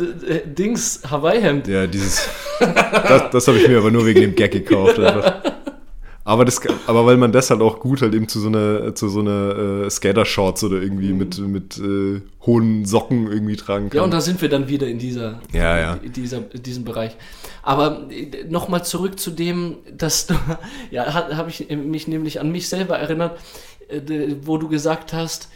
Dings, 0.46 1.04
Hawaii-Hemd. 1.10 1.70
Ja, 1.70 1.88
dieses. 1.88 2.28
das 2.60 3.30
das 3.32 3.48
habe 3.48 3.58
ich 3.60 3.68
mir 3.70 3.78
aber 3.78 3.92
nur 3.92 4.06
wegen 4.06 4.20
dem 4.20 4.36
Gag 4.36 4.52
gekauft. 4.52 5.00
Einfach. 5.00 5.42
Aber, 6.24 6.46
das, 6.46 6.62
aber 6.86 7.06
weil 7.06 7.18
man 7.18 7.32
das 7.32 7.50
halt 7.50 7.62
auch 7.62 7.80
gut 7.80 8.02
halt 8.02 8.14
eben 8.14 8.28
zu 8.28 8.40
so 8.40 8.48
einer, 8.48 8.94
zu 8.94 9.10
so 9.10 9.22
einer 9.22 9.86
äh, 9.86 9.90
Skater-Shorts 9.90 10.64
oder 10.64 10.82
irgendwie 10.82 11.14
mit, 11.14 11.40
mit 11.40 11.80
äh, 11.80 12.22
hohen 12.46 12.86
Socken 12.86 13.32
irgendwie 13.32 13.56
tragen 13.56 13.90
kann. 13.90 13.98
Ja, 13.98 14.04
und 14.04 14.14
da 14.14 14.22
sind 14.22 14.40
wir 14.42 14.50
dann 14.50 14.68
wieder 14.68 14.88
in 14.88 15.00
dieser, 15.00 15.42
Ja, 15.52 15.80
ja. 15.80 15.94
in 15.96 16.14
dieser, 16.14 16.44
in 16.54 16.62
diesem 16.62 16.84
Bereich. 16.84 17.16
Aber 17.64 18.08
nochmal 18.50 18.86
zurück 18.86 19.20
zu 19.20 19.32
dem, 19.32 19.78
dass 19.98 20.28
du, 20.28 20.36
ja, 20.92 21.12
habe 21.12 21.50
ich 21.50 21.70
mich 21.70 22.08
nämlich 22.08 22.40
an 22.40 22.52
mich 22.52 22.70
selber 22.70 23.00
erinnert, 23.00 23.40
äh, 23.90 24.36
wo 24.44 24.58
du 24.58 24.68
gesagt 24.68 25.14
hast, 25.14 25.50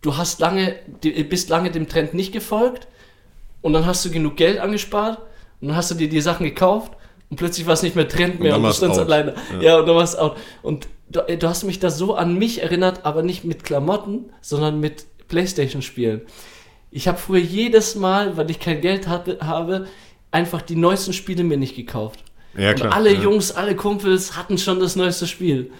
du 0.00 0.16
hast 0.16 0.38
lange, 0.38 0.76
bist 1.00 1.48
lange 1.48 1.72
dem 1.72 1.88
Trend 1.88 2.14
nicht 2.14 2.32
gefolgt 2.32 2.86
und 3.62 3.72
dann 3.72 3.84
hast 3.84 4.04
du 4.04 4.10
genug 4.10 4.36
Geld 4.36 4.60
angespart 4.60 5.18
und 5.60 5.68
dann 5.68 5.76
hast 5.76 5.90
du 5.90 5.96
dir 5.96 6.08
die 6.08 6.20
Sachen 6.20 6.44
gekauft 6.44 6.92
und 7.30 7.36
plötzlich 7.36 7.66
war 7.66 7.74
es 7.74 7.82
nicht 7.82 7.96
mehr 7.96 8.08
Trend 8.08 8.40
mehr 8.40 8.52
dann 8.52 8.64
und, 8.64 8.70
du 8.70 8.74
standst 8.74 9.00
out. 9.00 9.06
alleine. 9.06 9.34
Ja. 9.54 9.62
Ja. 9.62 9.78
und 9.80 9.86
dann 9.86 9.96
war 9.96 10.04
es 10.04 10.16
out. 10.16 10.36
Und 10.62 10.88
du, 11.08 11.20
du 11.20 11.48
hast 11.48 11.64
mich 11.64 11.80
da 11.80 11.90
so 11.90 12.14
an 12.14 12.38
mich 12.38 12.62
erinnert, 12.62 13.04
aber 13.04 13.22
nicht 13.22 13.44
mit 13.44 13.64
Klamotten, 13.64 14.30
sondern 14.40 14.80
mit 14.80 15.06
Playstation-Spielen. 15.28 16.22
Ich 16.90 17.08
habe 17.08 17.18
früher 17.18 17.40
jedes 17.40 17.96
Mal, 17.96 18.36
weil 18.36 18.50
ich 18.50 18.60
kein 18.60 18.80
Geld 18.80 19.08
hatte, 19.08 19.38
habe, 19.40 19.86
einfach 20.30 20.62
die 20.62 20.76
neuesten 20.76 21.12
Spiele 21.12 21.44
mir 21.44 21.56
nicht 21.56 21.76
gekauft. 21.76 22.22
Ja, 22.56 22.70
Und 22.70 22.76
klar, 22.76 22.92
alle 22.92 23.12
ja. 23.12 23.20
Jungs, 23.20 23.52
alle 23.52 23.74
Kumpels 23.74 24.36
hatten 24.36 24.58
schon 24.58 24.78
das 24.78 24.94
neueste 24.94 25.26
Spiel. 25.26 25.72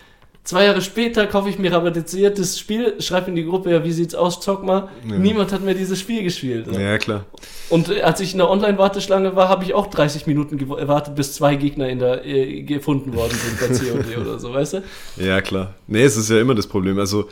Zwei 0.45 0.65
Jahre 0.67 0.83
später 0.83 1.27
kaufe 1.27 1.49
ich 1.49 1.59
mir 1.59 1.73
rabattisiertes 1.73 2.59
Spiel, 2.59 3.01
schreibe 3.01 3.31
in 3.31 3.35
die 3.37 3.47
Gruppe, 3.47 3.71
ja, 3.71 3.83
wie 3.83 3.93
sieht's 3.93 4.15
aus, 4.15 4.41
zock 4.41 4.63
mal. 4.63 4.91
Ja. 5.09 5.17
Niemand 5.17 5.53
hat 5.53 5.63
mir 5.65 5.75
dieses 5.75 5.99
Spiel 5.99 6.23
gespielt. 6.23 6.67
Ja, 6.71 6.99
klar. 6.99 7.25
Und 7.71 7.89
äh, 7.89 8.03
als 8.03 8.21
ich 8.21 8.33
in 8.33 8.39
der 8.39 8.51
Online-Warteschlange 8.51 9.35
war, 9.37 9.49
habe 9.49 9.65
ich 9.65 9.73
auch 9.73 9.87
30 9.87 10.27
Minuten 10.27 10.59
gew- 10.59 10.77
gewartet, 10.79 11.15
bis 11.15 11.33
zwei 11.33 11.57
Gegner 11.57 11.89
in 11.89 11.99
der, 11.99 12.27
äh, 12.27 12.61
gefunden 12.63 13.15
worden 13.15 13.33
sind 13.33 13.59
bei 13.59 13.69
COD 14.03 14.19
oder 14.21 14.39
so, 14.39 14.53
weißt 14.53 14.75
du? 14.75 14.83
Ja, 15.17 15.41
klar. 15.41 15.75
Nee, 15.87 16.03
es 16.03 16.17
ist 16.19 16.29
ja 16.29 16.39
immer 16.39 16.55
das 16.55 16.67
Problem. 16.67 16.99
Also, 16.99 17.29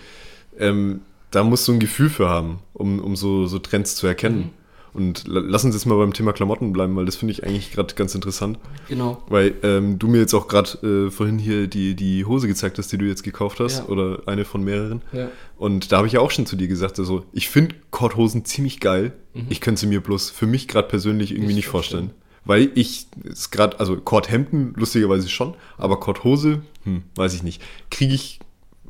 ähm, 0.59 1.03
da 1.31 1.45
musst 1.45 1.69
du 1.69 1.73
ein 1.73 1.81
Gefühl 1.81 2.09
für 2.09 2.31
haben, 2.31 2.61
um, 2.73 2.99
um 2.99 3.15
so, 3.15 3.47
so 3.47 3.59
Trends 3.59 3.95
zu 3.97 4.07
erkennen. 4.07 4.51
Und 4.95 5.27
la- 5.27 5.41
lass 5.43 5.65
uns 5.65 5.75
jetzt 5.75 5.87
mal 5.87 5.97
beim 5.97 6.13
Thema 6.13 6.33
Klamotten 6.33 6.73
bleiben, 6.73 6.95
weil 6.97 7.07
das 7.07 7.17
finde 7.17 7.33
ich 7.33 7.45
eigentlich 7.45 7.73
gerade 7.73 7.95
ganz 7.95 8.15
interessant. 8.15 8.59
Genau. 8.89 9.23
Weil 9.29 9.55
ähm, 9.63 9.99
du 9.99 10.07
mir 10.09 10.19
jetzt 10.19 10.35
auch 10.35 10.49
gerade 10.49 11.07
äh, 11.07 11.11
vorhin 11.11 11.39
hier 11.39 11.67
die, 11.67 11.95
die 11.95 12.25
Hose 12.27 12.47
gezeigt 12.47 12.77
hast, 12.79 12.93
die 12.93 12.99
du 12.99 13.07
jetzt 13.07 13.23
gekauft 13.23 13.59
hast, 13.61 13.79
Ja. 13.79 13.85
oder 13.87 14.21
eine 14.27 14.45
von 14.45 14.63
mehreren. 14.63 15.01
Ja. 15.13 15.29
Und 15.57 15.93
da 15.93 15.97
habe 15.99 16.07
ich 16.07 16.13
ja 16.15 16.21
auch 16.21 16.31
schon 16.31 16.45
zu 16.45 16.57
dir 16.57 16.69
gesagt, 16.69 16.99
also 16.99 17.25
ich 17.33 17.49
finde 17.49 17.75
Korthosen 17.91 18.45
ziemlich 18.45 18.81
geil. 18.81 19.13
Ich 19.49 19.63
könnte 19.63 19.81
sie 19.81 19.87
mir 19.87 20.03
bloß 20.03 20.29
für 20.29 20.47
mich 20.47 20.69
gerade 20.69 20.89
persönlich 20.89 21.31
irgendwie 21.31 21.47
Nicht 21.49 21.57
nicht 21.57 21.69
vorstellen. 21.69 22.11
Weil 22.45 22.71
ich 22.75 23.07
es 23.25 23.51
gerade, 23.51 23.81
also 23.81 23.97
Korthemden 23.97 24.75
lustigerweise 24.77 25.29
schon, 25.31 25.55
aber 25.79 26.01
Korthose, 26.01 26.61
hm, 26.85 27.05
weiß 27.15 27.33
ich 27.35 27.43
nicht. 27.43 27.63
Kriege 27.91 28.13
ich, 28.15 28.41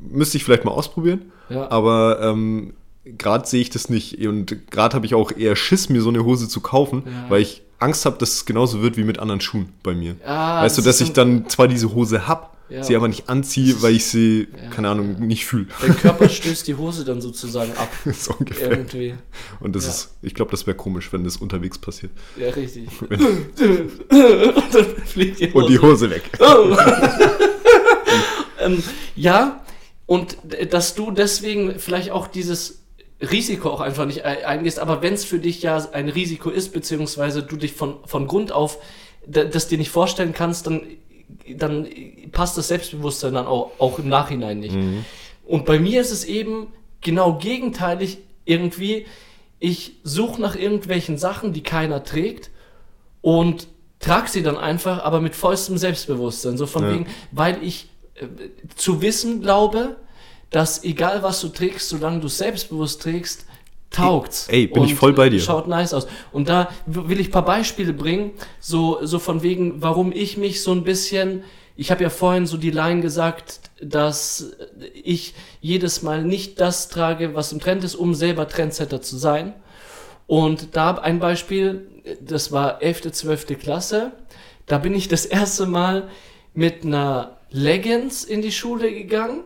müsste 0.01 0.35
ich 0.37 0.43
vielleicht 0.43 0.65
mal 0.65 0.71
ausprobieren. 0.71 1.31
Ja. 1.49 1.69
Aber 1.71 2.19
ähm, 2.21 2.73
gerade 3.05 3.47
sehe 3.47 3.61
ich 3.61 3.69
das 3.69 3.89
nicht. 3.89 4.17
Und 4.25 4.69
gerade 4.71 4.95
habe 4.95 5.05
ich 5.05 5.15
auch 5.15 5.31
eher 5.31 5.55
Schiss, 5.55 5.89
mir 5.89 6.01
so 6.01 6.09
eine 6.09 6.23
Hose 6.23 6.47
zu 6.47 6.61
kaufen, 6.61 7.03
Ja. 7.05 7.29
weil 7.29 7.41
ich 7.41 7.61
Angst 7.79 8.05
habe, 8.05 8.17
dass 8.17 8.33
es 8.33 8.45
genauso 8.45 8.81
wird 8.81 8.95
wie 8.97 9.03
mit 9.03 9.19
anderen 9.19 9.41
Schuhen 9.41 9.69
bei 9.83 9.93
mir. 9.93 10.15
Ah, 10.25 10.63
weißt 10.63 10.77
du, 10.77 10.81
das 10.81 10.85
dass 10.97 11.01
ist 11.01 11.07
ich 11.09 11.13
dann 11.13 11.49
zwar 11.49 11.67
diese 11.67 11.93
Hose 11.93 12.27
habe, 12.27 12.47
Ja. 12.69 12.81
sie 12.81 12.95
aber 12.95 13.09
nicht 13.09 13.27
anziehe, 13.29 13.81
weil 13.81 13.93
ich 13.93 14.05
sie, 14.05 14.47
Ja. 14.55 14.69
keine 14.69 14.87
Ahnung, 14.89 15.19
nicht 15.19 15.45
fühle. 15.45 15.65
Dein 15.81 15.97
Körper 15.97 16.29
stößt 16.29 16.65
die 16.65 16.75
Hose 16.75 17.03
dann 17.03 17.19
sozusagen 17.19 17.73
ab. 17.73 17.89
so 18.13 18.33
ungefähr. 18.39 18.71
Irgendwie. 18.71 19.15
Und 19.59 19.75
das 19.75 19.83
Ja. 19.83 19.89
ist, 19.89 20.11
ich 20.21 20.33
glaube, 20.33 20.51
das 20.51 20.65
wäre 20.65 20.77
komisch, 20.77 21.11
wenn 21.11 21.25
das 21.25 21.35
unterwegs 21.37 21.77
passiert. 21.77 22.13
Ja, 22.37 22.51
richtig. 22.51 22.87
Und 23.01 24.73
dann 24.73 24.85
fliegt 25.05 25.41
die 25.41 25.47
Hose. 25.47 25.57
Und 25.57 25.69
die 25.69 25.79
Hose 25.79 26.09
weg. 26.09 26.23
Oh. 26.39 26.75
ähm, 28.59 28.81
ja, 29.15 29.61
und 30.05 30.37
d- 30.43 30.65
dass 30.65 30.95
du 30.95 31.11
deswegen 31.11 31.79
vielleicht 31.79 32.11
auch 32.11 32.27
dieses 32.27 32.82
Risiko 33.23 33.69
auch 33.69 33.81
einfach 33.81 34.05
nicht 34.05 34.25
ei- 34.25 34.45
eingehst, 34.45 34.79
aber 34.79 35.01
wenn 35.01 35.13
es 35.13 35.23
für 35.25 35.39
dich 35.39 35.61
ja 35.61 35.77
ein 35.93 36.09
Risiko 36.09 36.49
ist, 36.49 36.73
beziehungsweise 36.73 37.43
du 37.43 37.55
dich 37.57 37.73
von, 37.73 37.95
von 38.05 38.27
Grund 38.27 38.51
auf 38.51 38.77
das 39.25 39.67
dir 39.69 39.77
nicht 39.77 39.89
vorstellen 39.89 40.33
kannst, 40.33 40.67
dann, 40.67 40.81
dann 41.55 41.87
passt 42.33 42.57
das 42.57 42.67
Selbstbewusstsein 42.67 43.33
dann 43.33 43.47
auch, 43.47 43.71
auch 43.79 43.97
im 43.99 44.09
Nachhinein 44.09 44.59
nicht. 44.59 44.75
Und 45.45 45.65
bei 45.65 45.79
mir 45.79 46.01
ist 46.01 46.11
es 46.11 46.25
eben 46.25 46.67
genau 47.01 47.35
gegenteilig 47.37 48.17
irgendwie, 48.45 49.05
ich 49.59 49.93
suche 50.03 50.41
nach 50.41 50.55
irgendwelchen 50.57 51.17
Sachen, 51.17 51.53
die 51.53 51.63
keiner 51.63 52.03
trägt 52.03 52.51
und 53.21 53.67
trag 53.99 54.27
sie 54.27 54.43
dann 54.43 54.57
einfach, 54.57 55.01
aber 55.05 55.21
mit 55.21 55.35
vollstem 55.35 55.77
Selbstbewusstsein. 55.77 56.57
So 56.57 56.65
von 56.65 56.83
Ja. 56.83 56.91
wegen, 56.91 57.07
weil 57.31 57.63
ich 57.63 57.87
äh, 58.15 58.25
zu 58.75 59.01
wissen 59.01 59.41
glaube, 59.41 59.95
dass 60.53 60.83
egal 60.83 61.23
was 61.23 61.41
du 61.41 61.49
trägst, 61.49 61.89
solange 61.89 62.19
du 62.19 62.27
es 62.27 62.37
selbstbewusst 62.37 63.01
trägst, 63.01 63.45
taugt's. 63.89 64.47
Ey, 64.49 64.67
bin 64.67 64.83
ich 64.83 64.93
voll 64.93 65.11
bei 65.11 65.29
dir. 65.29 65.39
Schaut 65.39 65.67
nice 65.67 65.95
aus. 65.95 66.07
Und 66.31 66.47
da 66.47 66.69
will 66.85 67.19
ich 67.19 67.29
ein 67.29 67.31
paar 67.31 67.43
Beispiele 67.43 67.91
bringen, 67.91 68.31
so, 68.59 68.99
so 69.01 69.17
von 69.17 69.41
wegen, 69.41 69.81
warum 69.81 70.11
ich 70.11 70.37
mich 70.37 70.61
so 70.61 70.71
ein 70.71 70.83
bisschen, 70.83 71.43
ich 71.75 71.89
habe 71.89 72.03
ja 72.03 72.11
vorhin 72.11 72.45
so 72.45 72.57
die 72.57 72.69
Line 72.69 73.01
gesagt, 73.01 73.71
dass 73.81 74.51
ich 75.03 75.33
jedes 75.59 76.03
Mal 76.03 76.23
nicht 76.23 76.61
das 76.61 76.87
trage, 76.87 77.33
was 77.33 77.51
im 77.51 77.59
Trend 77.59 77.83
ist, 77.83 77.95
um 77.95 78.13
selber 78.13 78.47
Trendsetter 78.47 79.01
zu 79.01 79.17
sein. 79.17 79.53
Und 80.27 80.75
da 80.75 80.91
ein 80.91 81.19
Beispiel, 81.19 81.87
das 82.21 82.51
war 82.51 82.83
11., 82.83 83.11
12. 83.11 83.59
Klasse. 83.59 84.11
Da 84.67 84.77
bin 84.77 84.93
ich 84.93 85.07
das 85.07 85.25
erste 85.25 85.65
Mal 85.65 86.09
mit 86.53 86.85
einer 86.85 87.37
Leggings 87.49 88.23
in 88.23 88.43
die 88.43 88.51
Schule 88.51 88.93
gegangen. 88.93 89.41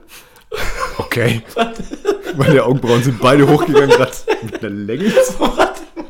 Okay. 0.97 1.41
Meine 2.37 2.63
Augenbrauen 2.63 3.03
sind 3.03 3.19
beide 3.19 3.47
hochgegangen 3.47 3.89
gerade 3.89 4.11
mit 4.43 4.63
einer 4.63 4.69
Leggings. 4.69 5.13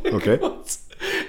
Okay. 0.09 0.39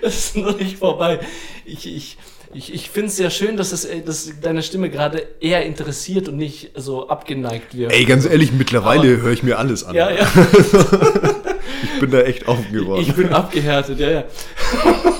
Das 0.00 0.14
ist 0.14 0.36
noch 0.36 0.56
nicht 0.56 0.78
vorbei. 0.78 1.18
Ich, 1.64 1.84
ich, 1.84 2.16
ich, 2.54 2.72
ich 2.72 2.90
finde 2.90 3.08
es 3.08 3.16
sehr 3.16 3.30
schön, 3.30 3.56
dass, 3.56 3.72
es, 3.72 3.84
äh, 3.84 4.02
dass 4.02 4.30
deine 4.40 4.62
Stimme 4.62 4.88
gerade 4.88 5.26
eher 5.40 5.66
interessiert 5.66 6.28
und 6.28 6.36
nicht 6.36 6.70
so 6.76 7.08
abgeneigt 7.08 7.76
wird. 7.76 7.92
Ey, 7.92 8.04
ganz 8.04 8.24
ehrlich, 8.24 8.52
mittlerweile 8.52 9.20
höre 9.20 9.32
ich 9.32 9.42
mir 9.42 9.58
alles 9.58 9.82
an. 9.82 9.96
Ja, 9.96 10.10
ja. 10.10 10.26
Ich 11.82 12.00
bin 12.00 12.10
da 12.10 12.20
echt 12.20 12.48
offen 12.48 12.72
geworden. 12.72 13.02
Ich 13.02 13.12
bin 13.14 13.30
abgehärtet, 13.30 13.98
ja, 14.00 14.10
ja. 14.10 14.24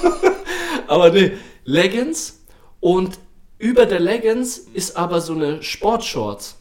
aber 0.86 1.10
nee, 1.10 1.32
Leggings 1.64 2.40
und 2.80 3.18
über 3.58 3.86
der 3.86 4.00
Leggings 4.00 4.58
ist 4.72 4.96
aber 4.96 5.20
so 5.20 5.34
eine 5.34 5.62
Sportshorts. 5.62 6.57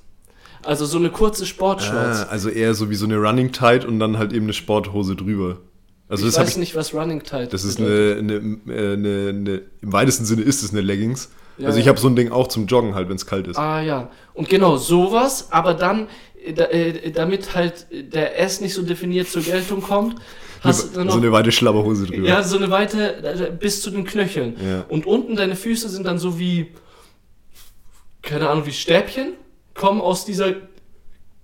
Also 0.67 0.85
so 0.85 0.97
eine 0.97 1.09
kurze 1.09 1.45
Sportshorts. 1.45 2.23
ah, 2.23 2.27
also 2.29 2.49
eher 2.49 2.73
so 2.73 2.89
wie 2.89 2.95
so 2.95 3.05
eine 3.05 3.15
Running 3.15 3.53
Tide 3.53 3.87
und 3.87 4.01
dann 4.01 4.17
halt 4.17 4.33
eben 4.33 4.47
eine 4.47 4.53
Sporthose 4.53 5.15
drüber. 5.15 5.59
Also 6.09 6.27
ich 6.27 6.33
das 6.33 6.41
weiß 6.41 6.51
ich. 6.51 6.57
nicht, 6.57 6.75
was 6.75 6.93
Running 6.93 7.23
Tide 7.23 7.47
Das 7.47 7.63
ist 7.63 7.79
eine, 7.79 8.17
eine, 8.19 8.33
äh, 8.67 8.93
eine, 8.93 9.29
eine, 9.29 9.61
im 9.81 9.93
weitesten 9.93 10.25
Sinne 10.25 10.41
ist 10.41 10.63
es 10.63 10.71
eine 10.71 10.81
Leggings. 10.81 11.29
Ja, 11.57 11.67
also 11.67 11.79
ich 11.79 11.85
ja. 11.85 11.91
habe 11.91 11.99
so 12.01 12.09
ein 12.09 12.17
Ding 12.17 12.33
auch 12.33 12.49
zum 12.49 12.67
Joggen 12.67 12.95
halt, 12.95 13.07
wenn 13.07 13.15
es 13.15 13.25
kalt 13.25 13.47
ist. 13.47 13.57
Ah 13.57 13.81
ja. 13.81 14.09
Und 14.33 14.49
genau 14.49 14.75
sowas, 14.75 15.47
aber 15.51 15.73
dann, 15.73 16.07
äh, 16.45 16.51
äh, 16.51 17.11
damit 17.11 17.55
halt 17.55 17.87
der 17.89 18.37
S 18.37 18.59
nicht 18.59 18.73
so 18.73 18.81
definiert 18.81 19.29
zur 19.29 19.43
Geltung 19.43 19.81
kommt, 19.81 20.15
hast 20.59 20.89
du 20.89 20.97
dann 20.97 21.07
noch 21.07 21.13
so 21.13 21.21
eine 21.21 21.31
weite 21.31 21.53
Schlabberhose 21.53 22.07
drüber. 22.07 22.27
Ja, 22.27 22.43
so 22.43 22.57
eine 22.57 22.69
weite 22.69 23.57
bis 23.57 23.81
zu 23.81 23.89
den 23.89 24.03
Knöcheln. 24.03 24.57
Ja. 24.61 24.85
Und 24.89 25.05
unten 25.05 25.37
deine 25.37 25.55
Füße 25.55 25.87
sind 25.87 26.05
dann 26.05 26.19
so 26.19 26.37
wie, 26.37 26.73
keine 28.21 28.49
Ahnung, 28.49 28.65
wie 28.65 28.73
Stäbchen, 28.73 29.33
kommen 29.77 30.01
aus 30.01 30.25
dieser 30.25 30.55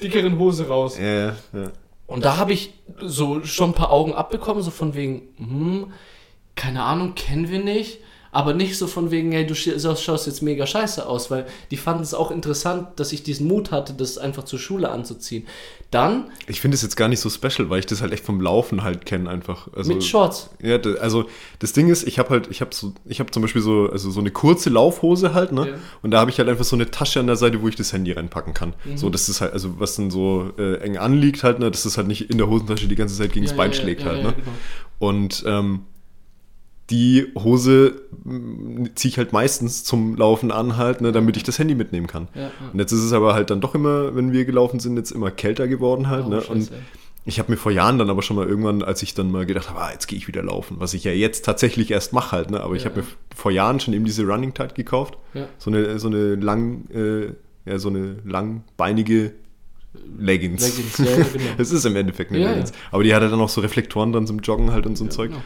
dickeren 0.01 0.38
Hose 0.38 0.67
raus. 0.67 0.97
ja, 0.97 1.27
ja. 1.53 1.71
Und 2.05 2.25
da 2.25 2.38
habe 2.38 2.53
ich 2.53 2.73
so 2.99 3.43
schon 3.43 3.71
ein 3.71 3.73
paar 3.73 3.91
Augen 3.91 4.13
abbekommen, 4.13 4.61
so 4.61 4.71
von 4.71 4.93
wegen, 4.93 5.21
hm, 5.38 5.93
keine 6.55 6.84
Ahnung, 6.84 7.15
kennen 7.15 7.49
wir 7.49 7.63
nicht. 7.63 7.99
Aber 8.34 8.55
nicht 8.55 8.79
so 8.79 8.88
von 8.88 9.11
wegen, 9.11 9.31
hey, 9.31 9.45
du 9.45 9.53
schaust 9.53 10.25
jetzt 10.25 10.41
mega 10.41 10.65
scheiße 10.65 11.05
aus, 11.05 11.29
weil 11.29 11.45
die 11.69 11.77
fanden 11.77 12.01
es 12.01 12.15
auch 12.15 12.31
interessant, 12.31 12.88
dass 12.95 13.13
ich 13.13 13.21
diesen 13.21 13.47
Mut 13.47 13.69
hatte, 13.71 13.93
das 13.93 14.17
einfach 14.17 14.43
zur 14.43 14.57
Schule 14.57 14.89
anzuziehen. 14.89 15.45
Dann 15.91 16.31
Ich 16.47 16.59
finde 16.59 16.73
es 16.73 16.81
jetzt 16.81 16.97
gar 16.97 17.07
nicht 17.07 17.19
so 17.19 17.29
special, 17.29 17.69
weil 17.69 17.77
ich 17.77 17.86
das 17.86 18.01
halt 18.01 18.11
echt 18.11 18.25
vom 18.25 18.41
Laufen 18.41 18.84
halt 18.84 19.05
kenne 19.05 19.29
einfach. 19.29 19.67
Also, 19.75 19.93
mit 19.93 20.03
Shorts. 20.03 20.49
Ja, 20.63 20.79
also 20.99 21.25
das 21.59 21.73
Ding 21.73 21.89
ist, 21.89 22.07
ich 22.07 22.17
habe 22.17 22.29
halt, 22.31 22.47
ich 22.49 22.61
habe 22.61 22.73
so, 22.73 22.93
ich 23.05 23.19
habe 23.19 23.29
zum 23.29 23.43
Beispiel 23.43 23.61
so, 23.61 23.88
also 23.91 24.09
so 24.09 24.19
eine 24.19 24.31
kurze 24.31 24.71
Laufhose 24.71 25.36
halt, 25.36 25.51
ne? 25.51 25.69
Ja. 25.69 25.75
Und 26.01 26.09
da 26.09 26.19
habe 26.19 26.31
ich 26.31 26.39
halt 26.39 26.49
einfach 26.49 26.65
so 26.65 26.75
eine 26.75 26.89
Tasche 26.89 27.19
an 27.19 27.27
der 27.27 27.36
Seite, 27.36 27.61
wo 27.61 27.67
ich 27.67 27.75
das 27.75 27.93
Handy 27.93 28.11
reinpacken 28.11 28.55
kann. 28.55 28.73
Mhm. 28.84 28.97
So, 28.97 29.11
das 29.11 29.29
ist 29.29 29.41
halt, 29.41 29.53
also 29.53 29.79
was 29.79 29.95
dann 29.95 30.09
so 30.09 30.49
äh, 30.57 30.77
eng 30.77 30.97
anliegt 30.97 31.43
halt, 31.43 31.59
ne? 31.59 31.69
Dass 31.69 31.84
das 31.84 31.97
halt 31.97 32.07
nicht 32.07 32.31
in 32.31 32.39
der 32.39 32.47
Hosentasche 32.47 32.88
die 32.88 32.95
ganze 32.95 33.15
Zeit 33.15 33.31
gegen 33.31 33.45
das 33.45 33.51
Ja, 33.51 33.57
Bein 33.57 33.71
ja, 33.71 33.77
schlägt 33.77 34.03
halt, 34.03 34.23
ne? 34.23 34.34
genau. 34.34 34.51
Und 34.97 35.43
ähm, 35.45 35.81
die 36.93 37.25
Hose 37.35 38.01
ziehe 38.95 39.09
ich 39.09 39.17
halt 39.17 39.33
meistens 39.33 39.83
zum 39.83 40.15
Laufen 40.15 40.51
an 40.51 40.77
halt, 40.77 41.01
ne, 41.01 41.11
damit 41.11 41.35
ich 41.37 41.43
das 41.43 41.57
Handy 41.57 41.73
mitnehmen 41.75 42.05
kann. 42.07 42.27
Ja, 42.35 42.41
ja. 42.43 42.51
Und 42.71 42.77
jetzt 42.79 42.91
ist 42.91 43.01
es 43.01 43.11
aber 43.13 43.33
halt 43.33 43.49
dann 43.49 43.59
doch 43.61 43.73
immer, 43.73 44.15
wenn 44.15 44.31
wir 44.31 44.45
gelaufen 44.45 44.79
sind, 44.79 44.95
jetzt 44.95 45.11
immer 45.11 45.31
kälter 45.31 45.67
geworden 45.67 46.07
halt. 46.09 46.25
Oh, 46.27 46.29
ne? 46.29 46.41
Scheiße. 46.41 46.51
Und 46.51 46.71
ich 47.25 47.39
habe 47.39 47.51
mir 47.51 47.57
vor 47.57 47.71
Jahren 47.71 47.97
dann 47.97 48.09
aber 48.09 48.21
schon 48.21 48.35
mal 48.35 48.47
irgendwann, 48.47 48.83
als 48.83 49.01
ich 49.01 49.13
dann 49.15 49.31
mal 49.31 49.45
gedacht 49.45 49.69
habe, 49.69 49.79
ah, 49.81 49.91
jetzt 49.91 50.07
gehe 50.07 50.17
ich 50.17 50.27
wieder 50.27 50.43
laufen, 50.43 50.75
was 50.79 50.93
ich 50.93 51.03
ja 51.03 51.11
jetzt 51.11 51.43
tatsächlich 51.45 51.89
erst 51.89 52.13
mache 52.13 52.33
halt, 52.33 52.51
ne? 52.51 52.61
aber 52.61 52.75
ich 52.75 52.83
Ja, 52.83 52.89
habe 52.91 52.99
ja. 53.01 53.05
mir 53.07 53.11
vor 53.35 53.51
Jahren 53.51 53.79
schon 53.79 53.93
eben 53.93 54.05
diese 54.05 54.23
Running 54.23 54.53
Tide 54.53 54.73
gekauft. 54.75 55.17
So 55.57 55.71
eine, 55.71 55.97
so 55.99 56.07
eine 56.09 56.35
lang, 56.35 56.89
äh, 56.93 57.33
ja, 57.69 57.79
so 57.79 57.89
eine 57.89 58.17
langbeinige 58.25 59.33
Leggings. 60.19 60.63
Leggings, 60.65 60.97
ja, 60.97 61.15
genau. 61.33 61.51
Es 61.57 61.71
ist 61.71 61.85
im 61.85 61.95
Endeffekt 61.95 62.31
eine 62.31 62.39
Ja, 62.41 62.49
Leggings. 62.49 62.69
ja. 62.71 62.75
Aber 62.91 63.03
die 63.03 63.13
hat 63.13 63.21
halt 63.21 63.31
dann 63.31 63.39
auch 63.41 63.49
so 63.49 63.61
Reflektoren 63.61 64.11
dran 64.11 64.27
zum 64.27 64.39
Joggen 64.39 64.71
halt 64.71 64.85
und 64.85 64.97
so 64.97 65.03
ein 65.05 65.11
Zeug. 65.11 65.29
genau. 65.31 65.41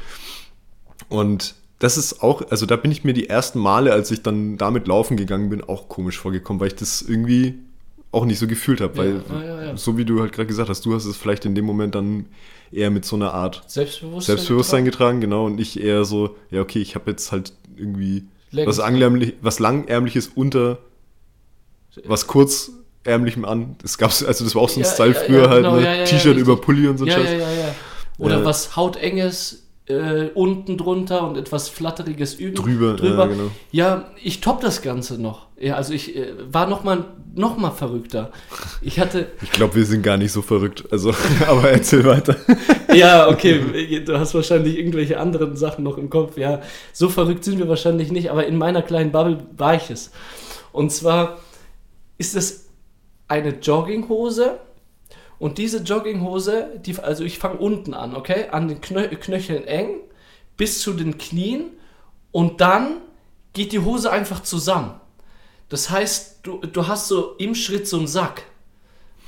Und 1.09 1.55
das 1.79 1.97
ist 1.97 2.23
auch, 2.23 2.41
also 2.49 2.65
da 2.65 2.75
bin 2.75 2.91
ich 2.91 3.03
mir 3.03 3.13
die 3.13 3.29
ersten 3.29 3.59
Male, 3.59 3.93
als 3.93 4.09
ich 4.11 4.23
dann 4.23 4.57
damit 4.57 4.87
laufen 4.87 5.15
gegangen 5.17 5.49
bin, 5.49 5.63
auch 5.63 5.87
komisch 5.89 6.17
vorgekommen, 6.17 6.59
weil 6.59 6.67
ich 6.67 6.75
das 6.75 7.01
irgendwie 7.01 7.55
auch 8.11 8.25
nicht 8.25 8.39
so 8.39 8.47
gefühlt 8.47 8.81
habe. 8.81 8.97
Weil, 8.97 9.21
Ja, 9.29 9.43
ja, 9.43 9.63
ja. 9.65 9.77
so 9.77 9.97
wie 9.97 10.05
du 10.05 10.21
halt 10.21 10.33
gerade 10.33 10.47
gesagt 10.47 10.69
hast, 10.69 10.85
du 10.85 10.95
hast 10.95 11.05
es 11.05 11.15
vielleicht 11.17 11.45
in 11.45 11.53
dem 11.55 11.65
Moment 11.65 11.93
dann 11.95 12.25
eher 12.71 12.89
mit 12.89 13.05
so 13.05 13.15
einer 13.15 13.33
Art 13.33 13.63
Selbstbewusstsein. 13.67 14.35
Selbstbewusstsein 14.37 14.85
getragen, 14.85 15.21
genau. 15.21 15.45
Und 15.45 15.59
ich 15.59 15.79
eher 15.79 16.03
so, 16.03 16.35
ja, 16.49 16.61
okay, 16.61 16.79
ich 16.79 16.95
habe 16.95 17.11
jetzt 17.11 17.31
halt 17.31 17.53
irgendwie 17.75 18.25
was, 18.51 18.79
Anglärmlich, 18.79 19.35
was 19.41 19.59
Langärmliches 19.59 20.31
unter 20.33 20.79
was 22.05 22.27
kurzärmlichem 22.27 23.45
an. 23.45 23.75
Das 23.81 23.97
gab's, 23.97 24.23
also 24.23 24.43
das 24.43 24.55
war 24.55 24.63
auch 24.63 24.69
so 24.69 24.79
ein 24.79 24.85
Style 24.85 25.13
früher 25.13 25.49
halt, 25.49 25.63
genau, 25.63 25.77
ne? 25.77 26.03
T-Shirt 26.05 26.37
über 26.37 26.59
Pulli 26.59 26.87
und 26.87 26.97
so 26.97 27.05
ein 27.05 27.11
Scheiß. 27.11 27.41
Oder 28.19 28.39
Ja. 28.39 28.45
was 28.45 28.75
Hautenges 28.75 29.66
äh, 29.87 30.29
unten 30.33 30.77
drunter 30.77 31.27
und 31.27 31.37
etwas 31.37 31.69
Flatteriges 31.69 32.33
üben, 32.35 32.55
Drüber, 32.55 32.95
drüber. 32.95 33.23
ja, 33.23 33.25
genau. 33.25 33.51
Ja, 33.71 34.11
ich 34.21 34.41
top 34.41 34.59
das 34.61 34.81
Ganze 34.81 35.21
noch. 35.21 35.47
Ja, 35.59 35.75
also 35.75 35.93
ich 35.93 36.15
äh, 36.15 36.33
war 36.51 36.67
noch 36.67 36.83
mal, 36.83 37.05
noch 37.33 37.57
mal 37.57 37.71
verrückter. 37.71 38.31
Ich 38.81 38.99
hatte, 38.99 39.27
Ich 39.41 39.51
glaube, 39.51 39.75
wir 39.75 39.85
sind 39.85 40.03
gar 40.03 40.17
nicht 40.17 40.31
so 40.31 40.41
verrückt. 40.41 40.83
Also, 40.91 41.13
aber 41.47 41.71
erzähl 41.71 42.03
weiter. 42.03 42.35
ja, 42.93 43.29
okay, 43.29 44.03
du 44.03 44.19
hast 44.19 44.33
wahrscheinlich 44.35 44.77
irgendwelche 44.77 45.19
anderen 45.19 45.55
Sachen 45.55 45.83
noch 45.83 45.97
im 45.97 46.09
Kopf. 46.09 46.37
Ja, 46.37 46.61
so 46.91 47.07
verrückt 47.07 47.43
sind 47.45 47.57
wir 47.57 47.69
wahrscheinlich 47.69 48.11
nicht, 48.11 48.29
aber 48.29 48.45
in 48.45 48.57
meiner 48.57 48.81
kleinen 48.81 49.11
Bubble 49.11 49.39
war 49.55 49.75
ich 49.75 49.89
es. 49.89 50.11
Und 50.73 50.91
zwar 50.91 51.37
ist 52.17 52.35
es 52.35 52.67
eine 53.29 53.49
Jogginghose 53.49 54.59
und 55.39 55.57
diese 55.57 55.79
Jogginghose, 55.79 56.79
die, 56.85 56.97
also 56.99 57.23
ich 57.23 57.37
fange 57.39 57.57
unten 57.57 57.93
an, 57.93 58.15
okay, 58.15 58.47
an 58.51 58.67
den 58.67 58.81
Knö 58.81 59.07
Knöcheln 59.07 59.65
eng 59.65 59.97
bis 60.57 60.81
zu 60.81 60.93
den 60.93 61.17
Knien 61.17 61.65
und 62.31 62.61
dann 62.61 62.97
geht 63.53 63.71
die 63.71 63.79
Hose 63.79 64.11
einfach 64.11 64.41
zusammen. 64.41 64.91
Das 65.69 65.89
heißt, 65.89 66.39
du, 66.43 66.59
du 66.59 66.87
hast 66.87 67.07
so 67.07 67.35
im 67.37 67.53
Schritt 67.53 67.87
so 67.87 67.97
einen 67.97 68.07
Sack 68.07 68.43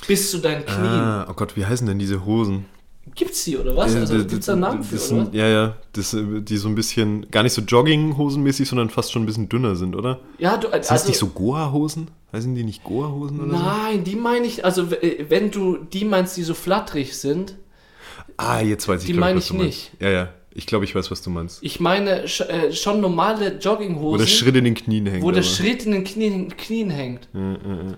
bis 0.07 0.31
zu 0.31 0.39
deinen 0.39 0.65
Knien. 0.65 0.85
Ah, 0.85 1.27
oh 1.29 1.33
Gott, 1.33 1.55
wie 1.55 1.65
heißen 1.65 1.85
denn 1.85 1.99
diese 1.99 2.25
Hosen? 2.25 2.65
Gibt's 3.15 3.43
die 3.43 3.57
oder 3.57 3.75
was? 3.75 3.95
Also 3.95 4.23
gibt's 4.25 4.45
da 4.45 4.53
einen 4.53 4.61
Namen 4.61 4.83
für, 4.83 4.95
das 4.95 5.11
oder? 5.11 5.25
sind, 5.25 5.33
Ja, 5.33 5.47
ja, 5.47 5.75
das, 5.93 6.13
äh, 6.13 6.41
die 6.41 6.57
so 6.57 6.69
ein 6.69 6.75
bisschen, 6.75 7.29
gar 7.31 7.43
nicht 7.43 7.53
so 7.53 7.61
Jogginghosenmäßig, 7.61 8.69
sondern 8.69 8.89
fast 8.89 9.11
schon 9.11 9.23
ein 9.23 9.25
bisschen 9.25 9.49
dünner 9.49 9.75
sind, 9.75 9.95
oder? 9.95 10.19
Ja, 10.37 10.57
du, 10.57 10.67
Das 10.69 10.91
heißt 10.91 11.07
nicht 11.07 11.17
so 11.17 11.27
Goa-Hosen? 11.27 12.09
Heißen 12.31 12.53
die 12.55 12.63
nicht 12.63 12.83
Goa-Hosen 12.83 13.39
oder 13.39 13.57
so? 13.57 13.63
Nein, 13.63 14.03
die 14.03 14.15
meine 14.15 14.45
ich, 14.45 14.63
also 14.65 14.83
äh, 14.91 15.25
wenn 15.29 15.49
du 15.51 15.77
die 15.77 16.05
meinst, 16.05 16.37
die 16.37 16.43
so 16.43 16.53
flatterig 16.53 17.17
sind, 17.17 17.55
Ah, 18.37 18.61
jetzt 18.61 18.87
weiß 18.87 19.01
ich, 19.01 19.07
Die 19.07 19.13
meine 19.13 19.39
ich 19.39 19.51
meinst. 19.51 19.91
Ja, 19.99 20.09
ja, 20.09 20.29
ich 20.53 20.65
glaube, 20.65 20.85
ich 20.85 20.95
weiß, 20.95 21.11
was 21.11 21.21
du 21.21 21.29
meinst. 21.29 21.59
ich 21.61 21.79
meine 21.81 22.23
äh, 22.23 22.71
schon 22.71 23.01
normale 23.01 23.55
Wo 23.55 23.59
Jogginghosen, 23.59 24.17
der 24.19 24.27
Schritt 24.27 24.55
in 24.55 24.63
den 24.63 24.75
Knien 24.75 25.05
hängt. 25.07 25.23
wo 25.23 25.31
der 25.31 25.43
aber. 25.43 25.49
Schritt 25.49 25.85
in 25.85 25.91
den 25.91 26.03
Knien, 26.05 26.55
Knien 26.55 26.89
hängt. 26.89 27.27
Ja, 27.33 27.39
ja, 27.41 27.47
ja. 27.57 27.97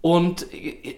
Und 0.00 0.46
äh, 0.54 0.94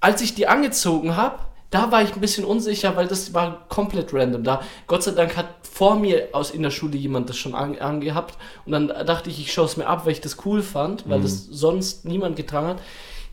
als 0.00 0.20
ich 0.22 0.34
die 0.36 0.46
angezogen 0.46 1.16
habe, 1.16 1.40
da 1.76 1.92
war 1.92 2.02
ich 2.02 2.14
ein 2.14 2.20
bisschen 2.20 2.46
unsicher, 2.46 2.96
weil 2.96 3.06
das 3.06 3.34
war 3.34 3.66
komplett 3.68 4.14
random. 4.14 4.44
Da, 4.44 4.62
Gott 4.86 5.02
sei 5.02 5.10
Dank 5.10 5.36
hat 5.36 5.46
vor 5.70 5.96
mir 5.96 6.28
aus 6.32 6.50
in 6.50 6.62
der 6.62 6.70
Schule 6.70 6.96
jemand 6.96 7.28
das 7.28 7.36
schon 7.36 7.54
an, 7.54 7.78
angehabt. 7.78 8.38
Und 8.64 8.72
dann 8.72 8.88
dachte 8.88 9.28
ich, 9.28 9.38
ich 9.40 9.52
schaue 9.52 9.66
es 9.66 9.76
mir 9.76 9.86
ab, 9.86 10.06
weil 10.06 10.12
ich 10.12 10.22
das 10.22 10.38
cool 10.46 10.62
fand, 10.62 11.06
weil 11.06 11.20
das 11.20 11.44
sonst 11.44 12.06
niemand 12.06 12.36
getragen 12.36 12.68
hat. 12.68 12.78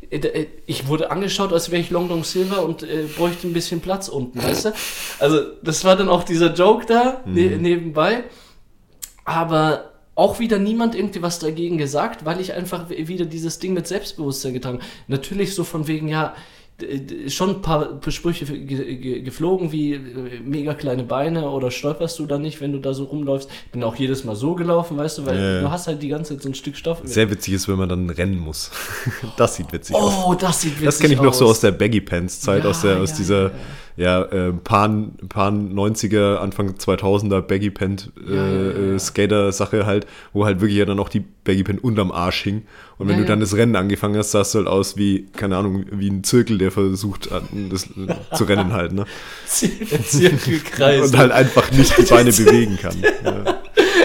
Äh, 0.10 0.18
äh, 0.18 0.48
Ich 0.66 0.88
wurde 0.88 1.10
angeschaut, 1.10 1.54
als 1.54 1.72
wäre 1.72 1.82
ich 1.82 1.90
Long 1.90 2.10
Long 2.10 2.26
Silver 2.26 2.66
und 2.66 2.84
äh, 2.84 3.06
bräuchte 3.16 3.48
ein 3.48 3.54
bisschen 3.54 3.80
Platz 3.80 4.10
unten, 4.10 4.44
weißt 4.44 4.66
du? 4.66 4.74
Also, 5.20 5.40
das 5.64 5.86
war 5.86 5.96
dann 5.96 6.10
auch 6.10 6.24
dieser 6.24 6.54
Joke 6.54 6.86
da 6.86 7.22
ne 7.26 7.58
nebenbei. 7.58 8.26
Aber 9.24 9.92
auch 10.16 10.40
wieder 10.40 10.60
niemand 10.60 10.96
irgendwie 10.96 11.22
was 11.22 11.40
dagegen 11.40 11.78
gesagt, 11.78 12.26
weil 12.26 12.42
ich 12.42 12.54
einfach 12.54 12.90
wieder 12.90 13.26
dieses 13.26 13.60
Ding 13.60 13.74
mit 13.74 13.88
Selbstbewusstsein 13.88 14.54
getragen 14.54 14.80
habe. 14.80 14.88
Natürlich 15.08 15.56
so 15.56 15.64
von 15.64 15.88
wegen, 15.88 16.10
ja, 16.10 16.36
schon 17.28 17.50
ein 17.52 17.62
paar 17.62 18.00
Sprüche 18.10 18.46
ge 18.46 18.96
ge 18.96 19.22
geflogen, 19.22 19.72
wie 19.72 19.94
äh, 19.94 20.40
mega 20.44 20.74
kleine 20.74 21.04
Beine 21.04 21.50
oder 21.50 21.72
stolperst 21.72 22.18
du 22.20 22.26
da 22.26 22.38
nicht, 22.40 22.62
wenn 22.62 22.72
du 22.72 22.80
da 22.80 22.94
so 22.94 23.06
rumläufst. 23.06 23.50
Ich 23.66 23.72
bin 23.72 23.84
auch 23.84 23.96
jedes 23.96 24.24
Mal 24.24 24.36
so 24.36 24.56
gelaufen, 24.56 24.98
weißt 24.98 25.20
du, 25.20 25.26
weil 25.26 25.38
ja. 25.40 25.62
du 25.62 25.72
hast 25.72 25.88
halt 25.88 26.02
die 26.02 26.10
ganze 26.10 26.34
Zeit 26.34 26.44
so 26.44 26.50
ein 26.50 26.56
Stück 26.56 26.76
Stoff. 26.76 27.02
Sehr 27.04 27.30
witzig 27.30 27.54
ist, 27.54 27.68
wenn 27.68 27.78
man 27.78 27.90
dann 27.90 28.10
rennen 28.10 28.40
muss. 28.40 28.72
das 29.38 29.56
sieht 29.56 29.72
witzig 29.72 29.96
aus. 29.96 30.14
oh, 30.26 30.34
das 30.34 30.62
sieht 30.62 30.74
witzig 30.74 30.86
Das 30.86 31.00
kenne 31.00 31.14
ich 31.14 31.22
noch 31.22 31.34
so 31.34 31.46
aus. 31.46 31.52
aus 31.52 31.60
der 31.62 31.72
Baggy 31.72 32.02
Pants 32.02 32.42
Zeit, 32.42 32.64
Ja, 32.64 32.70
aus 32.70 32.82
der 32.82 33.00
aus 33.00 33.12
ja, 33.12 33.18
dieser 33.18 33.44
ja, 33.44 33.52
ja, 33.96 34.24
äh, 34.24 34.52
Pan, 34.52 35.14
Pan 35.30 35.74
90er 35.74 36.38
Anfang 36.38 36.72
2000er 36.72 37.42
Baggy 37.42 37.70
Pant 37.70 38.12
äh, 38.28 38.36
Ja, 38.36 38.48
ja, 38.48 38.54
ja, 38.54 38.72
ja. 38.72 38.96
äh, 38.96 39.00
Skater 39.00 39.52
Sache 39.52 39.86
halt, 39.86 40.08
wo 40.34 40.46
halt 40.46 40.62
wirklich 40.62 40.78
ja 40.78 40.86
dann 40.86 41.00
auch 41.00 41.10
die 41.10 41.20
Baggy 41.44 41.64
Pant 41.64 41.84
unterm 41.84 42.12
Arsch 42.12 42.44
hing 42.44 42.64
und 42.98 43.10
wenn 43.10 43.18
du 43.18 43.26
dann 43.26 43.40
das 43.40 43.56
Rennen 43.56 43.76
angefangen 43.76 44.18
hast, 44.18 44.32
sahst 44.32 44.54
du 44.54 44.60
halt 44.60 44.68
aus 44.68 44.98
wie 44.98 45.26
keine 45.36 45.58
Ahnung, 45.58 45.86
wie 45.92 46.10
ein 46.10 46.24
Zirkel, 46.24 46.58
der 46.58 46.72
versucht 46.72 47.30
das 47.70 47.84
äh, 47.86 48.36
zu 48.36 48.46
rennen 48.46 48.72
halt, 48.72 48.94
ne? 48.94 49.06
Zirkelkreis. 49.46 51.12
Und 51.12 51.18
halt 51.18 51.32
einfach 51.32 51.70
nicht 51.72 51.98
die 51.98 52.04
Beine 52.04 52.32
bewegen 52.32 52.78
kann. 52.78 52.96
Ja. 53.24 53.62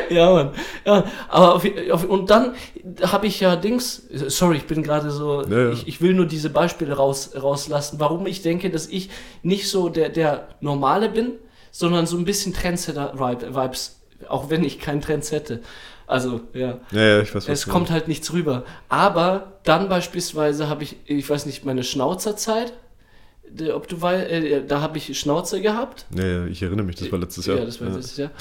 ja, 0.14 0.32
Mann. 0.32 0.50
Ja, 0.84 1.04
aber 1.28 1.54
auf, 1.54 1.66
auf, 1.90 2.04
und 2.04 2.30
dann 2.30 2.54
habe 3.02 3.26
ich 3.26 3.40
ja 3.40 3.56
Dings, 3.56 4.02
sorry, 4.10 4.56
ich 4.56 4.66
bin 4.66 4.82
gerade 4.82 5.10
so, 5.10 5.42
Ja, 5.44 5.58
ja. 5.58 5.70
Ich, 5.70 5.88
ich 5.88 6.00
will 6.00 6.14
nur 6.14 6.26
diese 6.26 6.50
Beispiele 6.50 6.94
raus, 6.94 7.30
rauslassen, 7.40 8.00
warum 8.00 8.26
ich 8.26 8.42
denke, 8.42 8.70
dass 8.70 8.86
ich 8.86 9.10
nicht 9.42 9.68
so 9.68 9.88
der, 9.88 10.08
der 10.08 10.48
Normale 10.60 11.08
bin, 11.08 11.32
sondern 11.70 12.06
so 12.06 12.16
ein 12.16 12.24
bisschen 12.24 12.52
Trendsetter-Vibes, 12.52 14.00
auch 14.28 14.50
wenn 14.50 14.64
ich 14.64 14.80
keinen 14.80 15.00
Trends 15.00 15.32
hätte. 15.32 15.60
Also, 16.08 16.40
ja. 16.54 16.80
Ja, 16.90 17.02
ja, 17.02 17.20
ich 17.20 17.34
weiß, 17.34 17.48
was 17.48 17.60
Es 17.60 17.68
kommt 17.68 17.90
halt 17.90 18.08
nichts 18.08 18.32
rüber. 18.32 18.64
Aber 18.88 19.58
dann 19.64 19.88
beispielsweise 19.90 20.68
habe 20.68 20.82
ich, 20.82 20.96
ich 21.04 21.28
weiß 21.28 21.44
nicht, 21.44 21.66
meine 21.66 21.84
Schnauzerzeit, 21.84 22.72
ob 23.74 23.88
du 23.88 24.00
weißt, 24.00 24.30
äh, 24.30 24.66
da 24.66 24.80
habe 24.80 24.98
ich 24.98 25.18
Schnauze 25.18 25.60
gehabt. 25.60 26.06
Ja, 26.14 26.24
ja, 26.24 26.46
ich 26.46 26.62
erinnere 26.62 26.86
mich, 26.86 26.96
das 26.96 27.12
war 27.12 27.18
letztes 27.18 27.46
Jahr. 27.46 27.58
Ja, 27.58 27.64
das 27.64 27.80
war 27.80 27.90
letztes 27.90 28.16
Jahr. 28.16 28.30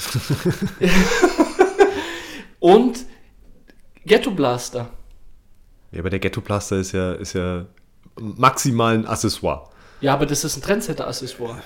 Und 2.74 3.06
Ghetto 4.04 4.30
Blaster. 4.30 4.90
Ja, 5.90 6.00
aber 6.00 6.10
der 6.10 6.18
Ghetto-Plaster 6.18 6.76
ist 6.78 6.92
ja, 6.92 7.12
ist 7.12 7.32
ja 7.32 7.66
maximal 8.16 8.94
ein 8.94 9.06
Accessoire. 9.06 9.70
Ja, 10.00 10.14
aber 10.14 10.26
das 10.26 10.44
ist 10.44 10.56
ein 10.56 10.62
Trendsetter-Accessoire. 10.62 11.62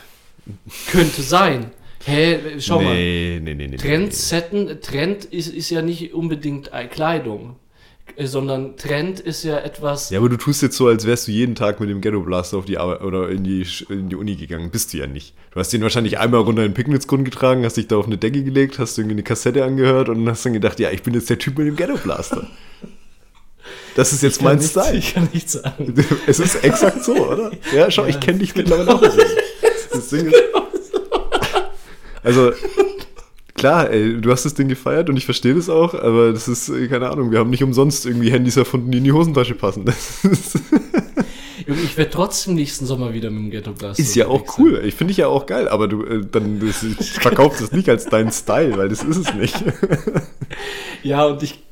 Könnte 0.91 1.23
sein. 1.23 1.71
Hä, 2.05 2.61
schau 2.61 2.81
mal. 2.81 2.95
nee, 2.95 3.41
nee, 3.43 3.55
nee, 3.55 3.69
nee. 3.69 3.77
Trendsetten, 3.77 4.81
Trend 4.81 5.25
ist, 5.25 5.49
ist 5.49 5.71
ja 5.71 5.83
nicht 5.83 6.15
unbedingt 6.15 6.71
Kleidung, 6.91 7.57
sondern 8.25 8.77
Trend 8.77 9.21
ist 9.21 9.43
ja 9.45 9.59
etwas. 9.59 10.11
Ja, 10.11 10.19
aber 10.19 10.29
du 10.29 10.37
tust 10.37 10.61
jetzt 10.63 10.77
so, 10.77 10.87
als 10.89 11.07
wärst 11.07 11.29
du 11.29 11.33
jeden 11.33 11.55
Tag 11.55 11.81
mit 11.81 11.89
dem 11.89 12.01
Ghetto-Blaster 12.01 12.59
auf 12.59 12.65
die 12.67 12.77
Arbeit 12.79 13.03
oder 13.03 13.29
in 13.31 13.43
die, 13.45 13.67
in 13.89 14.09
die 14.11 14.17
Uni 14.17 14.37
gegangen. 14.37 14.71
Bist 14.71 14.93
du 14.93 14.99
ja 14.99 15.07
nicht. 15.07 15.35
Du 15.53 15.61
hast 15.61 15.73
den 15.73 15.83
wahrscheinlich 15.83 16.19
einmal 16.19 16.41
runter 16.41 16.63
in 16.63 16.71
den 16.71 16.75
Picknicksgrund 16.75 17.25
getragen, 17.25 17.65
hast 17.65 17.77
dich 17.77 17.89
da 17.89 17.97
auf 17.97 18.07
eine 18.07 18.19
Decke 18.19 18.43
gelegt, 18.45 18.79
hast 18.79 18.99
irgendwie 18.99 19.15
eine 19.15 19.23
Kassette 19.23 19.65
angehört 19.65 20.09
und 20.09 20.29
hast 20.29 20.45
dann 20.45 20.53
gedacht, 20.53 20.79
ja, 20.81 20.91
ich 20.91 21.03
bin 21.03 21.15
jetzt 21.15 21.31
der 21.31 21.39
Typ 21.39 21.57
mit 21.59 21.67
dem 21.67 21.77
Ghetto-Blaster. 21.77 22.47
Das 23.95 24.13
ist 24.13 24.23
jetzt 24.23 24.43
mein 24.43 24.57
nicht- 24.57 24.71
Style. 24.71 24.97
Ich 24.97 25.15
kann 25.15 25.29
nicht 25.33 25.49
sagen. 25.51 25.95
Es 26.27 26.41
ist 26.41 26.65
exakt 26.65 27.05
so, 27.05 27.15
oder? 27.15 27.53
Ja, 27.75 27.91
schau, 27.91 28.07
ich 28.07 28.19
kenne 28.21 28.39
dich 28.39 28.55
mittlerweile 28.57 28.95
auch. 28.95 29.03
Das 29.93 30.09
Ding 30.09 30.27
ist, 30.27 30.35
also, 32.23 32.53
klar, 33.63 33.91
ey, 33.91 34.21
du 34.21 34.33
hast 34.33 34.45
das 34.45 34.55
Ding 34.55 34.67
gefeiert 34.67 35.09
und 35.09 35.17
ich 35.17 35.25
verstehe 35.25 35.55
das 35.55 35.69
auch, 35.69 35.95
aber 35.95 36.33
das 36.33 36.49
ist, 36.49 36.69
äh, 36.69 36.89
keine 36.89 37.09
Ahnung, 37.11 37.31
wir 37.31 37.39
haben 37.39 37.51
nicht 37.51 37.63
umsonst 37.63 38.05
irgendwie 38.07 38.33
Handys 38.33 38.57
erfunden, 38.57 38.91
die 38.91 38.99
in 38.99 39.05
die 39.05 39.13
Hosentasche 39.13 39.55
passen. 39.55 39.85
Ich 41.65 41.97
werde 41.97 42.11
trotzdem 42.11 42.57
nächsten 42.57 42.87
Sommer 42.87 43.15
wieder 43.15 43.31
mit 43.31 43.39
dem 43.39 43.51
Ghetto 43.53 43.73
Blaster. 43.73 44.03
ist 44.03 44.17
ja 44.17 44.27
auch 44.27 44.59
cool. 44.59 44.83
Ich 44.85 44.97
finde 44.97 45.13
ich 45.13 45.19
ja 45.19 45.29
auch 45.29 45.47
geil, 45.47 45.69
aber 45.69 45.87
du, 45.87 46.05
äh, 46.05 46.27
dann, 46.29 46.59
das, 46.59 46.83
ich 46.83 47.13
verkaufe 47.21 47.63
das 47.63 47.71
nicht 47.71 47.89
als 47.89 48.07
deinen 48.07 48.33
Style, 48.33 48.77
weil 48.77 48.89
das 48.89 49.05
ist 49.05 49.17
es 49.17 49.35
nicht. 49.35 49.55
Ja, 51.05 51.25
und 51.25 51.43
ich 51.43 51.63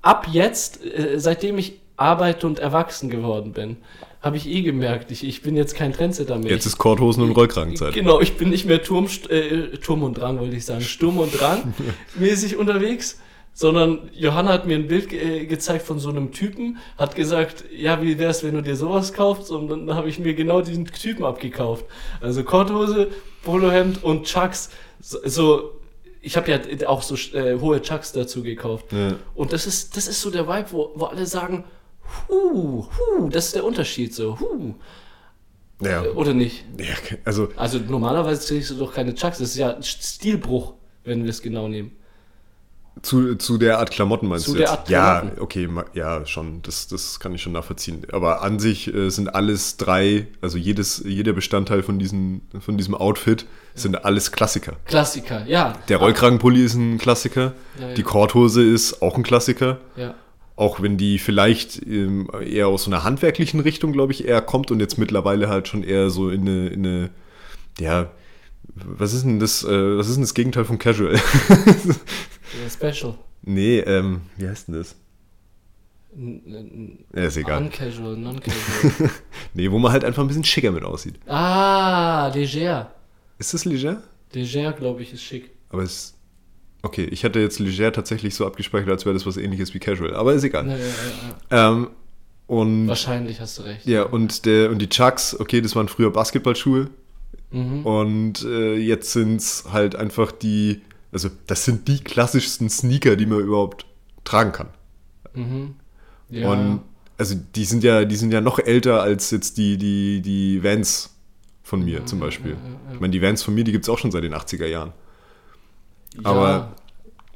ab 0.00 0.26
jetzt, 0.32 0.82
äh, 0.82 1.20
seitdem 1.20 1.58
ich 1.58 1.78
arbeite 1.96 2.46
und 2.46 2.58
erwachsen 2.58 3.10
geworden 3.10 3.52
bin, 3.52 3.76
habe 4.24 4.38
ich 4.38 4.48
eh 4.48 4.62
gemerkt, 4.62 5.10
ich, 5.10 5.22
ich 5.22 5.42
bin 5.42 5.54
jetzt 5.54 5.76
kein 5.76 5.92
Trendsetter 5.92 6.38
mehr. 6.38 6.50
Jetzt 6.50 6.64
ist 6.64 6.78
Korthosen 6.78 7.22
und 7.22 7.32
Rollkragenzeit. 7.32 7.92
Genau, 7.92 8.20
ich 8.20 8.38
bin 8.38 8.48
nicht 8.48 8.64
mehr 8.64 8.82
Turm, 8.82 9.06
äh, 9.28 9.76
Turm 9.76 10.02
und 10.02 10.14
Drang, 10.14 10.38
wollte 10.40 10.56
ich 10.56 10.64
sagen, 10.64 10.80
Sturm 10.80 11.18
und 11.18 11.38
Drang 11.38 11.74
mäßig 12.18 12.56
unterwegs, 12.56 13.20
sondern 13.52 14.08
Johanna 14.14 14.54
hat 14.54 14.66
mir 14.66 14.76
ein 14.76 14.88
Bild 14.88 15.10
ge 15.10 15.42
äh, 15.42 15.44
gezeigt 15.44 15.86
von 15.86 15.98
so 15.98 16.08
einem 16.08 16.32
Typen, 16.32 16.78
hat 16.96 17.14
gesagt, 17.14 17.64
ja, 17.76 18.00
wie 18.00 18.18
wär's, 18.18 18.42
wenn 18.42 18.54
du 18.54 18.62
dir 18.62 18.76
sowas 18.76 19.12
kaufst? 19.12 19.50
Und 19.50 19.68
dann 19.68 19.94
habe 19.94 20.08
ich 20.08 20.18
mir 20.18 20.32
genau 20.32 20.62
diesen 20.62 20.86
Typen 20.86 21.24
abgekauft. 21.26 21.84
Also 22.22 22.44
Korthose, 22.44 23.08
Polohemd 23.42 24.02
und 24.02 24.24
Chucks. 24.24 24.70
So, 25.02 25.18
so 25.26 25.70
ich 26.22 26.38
habe 26.38 26.50
ja 26.50 26.88
auch 26.88 27.02
so 27.02 27.14
äh, 27.36 27.60
hohe 27.60 27.82
Chucks 27.82 28.12
dazu 28.12 28.42
gekauft. 28.42 28.86
Ja. 28.92 29.16
Und 29.34 29.52
das 29.52 29.66
ist, 29.66 29.98
das 29.98 30.08
ist 30.08 30.22
so 30.22 30.30
der 30.30 30.48
Vibe, 30.48 30.68
wo, 30.70 30.92
wo 30.94 31.04
alle 31.04 31.26
sagen, 31.26 31.64
hu, 32.28 32.86
hu, 33.18 33.28
das 33.28 33.46
ist 33.46 33.54
der 33.56 33.64
Unterschied 33.64 34.14
so, 34.14 34.38
hu. 34.38 34.74
Ja. 35.82 36.02
Oder 36.14 36.34
nicht? 36.34 36.64
ja, 36.78 36.94
also, 37.24 37.48
Also 37.56 37.78
normalerweise 37.78 38.46
trägst 38.46 38.70
du 38.70 38.76
doch 38.76 38.94
keine 38.94 39.14
Chucks. 39.14 39.38
Das 39.38 39.48
ist 39.50 39.56
ja 39.56 39.74
ein 39.74 39.82
Stilbruch, 39.82 40.74
wenn 41.02 41.24
wir 41.24 41.30
es 41.30 41.42
genau 41.42 41.68
nehmen. 41.68 41.92
Zu, 43.02 43.34
zu 43.34 43.58
der 43.58 43.80
Art 43.80 43.90
Klamotten 43.90 44.28
meinst 44.28 44.44
Zu 44.44 44.52
du 44.52 44.58
der 44.58 44.68
jetzt? 44.68 44.78
Art 44.78 44.88
ja, 44.88 45.18
Klamotten. 45.18 45.40
okay, 45.42 45.66
ma- 45.66 45.84
ja, 45.94 46.24
schon. 46.26 46.62
Das, 46.62 46.86
das 46.86 47.18
kann 47.18 47.34
ich 47.34 47.42
schon 47.42 47.52
nachvollziehen. 47.52 48.06
Aber 48.12 48.42
an 48.42 48.60
sich 48.60 48.94
äh, 48.94 49.10
sind 49.10 49.34
alles 49.34 49.76
drei, 49.76 50.28
also 50.40 50.56
jedes, 50.58 51.02
jeder 51.04 51.32
Bestandteil 51.32 51.82
von, 51.82 51.98
diesen, 51.98 52.42
von 52.60 52.78
diesem 52.78 52.94
Outfit 52.94 53.46
sind 53.74 54.04
alles 54.04 54.30
Klassiker. 54.30 54.76
Klassiker, 54.84 55.44
ja. 55.46 55.72
Der 55.88 55.96
Rollkragenpulli 55.96 56.64
ist 56.64 56.74
ein 56.74 56.98
Klassiker. 56.98 57.52
Ja, 57.80 57.88
ja. 57.88 57.94
Die 57.94 58.04
Korthose 58.04 58.62
ist 58.62 59.02
auch 59.02 59.16
ein 59.16 59.24
Klassiker. 59.24 59.80
Ja. 59.96 60.14
Auch 60.56 60.80
wenn 60.80 60.96
die 60.96 61.18
vielleicht 61.18 61.84
ähm, 61.86 62.30
eher 62.46 62.68
aus 62.68 62.84
so 62.84 62.90
einer 62.90 63.02
handwerklichen 63.02 63.58
Richtung, 63.60 63.92
glaube 63.92 64.12
ich, 64.12 64.24
eher 64.26 64.40
kommt 64.40 64.70
und 64.70 64.78
jetzt 64.80 64.98
mittlerweile 64.98 65.48
halt 65.48 65.66
schon 65.66 65.82
eher 65.82 66.10
so 66.10 66.30
in 66.30 66.42
eine, 66.42 66.68
in 66.68 66.86
eine 66.86 67.10
ja, 67.80 68.10
was 68.74 69.12
ist 69.12 69.24
denn 69.24 69.40
das, 69.40 69.64
äh, 69.64 69.98
was 69.98 70.08
ist 70.08 70.14
denn 70.14 70.22
das 70.22 70.34
Gegenteil 70.34 70.64
von 70.64 70.78
Casual? 70.78 71.18
Special. 72.70 73.18
nee, 73.42 73.80
ähm, 73.80 74.22
wie 74.36 74.48
heißt 74.48 74.68
denn 74.68 74.76
das? 74.76 74.94
Ja, 77.12 77.22
ist 77.24 77.36
egal. 77.36 77.62
Uncasual, 77.64 78.16
non-casual. 78.16 79.10
Nee, 79.54 79.70
wo 79.70 79.78
man 79.80 79.90
halt 79.90 80.04
einfach 80.04 80.22
ein 80.22 80.28
bisschen 80.28 80.44
schicker 80.44 80.70
mit 80.70 80.84
aussieht. 80.84 81.16
ah, 81.26 82.30
leger. 82.32 82.92
Ist 83.38 83.52
das 83.54 83.64
leger? 83.64 84.02
Leger, 84.32 84.72
glaube 84.72 85.02
ich, 85.02 85.12
ist 85.12 85.22
schick. 85.24 85.50
Aber 85.70 85.82
es. 85.82 86.13
Okay, 86.84 87.04
ich 87.04 87.24
hatte 87.24 87.40
jetzt 87.40 87.58
leger 87.60 87.92
tatsächlich 87.92 88.34
so 88.34 88.46
abgespeichert, 88.46 88.90
als 88.90 89.06
wäre 89.06 89.14
das 89.14 89.24
was 89.24 89.38
ähnliches 89.38 89.72
wie 89.72 89.78
casual. 89.78 90.14
Aber 90.14 90.34
ist 90.34 90.44
egal. 90.44 90.68
Ja, 90.68 90.76
ja, 90.76 90.84
ja, 90.84 90.88
ja. 91.50 91.70
Ähm, 91.70 91.88
und. 92.46 92.88
Wahrscheinlich 92.88 93.40
hast 93.40 93.58
du 93.58 93.62
recht. 93.62 93.86
Ja, 93.86 94.02
und, 94.02 94.44
der, 94.44 94.70
und 94.70 94.80
die 94.80 94.90
Chucks, 94.90 95.40
okay, 95.40 95.62
das 95.62 95.74
waren 95.74 95.88
früher 95.88 96.10
Basketballschuhe. 96.10 96.90
Mhm. 97.50 97.86
Und 97.86 98.44
äh, 98.44 98.76
jetzt 98.76 99.12
sind 99.12 99.36
es 99.36 99.64
halt 99.72 99.96
einfach 99.96 100.30
die. 100.30 100.82
Also, 101.10 101.30
das 101.46 101.64
sind 101.64 101.88
die 101.88 102.00
klassischsten 102.00 102.68
Sneaker, 102.68 103.16
die 103.16 103.24
man 103.24 103.40
überhaupt 103.40 103.86
tragen 104.24 104.52
kann. 104.52 104.68
Mhm. 105.32 105.76
Ja. 106.28 106.50
Und 106.50 106.82
also 107.16 107.34
die 107.54 107.64
sind 107.64 107.82
ja, 107.82 108.04
die 108.04 108.16
sind 108.16 108.30
ja 108.30 108.42
noch 108.42 108.58
älter 108.58 109.00
als 109.00 109.30
jetzt 109.30 109.56
die, 109.56 109.78
die, 109.78 110.20
die 110.20 110.62
Vans 110.62 111.14
von 111.62 111.82
mir 111.82 112.04
zum 112.04 112.20
Beispiel. 112.20 112.56
Ich 112.92 113.00
meine, 113.00 113.12
die 113.12 113.22
Vans 113.22 113.42
von 113.42 113.54
mir, 113.54 113.64
die 113.64 113.72
gibt 113.72 113.84
es 113.84 113.88
auch 113.88 113.98
schon 113.98 114.10
seit 114.10 114.24
den 114.24 114.34
80er 114.34 114.66
Jahren. 114.66 114.92
Ja. 116.22 116.30
aber- 116.30 116.74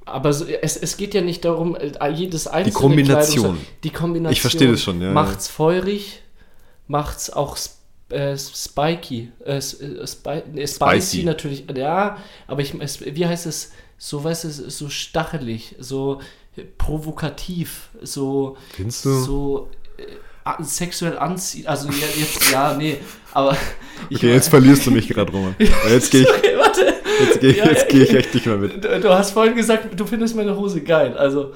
Aber 0.07 0.33
so, 0.33 0.47
es, 0.47 0.77
es 0.79 0.97
geht 0.97 1.13
ja 1.13 1.21
nicht 1.21 1.45
darum, 1.45 1.77
äh, 1.77 1.93
jedes 2.11 2.47
einzelne 2.47 2.73
Kombination. 2.75 3.57
Kleidungs- 3.59 3.83
die 3.85 3.91
Kombination. 3.91 4.33
Ich 4.33 4.41
verstehe 4.41 4.71
das 4.71 4.83
schon, 4.83 5.01
ja, 5.03 5.09
ja. 5.09 5.13
Macht's 5.13 5.49
feurig, 5.49 6.23
macht's 6.87 7.29
auch 7.29 7.59
äh, 8.11 8.39
spiky. 8.39 9.31
Äh, 9.45 9.59
äh, 9.59 9.61
spi 9.61 10.43
nee, 10.51 10.67
spicy. 10.67 10.67
Spicy. 10.67 11.23
natürlich. 11.25 11.65
Ja, 11.77 12.17
aber 12.47 12.63
ich, 12.63 12.73
es, 12.81 13.05
wie 13.05 13.27
heißt 13.27 13.45
es? 13.45 13.73
So, 13.99 14.25
weißt 14.25 14.45
du, 14.45 14.51
so 14.71 14.89
stachelig, 14.89 15.75
so 15.79 16.21
provokativ, 16.79 17.91
so. 18.01 18.57
Findest 18.75 19.05
du? 19.05 19.11
So 19.21 19.71
äh, 19.99 20.63
sexuell 20.63 21.19
anziehen. 21.19 21.67
Also 21.67 21.89
ja, 21.89 22.07
jetzt, 22.19 22.51
ja, 22.51 22.75
nee, 22.75 22.97
aber. 23.33 23.55
ich 24.09 24.17
Okay, 24.17 24.33
jetzt 24.33 24.49
verlierst 24.49 24.87
du 24.87 24.91
mich 24.91 25.07
gerade, 25.09 25.31
Roman. 25.31 25.55
Jetzt 25.91 26.11
gehe 26.11 26.23
ich, 26.23 26.29
Okay, 26.31 26.57
warte. 26.57 26.95
Jetzt 27.21 27.41
geh, 27.41 27.53
Ja, 27.53 27.67
geh 27.89 28.03
ich 28.03 28.15
echt 28.15 28.35
nicht 28.35 28.47
mehr 28.47 28.57
mit. 28.57 28.85
Du, 28.85 29.01
du 29.01 29.09
hast 29.11 29.31
vorhin 29.33 29.55
gesagt, 29.55 29.99
du 29.99 30.07
findest 30.07 30.37
meine 30.37 30.57
Hose 30.57 30.81
geil. 30.81 31.17
Also, 31.17 31.53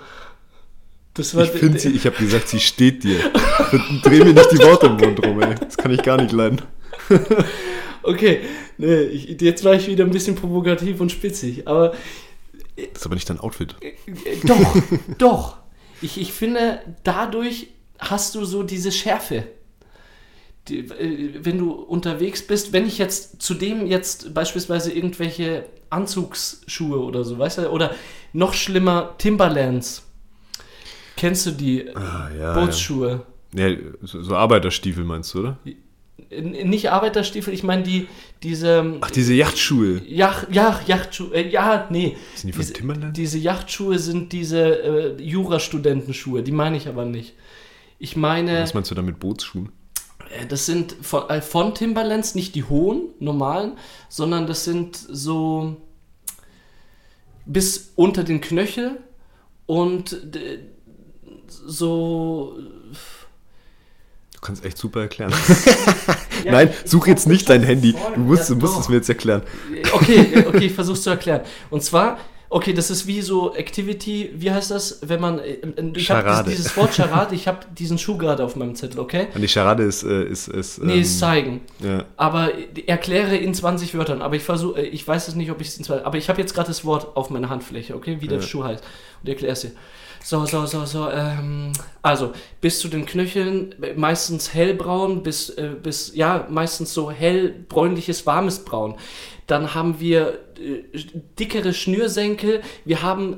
das 1.15 1.35
war 1.35 1.45
Ich 1.45 1.51
finde 1.51 1.79
sie, 1.79 1.91
ich 1.91 2.07
habe 2.07 2.17
gesagt, 2.17 2.49
sie 2.49 2.61
steht 2.61 3.05
dir. 3.05 3.19
Dreh 4.03 4.25
mir 4.25 4.33
nicht 4.33 4.53
die 4.53 4.59
Worte 4.59 4.87
im 4.87 4.97
Mund 4.97 5.25
rum, 5.25 5.43
ey. 5.43 5.55
Das 5.61 5.77
kann 5.77 5.93
ich 5.93 6.03
gar 6.03 6.21
nicht 6.21 6.33
leiden. 6.33 6.63
Okay, 8.05 8.41
nee, 8.79 9.03
ich, 9.03 9.41
jetzt 9.41 9.63
war 9.65 9.75
ich 9.75 9.87
wieder 9.87 10.05
ein 10.05 10.11
bisschen 10.11 10.35
provokativ 10.35 11.01
und 11.01 11.13
spitzig, 11.13 11.69
aber 11.69 11.91
Das 12.77 12.87
ist 13.03 13.07
aber 13.07 13.15
nicht 13.15 13.31
dein 13.31 13.39
Outfit. 13.39 13.77
äh, 13.81 13.93
doch, 14.45 14.77
doch. 15.19 15.57
Ich, 16.01 16.21
ich 16.21 16.33
finde, 16.33 16.81
dadurch 17.05 17.69
hast 18.01 18.35
du 18.35 18.45
so 18.45 18.65
diese 18.65 18.91
Schärfe. 18.91 19.45
Die, 20.69 20.79
äh, 20.79 21.35
wenn 21.45 21.59
du 21.59 21.73
unterwegs 21.73 22.47
bist, 22.47 22.73
wenn 22.73 22.87
ich 22.87 22.99
jetzt 22.99 23.43
zudem 23.43 23.87
jetzt 23.87 24.33
beispielsweise 24.33 24.93
irgendwelche 24.93 25.67
Anzugsschuhe 25.91 26.99
oder 27.01 27.25
so, 27.25 27.39
weißt 27.39 27.59
du, 27.59 27.71
oder 27.71 27.95
noch 28.33 28.55
schlimmer 28.55 29.15
Timberlands. 29.19 30.05
Kennst 31.17 31.47
du 31.47 31.51
die 31.51 31.95
Ah, 31.95 32.31
ja. 32.39 32.55
Bootsschuhe? 32.55 33.27
ja. 33.55 33.69
ja 33.69 33.77
so, 34.03 34.35
Arbeiterstiefel 34.35 35.05
meinst 35.05 35.35
du, 35.35 35.41
oder? 35.41 35.59
Nicht 36.31 36.91
Arbeiterstiefel, 36.91 37.53
ich 37.53 37.63
meine 37.63 37.83
die, 37.83 38.07
diese 38.43 38.97
Ach, 39.03 39.11
diese 39.11 39.35
Yachtschuhe. 39.35 40.01
Yacht, 40.07 40.47
ja, 40.51 40.81
Yachtschuhe, 40.87 41.35
äh, 41.35 41.49
ja, 41.51 41.87
nee. 41.91 42.17
Sind 42.35 42.49
die 42.49 42.53
von 42.53 42.61
diese, 42.63 42.73
Timberland? 42.73 43.17
Diese 43.17 43.39
Yachtschuhe 43.39 43.99
sind 43.99 44.33
diese 44.33 44.83
äh, 45.19 45.23
Jurastudentenschuhe, 45.23 46.43
die 46.43 46.53
meine 46.53 46.77
ich 46.79 46.89
aber 46.89 47.05
nicht. 47.05 47.35
Ich 47.99 48.17
meine, 48.17 48.63
Was 48.63 48.73
meinst 48.75 48.91
du 48.91 48.95
da 48.95 49.03
mit 49.03 49.19
Bootsschuhen? 49.21 49.71
Äh, 50.39 50.47
das 50.47 50.67
sind 50.67 50.97
von, 51.03 51.29
äh, 51.31 51.41
von 51.41 51.75
Timberlands 51.75 52.35
nicht 52.35 52.55
die 52.55 52.65
hohen, 52.65 53.09
normalen, 53.19 53.79
sondern 54.09 54.47
das 54.47 54.65
sind 54.65 54.97
so 54.97 55.77
bis 57.45 57.93
unter 57.97 58.25
den 58.25 58.41
Knöchel 58.41 59.01
und 59.67 60.17
so 61.49 62.57
kannst 64.43 64.65
echt 64.65 64.77
super 64.77 65.03
erklären. 65.03 65.33
Nein, 66.45 66.71
such 66.85 67.07
jetzt 67.07 67.27
nicht 67.27 67.49
dein 67.49 67.63
Handy. 67.63 67.95
Du 68.15 68.21
musst, 68.21 68.51
du 68.51 68.57
musst 68.57 68.79
es 68.79 68.89
mir 68.89 68.97
jetzt 68.97 69.09
erklären. 69.09 69.43
Okay, 69.93 70.45
okay, 70.47 70.67
ich 70.67 70.73
versuch's 70.73 71.03
zu 71.03 71.11
erklären. 71.11 71.43
Und 71.71 71.83
zwar, 71.83 72.19
okay, 72.53 72.73
das 72.73 72.91
ist 72.91 73.07
wie 73.07 73.23
so 73.23 73.55
Activity, 73.55 74.31
wie 74.35 74.51
heißt 74.51 74.71
das, 74.71 74.99
wenn 75.03 75.21
man, 75.21 75.39
äh, 75.39 75.55
äh, 75.55 75.93
ich 75.97 76.11
habe 76.11 76.45
dieses, 76.49 76.77
Wort 76.77 76.95
Charade, 76.95 77.35
ich 77.35 77.49
habe 77.49 77.61
diesen 77.77 77.99
Schuh 77.99 78.17
gerade 78.19 78.45
auf 78.45 78.57
meinem 78.57 78.75
Zettel, 78.75 79.01
okay? 79.01 79.29
Und 79.35 79.41
die 79.41 79.49
Charade 79.49 79.83
ist, 79.83 80.03
äh, 80.03 80.25
ist, 80.25 80.49
ist 80.49 80.83
Nee, 80.83 80.95
ähm, 80.95 81.01
ist 81.01 81.19
zeigen. 81.19 81.61
ja. 81.81 82.05
Aber 82.17 82.51
erkläre 82.87 83.37
in 83.37 83.55
20 83.55 83.95
Wörtern. 83.95 84.23
Aber 84.23 84.37
ich 84.37 84.43
versuche, 84.43 84.83
ich 84.83 85.07
weiß 85.07 85.29
es 85.29 85.35
nicht, 85.35 85.51
ob 85.51 85.61
ich 85.61 85.69
es 85.69 85.79
in 85.79 85.85
20. 85.85 86.07
Aber 86.07 86.19
ich 86.19 86.29
habe 86.29 86.41
jetzt 86.41 86.55
gerade 86.55 86.69
das 86.69 86.85
Wort 86.85 87.17
auf 87.17 87.31
meiner 87.31 87.49
Handfläche, 87.49 87.95
okay, 87.95 88.19
wie 88.21 88.29
der 88.29 88.39
Ja. 88.41 88.47
Schuh 88.47 88.65
heißt. 88.65 88.85
Und 89.23 89.29
erkläre 89.29 89.55
es 89.55 89.63
dir. 89.63 89.73
So, 90.25 90.47
so, 90.47 90.67
so, 90.67 90.85
so. 90.85 91.11
Ähm, 91.11 91.73
also, 92.03 92.33
bis 92.61 92.79
zu 92.79 92.89
den 92.89 93.07
Knöcheln, 93.07 93.75
meistens 93.97 94.55
hellbraun, 94.55 95.23
bis, 95.23 95.51
äh, 95.51 95.71
bis, 95.83 96.15
ja, 96.15 96.47
meistens 96.49 96.95
so 96.95 97.11
hell, 97.11 97.49
bräunliches, 97.69 98.25
warmes 98.25 98.61
Braun. 98.65 98.95
Dann 99.53 99.75
haben 99.75 100.01
wir 100.01 100.39
äh, 100.59 100.83
dickere 101.39 101.75
Schnürsenkel. 101.75 102.63
Wir 102.87 103.03
haben 103.03 103.37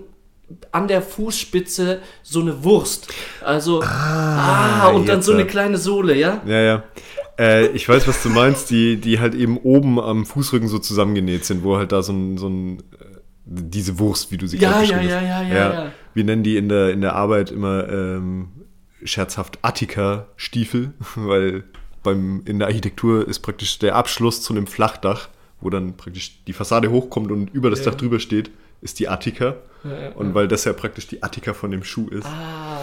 an 0.70 0.86
der 0.86 1.02
Fußspitze 1.02 1.98
so 2.22 2.40
eine 2.40 2.62
Wurst. 2.62 3.12
Also, 3.44 3.82
ah, 3.82 4.92
und 4.94 5.08
dann 5.08 5.22
so 5.22 5.32
eine 5.32 5.44
kleine 5.44 5.76
Sohle, 5.76 6.14
ja? 6.14 6.40
Ja, 6.46 6.60
ja. 6.60 6.82
Äh, 7.36 7.66
ich 7.72 7.88
weiß, 7.88 8.06
was 8.06 8.22
du 8.22 8.28
meinst, 8.28 8.70
die, 8.70 8.96
die 8.96 9.18
halt 9.18 9.34
eben 9.34 9.58
oben 9.58 9.98
am 9.98 10.24
Fußrücken 10.24 10.68
so 10.68 10.78
zusammengenäht 10.78 11.44
sind, 11.46 11.64
wo 11.64 11.78
halt 11.78 11.90
da 11.90 12.00
so 12.00 12.12
ein, 12.12 12.38
so 12.38 12.46
ein 12.46 12.78
äh, 12.78 12.82
diese 13.44 13.98
Wurst, 13.98 14.30
wie 14.30 14.36
du 14.36 14.46
sie 14.46 14.58
Ja, 14.58 14.70
gerade 14.70 14.84
ja, 14.84 15.00
ja, 15.00 15.16
hast. 15.16 15.22
ja, 15.24 15.42
ja, 15.42 15.72
ja. 15.72 15.92
Wir 16.14 16.22
nennen 16.22 16.44
die 16.44 16.56
in 16.56 16.68
der, 16.68 16.90
in 16.92 17.00
der 17.00 17.16
Arbeit 17.16 17.50
immer 17.50 17.88
ähm, 17.88 18.50
scherzhaft 19.02 19.58
Attika-Stiefel, 19.62 20.92
weil 21.16 21.64
beim, 22.04 22.42
in 22.44 22.60
der 22.60 22.68
Architektur 22.68 23.26
ist 23.26 23.40
praktisch 23.40 23.80
der 23.80 23.96
Abschluss 23.96 24.42
zu 24.42 24.52
einem 24.52 24.68
Flachdach, 24.68 25.28
wo 25.64 25.70
dann 25.70 25.96
praktisch 25.96 26.38
die 26.46 26.52
Fassade 26.52 26.90
hochkommt 26.90 27.32
und 27.32 27.52
über 27.52 27.70
das 27.70 27.80
Ja. 27.80 27.86
Dach 27.90 27.96
drüber 27.96 28.20
steht, 28.20 28.50
ist 28.80 29.00
die 29.00 29.08
Attika. 29.08 29.56
Ja, 29.82 30.00
ja, 30.02 30.08
Und 30.12 30.34
weil 30.34 30.46
das 30.46 30.64
ja 30.64 30.72
praktisch 30.72 31.06
die 31.08 31.22
Attika 31.22 31.52
von 31.54 31.70
dem 31.72 31.82
Schuh 31.82 32.08
ist. 32.08 32.26
Ah, 32.26 32.78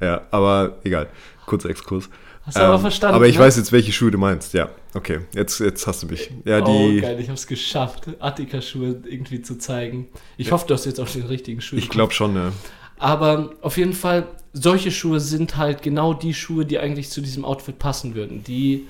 Ja, 0.00 0.22
aber 0.30 0.78
egal. 0.84 1.08
Kurzer 1.46 1.70
Exkurs. 1.70 2.08
Hast 2.44 2.56
du 2.56 2.60
aber 2.62 2.78
verstanden, 2.80 3.14
Aber 3.14 3.28
ich 3.28 3.36
ne? 3.36 3.42
weiß 3.44 3.56
jetzt, 3.56 3.70
welche 3.70 3.92
Schuhe 3.92 4.10
du 4.10 4.18
meinst. 4.18 4.52
Ja, 4.52 4.68
okay. 4.94 5.20
Jetzt, 5.32 5.60
jetzt 5.60 5.86
hast 5.86 6.02
du 6.02 6.08
mich. 6.08 6.28
Ja, 6.44 6.60
die. 6.60 6.98
oh, 6.98 7.00
geil, 7.00 7.20
ich 7.20 7.28
hab's 7.30 7.46
geschafft, 7.46 8.08
Attika-Schuhe 8.18 9.00
irgendwie 9.04 9.42
zu 9.42 9.58
zeigen. 9.58 10.08
Ich 10.36 10.50
hoffe, 10.50 10.66
du 10.66 10.74
hast 10.74 10.84
jetzt 10.86 10.98
auch 11.00 11.08
den 11.08 11.22
richtigen 11.26 11.60
Schuh. 11.60 11.76
ich 11.76 11.88
glaube 11.88 12.12
schon, 12.12 12.34
ja. 12.34 12.50
Aber 12.98 13.50
auf 13.62 13.76
jeden 13.76 13.92
Fall, 13.92 14.26
solche 14.52 14.90
Schuhe 14.90 15.20
sind 15.20 15.56
halt 15.56 15.82
genau 15.82 16.14
die 16.14 16.34
Schuhe, 16.34 16.64
die 16.66 16.78
eigentlich 16.80 17.10
zu 17.10 17.20
diesem 17.20 17.44
Outfit 17.44 17.78
passen 17.78 18.14
würden, 18.16 18.42
die 18.44 18.86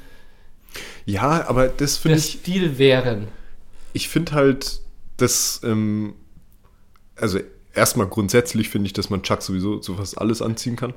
Ja, 1.04 1.48
aber 1.48 1.68
das 1.68 1.96
finde 1.96 2.18
ich. 2.18 2.38
Stil 2.40 2.78
wären. 2.78 3.28
Ich 3.92 4.08
finde 4.08 4.32
halt, 4.32 4.80
dass. 5.16 5.60
Ähm, 5.64 6.14
also, 7.16 7.40
erstmal 7.74 8.06
grundsätzlich 8.06 8.68
finde 8.68 8.86
ich, 8.86 8.92
dass 8.92 9.10
man 9.10 9.22
Chuck 9.22 9.42
sowieso 9.42 9.78
zu 9.78 9.94
fast 9.94 10.18
alles 10.18 10.42
anziehen 10.42 10.76
kann. 10.76 10.94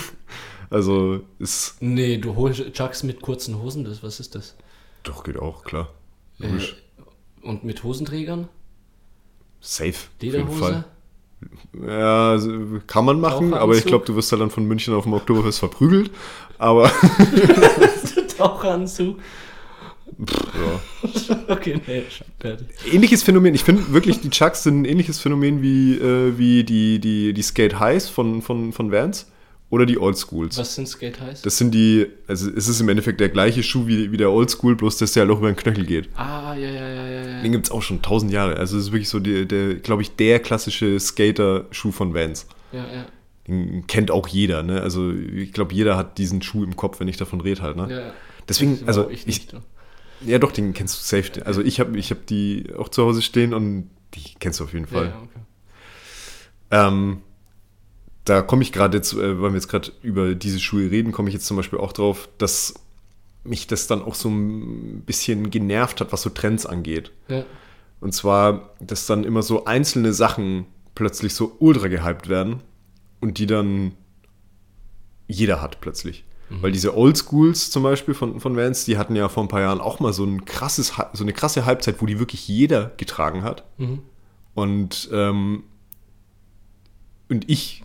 also, 0.70 1.20
ist. 1.38 1.76
Nee, 1.80 2.18
du 2.18 2.36
holst 2.36 2.72
Chucks 2.72 3.02
mit 3.02 3.20
kurzen 3.20 3.60
Hosen, 3.60 3.84
das, 3.84 4.02
was 4.02 4.20
ist 4.20 4.34
das? 4.34 4.54
Doch, 5.02 5.24
geht 5.24 5.38
auch, 5.38 5.64
klar. 5.64 5.92
Äh, 6.40 6.48
und 7.42 7.64
mit 7.64 7.82
Hosenträgern? 7.82 8.48
Safe. 9.60 9.94
Lederhose? 10.20 10.58
Fall. 10.58 10.84
Ja, 11.86 12.32
also, 12.32 12.80
kann 12.86 13.04
man 13.06 13.18
machen, 13.18 13.54
aber 13.54 13.74
ich 13.74 13.86
glaube, 13.86 14.04
du 14.04 14.14
wirst 14.14 14.30
halt 14.30 14.42
dann 14.42 14.50
von 14.50 14.66
München 14.66 14.94
auf 14.94 15.04
dem 15.04 15.14
Oktoberfest 15.14 15.58
verprügelt. 15.58 16.10
Aber. 16.58 16.90
Taucheranzug? 18.40 19.18
ja. 20.18 20.80
Okay, 21.48 21.80
nee, 21.86 22.02
fertig. 22.38 22.66
ähnliches 22.92 23.22
Phänomen. 23.22 23.54
Ich 23.54 23.64
finde 23.64 23.92
wirklich, 23.92 24.20
die 24.20 24.30
Chucks 24.30 24.62
sind 24.62 24.82
ein 24.82 24.84
ähnliches 24.84 25.18
Phänomen 25.18 25.62
wie, 25.62 25.94
äh, 25.96 26.36
wie 26.38 26.64
die, 26.64 26.98
die, 26.98 27.32
die 27.32 27.42
Skate 27.42 27.78
Highs 27.78 28.08
von, 28.08 28.42
von, 28.42 28.72
von 28.72 28.92
Vans 28.92 29.30
oder 29.70 29.86
die 29.86 29.98
Old 29.98 30.18
Schools. 30.18 30.58
Was 30.58 30.74
sind 30.74 30.88
Skate 30.88 31.20
Highs? 31.20 31.42
Das 31.42 31.56
sind 31.58 31.72
die, 31.72 32.06
also 32.26 32.50
es 32.50 32.68
ist 32.68 32.80
im 32.80 32.88
Endeffekt 32.88 33.20
der 33.20 33.28
gleiche 33.28 33.62
Schuh 33.62 33.86
wie, 33.86 34.10
wie 34.10 34.16
der 34.16 34.30
Old 34.30 34.50
School, 34.50 34.74
bloß 34.76 34.98
dass 34.98 35.12
der 35.12 35.22
halt 35.22 35.32
auch 35.32 35.38
über 35.38 35.50
den 35.50 35.56
Knöchel 35.56 35.86
geht. 35.86 36.08
Ah, 36.16 36.54
ja, 36.54 36.68
ja, 36.68 36.88
ja, 36.88 37.08
ja. 37.08 37.28
ja. 37.28 37.42
Den 37.42 37.52
gibt 37.52 37.66
es 37.66 37.70
auch 37.70 37.82
schon 37.82 38.02
tausend 38.02 38.32
Jahre. 38.32 38.56
Also 38.56 38.76
es 38.76 38.86
ist 38.86 38.92
wirklich 38.92 39.08
so 39.08 39.20
der, 39.20 39.44
der 39.44 39.74
glaube 39.76 40.02
ich, 40.02 40.16
der 40.16 40.40
klassische 40.40 40.98
Skater-Schuh 40.98 41.92
von 41.92 42.14
Vans. 42.14 42.46
ja, 42.72 42.80
ja. 42.80 43.06
Den 43.48 43.86
kennt 43.86 44.10
auch 44.10 44.28
jeder, 44.28 44.62
ne? 44.62 44.82
Also 44.82 45.10
ich 45.12 45.52
glaube, 45.52 45.74
jeder 45.74 45.96
hat 45.96 46.18
diesen 46.18 46.42
Schuh 46.42 46.62
im 46.62 46.76
Kopf, 46.76 47.00
wenn 47.00 47.08
ich 47.08 47.16
davon 47.16 47.40
rede 47.40 47.62
halt, 47.62 47.76
ne? 47.76 47.88
ja. 47.90 48.12
Deswegen, 48.50 48.80
also 48.86 49.04
war 49.04 49.10
ich, 49.10 49.26
nicht. 49.26 49.54
ja 50.20 50.38
doch, 50.38 50.52
den 50.52 50.74
kennst 50.74 50.96
du 50.96 51.16
safe. 51.16 51.46
Also 51.46 51.62
ich 51.62 51.80
habe 51.80 51.96
ich 51.96 52.10
hab 52.10 52.26
die 52.26 52.70
auch 52.76 52.88
zu 52.88 53.04
Hause 53.04 53.22
stehen 53.22 53.54
und 53.54 53.88
die 54.14 54.34
kennst 54.38 54.60
du 54.60 54.64
auf 54.64 54.72
jeden 54.72 54.86
Fall. 54.86 55.06
ja, 55.06 55.22
okay. 55.22 55.40
Ähm, 56.72 57.22
da 58.24 58.42
komme 58.42 58.62
ich 58.62 58.72
gerade 58.72 58.98
jetzt, 58.98 59.12
äh, 59.14 59.40
weil 59.40 59.50
wir 59.50 59.54
jetzt 59.54 59.68
gerade 59.68 59.92
über 60.02 60.34
diese 60.34 60.60
Schuhe 60.60 60.90
reden, 60.90 61.12
komme 61.12 61.28
ich 61.28 61.34
jetzt 61.34 61.46
zum 61.46 61.56
Beispiel 61.56 61.78
auch 61.78 61.92
drauf, 61.92 62.28
dass 62.38 62.74
mich 63.44 63.66
das 63.66 63.86
dann 63.86 64.02
auch 64.02 64.14
so 64.14 64.28
ein 64.28 65.02
bisschen 65.06 65.50
genervt 65.50 66.00
hat, 66.00 66.12
was 66.12 66.22
so 66.22 66.30
Trends 66.30 66.66
angeht. 66.66 67.12
Ja. 67.28 67.44
Und 68.00 68.12
zwar, 68.12 68.74
dass 68.80 69.06
dann 69.06 69.24
immer 69.24 69.42
so 69.42 69.64
einzelne 69.64 70.12
Sachen 70.12 70.66
plötzlich 70.94 71.34
so 71.34 71.56
ultra 71.60 71.88
gehypt 71.88 72.28
werden 72.28 72.62
und 73.20 73.38
die 73.38 73.46
dann 73.46 73.92
jeder 75.28 75.62
hat 75.62 75.80
plötzlich. 75.80 76.24
Weil 76.60 76.72
diese 76.72 76.96
Oldschools 76.96 77.70
zum 77.70 77.82
Beispiel 77.82 78.14
von, 78.14 78.40
von 78.40 78.56
Vans, 78.56 78.84
die 78.84 78.98
hatten 78.98 79.14
ja 79.14 79.28
vor 79.28 79.44
ein 79.44 79.48
paar 79.48 79.60
Jahren 79.60 79.80
auch 79.80 80.00
mal 80.00 80.12
so, 80.12 80.24
ein 80.24 80.44
krasses, 80.44 80.92
so 81.12 81.22
eine 81.24 81.32
krasse 81.32 81.64
Halbzeit, 81.64 82.02
wo 82.02 82.06
die 82.06 82.18
wirklich 82.18 82.48
jeder 82.48 82.92
getragen 82.96 83.44
hat. 83.44 83.64
Mhm. 83.78 84.00
Und, 84.54 85.08
ähm, 85.12 85.62
und 87.28 87.48
ich 87.48 87.84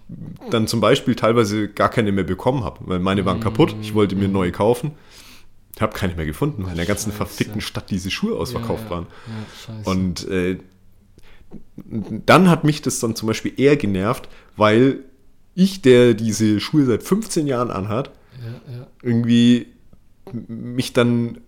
dann 0.50 0.68
zum 0.68 0.82
Beispiel 0.82 1.16
teilweise 1.16 1.70
gar 1.70 1.90
keine 1.90 2.12
mehr 2.12 2.24
bekommen 2.24 2.64
habe, 2.64 2.80
weil 2.82 3.00
meine 3.00 3.26
waren 3.26 3.40
kaputt. 3.40 3.76
Ich 3.82 3.94
wollte 3.94 4.16
mir 4.16 4.28
neue 4.28 4.52
kaufen. 4.52 4.92
Habe 5.80 5.94
keine 5.94 6.16
mehr 6.16 6.26
gefunden, 6.26 6.64
weil 6.64 6.72
in 6.72 6.78
der 6.78 6.86
ganzen 6.86 7.12
Scheiße. 7.12 7.18
verfickten 7.18 7.62
Stadt 7.62 7.92
diese 7.92 8.10
Schuhe 8.10 8.36
ausverkauft 8.38 8.86
ja, 8.86 8.90
waren. 8.90 9.08
Ja. 9.68 9.92
Und 9.92 10.28
äh, 10.30 10.58
dann 12.26 12.50
hat 12.50 12.64
mich 12.64 12.82
das 12.82 13.00
dann 13.00 13.16
zum 13.16 13.28
Beispiel 13.28 13.54
eher 13.58 13.78
genervt, 13.78 14.28
weil 14.58 15.04
ich, 15.54 15.82
der 15.82 16.14
diese 16.14 16.60
Schuhe 16.60 16.86
seit 16.86 17.04
15 17.04 17.46
Jahren 17.46 17.72
anhat, 17.72 18.12
ja, 18.44 18.74
ja. 18.78 18.88
irgendwie 19.02 19.68
mich 20.48 20.94
dann, 20.94 21.40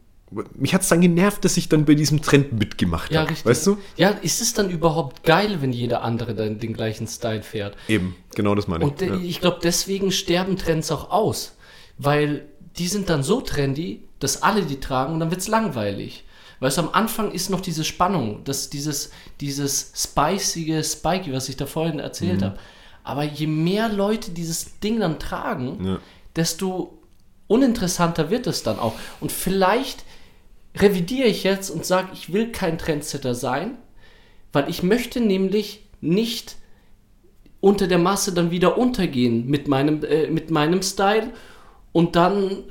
mich 0.56 0.74
hat 0.74 0.82
es 0.82 0.90
dann 0.90 1.02
genervt, 1.02 1.44
dass 1.46 1.58
ich 1.58 1.68
dann 1.70 1.86
bei 1.86 1.96
diesem 1.96 2.22
Trend 2.22 2.54
mitgemacht 2.54 3.12
Ja, 3.12 3.22
habe. 3.22 3.32
richtig. 3.32 3.46
Weißt 3.46 3.66
du? 3.68 3.78
Ja, 3.96 4.10
ist 4.10 4.42
es 4.42 4.54
dann 4.54 4.70
überhaupt 4.70 5.24
geil, 5.24 5.58
wenn 5.62 5.74
jeder 5.74 6.04
andere 6.04 6.36
dann 6.36 6.60
den 6.60 6.74
gleichen 6.74 7.08
Style 7.08 7.42
fährt? 7.44 7.76
Eben, 7.88 8.16
genau 8.36 8.54
das 8.56 8.68
meine 8.68 8.86
ich. 8.86 8.92
Und 8.92 9.02
äh, 9.02 9.08
ja. 9.08 9.16
ich 9.16 9.40
glaube, 9.42 9.60
deswegen 9.64 10.12
sterben 10.12 10.58
Trends 10.58 10.92
auch 10.92 11.10
aus. 11.12 11.56
Weil 11.98 12.46
die 12.78 12.88
sind 12.88 13.10
dann 13.10 13.24
so 13.24 13.42
trendy, 13.42 14.04
dass 14.20 14.44
alle 14.44 14.64
die 14.64 14.80
tragen 14.80 15.14
und 15.14 15.20
dann 15.20 15.32
wird's 15.32 15.48
langweilig. 15.48 16.24
Weißt 16.60 16.78
du, 16.78 16.82
am 16.84 16.90
Anfang 16.92 17.32
ist 17.32 17.50
noch 17.50 17.62
diese 17.62 17.84
Spannung, 17.84 18.44
dass 18.44 18.70
dieses, 18.70 19.12
dieses 19.42 19.92
spicige, 19.96 20.84
spiky, 20.84 21.32
was 21.34 21.50
ich 21.50 21.56
da 21.58 21.66
vorhin 21.66 22.00
erzählt 22.00 22.42
Mhm. 22.42 22.46
habe. 22.46 22.58
Aber 23.04 23.24
je 23.24 23.48
mehr 23.48 23.90
Leute 23.90 24.32
dieses 24.32 24.80
Ding 24.80 25.00
dann 25.00 25.18
tragen, 25.20 25.86
Ja. 25.86 26.00
Desto 26.38 27.02
uninteressanter 27.48 28.30
wird 28.30 28.48
es 28.48 28.64
dann 28.64 28.80
auch. 28.80 28.94
Und 29.20 29.32
vielleicht 29.32 30.04
revidiere 30.78 31.28
ich 31.28 31.44
jetzt 31.44 31.70
und 31.70 31.86
sage, 31.86 32.10
ich 32.14 32.32
will 32.34 32.52
kein 32.52 32.78
Trendsetter 32.78 33.34
sein, 33.36 33.78
weil 34.54 34.70
ich 34.70 34.84
möchte 34.84 35.20
nämlich 35.20 35.84
nicht 36.02 36.56
unter 37.60 37.88
der 37.88 37.98
Masse 37.98 38.34
dann 38.34 38.52
wieder 38.52 38.78
untergehen 38.78 39.48
mit 39.48 39.68
meinem, 39.68 40.04
äh, 40.04 40.28
mit 40.28 40.52
meinem 40.52 40.82
Style 40.84 41.32
und 41.92 42.16
dann 42.16 42.64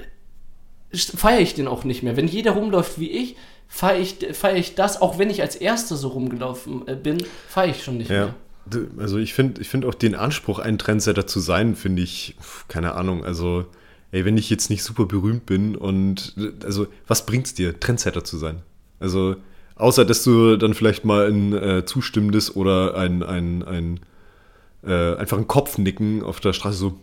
feiere 0.92 1.40
ich 1.40 1.54
den 1.54 1.66
auch 1.68 1.84
nicht 1.84 2.02
mehr. 2.02 2.16
Wenn 2.16 2.28
jeder 2.28 2.52
rumläuft 2.52 3.00
wie 3.00 3.10
ich, 3.10 3.36
feiere 3.66 3.98
ich, 3.98 4.16
feier 4.32 4.56
ich 4.56 4.74
das, 4.76 5.02
auch 5.02 5.18
wenn 5.18 5.28
ich 5.28 5.42
als 5.42 5.56
Erster 5.56 5.96
so 5.96 6.08
rumgelaufen 6.08 6.86
äh, 6.86 6.94
bin, 6.94 7.18
feiere 7.48 7.70
ich 7.70 7.82
schon 7.82 7.98
nicht 7.98 8.10
Ja. 8.10 8.26
mehr. 8.26 8.34
Also 8.98 9.18
ich 9.18 9.34
finde 9.34 9.60
ich 9.60 9.68
find 9.68 9.84
auch 9.84 9.94
den 9.94 10.14
Anspruch, 10.14 10.58
ein 10.58 10.78
Trendsetter 10.78 11.26
zu 11.26 11.40
sein, 11.40 11.76
finde 11.76 12.02
ich, 12.02 12.36
keine 12.68 12.94
Ahnung, 12.94 13.24
also 13.24 13.66
ey, 14.12 14.24
wenn 14.24 14.36
ich 14.36 14.50
jetzt 14.50 14.70
nicht 14.70 14.82
super 14.82 15.06
berühmt 15.06 15.46
bin 15.46 15.76
und, 15.76 16.34
also 16.64 16.86
was 17.06 17.26
bringt's 17.26 17.54
dir, 17.54 17.78
Trendsetter 17.78 18.24
zu 18.24 18.38
sein? 18.38 18.62
Also 18.98 19.36
außer, 19.76 20.04
dass 20.04 20.24
du 20.24 20.56
dann 20.56 20.74
vielleicht 20.74 21.04
mal 21.04 21.28
ein 21.28 21.52
äh, 21.52 21.84
zustimmendes 21.84 22.56
oder 22.56 22.96
ein, 22.96 23.22
ein, 23.22 23.62
ein 23.62 24.00
äh, 24.84 25.16
einfach 25.16 25.38
ein 25.38 25.46
Kopfnicken 25.46 26.22
auf 26.22 26.40
der 26.40 26.52
Straße 26.52 26.78
so, 26.78 26.98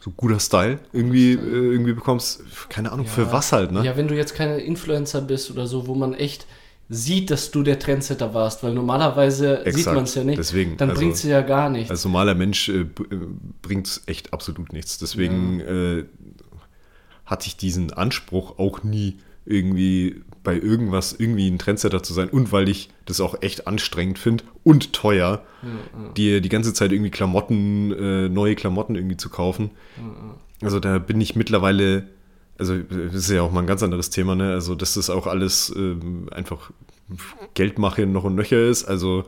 so 0.00 0.10
guter 0.10 0.40
Style 0.40 0.78
irgendwie, 0.92 1.32
äh, 1.32 1.36
irgendwie 1.36 1.92
bekommst, 1.92 2.42
keine 2.68 2.92
Ahnung, 2.92 3.06
für 3.06 3.32
was 3.32 3.52
halt, 3.52 3.72
ne? 3.72 3.84
Ja, 3.84 3.96
wenn 3.96 4.08
du 4.08 4.14
jetzt 4.14 4.34
keine 4.34 4.60
Influencer 4.60 5.20
bist 5.20 5.50
oder 5.50 5.66
so, 5.66 5.86
wo 5.86 5.94
man 5.94 6.14
echt 6.14 6.46
sieht, 6.92 7.30
dass 7.30 7.50
du 7.50 7.62
der 7.62 7.78
Trendsetter 7.78 8.34
warst, 8.34 8.62
weil 8.62 8.74
normalerweise 8.74 9.62
sieht 9.64 9.66
Exakt, 9.74 9.96
man 9.96 10.04
es 10.04 10.14
ja 10.14 10.24
nicht, 10.24 10.38
deswegen, 10.38 10.76
dann 10.76 10.90
also- 10.90 11.00
bringt 11.00 11.14
es 11.14 11.22
ja 11.22 11.40
gar 11.40 11.70
nichts. 11.70 11.90
Als 11.90 12.04
normaler 12.04 12.34
Mensch 12.34 12.68
äh, 12.68 12.80
äh, 12.82 12.86
bringt 13.62 13.86
es 13.86 14.02
echt 14.06 14.32
absolut 14.32 14.72
nichts. 14.72 14.98
Deswegen 14.98 15.60
äh, 15.60 16.04
hatte 17.24 17.46
ich 17.46 17.56
diesen 17.56 17.92
Anspruch 17.92 18.58
auch 18.58 18.82
nie 18.82 19.16
irgendwie 19.46 20.22
bei 20.44 20.54
irgendwas 20.54 21.14
irgendwie 21.18 21.48
ein 21.48 21.58
Trendsetter 21.58 22.02
zu 22.02 22.12
sein 22.12 22.28
und 22.28 22.52
weil 22.52 22.68
ich 22.68 22.90
das 23.06 23.20
auch 23.20 23.42
echt 23.42 23.66
anstrengend 23.66 24.18
finde 24.18 24.44
und 24.62 24.92
teuer, 24.92 25.42
ja, 25.62 25.68
ja. 25.68 26.08
dir 26.12 26.40
die 26.40 26.48
ganze 26.48 26.74
Zeit 26.74 26.92
irgendwie 26.92 27.10
Klamotten, 27.10 27.92
äh, 27.92 28.28
neue 28.28 28.54
Klamotten 28.54 28.94
irgendwie 28.96 29.16
zu 29.16 29.30
kaufen. 29.30 29.70
Ja, 29.96 30.66
also 30.66 30.78
da 30.78 30.98
bin 30.98 31.20
ich 31.20 31.36
mittlerweile, 31.36 32.04
also 32.62 32.78
das 32.78 33.14
ist 33.14 33.30
ja 33.30 33.42
auch 33.42 33.50
mal 33.50 33.60
ein 33.60 33.66
ganz 33.66 33.82
anderes 33.82 34.10
Thema, 34.10 34.36
ne? 34.36 34.52
Also 34.52 34.74
dass 34.74 34.94
das 34.94 35.10
auch 35.10 35.26
alles 35.26 35.72
ähm, 35.76 36.28
einfach 36.30 36.70
Geldmache 37.54 38.06
noch 38.06 38.24
und 38.24 38.36
nöcher 38.36 38.62
ist. 38.62 38.84
Also 38.84 39.24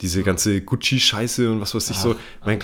diese 0.00 0.22
ganze 0.22 0.60
Gucci-Scheiße 0.60 1.50
und 1.50 1.60
was 1.60 1.74
weiß 1.74 1.90
ich 1.90 1.96
Ach, 1.98 2.02
so. 2.02 2.16
Mein, 2.44 2.60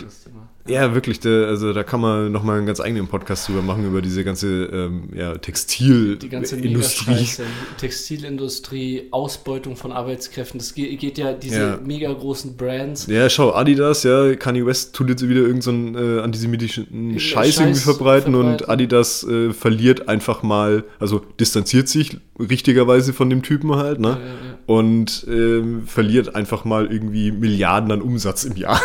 ja, 0.66 0.94
wirklich, 0.94 1.20
der, 1.20 1.46
also 1.48 1.74
da 1.74 1.82
kann 1.82 2.00
man 2.00 2.32
nochmal 2.32 2.56
einen 2.56 2.66
ganz 2.66 2.80
eigenen 2.80 3.06
Podcast 3.06 3.46
drüber 3.48 3.60
machen, 3.60 3.86
über 3.86 4.00
diese 4.00 4.24
ganze 4.24 4.64
ähm, 4.64 5.10
ja, 5.14 5.36
Textilindustrie. 5.36 6.16
Die 6.16 6.28
ganze 6.28 7.42
Textilindustrie, 7.78 9.08
Ausbeutung 9.10 9.76
von 9.76 9.92
Arbeitskräften, 9.92 10.58
das 10.58 10.74
geht, 10.74 10.98
geht 10.98 11.18
ja 11.18 11.34
diese 11.34 11.60
ja. 11.60 11.78
mega 11.84 12.10
großen 12.10 12.56
Brands. 12.56 13.06
Ja, 13.08 13.28
schau, 13.28 13.52
Adidas, 13.52 14.04
ja, 14.04 14.34
Kanye 14.36 14.64
West 14.64 14.94
tut 14.94 15.10
jetzt 15.10 15.28
wieder 15.28 15.42
irgendeinen 15.42 15.94
so 15.94 16.00
äh, 16.00 16.20
antisemitischen 16.22 17.18
Scheiß, 17.18 17.22
Scheiß 17.22 17.60
irgendwie 17.60 17.80
verbreiten, 17.80 18.32
verbreiten, 18.32 18.62
und 18.62 18.68
Adidas 18.70 19.22
äh, 19.24 19.52
verliert 19.52 20.08
einfach 20.08 20.42
mal, 20.42 20.84
also 20.98 21.20
distanziert 21.38 21.88
sich 21.88 22.16
richtigerweise 22.38 23.12
von 23.12 23.28
dem 23.28 23.42
Typen 23.42 23.76
halt, 23.76 24.00
ne? 24.00 24.08
Ja, 24.08 24.54
und 24.66 25.26
äh, 25.28 25.62
verliert 25.86 26.34
einfach 26.34 26.64
mal 26.64 26.90
irgendwie 26.90 27.30
Milliarden 27.30 27.92
an 27.92 28.00
Umsatz 28.00 28.44
im 28.44 28.56
Jahr. 28.56 28.80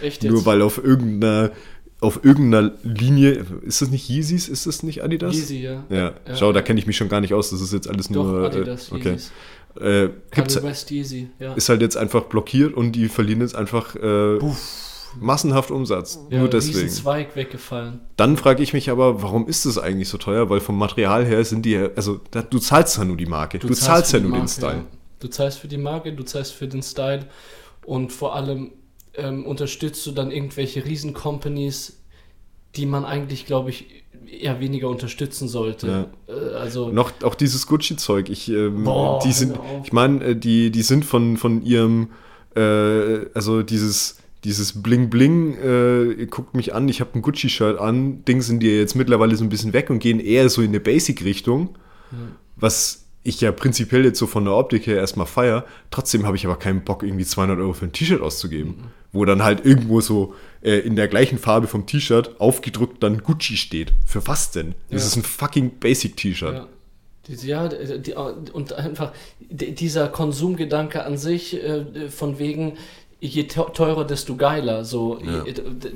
Echt 0.00 0.22
jetzt? 0.22 0.32
Nur 0.32 0.46
weil 0.46 0.62
auf 0.62 0.80
irgendeiner 1.24 1.50
auf 2.00 2.22
irgendeiner 2.22 2.72
Linie, 2.82 3.46
ist 3.62 3.80
das 3.80 3.88
nicht 3.88 4.10
Yeezys, 4.10 4.48
ist 4.48 4.66
das 4.66 4.82
nicht 4.82 5.02
Adidas? 5.02 5.34
Yeezy, 5.34 5.62
ja. 5.62 5.84
Ja, 5.88 6.12
ja 6.28 6.36
schau, 6.36 6.52
da 6.52 6.60
kenne 6.60 6.78
ich 6.78 6.86
mich 6.86 6.96
schon 6.96 7.08
gar 7.08 7.20
nicht 7.20 7.32
aus, 7.32 7.50
das 7.50 7.62
ist 7.62 7.72
jetzt 7.72 7.88
alles 7.88 8.08
Doch, 8.08 8.24
nur... 8.24 8.42
Äh, 8.42 8.46
Adidas, 8.46 8.92
äh, 8.92 8.94
okay. 8.94 9.16
Äh, 9.80 10.10
gibt's, 10.30 10.62
West 10.62 10.90
Yeezy, 10.90 11.30
ja. 11.38 11.54
Ist 11.54 11.68
halt 11.68 11.80
jetzt 11.80 11.96
einfach 11.96 12.24
blockiert 12.24 12.74
und 12.74 12.92
die 12.92 13.08
verlieren 13.08 13.40
jetzt 13.40 13.56
einfach 13.56 13.96
äh, 13.96 14.38
massenhaft 15.18 15.70
Umsatz. 15.70 16.20
Ja, 16.30 16.40
nur 16.40 16.50
deswegen. 16.50 16.88
Zweig 16.90 17.34
weggefallen. 17.36 18.00
Dann 18.16 18.36
frage 18.36 18.62
ich 18.62 18.72
mich 18.72 18.90
aber, 18.90 19.22
warum 19.22 19.48
ist 19.48 19.64
das 19.64 19.78
eigentlich 19.78 20.08
so 20.08 20.18
teuer? 20.18 20.50
Weil 20.50 20.60
vom 20.60 20.76
Material 20.76 21.24
her 21.24 21.42
sind 21.44 21.64
die, 21.64 21.76
also 21.96 22.20
du 22.50 22.58
zahlst 22.58 22.98
ja 22.98 23.04
nur 23.04 23.16
die 23.16 23.26
Marke, 23.26 23.58
du, 23.58 23.68
du 23.68 23.74
zahlst, 23.74 24.10
zahlst 24.10 24.12
ja 24.12 24.20
nur 24.20 24.30
Marke, 24.30 24.44
den 24.44 24.48
Style. 24.48 24.76
Ja. 24.76 24.84
Du 25.20 25.28
zahlst 25.28 25.58
für 25.58 25.68
die 25.68 25.78
Marke, 25.78 26.12
du 26.12 26.22
zahlst 26.22 26.52
für 26.52 26.68
den 26.68 26.82
Style 26.82 27.26
und 27.86 28.12
vor 28.12 28.36
allem 28.36 28.72
ähm, 29.16 29.46
unterstützt 29.46 30.04
du 30.06 30.12
dann 30.12 30.30
irgendwelche 30.30 30.84
Riesen-Companies, 30.84 31.98
die 32.76 32.86
man 32.86 33.04
eigentlich, 33.04 33.46
glaube 33.46 33.70
ich, 33.70 33.86
eher 34.26 34.60
weniger 34.60 34.88
unterstützen 34.88 35.48
sollte. 35.48 36.10
Ja. 36.28 36.34
Äh, 36.34 36.54
also 36.54 36.90
noch 36.90 37.12
auch 37.22 37.34
dieses 37.34 37.66
Gucci-Zeug. 37.66 38.28
Ich, 38.28 38.48
ähm, 38.48 38.84
Boah, 38.84 39.20
die 39.24 39.32
sind, 39.32 39.58
ich 39.84 39.92
meine, 39.92 40.24
äh, 40.24 40.36
die, 40.36 40.70
die 40.70 40.82
sind 40.82 41.04
von, 41.04 41.36
von 41.36 41.62
ihrem, 41.62 42.10
äh, 42.56 43.26
also 43.34 43.62
dieses 43.62 44.18
dieses 44.44 44.82
Bling 44.82 45.08
Bling, 45.08 45.56
äh, 45.56 46.26
guckt 46.26 46.54
mich 46.54 46.74
an, 46.74 46.86
ich 46.88 47.00
habe 47.00 47.12
ein 47.14 47.22
Gucci-Shirt 47.22 47.78
an, 47.80 48.24
Ding 48.26 48.42
sind 48.42 48.62
die 48.62 48.68
jetzt 48.68 48.94
mittlerweile 48.94 49.36
so 49.36 49.42
ein 49.42 49.48
bisschen 49.48 49.72
weg 49.72 49.88
und 49.88 50.00
gehen 50.00 50.20
eher 50.20 50.50
so 50.50 50.60
in 50.60 50.68
eine 50.68 50.80
Basic-Richtung, 50.80 51.70
ja. 52.12 52.18
was 52.56 53.03
ich 53.24 53.40
ja 53.40 53.50
prinzipiell 53.52 54.04
jetzt 54.04 54.18
so 54.18 54.26
von 54.26 54.44
der 54.44 54.54
Optik 54.54 54.86
her 54.86 54.98
erstmal 54.98 55.26
feier. 55.26 55.64
Trotzdem 55.90 56.26
habe 56.26 56.36
ich 56.36 56.44
aber 56.44 56.56
keinen 56.56 56.84
Bock, 56.84 57.02
irgendwie 57.02 57.24
200 57.24 57.58
Euro 57.58 57.72
für 57.72 57.86
ein 57.86 57.92
T-Shirt 57.92 58.20
auszugeben. 58.20 58.76
Mhm. 58.76 58.84
Wo 59.12 59.24
dann 59.24 59.42
halt 59.42 59.64
irgendwo 59.64 60.00
so 60.00 60.34
äh, 60.62 60.78
in 60.78 60.94
der 60.94 61.08
gleichen 61.08 61.38
Farbe 61.38 61.66
vom 61.66 61.86
T-Shirt 61.86 62.38
aufgedrückt 62.40 63.02
dann 63.02 63.22
Gucci 63.22 63.56
steht. 63.56 63.92
Für 64.04 64.26
was 64.26 64.50
denn? 64.50 64.74
Das 64.90 65.02
ja. 65.02 65.08
ist 65.08 65.16
ein 65.16 65.22
fucking 65.22 65.78
Basic-T-Shirt. 65.80 66.54
Ja. 66.54 66.68
Ja, 67.26 67.68
die, 67.68 68.12
und 68.12 68.74
einfach 68.74 69.12
dieser 69.48 70.08
Konsumgedanke 70.08 71.06
an 71.06 71.16
sich, 71.16 71.54
äh, 71.54 72.10
von 72.10 72.38
wegen, 72.38 72.74
je 73.28 73.46
teurer, 73.46 74.04
desto 74.04 74.36
geiler. 74.36 74.84
So, 74.84 75.18
ja. 75.20 75.44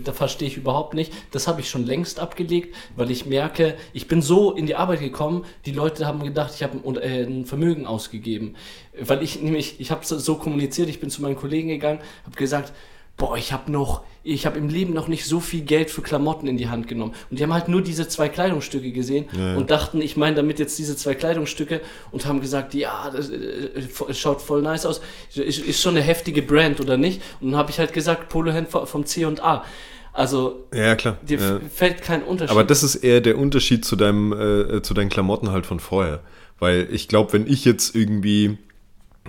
da 0.05 0.13
verstehe 0.13 0.49
ich 0.49 0.57
überhaupt 0.57 0.95
nicht. 0.95 1.13
Das 1.31 1.47
habe 1.47 1.61
ich 1.61 1.69
schon 1.69 1.85
längst 1.85 2.21
abgelegt, 2.21 2.75
weil 2.97 3.11
ich 3.11 3.27
merke, 3.27 3.77
ich 3.93 4.09
bin 4.09 4.23
so 4.23 4.53
in 4.53 4.67
die 4.67 4.77
Arbeit 4.77 5.01
gekommen, 5.01 5.45
die 5.67 5.73
Leute 5.73 6.07
haben 6.07 6.23
gedacht, 6.23 6.53
ich 6.55 6.63
habe 6.63 6.79
ein, 6.87 6.97
äh, 6.97 7.23
ein 7.25 7.45
Vermögen 7.45 7.87
ausgegeben. 7.87 8.57
Weil 8.99 9.23
ich 9.23 9.43
nämlich, 9.43 9.81
ich 9.81 9.91
habe 9.91 10.05
so 10.05 10.35
kommuniziert, 10.37 10.89
ich 10.89 11.01
bin 11.01 11.11
zu 11.11 11.23
meinen 11.23 11.37
Kollegen 11.37 11.69
gegangen, 11.69 12.01
habe 12.25 12.37
gesagt, 12.37 12.73
boah, 13.17 13.37
ich 13.37 13.53
habe 13.53 13.71
noch, 13.71 14.03
ich 14.29 14.47
habe 14.47 14.59
im 14.59 14.69
Leben 14.69 14.93
noch 14.93 15.09
nicht 15.09 15.25
so 15.25 15.41
viel 15.41 15.63
Geld 15.63 15.91
für 15.91 16.03
Klamotten 16.03 16.47
in 16.47 16.57
die 16.57 16.69
Hand 16.69 16.87
genommen. 16.87 17.15
Und 17.31 17.39
die 17.39 17.43
haben 17.43 17.53
halt 17.53 17.69
nur 17.69 17.83
diese 17.83 18.09
zwei 18.09 18.29
Kleidungsstücke 18.29 18.93
gesehen 18.93 19.27
ja, 19.33 19.57
und 19.57 19.71
dachten, 19.71 20.01
ich 20.01 20.17
meine 20.17 20.37
damit 20.37 20.59
jetzt 20.59 20.79
diese 20.79 20.97
zwei 20.97 21.15
Kleidungsstücke 21.15 21.81
und 22.11 22.27
haben 22.27 22.41
gesagt, 22.41 22.75
ja, 22.75 23.11
das, 23.11 23.31
äh, 23.31 23.83
schaut 24.13 24.43
voll 24.43 24.63
nice 24.63 24.87
aus, 24.87 25.01
ist, 25.35 25.59
ist, 25.59 25.81
schon 25.81 25.97
eine 25.97 26.05
heftige 26.05 26.43
Brand 26.43 26.81
oder 26.81 26.97
nicht? 26.97 27.23
Und 27.41 27.53
dann 27.53 27.59
habe 27.59 27.71
ich 27.71 27.79
halt 27.79 27.93
gesagt, 27.93 28.29
Polohand 28.29 28.69
vom 28.69 29.07
C 29.07 29.25
und 29.25 29.43
A. 29.43 29.65
Also 30.13 30.67
ja, 30.75 30.95
klar. 30.95 31.17
dir 31.23 31.39
ja. 31.39 31.61
fällt 31.73 32.03
kein 32.03 32.23
Unterschied. 32.23 32.51
Aber 32.51 32.65
das 32.65 32.83
ist 32.83 32.97
eher 32.97 33.21
der 33.21 33.39
Unterschied 33.39 33.85
zu 33.85 33.97
deinem, 33.97 34.33
äh, 34.33 34.83
zu 34.83 34.93
deinen 34.93 35.11
Klamotten 35.11 35.53
halt 35.53 35.65
von 35.65 35.81
vorher. 35.81 36.21
Weil 36.59 36.89
ich 36.91 37.09
glaube, 37.09 37.33
wenn 37.33 37.47
ich 37.47 37.65
jetzt 37.65 37.95
irgendwie, 37.95 38.59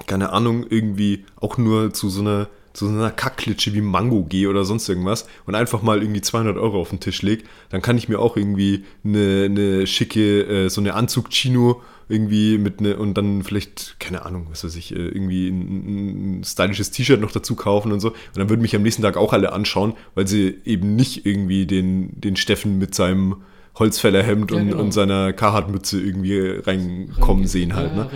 keine 0.08 0.34
Ahnung, 0.34 0.66
irgendwie 0.68 1.26
auch 1.39 1.58
nur 1.58 1.93
zu 1.93 2.10
so 2.10 2.22
einer 2.22 2.47
zu 2.74 2.88
so 2.88 2.93
einer 2.93 3.11
Kackklitsche 3.11 3.74
wie 3.74 3.82
Mango 3.82 4.24
gehe 4.24 4.49
oder 4.49 4.63
sonst 4.63 4.88
irgendwas 4.88 5.28
und 5.45 5.55
einfach 5.55 5.82
mal 5.82 6.01
irgendwie 6.01 6.22
200 6.22 6.57
Euro 6.57 6.80
auf 6.80 6.89
den 6.89 6.99
Tisch 6.99 7.22
leg, 7.22 7.45
dann 7.70 7.82
kann 7.82 7.97
ich 7.97 8.09
mir 8.09 8.20
auch 8.20 8.38
irgendwie 8.38 8.86
eine, 9.03 9.45
eine 9.45 9.88
schicke, 9.88 10.43
äh, 10.43 10.70
so 10.70 10.82
eine 10.82 10.93
Anzug-Chino 10.93 11.82
irgendwie 12.09 12.57
mit 12.57 12.82
ne 12.82 12.97
und 12.97 13.13
dann 13.15 13.43
vielleicht, 13.43 13.99
keine 13.99 14.26
Ahnung, 14.26 14.47
was 14.49 14.63
weiß 14.63 14.76
ich, 14.76 14.93
äh, 14.93 14.97
irgendwie 14.97 15.49
ein, 15.49 16.39
ein 16.39 16.43
stylisches 16.43 16.91
T-Shirt 16.91 17.22
noch 17.22 17.32
dazu 17.32 17.55
kaufen 17.55 17.91
und 17.91 17.99
so. 17.99 18.09
Und 18.09 18.38
dann 18.38 18.49
würden 18.49 18.61
mich 18.61 18.76
am 18.76 18.82
nächsten 18.82 19.03
Tag 19.03 19.15
auch 19.15 19.32
alle 19.32 19.53
anschauen, 19.53 19.93
weil 20.15 20.28
sie 20.28 20.59
eben 20.65 20.95
nicht 20.95 21.26
irgendwie 21.26 21.67
den, 21.67 22.20
den 22.20 22.36
Steffen 22.36 22.80
mit 22.80 22.95
seinem 22.95 23.38
Holzfällerhemd 23.76 24.51
ja, 24.51 24.57
und, 24.57 24.70
genau. 24.70 24.82
und 24.82 24.91
seiner 24.91 25.34
Carhartt-Mütze 25.34 26.01
irgendwie 26.01 26.39
reinkommen 26.39 27.45
sehen 27.47 27.76
halt. 27.76 27.91
Ja, 27.95 28.03
ne? 28.05 28.09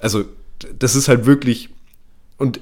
Also 0.00 0.24
das 0.78 0.96
ist 0.96 1.08
halt 1.08 1.26
wirklich 1.26 1.70
und 2.38 2.60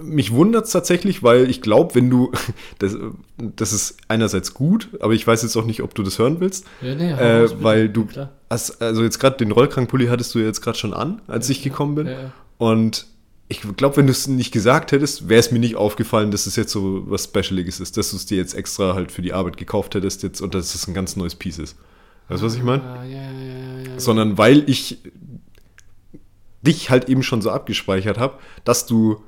mich 0.00 0.32
wundert 0.32 0.66
es 0.66 0.70
tatsächlich, 0.70 1.22
weil 1.22 1.50
ich 1.50 1.60
glaube, 1.60 1.94
wenn 1.94 2.08
du, 2.08 2.32
das, 2.78 2.96
das 3.36 3.72
ist 3.72 3.96
einerseits 4.08 4.54
gut, 4.54 4.88
aber 5.00 5.12
ich 5.12 5.26
weiß 5.26 5.42
jetzt 5.42 5.56
auch 5.56 5.64
nicht, 5.64 5.82
ob 5.82 5.94
du 5.94 6.02
das 6.02 6.18
hören 6.18 6.40
willst, 6.40 6.66
ja, 6.80 6.94
nee, 6.94 7.10
äh, 7.10 7.48
weil 7.62 7.88
du, 7.88 8.06
hast, 8.48 8.80
also 8.80 9.02
jetzt 9.02 9.18
gerade 9.18 9.36
den 9.36 9.50
Rollkrankpulli 9.50 10.06
hattest 10.06 10.34
du 10.34 10.38
jetzt 10.38 10.60
gerade 10.60 10.78
schon 10.78 10.94
an, 10.94 11.20
als 11.26 11.48
ja, 11.48 11.52
ich 11.52 11.62
gekommen 11.62 11.94
bin. 11.96 12.06
Ja, 12.06 12.32
und 12.58 13.06
ich 13.48 13.60
glaube, 13.76 13.98
wenn 13.98 14.06
du 14.06 14.12
es 14.12 14.28
nicht 14.28 14.50
gesagt 14.50 14.92
hättest, 14.92 15.28
wäre 15.28 15.40
es 15.40 15.50
mir 15.50 15.58
nicht 15.58 15.76
aufgefallen, 15.76 16.30
dass 16.30 16.46
es 16.46 16.56
jetzt 16.56 16.72
so 16.72 17.10
was 17.10 17.24
Specialiges 17.24 17.80
ist, 17.80 17.96
dass 17.98 18.10
du 18.10 18.16
es 18.16 18.24
dir 18.24 18.38
jetzt 18.38 18.54
extra 18.54 18.94
halt 18.94 19.12
für 19.12 19.20
die 19.20 19.34
Arbeit 19.34 19.58
gekauft 19.58 19.94
hättest 19.94 20.22
jetzt 20.22 20.40
und 20.40 20.54
dass 20.54 20.74
es 20.74 20.88
ein 20.88 20.94
ganz 20.94 21.16
neues 21.16 21.34
Piece 21.34 21.58
ist. 21.58 21.76
Weißt 22.28 22.40
du, 22.40 22.46
was 22.46 22.54
ich 22.54 22.62
meine? 22.62 22.82
Ja, 22.82 23.04
ja, 23.04 23.90
ja, 23.90 24.00
Sondern 24.00 24.38
weil 24.38 24.68
ich 24.70 24.98
dich 26.62 26.88
halt 26.88 27.08
eben 27.08 27.22
schon 27.22 27.42
so 27.42 27.50
abgespeichert 27.50 28.16
habe, 28.16 28.38
dass 28.64 28.86
du 28.86 29.20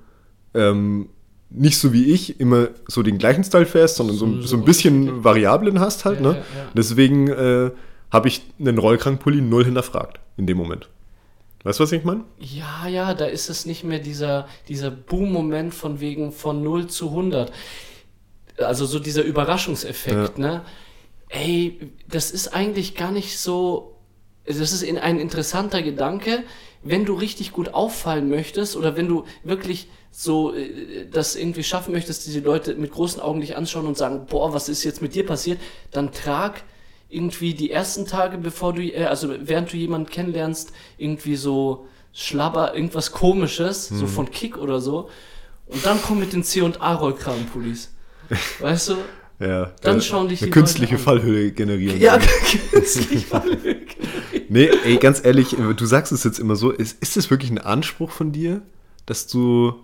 ähm, 0.55 1.09
nicht 1.51 1.79
so 1.79 1.93
wie 1.93 2.13
ich 2.13 2.41
immer 2.41 2.69
so 2.89 3.03
den 3.03 3.19
gleichen 3.19 3.45
Style 3.45 3.67
fährst, 3.67 3.97
sondern 3.97 4.17
so, 4.17 4.27
so, 4.41 4.43
so 4.43 4.57
ein 4.57 4.65
bisschen 4.65 5.23
Variablen 5.23 5.79
hast 5.79 6.05
halt. 6.05 6.21
Ja, 6.21 6.29
ne? 6.29 6.35
Ja, 6.35 6.41
ja. 6.41 6.71
Deswegen 6.75 7.29
äh, 7.29 7.71
habe 8.11 8.29
ich 8.29 8.43
einen 8.59 8.79
Rollkrankpulli 8.79 9.41
null 9.41 9.65
hinterfragt 9.65 10.21
in 10.37 10.47
dem 10.47 10.57
Moment. 10.57 10.89
Weißt 11.65 11.81
du, 11.81 11.85
was 11.85 11.93
ich 11.93 12.05
meine? 12.05 12.25
Ja, 12.39 12.87
ja, 12.87 13.15
da 13.15 13.25
ist 13.25 13.49
es 13.49 13.65
nicht 13.65 13.85
mehr 13.85 13.99
dieser, 13.99 14.47
dieser 14.69 14.91
Boom-Moment 14.91 15.75
von 15.75 15.99
wegen 15.99 16.31
von 16.31 16.63
0 16.63 16.89
zu 16.89 17.09
100. 17.09 17.51
Also 18.59 18.85
so 18.85 18.99
dieser 18.99 19.23
Überraschungseffekt, 19.23 20.39
ne? 20.39 20.63
Ey, 21.31 21.91
das 22.07 22.31
ist 22.31 22.49
eigentlich 22.49 22.95
gar 22.95 23.11
nicht 23.11 23.39
so, 23.39 23.97
das 24.45 24.59
ist 24.59 24.85
ein 24.85 25.19
interessanter 25.19 25.83
Gedanke, 25.83 26.45
wenn 26.83 27.07
du 27.07 27.15
richtig 27.15 27.51
gut 27.51 27.73
auffallen 27.73 28.29
möchtest 28.29 28.77
oder 28.77 28.95
wenn 28.97 29.09
du 29.09 29.25
wirklich 29.43 29.89
so 30.17 30.55
äh, 30.55 31.07
das 31.11 31.35
irgendwie 31.35 31.65
schaffen 31.65 31.93
möchtest, 31.93 32.27
diese 32.27 32.41
Leute 32.41 32.77
mit 32.77 32.93
großen 32.93 33.21
Augen 33.21 33.41
dich 33.41 33.57
anschauen 33.57 33.87
und 33.87 33.99
sagen, 33.99 34.27
boah, 34.27 34.55
was 34.55 34.69
ist 34.69 34.85
jetzt 34.85 35.03
mit 35.03 35.15
dir 35.15 35.27
passiert, 35.27 35.59
dann 35.91 36.13
trag 36.13 36.63
irgendwie 37.09 37.55
die 37.55 37.71
ersten 37.71 38.07
Tage, 38.07 38.39
bevor 38.39 38.73
du, 38.73 38.83
äh, 38.83 39.07
also 39.07 39.35
während 39.41 39.73
du 39.73 39.77
jemanden 39.77 40.09
kennenlernst, 40.09 40.73
irgendwie 40.99 41.35
so 41.35 41.89
Schlabber, 42.13 42.77
irgendwas 42.77 43.11
komisches, 43.11 43.91
mhm. 43.91 43.99
so 43.99 44.07
von 44.07 44.31
Kick 44.31 44.57
oder 44.57 44.81
so. 44.81 45.11
Und 45.67 45.85
dann 45.85 45.99
komm 46.01 46.21
mit 46.21 46.33
den 46.33 46.45
C 46.45 46.61
und 46.61 46.81
A 46.81 46.95
Rollkragenpullis. 46.95 47.93
Weißt 48.61 48.91
du? 48.91 48.97
Ja, 49.41 49.73
dann 49.83 50.01
schauen 50.01 50.29
dich 50.29 50.43
eine 50.43 50.53
künstliche 50.53 50.97
Fallhöhe 50.97 51.51
generieren. 51.51 52.01
Ja, 52.01 52.19
künstliche 52.71 53.27
Fallhöhe. 53.27 53.79
nee, 54.49 54.71
ey, 54.85 54.97
ganz 54.99 55.25
ehrlich, 55.25 55.57
du 55.77 55.87
sagst 55.87 56.13
es 56.13 56.23
jetzt 56.23 56.39
immer 56.39 56.55
so, 56.55 56.71
ist, 56.71 57.03
ist 57.03 57.17
das 57.17 57.31
wirklich 57.31 57.51
ein 57.51 57.59
Anspruch 57.59 58.13
von 58.13 58.31
dir? 58.31 58.63
Dass 59.07 59.27
du, 59.27 59.75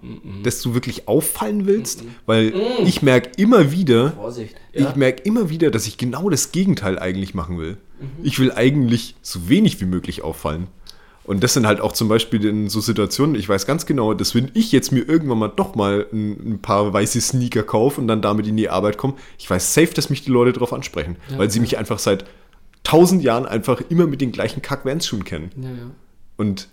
dass 0.42 0.62
du 0.62 0.74
wirklich 0.74 1.08
auffallen 1.08 1.66
willst? 1.66 2.04
Weil 2.26 2.54
ich 2.84 3.02
merke 3.02 3.30
immer 3.36 3.70
wieder, 3.72 4.12
Vorsicht. 4.12 4.56
ich 4.72 4.94
merke 4.96 5.22
immer 5.22 5.50
wieder, 5.50 5.70
dass 5.70 5.86
ich 5.86 5.98
genau 5.98 6.30
das 6.30 6.52
Gegenteil 6.52 6.98
eigentlich 6.98 7.34
machen 7.34 7.58
will. 7.58 7.76
Ich 8.22 8.38
will 8.38 8.50
eigentlich 8.52 9.14
so 9.20 9.48
wenig 9.48 9.80
wie 9.80 9.84
möglich 9.84 10.22
auffallen. 10.22 10.68
Und 11.24 11.44
das 11.44 11.52
sind 11.52 11.66
halt 11.66 11.80
auch 11.80 11.92
zum 11.92 12.08
Beispiel 12.08 12.44
in 12.44 12.68
so 12.68 12.80
Situationen, 12.80 13.36
ich 13.36 13.48
weiß 13.48 13.66
ganz 13.66 13.86
genau, 13.86 14.14
dass 14.14 14.34
wenn 14.34 14.50
ich 14.54 14.72
jetzt 14.72 14.90
mir 14.90 15.06
irgendwann 15.06 15.38
mal 15.38 15.48
doch 15.54 15.74
mal 15.74 16.06
ein, 16.12 16.54
ein 16.54 16.58
paar 16.62 16.92
weiße 16.92 17.20
Sneaker 17.20 17.62
kaufe 17.62 18.00
und 18.00 18.08
dann 18.08 18.22
damit 18.22 18.46
in 18.46 18.56
die 18.56 18.68
Arbeit 18.70 18.96
komme, 18.96 19.14
ich 19.38 19.48
weiß 19.48 19.74
safe, 19.74 19.92
dass 19.94 20.10
mich 20.10 20.24
die 20.24 20.30
Leute 20.30 20.54
darauf 20.54 20.72
ansprechen, 20.72 21.16
Ja, 21.30 21.38
weil 21.38 21.50
sie 21.50 21.60
mich 21.60 21.78
einfach 21.78 21.98
seit 21.98 22.24
tausend 22.82 23.22
Jahren 23.22 23.46
einfach 23.46 23.82
immer 23.90 24.06
mit 24.06 24.20
den 24.20 24.32
gleichen 24.32 24.62
Kack-Vans-Schuhen 24.62 25.24
kennen. 25.24 25.50
Ja, 25.60 25.68
ja. 25.68 25.90
Und 26.36 26.68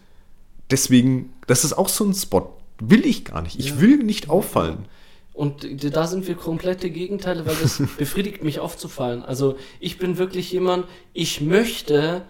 deswegen, 0.72 1.34
das 1.48 1.64
ist 1.64 1.74
auch 1.74 1.90
so 1.90 2.04
ein 2.06 2.14
Spot. 2.14 2.54
Will 2.80 3.06
ich 3.06 3.26
gar 3.26 3.42
nicht. 3.42 3.60
Ich 3.60 3.70
Ja. 3.70 3.82
will 3.82 3.98
nicht 3.98 4.30
auffallen. 4.30 4.86
Und 5.34 5.68
da 5.96 6.08
sind 6.08 6.28
wir 6.28 6.36
komplette 6.36 6.90
Gegenteile, 6.90 7.46
weil 7.46 7.56
das 7.62 7.82
befriedigt 7.98 8.44
mich 8.44 8.60
aufzufallen. 8.60 9.24
Also 9.24 9.58
ich 9.80 9.98
bin 10.00 10.18
wirklich 10.18 10.52
jemand, 10.52 10.86
ich 11.14 11.42
möchte 11.42 12.24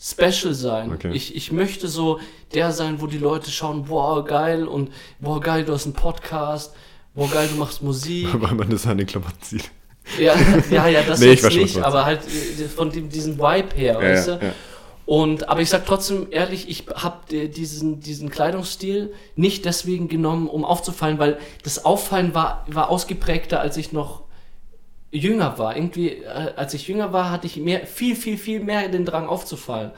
special 0.00 0.54
sein. 0.54 0.92
Okay. 0.92 1.10
Ich, 1.12 1.34
ich 1.36 1.52
möchte 1.52 1.88
so 1.88 2.18
der 2.54 2.72
sein, 2.72 3.00
wo 3.00 3.06
die 3.06 3.18
Leute 3.18 3.50
schauen, 3.50 3.84
boah, 3.84 4.24
geil 4.24 4.66
und 4.66 4.90
boah, 5.20 5.40
geil, 5.40 5.64
du 5.64 5.72
hast 5.72 5.84
einen 5.86 5.94
Podcast, 5.94 6.74
boah, 7.14 7.28
geil, 7.30 7.48
du 7.52 7.58
machst 7.58 7.82
Musik. 7.82 8.28
Weil 8.40 8.54
man 8.54 8.70
das 8.70 8.86
an 8.86 8.98
den 8.98 9.06
Klamotten 9.06 9.36
sieht. 9.42 9.70
Ja, 10.18 10.34
ja, 10.70 10.88
ja, 10.88 11.02
das 11.02 11.20
Nee, 11.20 11.26
jetzt 11.32 11.44
nicht, 11.54 11.78
aber 11.78 12.04
halt 12.04 12.20
äh, 12.26 12.64
von 12.68 12.90
dem, 12.90 13.08
diesem 13.08 13.38
Vibe 13.38 13.76
her, 13.76 13.98
weißt 14.00 14.28
du? 14.28 14.54
Und, 15.04 15.48
aber 15.48 15.60
ich 15.60 15.70
sag 15.70 15.84
trotzdem 15.84 16.28
ehrlich, 16.30 16.68
ich 16.68 16.86
habe 16.94 17.48
diesen, 17.48 18.00
diesen 18.00 18.30
Kleidungsstil 18.30 19.12
nicht 19.34 19.64
deswegen 19.64 20.08
genommen, 20.08 20.48
um 20.48 20.64
aufzufallen, 20.64 21.18
weil 21.18 21.38
das 21.64 21.84
Auffallen 21.84 22.34
war, 22.34 22.64
war 22.68 22.88
ausgeprägter, 22.88 23.60
als 23.60 23.76
ich 23.76 23.92
noch 23.92 24.22
jünger 25.12 25.58
war. 25.58 25.76
Irgendwie, 25.76 26.08
äh, 26.08 26.52
als 26.56 26.72
ich 26.74 26.88
jünger 26.88 27.12
war, 27.12 27.30
hatte 27.30 27.46
ich 27.46 27.56
mehr, 27.58 27.86
viel, 27.86 28.16
viel, 28.16 28.38
viel 28.38 28.60
mehr 28.60 28.88
den 28.88 29.04
Drang 29.04 29.28
aufzufallen. 29.28 29.90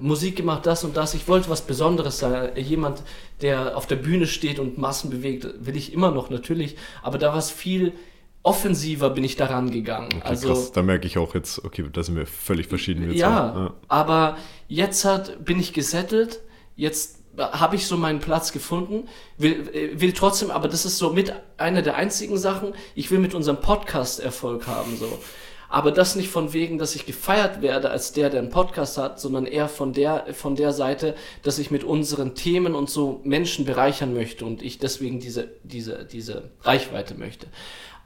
Musik 0.00 0.36
gemacht, 0.36 0.66
das 0.66 0.84
und 0.84 0.96
das. 0.96 1.14
Ich 1.14 1.26
wollte 1.28 1.48
was 1.48 1.62
Besonderes 1.62 2.18
sein. 2.18 2.50
Jemand, 2.56 3.02
der 3.40 3.76
auf 3.76 3.86
der 3.86 3.96
Bühne 3.96 4.26
steht 4.26 4.58
und 4.58 4.78
Massen 4.78 5.10
bewegt, 5.10 5.46
will 5.60 5.76
ich 5.76 5.92
immer 5.92 6.10
noch 6.10 6.28
natürlich. 6.28 6.76
Aber 7.02 7.18
da 7.18 7.28
war 7.28 7.38
es 7.38 7.50
viel 7.50 7.94
offensiver, 8.42 9.10
bin 9.10 9.24
ich 9.24 9.36
daran 9.36 9.70
gegangen. 9.70 10.08
Okay, 10.16 10.22
also, 10.24 10.48
krass, 10.48 10.72
da 10.72 10.82
merke 10.82 11.06
ich 11.06 11.18
auch 11.18 11.34
jetzt, 11.34 11.64
okay, 11.64 11.84
da 11.92 12.02
sind 12.02 12.16
wir 12.16 12.26
völlig 12.26 12.68
verschieden 12.68 13.10
jetzt. 13.10 13.18
ja, 13.18 13.74
aber 13.88 14.38
jetzt 14.68 15.04
hat, 15.04 15.44
bin 15.44 15.60
ich 15.60 15.72
gesettelt, 15.72 16.40
jetzt 16.76 17.20
habe 17.38 17.76
ich 17.76 17.86
so 17.86 17.96
meinen 17.96 18.20
Platz 18.20 18.52
gefunden, 18.52 19.08
will, 19.38 19.70
will 19.94 20.12
trotzdem, 20.12 20.50
aber 20.50 20.68
das 20.68 20.84
ist 20.84 20.98
so 20.98 21.10
mit 21.10 21.32
einer 21.58 21.82
der 21.82 21.96
einzigen 21.96 22.38
Sachen, 22.38 22.74
ich 22.94 23.10
will 23.10 23.18
mit 23.18 23.34
unserem 23.34 23.60
Podcast 23.60 24.20
Erfolg 24.20 24.66
haben, 24.66 24.96
so. 24.96 25.18
Aber 25.72 25.92
das 25.92 26.16
nicht 26.16 26.30
von 26.30 26.52
wegen, 26.52 26.78
dass 26.78 26.96
ich 26.96 27.06
gefeiert 27.06 27.62
werde 27.62 27.90
als 27.90 28.12
der, 28.12 28.28
der 28.28 28.40
einen 28.40 28.50
Podcast 28.50 28.98
hat, 28.98 29.20
sondern 29.20 29.46
eher 29.46 29.68
von 29.68 29.92
der, 29.92 30.34
von 30.34 30.56
der 30.56 30.72
Seite, 30.72 31.14
dass 31.44 31.60
ich 31.60 31.70
mit 31.70 31.84
unseren 31.84 32.34
Themen 32.34 32.74
und 32.74 32.90
so 32.90 33.20
Menschen 33.22 33.64
bereichern 33.64 34.12
möchte 34.12 34.44
und 34.44 34.62
ich 34.62 34.80
deswegen 34.80 35.20
diese, 35.20 35.48
diese, 35.62 36.04
diese 36.04 36.50
Reichweite 36.62 37.14
möchte. 37.14 37.46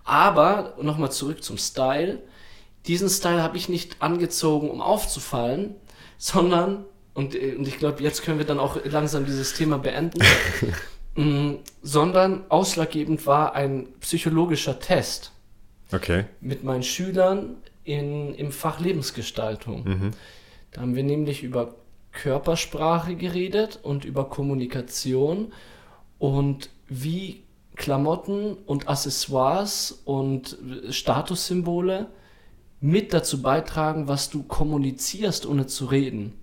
Aber, 0.05 0.75
nochmal 0.81 1.11
zurück 1.11 1.43
zum 1.43 1.59
Style, 1.59 2.23
diesen 2.87 3.09
Style 3.09 3.43
habe 3.43 3.57
ich 3.57 3.69
nicht 3.69 4.03
angezogen, 4.03 4.71
um 4.71 4.81
aufzufallen, 4.81 5.75
sondern, 6.19 6.85
und, 7.15 7.35
äh, 7.35 7.55
und 7.57 7.67
ich 7.67 7.79
glaube, 7.79 8.03
jetzt 8.03 8.23
können 8.23 8.39
wir 8.39 8.47
dann 8.47 8.59
auch 8.59 8.79
langsam 8.85 9.25
dieses 9.25 9.55
Thema 9.55 9.79
beenden, 9.79 10.21
mm, 11.17 11.55
sondern 11.83 12.45
ausschlaggebend 12.51 13.27
war 13.27 13.55
ein 13.55 13.89
psychologischer 14.01 14.79
Test 14.79 15.33
Okay. 15.93 16.25
mit 16.41 16.65
meinen 16.65 16.83
Schülern 16.83 17.57
in, 17.85 18.35
im 18.35 18.51
Fach 18.51 18.81
Lebensgestaltung. 18.81 20.13
Da 20.73 20.81
haben 20.81 20.97
wir 20.97 21.05
nämlich 21.05 21.45
über 21.45 21.77
Körpersprache 22.13 23.15
geredet 23.15 23.79
und 23.83 24.05
über 24.05 24.29
Kommunikation 24.29 25.53
und 26.19 26.71
wie 26.89 27.44
Klamotten 27.77 28.55
und 28.66 28.89
Accessoires 28.89 30.01
und 30.05 30.57
Statussymbole 30.91 32.07
mit 32.81 33.12
dazu 33.12 33.41
beitragen, 33.43 34.09
was 34.09 34.31
du 34.31 34.43
kommunizierst, 34.43 35.47
ohne 35.47 35.66
zu 35.66 35.87
reden. 35.87 36.35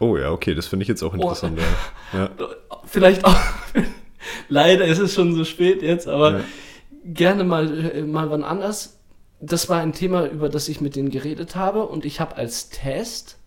Oh 0.00 0.16
ja, 0.16 0.30
okay, 0.30 0.54
das 0.54 0.66
finde 0.66 0.82
ich 0.84 0.88
jetzt 0.88 1.02
auch 1.02 1.14
interessant. 1.14 1.58
ja. 2.12 2.18
Ja. 2.18 2.30
Vielleicht 2.84 3.24
auch, 3.24 3.36
leider 4.48 4.84
ist 4.86 4.98
es 4.98 5.14
schon 5.14 5.34
so 5.34 5.44
spät 5.44 5.82
jetzt, 5.82 6.06
aber 6.08 6.38
Ja. 6.38 6.44
gerne 7.04 7.44
mal, 7.44 7.90
äh, 7.96 8.02
mal 8.02 8.30
wann 8.30 8.44
anders. 8.44 8.98
Das 9.40 9.68
war 9.68 9.80
ein 9.80 9.92
Thema, 9.92 10.26
über 10.26 10.48
das 10.48 10.68
ich 10.68 10.80
mit 10.80 10.96
denen 10.96 11.10
geredet 11.10 11.54
habe 11.56 11.86
und 11.86 12.04
ich 12.04 12.20
habe 12.20 12.36
als 12.36 12.68
Test, 12.70 13.38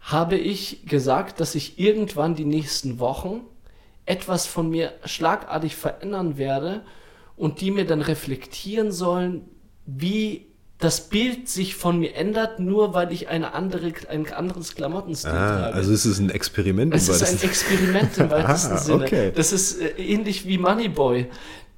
habe 0.00 0.36
ich 0.36 0.86
gesagt, 0.86 1.40
dass 1.40 1.54
ich 1.54 1.78
irgendwann 1.78 2.34
die 2.34 2.44
nächsten 2.46 2.98
Wochen 2.98 3.40
etwas 4.08 4.46
von 4.46 4.70
mir 4.70 4.94
schlagartig 5.04 5.76
verändern 5.76 6.38
werde 6.38 6.82
und 7.36 7.60
die 7.60 7.70
mir 7.70 7.84
dann 7.84 8.00
reflektieren 8.00 8.90
sollen, 8.90 9.48
wie 9.84 10.46
das 10.78 11.08
Bild 11.08 11.48
sich 11.48 11.74
von 11.74 11.98
mir 11.98 12.14
ändert, 12.14 12.60
nur 12.60 12.94
weil 12.94 13.12
ich 13.12 13.28
eine 13.28 13.52
andere, 13.54 13.92
ein 14.08 14.32
anderes 14.32 14.74
Klamottenstil 14.76 15.30
Ah, 15.32 15.58
trage. 15.62 15.74
also 15.74 15.92
es 15.92 16.06
ist 16.06 16.20
ein 16.20 16.30
Experiment. 16.30 16.94
Es 16.94 17.08
ist 17.08 17.22
ein 17.24 17.42
Experiment 17.48 18.16
im 18.18 18.30
weitesten 18.30 18.72
Ah, 18.74 18.78
Sinne. 18.78 19.04
okay. 19.04 19.32
Das 19.34 19.52
ist 19.52 19.80
äh, 19.80 19.88
ähnlich 20.00 20.46
wie 20.46 20.56
Moneyboy, 20.56 21.26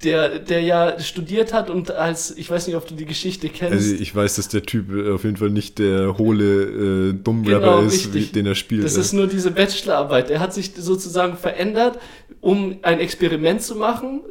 der, 0.03 0.37
der 0.39 0.61
ja 0.61 0.99
studiert 0.99 1.51
hat 1.51 1.71
und 1.71 1.89
als, 1.91 2.29
ich 2.37 2.49
weiß 2.51 2.67
nicht, 2.67 2.75
ob 2.75 2.87
du 2.87 2.93
die 2.93 3.05
Geschichte 3.05 3.49
kennst. 3.49 3.73
Also 3.73 3.95
ich 3.95 4.15
weiß, 4.15 4.35
dass 4.35 4.49
der 4.49 4.61
Typ 4.63 4.91
äh, 4.93 5.11
auf 5.11 5.23
jeden 5.23 5.37
Fall 5.37 5.49
nicht 5.49 5.79
der 5.79 6.17
hohle 6.19 7.09
äh, 7.09 7.13
Dummrapper 7.13 7.59
Genau, 7.59 7.81
ist, 7.81 8.13
wie, 8.13 8.25
den 8.25 8.45
er 8.45 8.55
spielt. 8.55 8.83
das 8.83 8.95
ja. 8.95 9.01
ist 9.01 9.13
nur 9.13 9.25
diese 9.25 9.49
Bachelorarbeit. 9.49 10.29
Er 10.29 10.39
hat 10.39 10.53
sich 10.53 10.73
sozusagen 10.75 11.37
verändert, 11.37 11.97
um 12.39 12.77
ein 12.83 12.99
Experiment 12.99 13.63
zu 13.63 13.75
machen. 13.75 14.21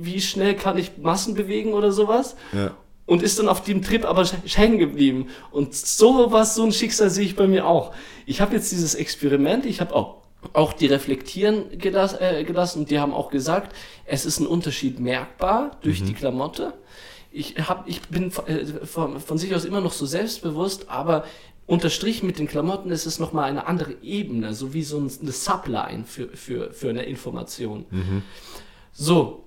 Wie 0.00 0.20
schnell 0.20 0.54
kann 0.54 0.78
ich 0.78 0.92
Massen 1.00 1.34
bewegen 1.34 1.74
oder 1.74 1.92
sowas? 1.92 2.34
ja. 2.52 2.72
Und 3.06 3.22
ist 3.22 3.38
dann 3.38 3.48
auf 3.48 3.62
dem 3.62 3.82
Trip 3.82 4.04
aber 4.04 4.24
hängen 4.24 4.78
geblieben. 4.78 5.28
Und 5.50 5.74
so 5.74 6.32
was, 6.32 6.54
so 6.56 6.64
ein 6.64 6.72
Schicksal 6.72 7.08
sehe 7.10 7.24
ich 7.24 7.36
bei 7.36 7.46
mir 7.46 7.66
auch. 7.66 7.94
Ich 8.26 8.40
habe 8.40 8.54
jetzt 8.54 8.70
dieses 8.72 8.94
Experiment, 8.94 9.64
ich 9.64 9.80
habe 9.80 9.94
auch, 9.94 10.16
auch 10.52 10.72
die 10.72 10.86
reflektieren 10.86 11.78
gelass, 11.78 12.14
äh, 12.20 12.44
gelassen 12.44 12.80
und 12.80 12.90
die 12.90 12.98
haben 12.98 13.14
auch 13.14 13.30
gesagt, 13.30 13.74
es 14.04 14.26
ist 14.26 14.40
ein 14.40 14.46
Unterschied 14.46 14.98
merkbar 15.00 15.76
durch 15.82 16.02
die 16.04 16.14
Klamotte. 16.14 16.74
Ich, 17.32 17.54
hab, 17.68 17.88
ich 17.88 18.00
bin 18.02 18.32
äh, 18.46 18.64
von, 18.86 19.20
von 19.20 19.38
sich 19.38 19.54
aus 19.54 19.64
immer 19.64 19.80
noch 19.80 19.92
so 19.92 20.06
selbstbewusst, 20.06 20.88
aber 20.88 21.24
unterstrichen 21.66 22.26
mit 22.26 22.38
den 22.38 22.46
Klamotten 22.46 22.90
ist 22.90 23.06
es 23.06 23.18
nochmal 23.18 23.50
eine 23.50 23.66
andere 23.66 23.94
Ebene, 24.02 24.54
so 24.54 24.72
wie 24.72 24.82
so 24.84 24.98
ein- 24.98 25.10
eine 25.20 25.32
Subline 25.32 26.04
für, 26.06 26.28
für, 26.28 26.72
für 26.72 26.90
eine 26.90 27.02
Information. 27.04 27.86
So, 28.92 29.44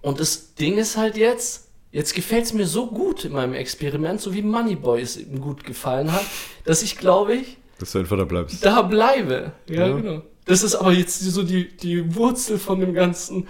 und 0.00 0.18
das 0.20 0.54
Ding 0.54 0.78
ist 0.78 0.96
halt 0.96 1.16
jetzt, 1.16 1.68
jetzt 1.92 2.14
gefällt 2.14 2.44
es 2.44 2.52
mir 2.52 2.66
so 2.66 2.88
gut 2.88 3.24
in 3.24 3.32
meinem 3.32 3.54
Experiment, 3.54 4.20
so 4.20 4.34
wie 4.34 4.42
Moneyboy 4.42 5.00
es 5.00 5.16
ihm 5.16 5.40
gut 5.40 5.64
gefallen 5.64 6.10
hat, 6.12 6.24
dass 6.64 6.82
ich 6.82 6.96
glaube 6.98 7.34
ich 7.34 7.56
Dass 7.78 7.92
du 7.92 7.98
einfach 8.00 8.16
da 8.18 8.24
bleibst. 8.24 8.64
da 8.64 8.82
bleibe. 8.82 9.52
Ja, 9.68 9.86
Ja. 9.88 9.96
genau. 9.96 10.22
Das 10.44 10.64
ist 10.64 10.74
aber 10.74 10.92
jetzt 10.92 11.20
so 11.20 11.44
die, 11.44 11.68
die 11.76 12.16
Wurzel 12.16 12.58
von 12.58 12.80
dem 12.80 12.94
Ganzen. 12.94 13.46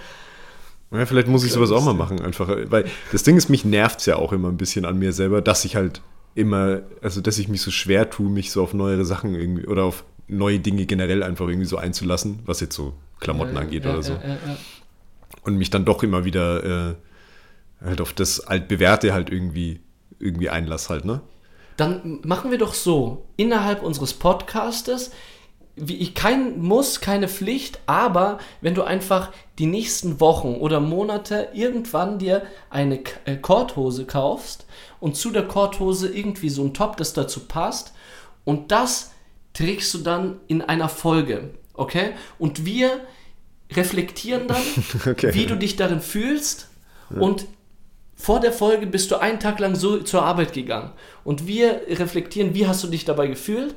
Ja, 0.90 1.06
vielleicht 1.06 1.26
muss 1.28 1.42
ich 1.42 1.50
sowas 1.52 1.70
auch 1.70 1.82
mal 1.82 1.94
machen, 1.94 2.20
einfach. 2.20 2.48
Weil 2.66 2.84
das 3.12 3.22
Ding 3.22 3.38
ist, 3.38 3.48
mich 3.48 3.64
nervt 3.64 4.04
ja 4.04 4.16
auch 4.16 4.30
immer 4.32 4.48
ein 4.48 4.58
bisschen 4.58 4.84
an 4.84 4.98
mir 4.98 5.12
selber, 5.14 5.40
dass 5.40 5.64
ich 5.64 5.74
halt 5.74 6.02
immer, 6.34 6.82
also 7.00 7.22
dass 7.22 7.38
ich 7.38 7.48
mich 7.48 7.62
so 7.62 7.70
schwer 7.70 8.10
tue, 8.10 8.28
mich 8.28 8.50
so 8.50 8.62
auf 8.62 8.74
neuere 8.74 9.06
Sachen 9.06 9.34
irgendwie 9.34 9.66
oder 9.66 9.84
auf 9.84 10.04
neue 10.28 10.58
Dinge 10.60 10.84
generell 10.84 11.22
einfach 11.22 11.46
irgendwie 11.48 11.66
so 11.66 11.78
einzulassen, 11.78 12.40
was 12.44 12.60
jetzt 12.60 12.74
so 12.76 12.92
Klamotten 13.20 13.56
angeht 13.56 13.84
Ja, 13.86 13.92
oder 13.92 14.02
so. 14.02 14.12
ja, 14.12 14.20
ja, 14.22 14.34
ja. 14.34 14.56
Und 15.44 15.56
mich 15.56 15.70
dann 15.70 15.86
doch 15.86 16.02
immer 16.02 16.26
wieder 16.26 16.90
äh, 16.90 16.94
halt 17.84 18.00
auf 18.00 18.12
das 18.12 18.40
altbewährte 18.40 19.12
halt 19.12 19.30
irgendwie, 19.30 19.80
irgendwie 20.18 20.50
einlass 20.50 20.88
halt, 20.90 21.04
ne? 21.04 21.20
Dann 21.76 22.20
machen 22.22 22.50
wir 22.50 22.58
doch 22.58 22.74
so, 22.74 23.24
innerhalb 23.36 23.82
unseres 23.82 24.14
Podcastes, 24.14 25.10
wie 25.74 25.96
ich 25.96 26.14
kein 26.14 26.60
Muss, 26.60 27.00
keine 27.00 27.28
Pflicht, 27.28 27.80
aber 27.86 28.38
wenn 28.60 28.74
du 28.74 28.82
einfach 28.82 29.32
die 29.58 29.66
nächsten 29.66 30.20
Wochen 30.20 30.56
oder 30.56 30.80
Monate 30.80 31.48
irgendwann 31.54 32.18
dir 32.18 32.42
eine 32.68 33.00
äh, 33.24 33.36
Korthose 33.36 34.04
kaufst 34.04 34.66
und 35.00 35.16
zu 35.16 35.30
der 35.30 35.48
Korthose 35.48 36.08
irgendwie 36.14 36.50
so 36.50 36.62
ein 36.62 36.74
Top, 36.74 36.98
das 36.98 37.14
dazu 37.14 37.40
passt 37.46 37.94
und 38.44 38.70
das 38.70 39.12
trägst 39.54 39.94
du 39.94 39.98
dann 39.98 40.40
in 40.46 40.60
einer 40.60 40.90
Folge, 40.90 41.50
okay? 41.72 42.10
Und 42.38 42.66
wir 42.66 43.00
reflektieren 43.72 44.48
dann, 44.48 44.62
Okay. 45.10 45.32
wie 45.34 45.46
du 45.46 45.56
dich 45.56 45.76
darin 45.76 46.00
fühlst 46.02 46.68
und 47.10 47.46
vor 48.22 48.38
der 48.38 48.52
Folge 48.52 48.86
bist 48.86 49.10
du 49.10 49.16
einen 49.16 49.40
Tag 49.40 49.58
lang 49.58 49.74
so 49.74 49.98
zur 49.98 50.22
Arbeit 50.22 50.52
gegangen 50.52 50.90
und 51.24 51.48
wir 51.48 51.80
reflektieren, 51.88 52.54
wie 52.54 52.68
hast 52.68 52.84
du 52.84 52.88
dich 52.88 53.04
dabei 53.04 53.26
gefühlt 53.26 53.74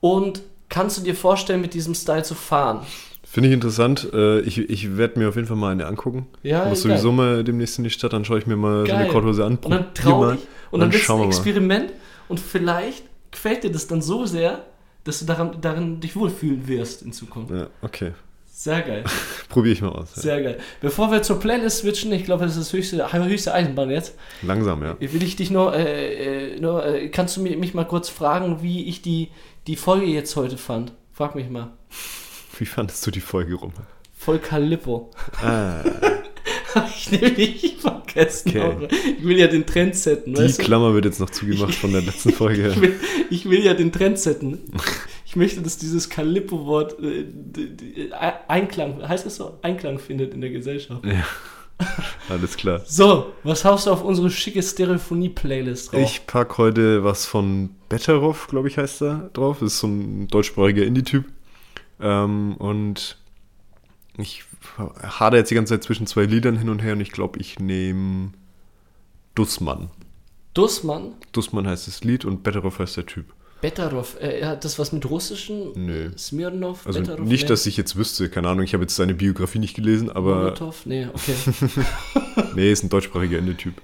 und 0.00 0.42
kannst 0.68 0.98
du 0.98 1.02
dir 1.02 1.16
vorstellen, 1.16 1.60
mit 1.60 1.74
diesem 1.74 1.94
Style 1.94 2.22
zu 2.22 2.36
fahren? 2.36 2.86
Finde 3.24 3.48
ich 3.48 3.54
interessant. 3.54 4.08
Äh, 4.12 4.40
ich 4.40 4.58
ich 4.58 4.96
werde 4.96 5.18
mir 5.18 5.28
auf 5.28 5.34
jeden 5.36 5.48
Fall 5.48 5.56
mal 5.56 5.72
eine 5.72 5.86
angucken. 5.86 6.26
Ja, 6.42 6.66
Muss 6.66 6.84
geil. 6.84 6.92
sowieso 6.92 7.12
mal 7.12 7.42
demnächst 7.42 7.78
in 7.78 7.84
die 7.84 7.90
Stadt, 7.90 8.12
dann 8.12 8.24
schaue 8.24 8.38
ich 8.38 8.46
mir 8.46 8.56
mal 8.56 8.86
so 8.86 8.92
eine 8.92 9.04
Geil. 9.04 9.12
Korthose 9.12 9.44
an. 9.44 9.58
Und 9.62 9.70
dann 9.70 9.94
trau 9.94 10.20
mal, 10.20 10.36
dich. 10.36 10.46
Und 10.70 10.80
dann 10.80 10.90
es 10.90 10.96
schauen 10.96 11.22
ein. 11.22 11.28
Experiment. 11.28 11.92
Und 12.28 12.38
vielleicht 12.38 13.04
gefällt 13.30 13.64
dir 13.64 13.72
das 13.72 13.88
dann 13.88 14.02
so 14.02 14.24
sehr, 14.24 14.64
dass 15.04 15.18
du 15.18 15.24
daran, 15.26 15.56
darin 15.60 16.00
dich 16.00 16.14
wohlfühlen 16.14 16.66
wirst 16.68 17.02
in 17.02 17.12
Zukunft. 17.12 17.52
Ja, 17.52 17.66
okay. 17.82 18.12
Sehr 18.62 18.82
geil. 18.82 19.04
Probiere 19.48 19.72
ich 19.72 19.80
mal 19.80 19.88
aus. 19.88 20.10
Ja. 20.16 20.22
Sehr 20.22 20.42
geil. 20.42 20.58
Bevor 20.82 21.10
wir 21.10 21.22
zur 21.22 21.40
Playlist 21.40 21.78
switchen, 21.78 22.12
ich 22.12 22.24
glaube, 22.24 22.44
das 22.44 22.58
ist 22.58 22.66
das 22.66 22.72
höchste, 22.74 23.10
höchste 23.10 23.54
Eisenbahn 23.54 23.88
jetzt, 23.88 24.16
Langsam, 24.42 24.82
ja. 24.82 24.96
will 25.00 25.22
ich 25.22 25.34
dich 25.36 25.50
nur, 25.50 25.74
äh, 25.74 26.56
äh, 26.56 26.60
nur 26.60 26.84
äh, 26.84 27.08
kannst 27.08 27.38
du 27.38 27.40
mi- 27.42 27.56
mich 27.56 27.72
mal 27.72 27.86
kurz 27.86 28.10
fragen, 28.10 28.62
wie 28.62 28.84
ich 28.84 29.00
die, 29.00 29.28
die 29.66 29.76
Folge 29.76 30.04
jetzt 30.04 30.36
heute 30.36 30.58
fand? 30.58 30.92
Frag 31.10 31.34
mich 31.36 31.48
mal. 31.48 31.72
Wie 32.58 32.66
fandest 32.66 33.06
du 33.06 33.10
die 33.10 33.20
Folge 33.20 33.54
rum? 33.54 33.72
Voll 34.12 34.38
Calippo. 34.40 35.10
Ah, 35.42 35.82
ich 36.94 37.10
nämlich 37.10 37.76
vergessen. 37.80 38.50
Okay. 38.60 38.88
Ich 39.18 39.24
will 39.26 39.38
ja 39.38 39.46
den 39.46 39.64
Trend 39.64 39.96
setten, 39.96 40.34
die 40.34 40.42
weißt 40.42 40.58
du? 40.58 40.64
Klammer 40.64 40.92
wird 40.92 41.06
jetzt 41.06 41.18
noch 41.20 41.30
zugemacht 41.30 41.74
von 41.74 41.92
der 41.92 42.02
letzten 42.02 42.30
Folge. 42.34 42.68
Ich 42.68 42.80
will, 42.82 43.00
ich 43.30 43.48
will 43.48 43.64
ja 43.64 43.72
den 43.72 43.90
Trend 43.90 44.18
setten. 44.18 44.70
Ich 45.30 45.36
möchte, 45.36 45.62
dass 45.62 45.78
dieses 45.78 46.10
Calippo-Wort 46.10 46.98
äh, 46.98 47.24
d- 47.24 48.10
Einklang, 48.48 49.08
heißt 49.08 49.26
es 49.26 49.36
so? 49.36 49.60
Einklang 49.62 50.00
findet 50.00 50.34
in 50.34 50.40
der 50.40 50.50
Gesellschaft. 50.50 51.04
Ja. 51.04 51.24
Alles 52.28 52.56
klar. 52.56 52.80
So, 52.84 53.32
was 53.44 53.64
haust 53.64 53.86
du 53.86 53.92
auf 53.92 54.02
unsere 54.02 54.28
schicke 54.28 54.60
Stereophonie-Playlist 54.60 55.92
drauf? 55.92 56.00
Ich 56.00 56.26
pack 56.26 56.58
heute 56.58 57.04
was 57.04 57.26
von 57.26 57.70
Betteroff, 57.88 58.48
glaube 58.48 58.66
ich, 58.66 58.76
heißt 58.76 59.02
er 59.02 59.30
drauf. 59.32 59.58
Das 59.60 59.74
ist 59.74 59.78
so 59.78 59.86
ein 59.86 60.26
deutschsprachiger 60.26 60.82
Indie-Typ. 60.82 61.24
Ähm, 62.00 62.56
und 62.56 63.16
ich 64.18 64.42
hade 64.76 65.36
jetzt 65.36 65.52
die 65.52 65.54
ganze 65.54 65.74
Zeit 65.74 65.84
zwischen 65.84 66.08
zwei 66.08 66.24
Liedern 66.24 66.56
hin 66.58 66.70
und 66.70 66.80
her 66.82 66.94
und 66.94 67.00
ich 67.00 67.12
glaube, 67.12 67.38
ich 67.38 67.60
nehme 67.60 68.32
Dussmann. 69.36 69.90
Dussmann, 70.54 71.12
Dussmann 71.30 71.68
heißt 71.68 71.86
das 71.86 72.02
Lied 72.02 72.24
und 72.24 72.42
Betteroff 72.42 72.80
heißt 72.80 72.96
der 72.96 73.06
Typ. 73.06 73.32
Betterov, 73.60 74.16
äh, 74.20 74.44
hat 74.44 74.64
das 74.64 74.78
was 74.78 74.92
mit 74.92 75.08
russischen? 75.08 75.72
Nö. 75.74 76.10
Smirnov, 76.16 76.86
Also 76.86 77.00
Betterov? 77.00 77.26
nicht, 77.26 77.42
nee. 77.42 77.48
dass 77.48 77.66
ich 77.66 77.76
jetzt 77.76 77.96
wüsste, 77.96 78.28
keine 78.28 78.48
Ahnung, 78.48 78.64
ich 78.64 78.72
habe 78.72 78.84
jetzt 78.84 78.96
seine 78.96 79.14
Biografie 79.14 79.58
nicht 79.58 79.74
gelesen, 79.74 80.10
aber 80.10 80.36
Molotov? 80.36 80.86
Nee, 80.86 81.08
okay. 81.12 81.34
nee, 82.54 82.72
ist 82.72 82.82
ein 82.84 82.88
deutschsprachiger 82.88 83.38
Indie-Typ. 83.38 83.74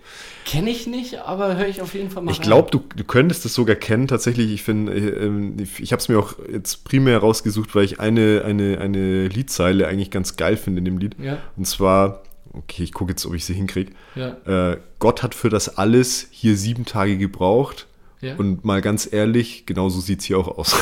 Kenne 0.44 0.70
ich 0.70 0.86
nicht, 0.86 1.18
aber 1.18 1.56
höre 1.56 1.66
ich 1.68 1.82
auf 1.82 1.94
jeden 1.94 2.10
Fall 2.10 2.22
mal 2.22 2.30
Ich 2.30 2.40
glaube, 2.40 2.70
du, 2.70 2.82
du 2.94 3.04
könntest 3.04 3.44
es 3.44 3.54
sogar 3.54 3.76
kennen. 3.76 4.06
Tatsächlich, 4.08 4.52
ich 4.52 4.62
finde, 4.62 4.92
ähm, 4.94 5.56
ich, 5.60 5.80
ich 5.80 5.92
habe 5.92 6.00
es 6.00 6.08
mir 6.08 6.18
auch 6.18 6.34
jetzt 6.50 6.84
primär 6.84 7.18
rausgesucht, 7.18 7.74
weil 7.74 7.84
ich 7.84 7.98
eine, 8.00 8.42
eine, 8.44 8.78
eine 8.78 9.28
Liedzeile 9.28 9.88
eigentlich 9.88 10.10
ganz 10.10 10.36
geil 10.36 10.56
finde 10.56 10.78
in 10.78 10.84
dem 10.84 10.98
Lied. 10.98 11.16
Ja, 11.20 11.38
Und 11.56 11.66
zwar, 11.66 12.22
okay, 12.52 12.84
ich 12.84 12.92
gucke 12.92 13.10
jetzt, 13.12 13.26
ob 13.26 13.34
ich 13.34 13.44
sie 13.44 13.54
hinkriege. 13.54 13.92
ja, 14.14 14.36
Äh, 14.72 14.78
Gott 15.00 15.22
hat 15.22 15.34
für 15.34 15.50
das 15.50 15.76
alles 15.78 16.28
hier 16.30 16.56
sieben 16.56 16.84
Tage 16.84 17.18
gebraucht. 17.18 17.86
Ja. 18.20 18.36
Und 18.36 18.64
mal 18.64 18.80
ganz 18.82 19.08
ehrlich, 19.12 19.66
genauso 19.66 20.00
sieht 20.00 20.20
es 20.20 20.24
hier 20.26 20.38
auch 20.38 20.48
aus. 20.58 20.74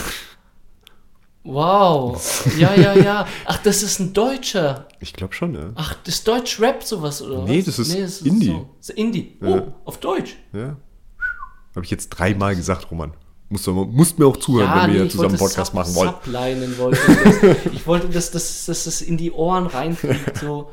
Wow. 1.43 2.47
Ja, 2.59 2.75
ja, 2.75 2.95
ja. 2.95 3.27
Ach, 3.45 3.59
das 3.63 3.83
ist 3.83 3.99
ein 4.01 4.15
Deutscher. 4.15 4.89
Ich 5.01 5.13
glaube 5.13 5.35
schon, 5.35 5.55
ja. 5.55 5.73
Ach, 5.75 5.95
das 6.05 6.15
ist 6.17 6.29
Deutsch-Rap 6.29 6.83
sowas, 6.83 7.21
oder 7.21 7.43
Nee, 7.45 7.59
was? 7.67 7.77
das 7.77 7.79
ist 7.89 8.23
Indie. 8.27 8.47
So. 8.47 8.69
Das 8.79 8.89
ist 8.89 8.97
Indie. 8.99 9.37
Oh, 9.43 9.47
Ja. 9.47 9.75
auf 9.85 9.99
Deutsch. 9.99 10.37
ja. 10.53 10.77
Habe 11.75 11.85
ich 11.85 11.91
jetzt 11.91 12.09
dreimal 12.11 12.55
gesagt, 12.55 12.89
Roman. 12.93 13.13
Musst, 13.49 13.67
du, 13.67 13.73
musst 13.73 14.17
mir 14.19 14.27
auch 14.27 14.37
zuhören, 14.37 14.71
wenn 14.87 14.95
wir 14.95 15.03
nee, 15.03 15.09
zusammen 15.09 15.31
wollte 15.33 15.45
Podcast 15.57 15.73
Sub- 15.73 15.75
machen 15.75 15.95
wollen. 15.97 16.15
Sublinen 16.25 16.79
wollte 16.79 16.99
ich 17.09 17.41
das. 17.65 17.73
Ich 17.73 17.87
wollte, 17.87 18.09
dass, 18.09 18.31
dass, 18.31 18.65
dass 18.67 18.85
das 18.85 19.03
in 19.03 19.17
die 19.17 19.33
Ohren 19.33 19.67
reinfliegt. 19.67 20.39
So. 20.39 20.71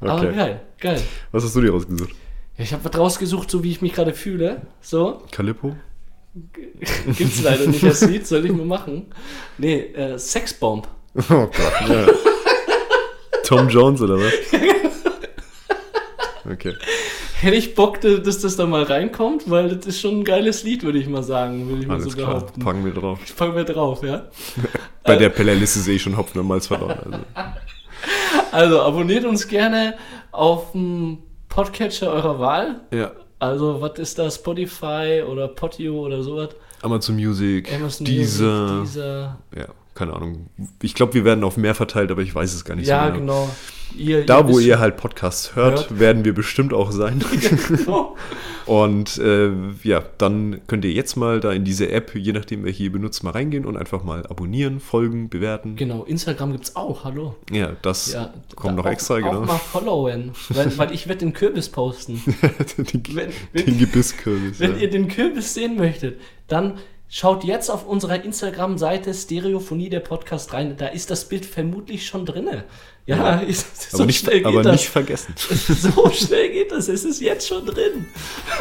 Aber 0.00 0.14
Okay. 0.16 0.34
geil, 0.34 0.60
geil. 0.80 1.02
Was 1.32 1.44
hast 1.44 1.54
du 1.54 1.60
dir 1.60 1.70
rausgesucht? 1.70 2.10
Ja, 2.56 2.64
ich 2.64 2.72
habe 2.72 2.82
was 2.84 2.98
rausgesucht, 2.98 3.50
so 3.50 3.62
wie 3.62 3.70
ich 3.70 3.82
mich 3.82 3.92
gerade 3.92 4.14
fühle. 4.14 4.62
So, 4.80 5.22
Calippo? 5.30 5.76
Gibt's 7.16 7.42
leider 7.42 7.66
nicht 7.66 7.82
das 7.82 8.02
Lied, 8.02 8.26
soll 8.26 8.44
ich 8.46 8.52
mal 8.52 8.66
machen. 8.66 9.06
Nee, 9.58 9.78
äh, 9.94 10.18
Sexbomb. 10.18 10.86
Oh 11.16 11.22
Gott, 11.28 11.52
ja. 11.88 12.06
Tom 13.44 13.68
Jones 13.68 14.00
oder 14.02 14.16
was? 14.18 14.32
Okay. 16.50 16.74
Hätte 17.40 17.56
ich 17.56 17.74
Bock, 17.74 18.00
dass 18.00 18.40
das 18.40 18.56
da 18.56 18.66
mal 18.66 18.82
reinkommt, 18.82 19.50
weil 19.50 19.68
das 19.76 19.86
ist 19.86 20.00
schon 20.00 20.20
ein 20.20 20.24
geiles 20.24 20.64
Lied, 20.64 20.82
würde 20.82 20.98
ich 20.98 21.06
mal 21.06 21.22
sagen, 21.22 21.68
würde 21.68 21.82
ich 21.82 21.86
mal 21.86 21.94
Alles 21.94 22.12
so 22.12 22.16
klar, 22.16 22.34
behaupten. 22.34 22.60
packen 22.60 22.84
wir 22.84 22.92
drauf. 22.92 23.18
Fangen 23.36 23.54
wir 23.54 23.64
drauf, 23.64 24.02
ja? 24.02 24.28
Bei 25.04 25.16
der 25.16 25.28
Playlist 25.28 25.76
ist 25.76 25.88
eh 25.88 25.98
schon 25.98 26.16
Hopfen 26.16 26.40
und 26.40 26.48
Malz 26.48 26.66
verloren. 26.66 27.24
Also. 27.34 27.50
Also 28.50 28.80
abonniert 28.80 29.24
uns 29.24 29.46
gerne 29.46 29.96
auf 30.32 30.72
dem 30.72 31.18
Podcatcher 31.48 32.10
eurer 32.12 32.38
Wahl. 32.38 32.80
Ja. 32.92 33.12
Also, 33.38 33.80
was 33.80 33.98
ist 33.98 34.18
da? 34.18 34.30
Spotify 34.30 35.22
oder 35.26 35.48
Potio 35.48 36.06
oder 36.06 36.22
sowas? 36.22 36.50
Amazon 36.82 37.16
Music, 37.16 37.72
Amazon 37.72 38.04
dieser, 38.04 38.78
Music, 38.80 38.94
dieser. 38.94 39.38
ja, 39.56 39.66
keine 39.98 40.12
Ahnung. 40.14 40.46
Ich 40.80 40.94
glaube, 40.94 41.14
wir 41.14 41.24
werden 41.24 41.42
auf 41.42 41.56
mehr 41.56 41.74
verteilt, 41.74 42.12
aber 42.12 42.22
ich 42.22 42.32
weiß 42.32 42.54
es 42.54 42.64
gar 42.64 42.76
nicht 42.76 42.86
Ja, 42.86 43.08
so 43.08 43.18
genau. 43.18 43.42
genau. 43.42 43.50
Ihr, 43.96 44.24
Da, 44.26 44.46
wo 44.46 44.58
wisst 44.58 44.66
ihr 44.66 44.78
halt 44.78 44.96
Podcasts 44.96 45.56
hört, 45.56 45.88
Hört. 45.90 45.98
werden 45.98 46.24
wir 46.24 46.34
bestimmt 46.34 46.72
auch 46.72 46.92
sein. 46.92 47.24
genau. 47.68 48.16
Und 48.66 49.16
äh, 49.18 49.50
ja, 49.82 50.02
dann 50.18 50.60
könnt 50.66 50.84
ihr 50.84 50.92
jetzt 50.92 51.16
mal 51.16 51.40
da 51.40 51.52
in 51.52 51.64
diese 51.64 51.90
App, 51.90 52.14
je 52.14 52.32
nachdem, 52.32 52.64
wer 52.64 52.70
hier 52.70 52.92
benutzt, 52.92 53.24
mal 53.24 53.30
reingehen 53.30 53.64
und 53.64 53.76
einfach 53.78 54.04
mal 54.04 54.24
abonnieren, 54.26 54.78
folgen, 54.78 55.30
bewerten. 55.30 55.74
genau, 55.74 56.04
Instagram 56.04 56.52
gibt's 56.52 56.76
auch, 56.76 57.02
hallo. 57.04 57.34
Ja, 57.50 57.72
das 57.82 58.12
Ja, 58.12 58.32
kommt 58.54 58.72
da 58.74 58.82
noch 58.82 58.84
auch, 58.86 58.90
extra, 58.90 59.14
auch 59.14 59.18
genau. 59.18 59.40
mal 59.40 59.58
followen, 59.58 60.32
weil, 60.50 60.78
weil 60.78 60.92
ich 60.92 61.08
werde 61.08 61.20
den 61.20 61.32
Kürbis 61.32 61.70
posten. 61.70 62.22
den, 62.76 63.02
Wenn, 63.16 63.30
wenn, 63.54 63.64
den 63.64 63.78
Gebisskürbis. 63.78 64.60
Wenn 64.60 64.72
ja. 64.72 64.82
ihr 64.82 64.90
den 64.90 65.08
Kürbis 65.08 65.54
sehen 65.54 65.76
möchtet, 65.76 66.20
dann 66.46 66.74
schaut 67.08 67.44
jetzt 67.44 67.70
auf 67.70 67.86
unserer 67.86 68.22
Instagram-Seite 68.22 69.14
Stereophonie 69.14 69.88
der 69.88 70.00
Podcast 70.00 70.52
rein. 70.52 70.76
Da 70.76 70.86
ist 70.88 71.10
das 71.10 71.28
Bild 71.28 71.46
vermutlich 71.46 72.06
schon 72.06 72.26
drinne. 72.26 72.64
Ja, 73.06 73.36
ist, 73.40 73.90
so 73.90 73.98
aber 73.98 74.06
nicht, 74.06 74.20
schnell 74.20 74.38
geht 74.38 74.46
aber 74.46 74.62
das. 74.62 74.72
nicht 74.72 74.88
vergessen. 74.88 75.34
So 75.48 76.10
schnell 76.10 76.50
geht 76.50 76.72
das, 76.72 76.88
es 76.88 77.04
ist 77.04 77.20
jetzt 77.20 77.48
schon 77.48 77.64
drin. 77.64 78.06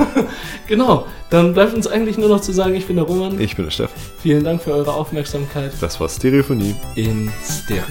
genau, 0.68 1.06
dann 1.30 1.54
bleibt 1.54 1.74
uns 1.74 1.88
eigentlich 1.88 2.18
nur 2.18 2.30
noch 2.30 2.42
zu 2.42 2.54
sagen, 2.54 2.76
ich 2.76 2.86
bin 2.86 2.96
der 2.96 3.06
Roman. 3.06 3.40
Ich 3.40 3.56
bin 3.56 3.66
der 3.66 3.72
Steff. 3.72 3.92
Vielen 4.22 4.44
Dank 4.44 4.62
für 4.62 4.72
eure 4.72 4.94
Aufmerksamkeit 4.94 5.74
Das 5.82 6.00
war 6.00 6.08
Stereophonie. 6.08 6.76
in 6.96 7.32
Stereo. 7.44 7.84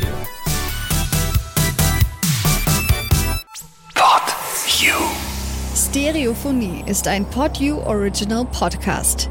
Stereophonie 5.96 6.84
ist 6.86 7.08
ein 7.08 7.24
PodU 7.24 7.78
Original 7.86 8.44
Podcast. 8.52 9.30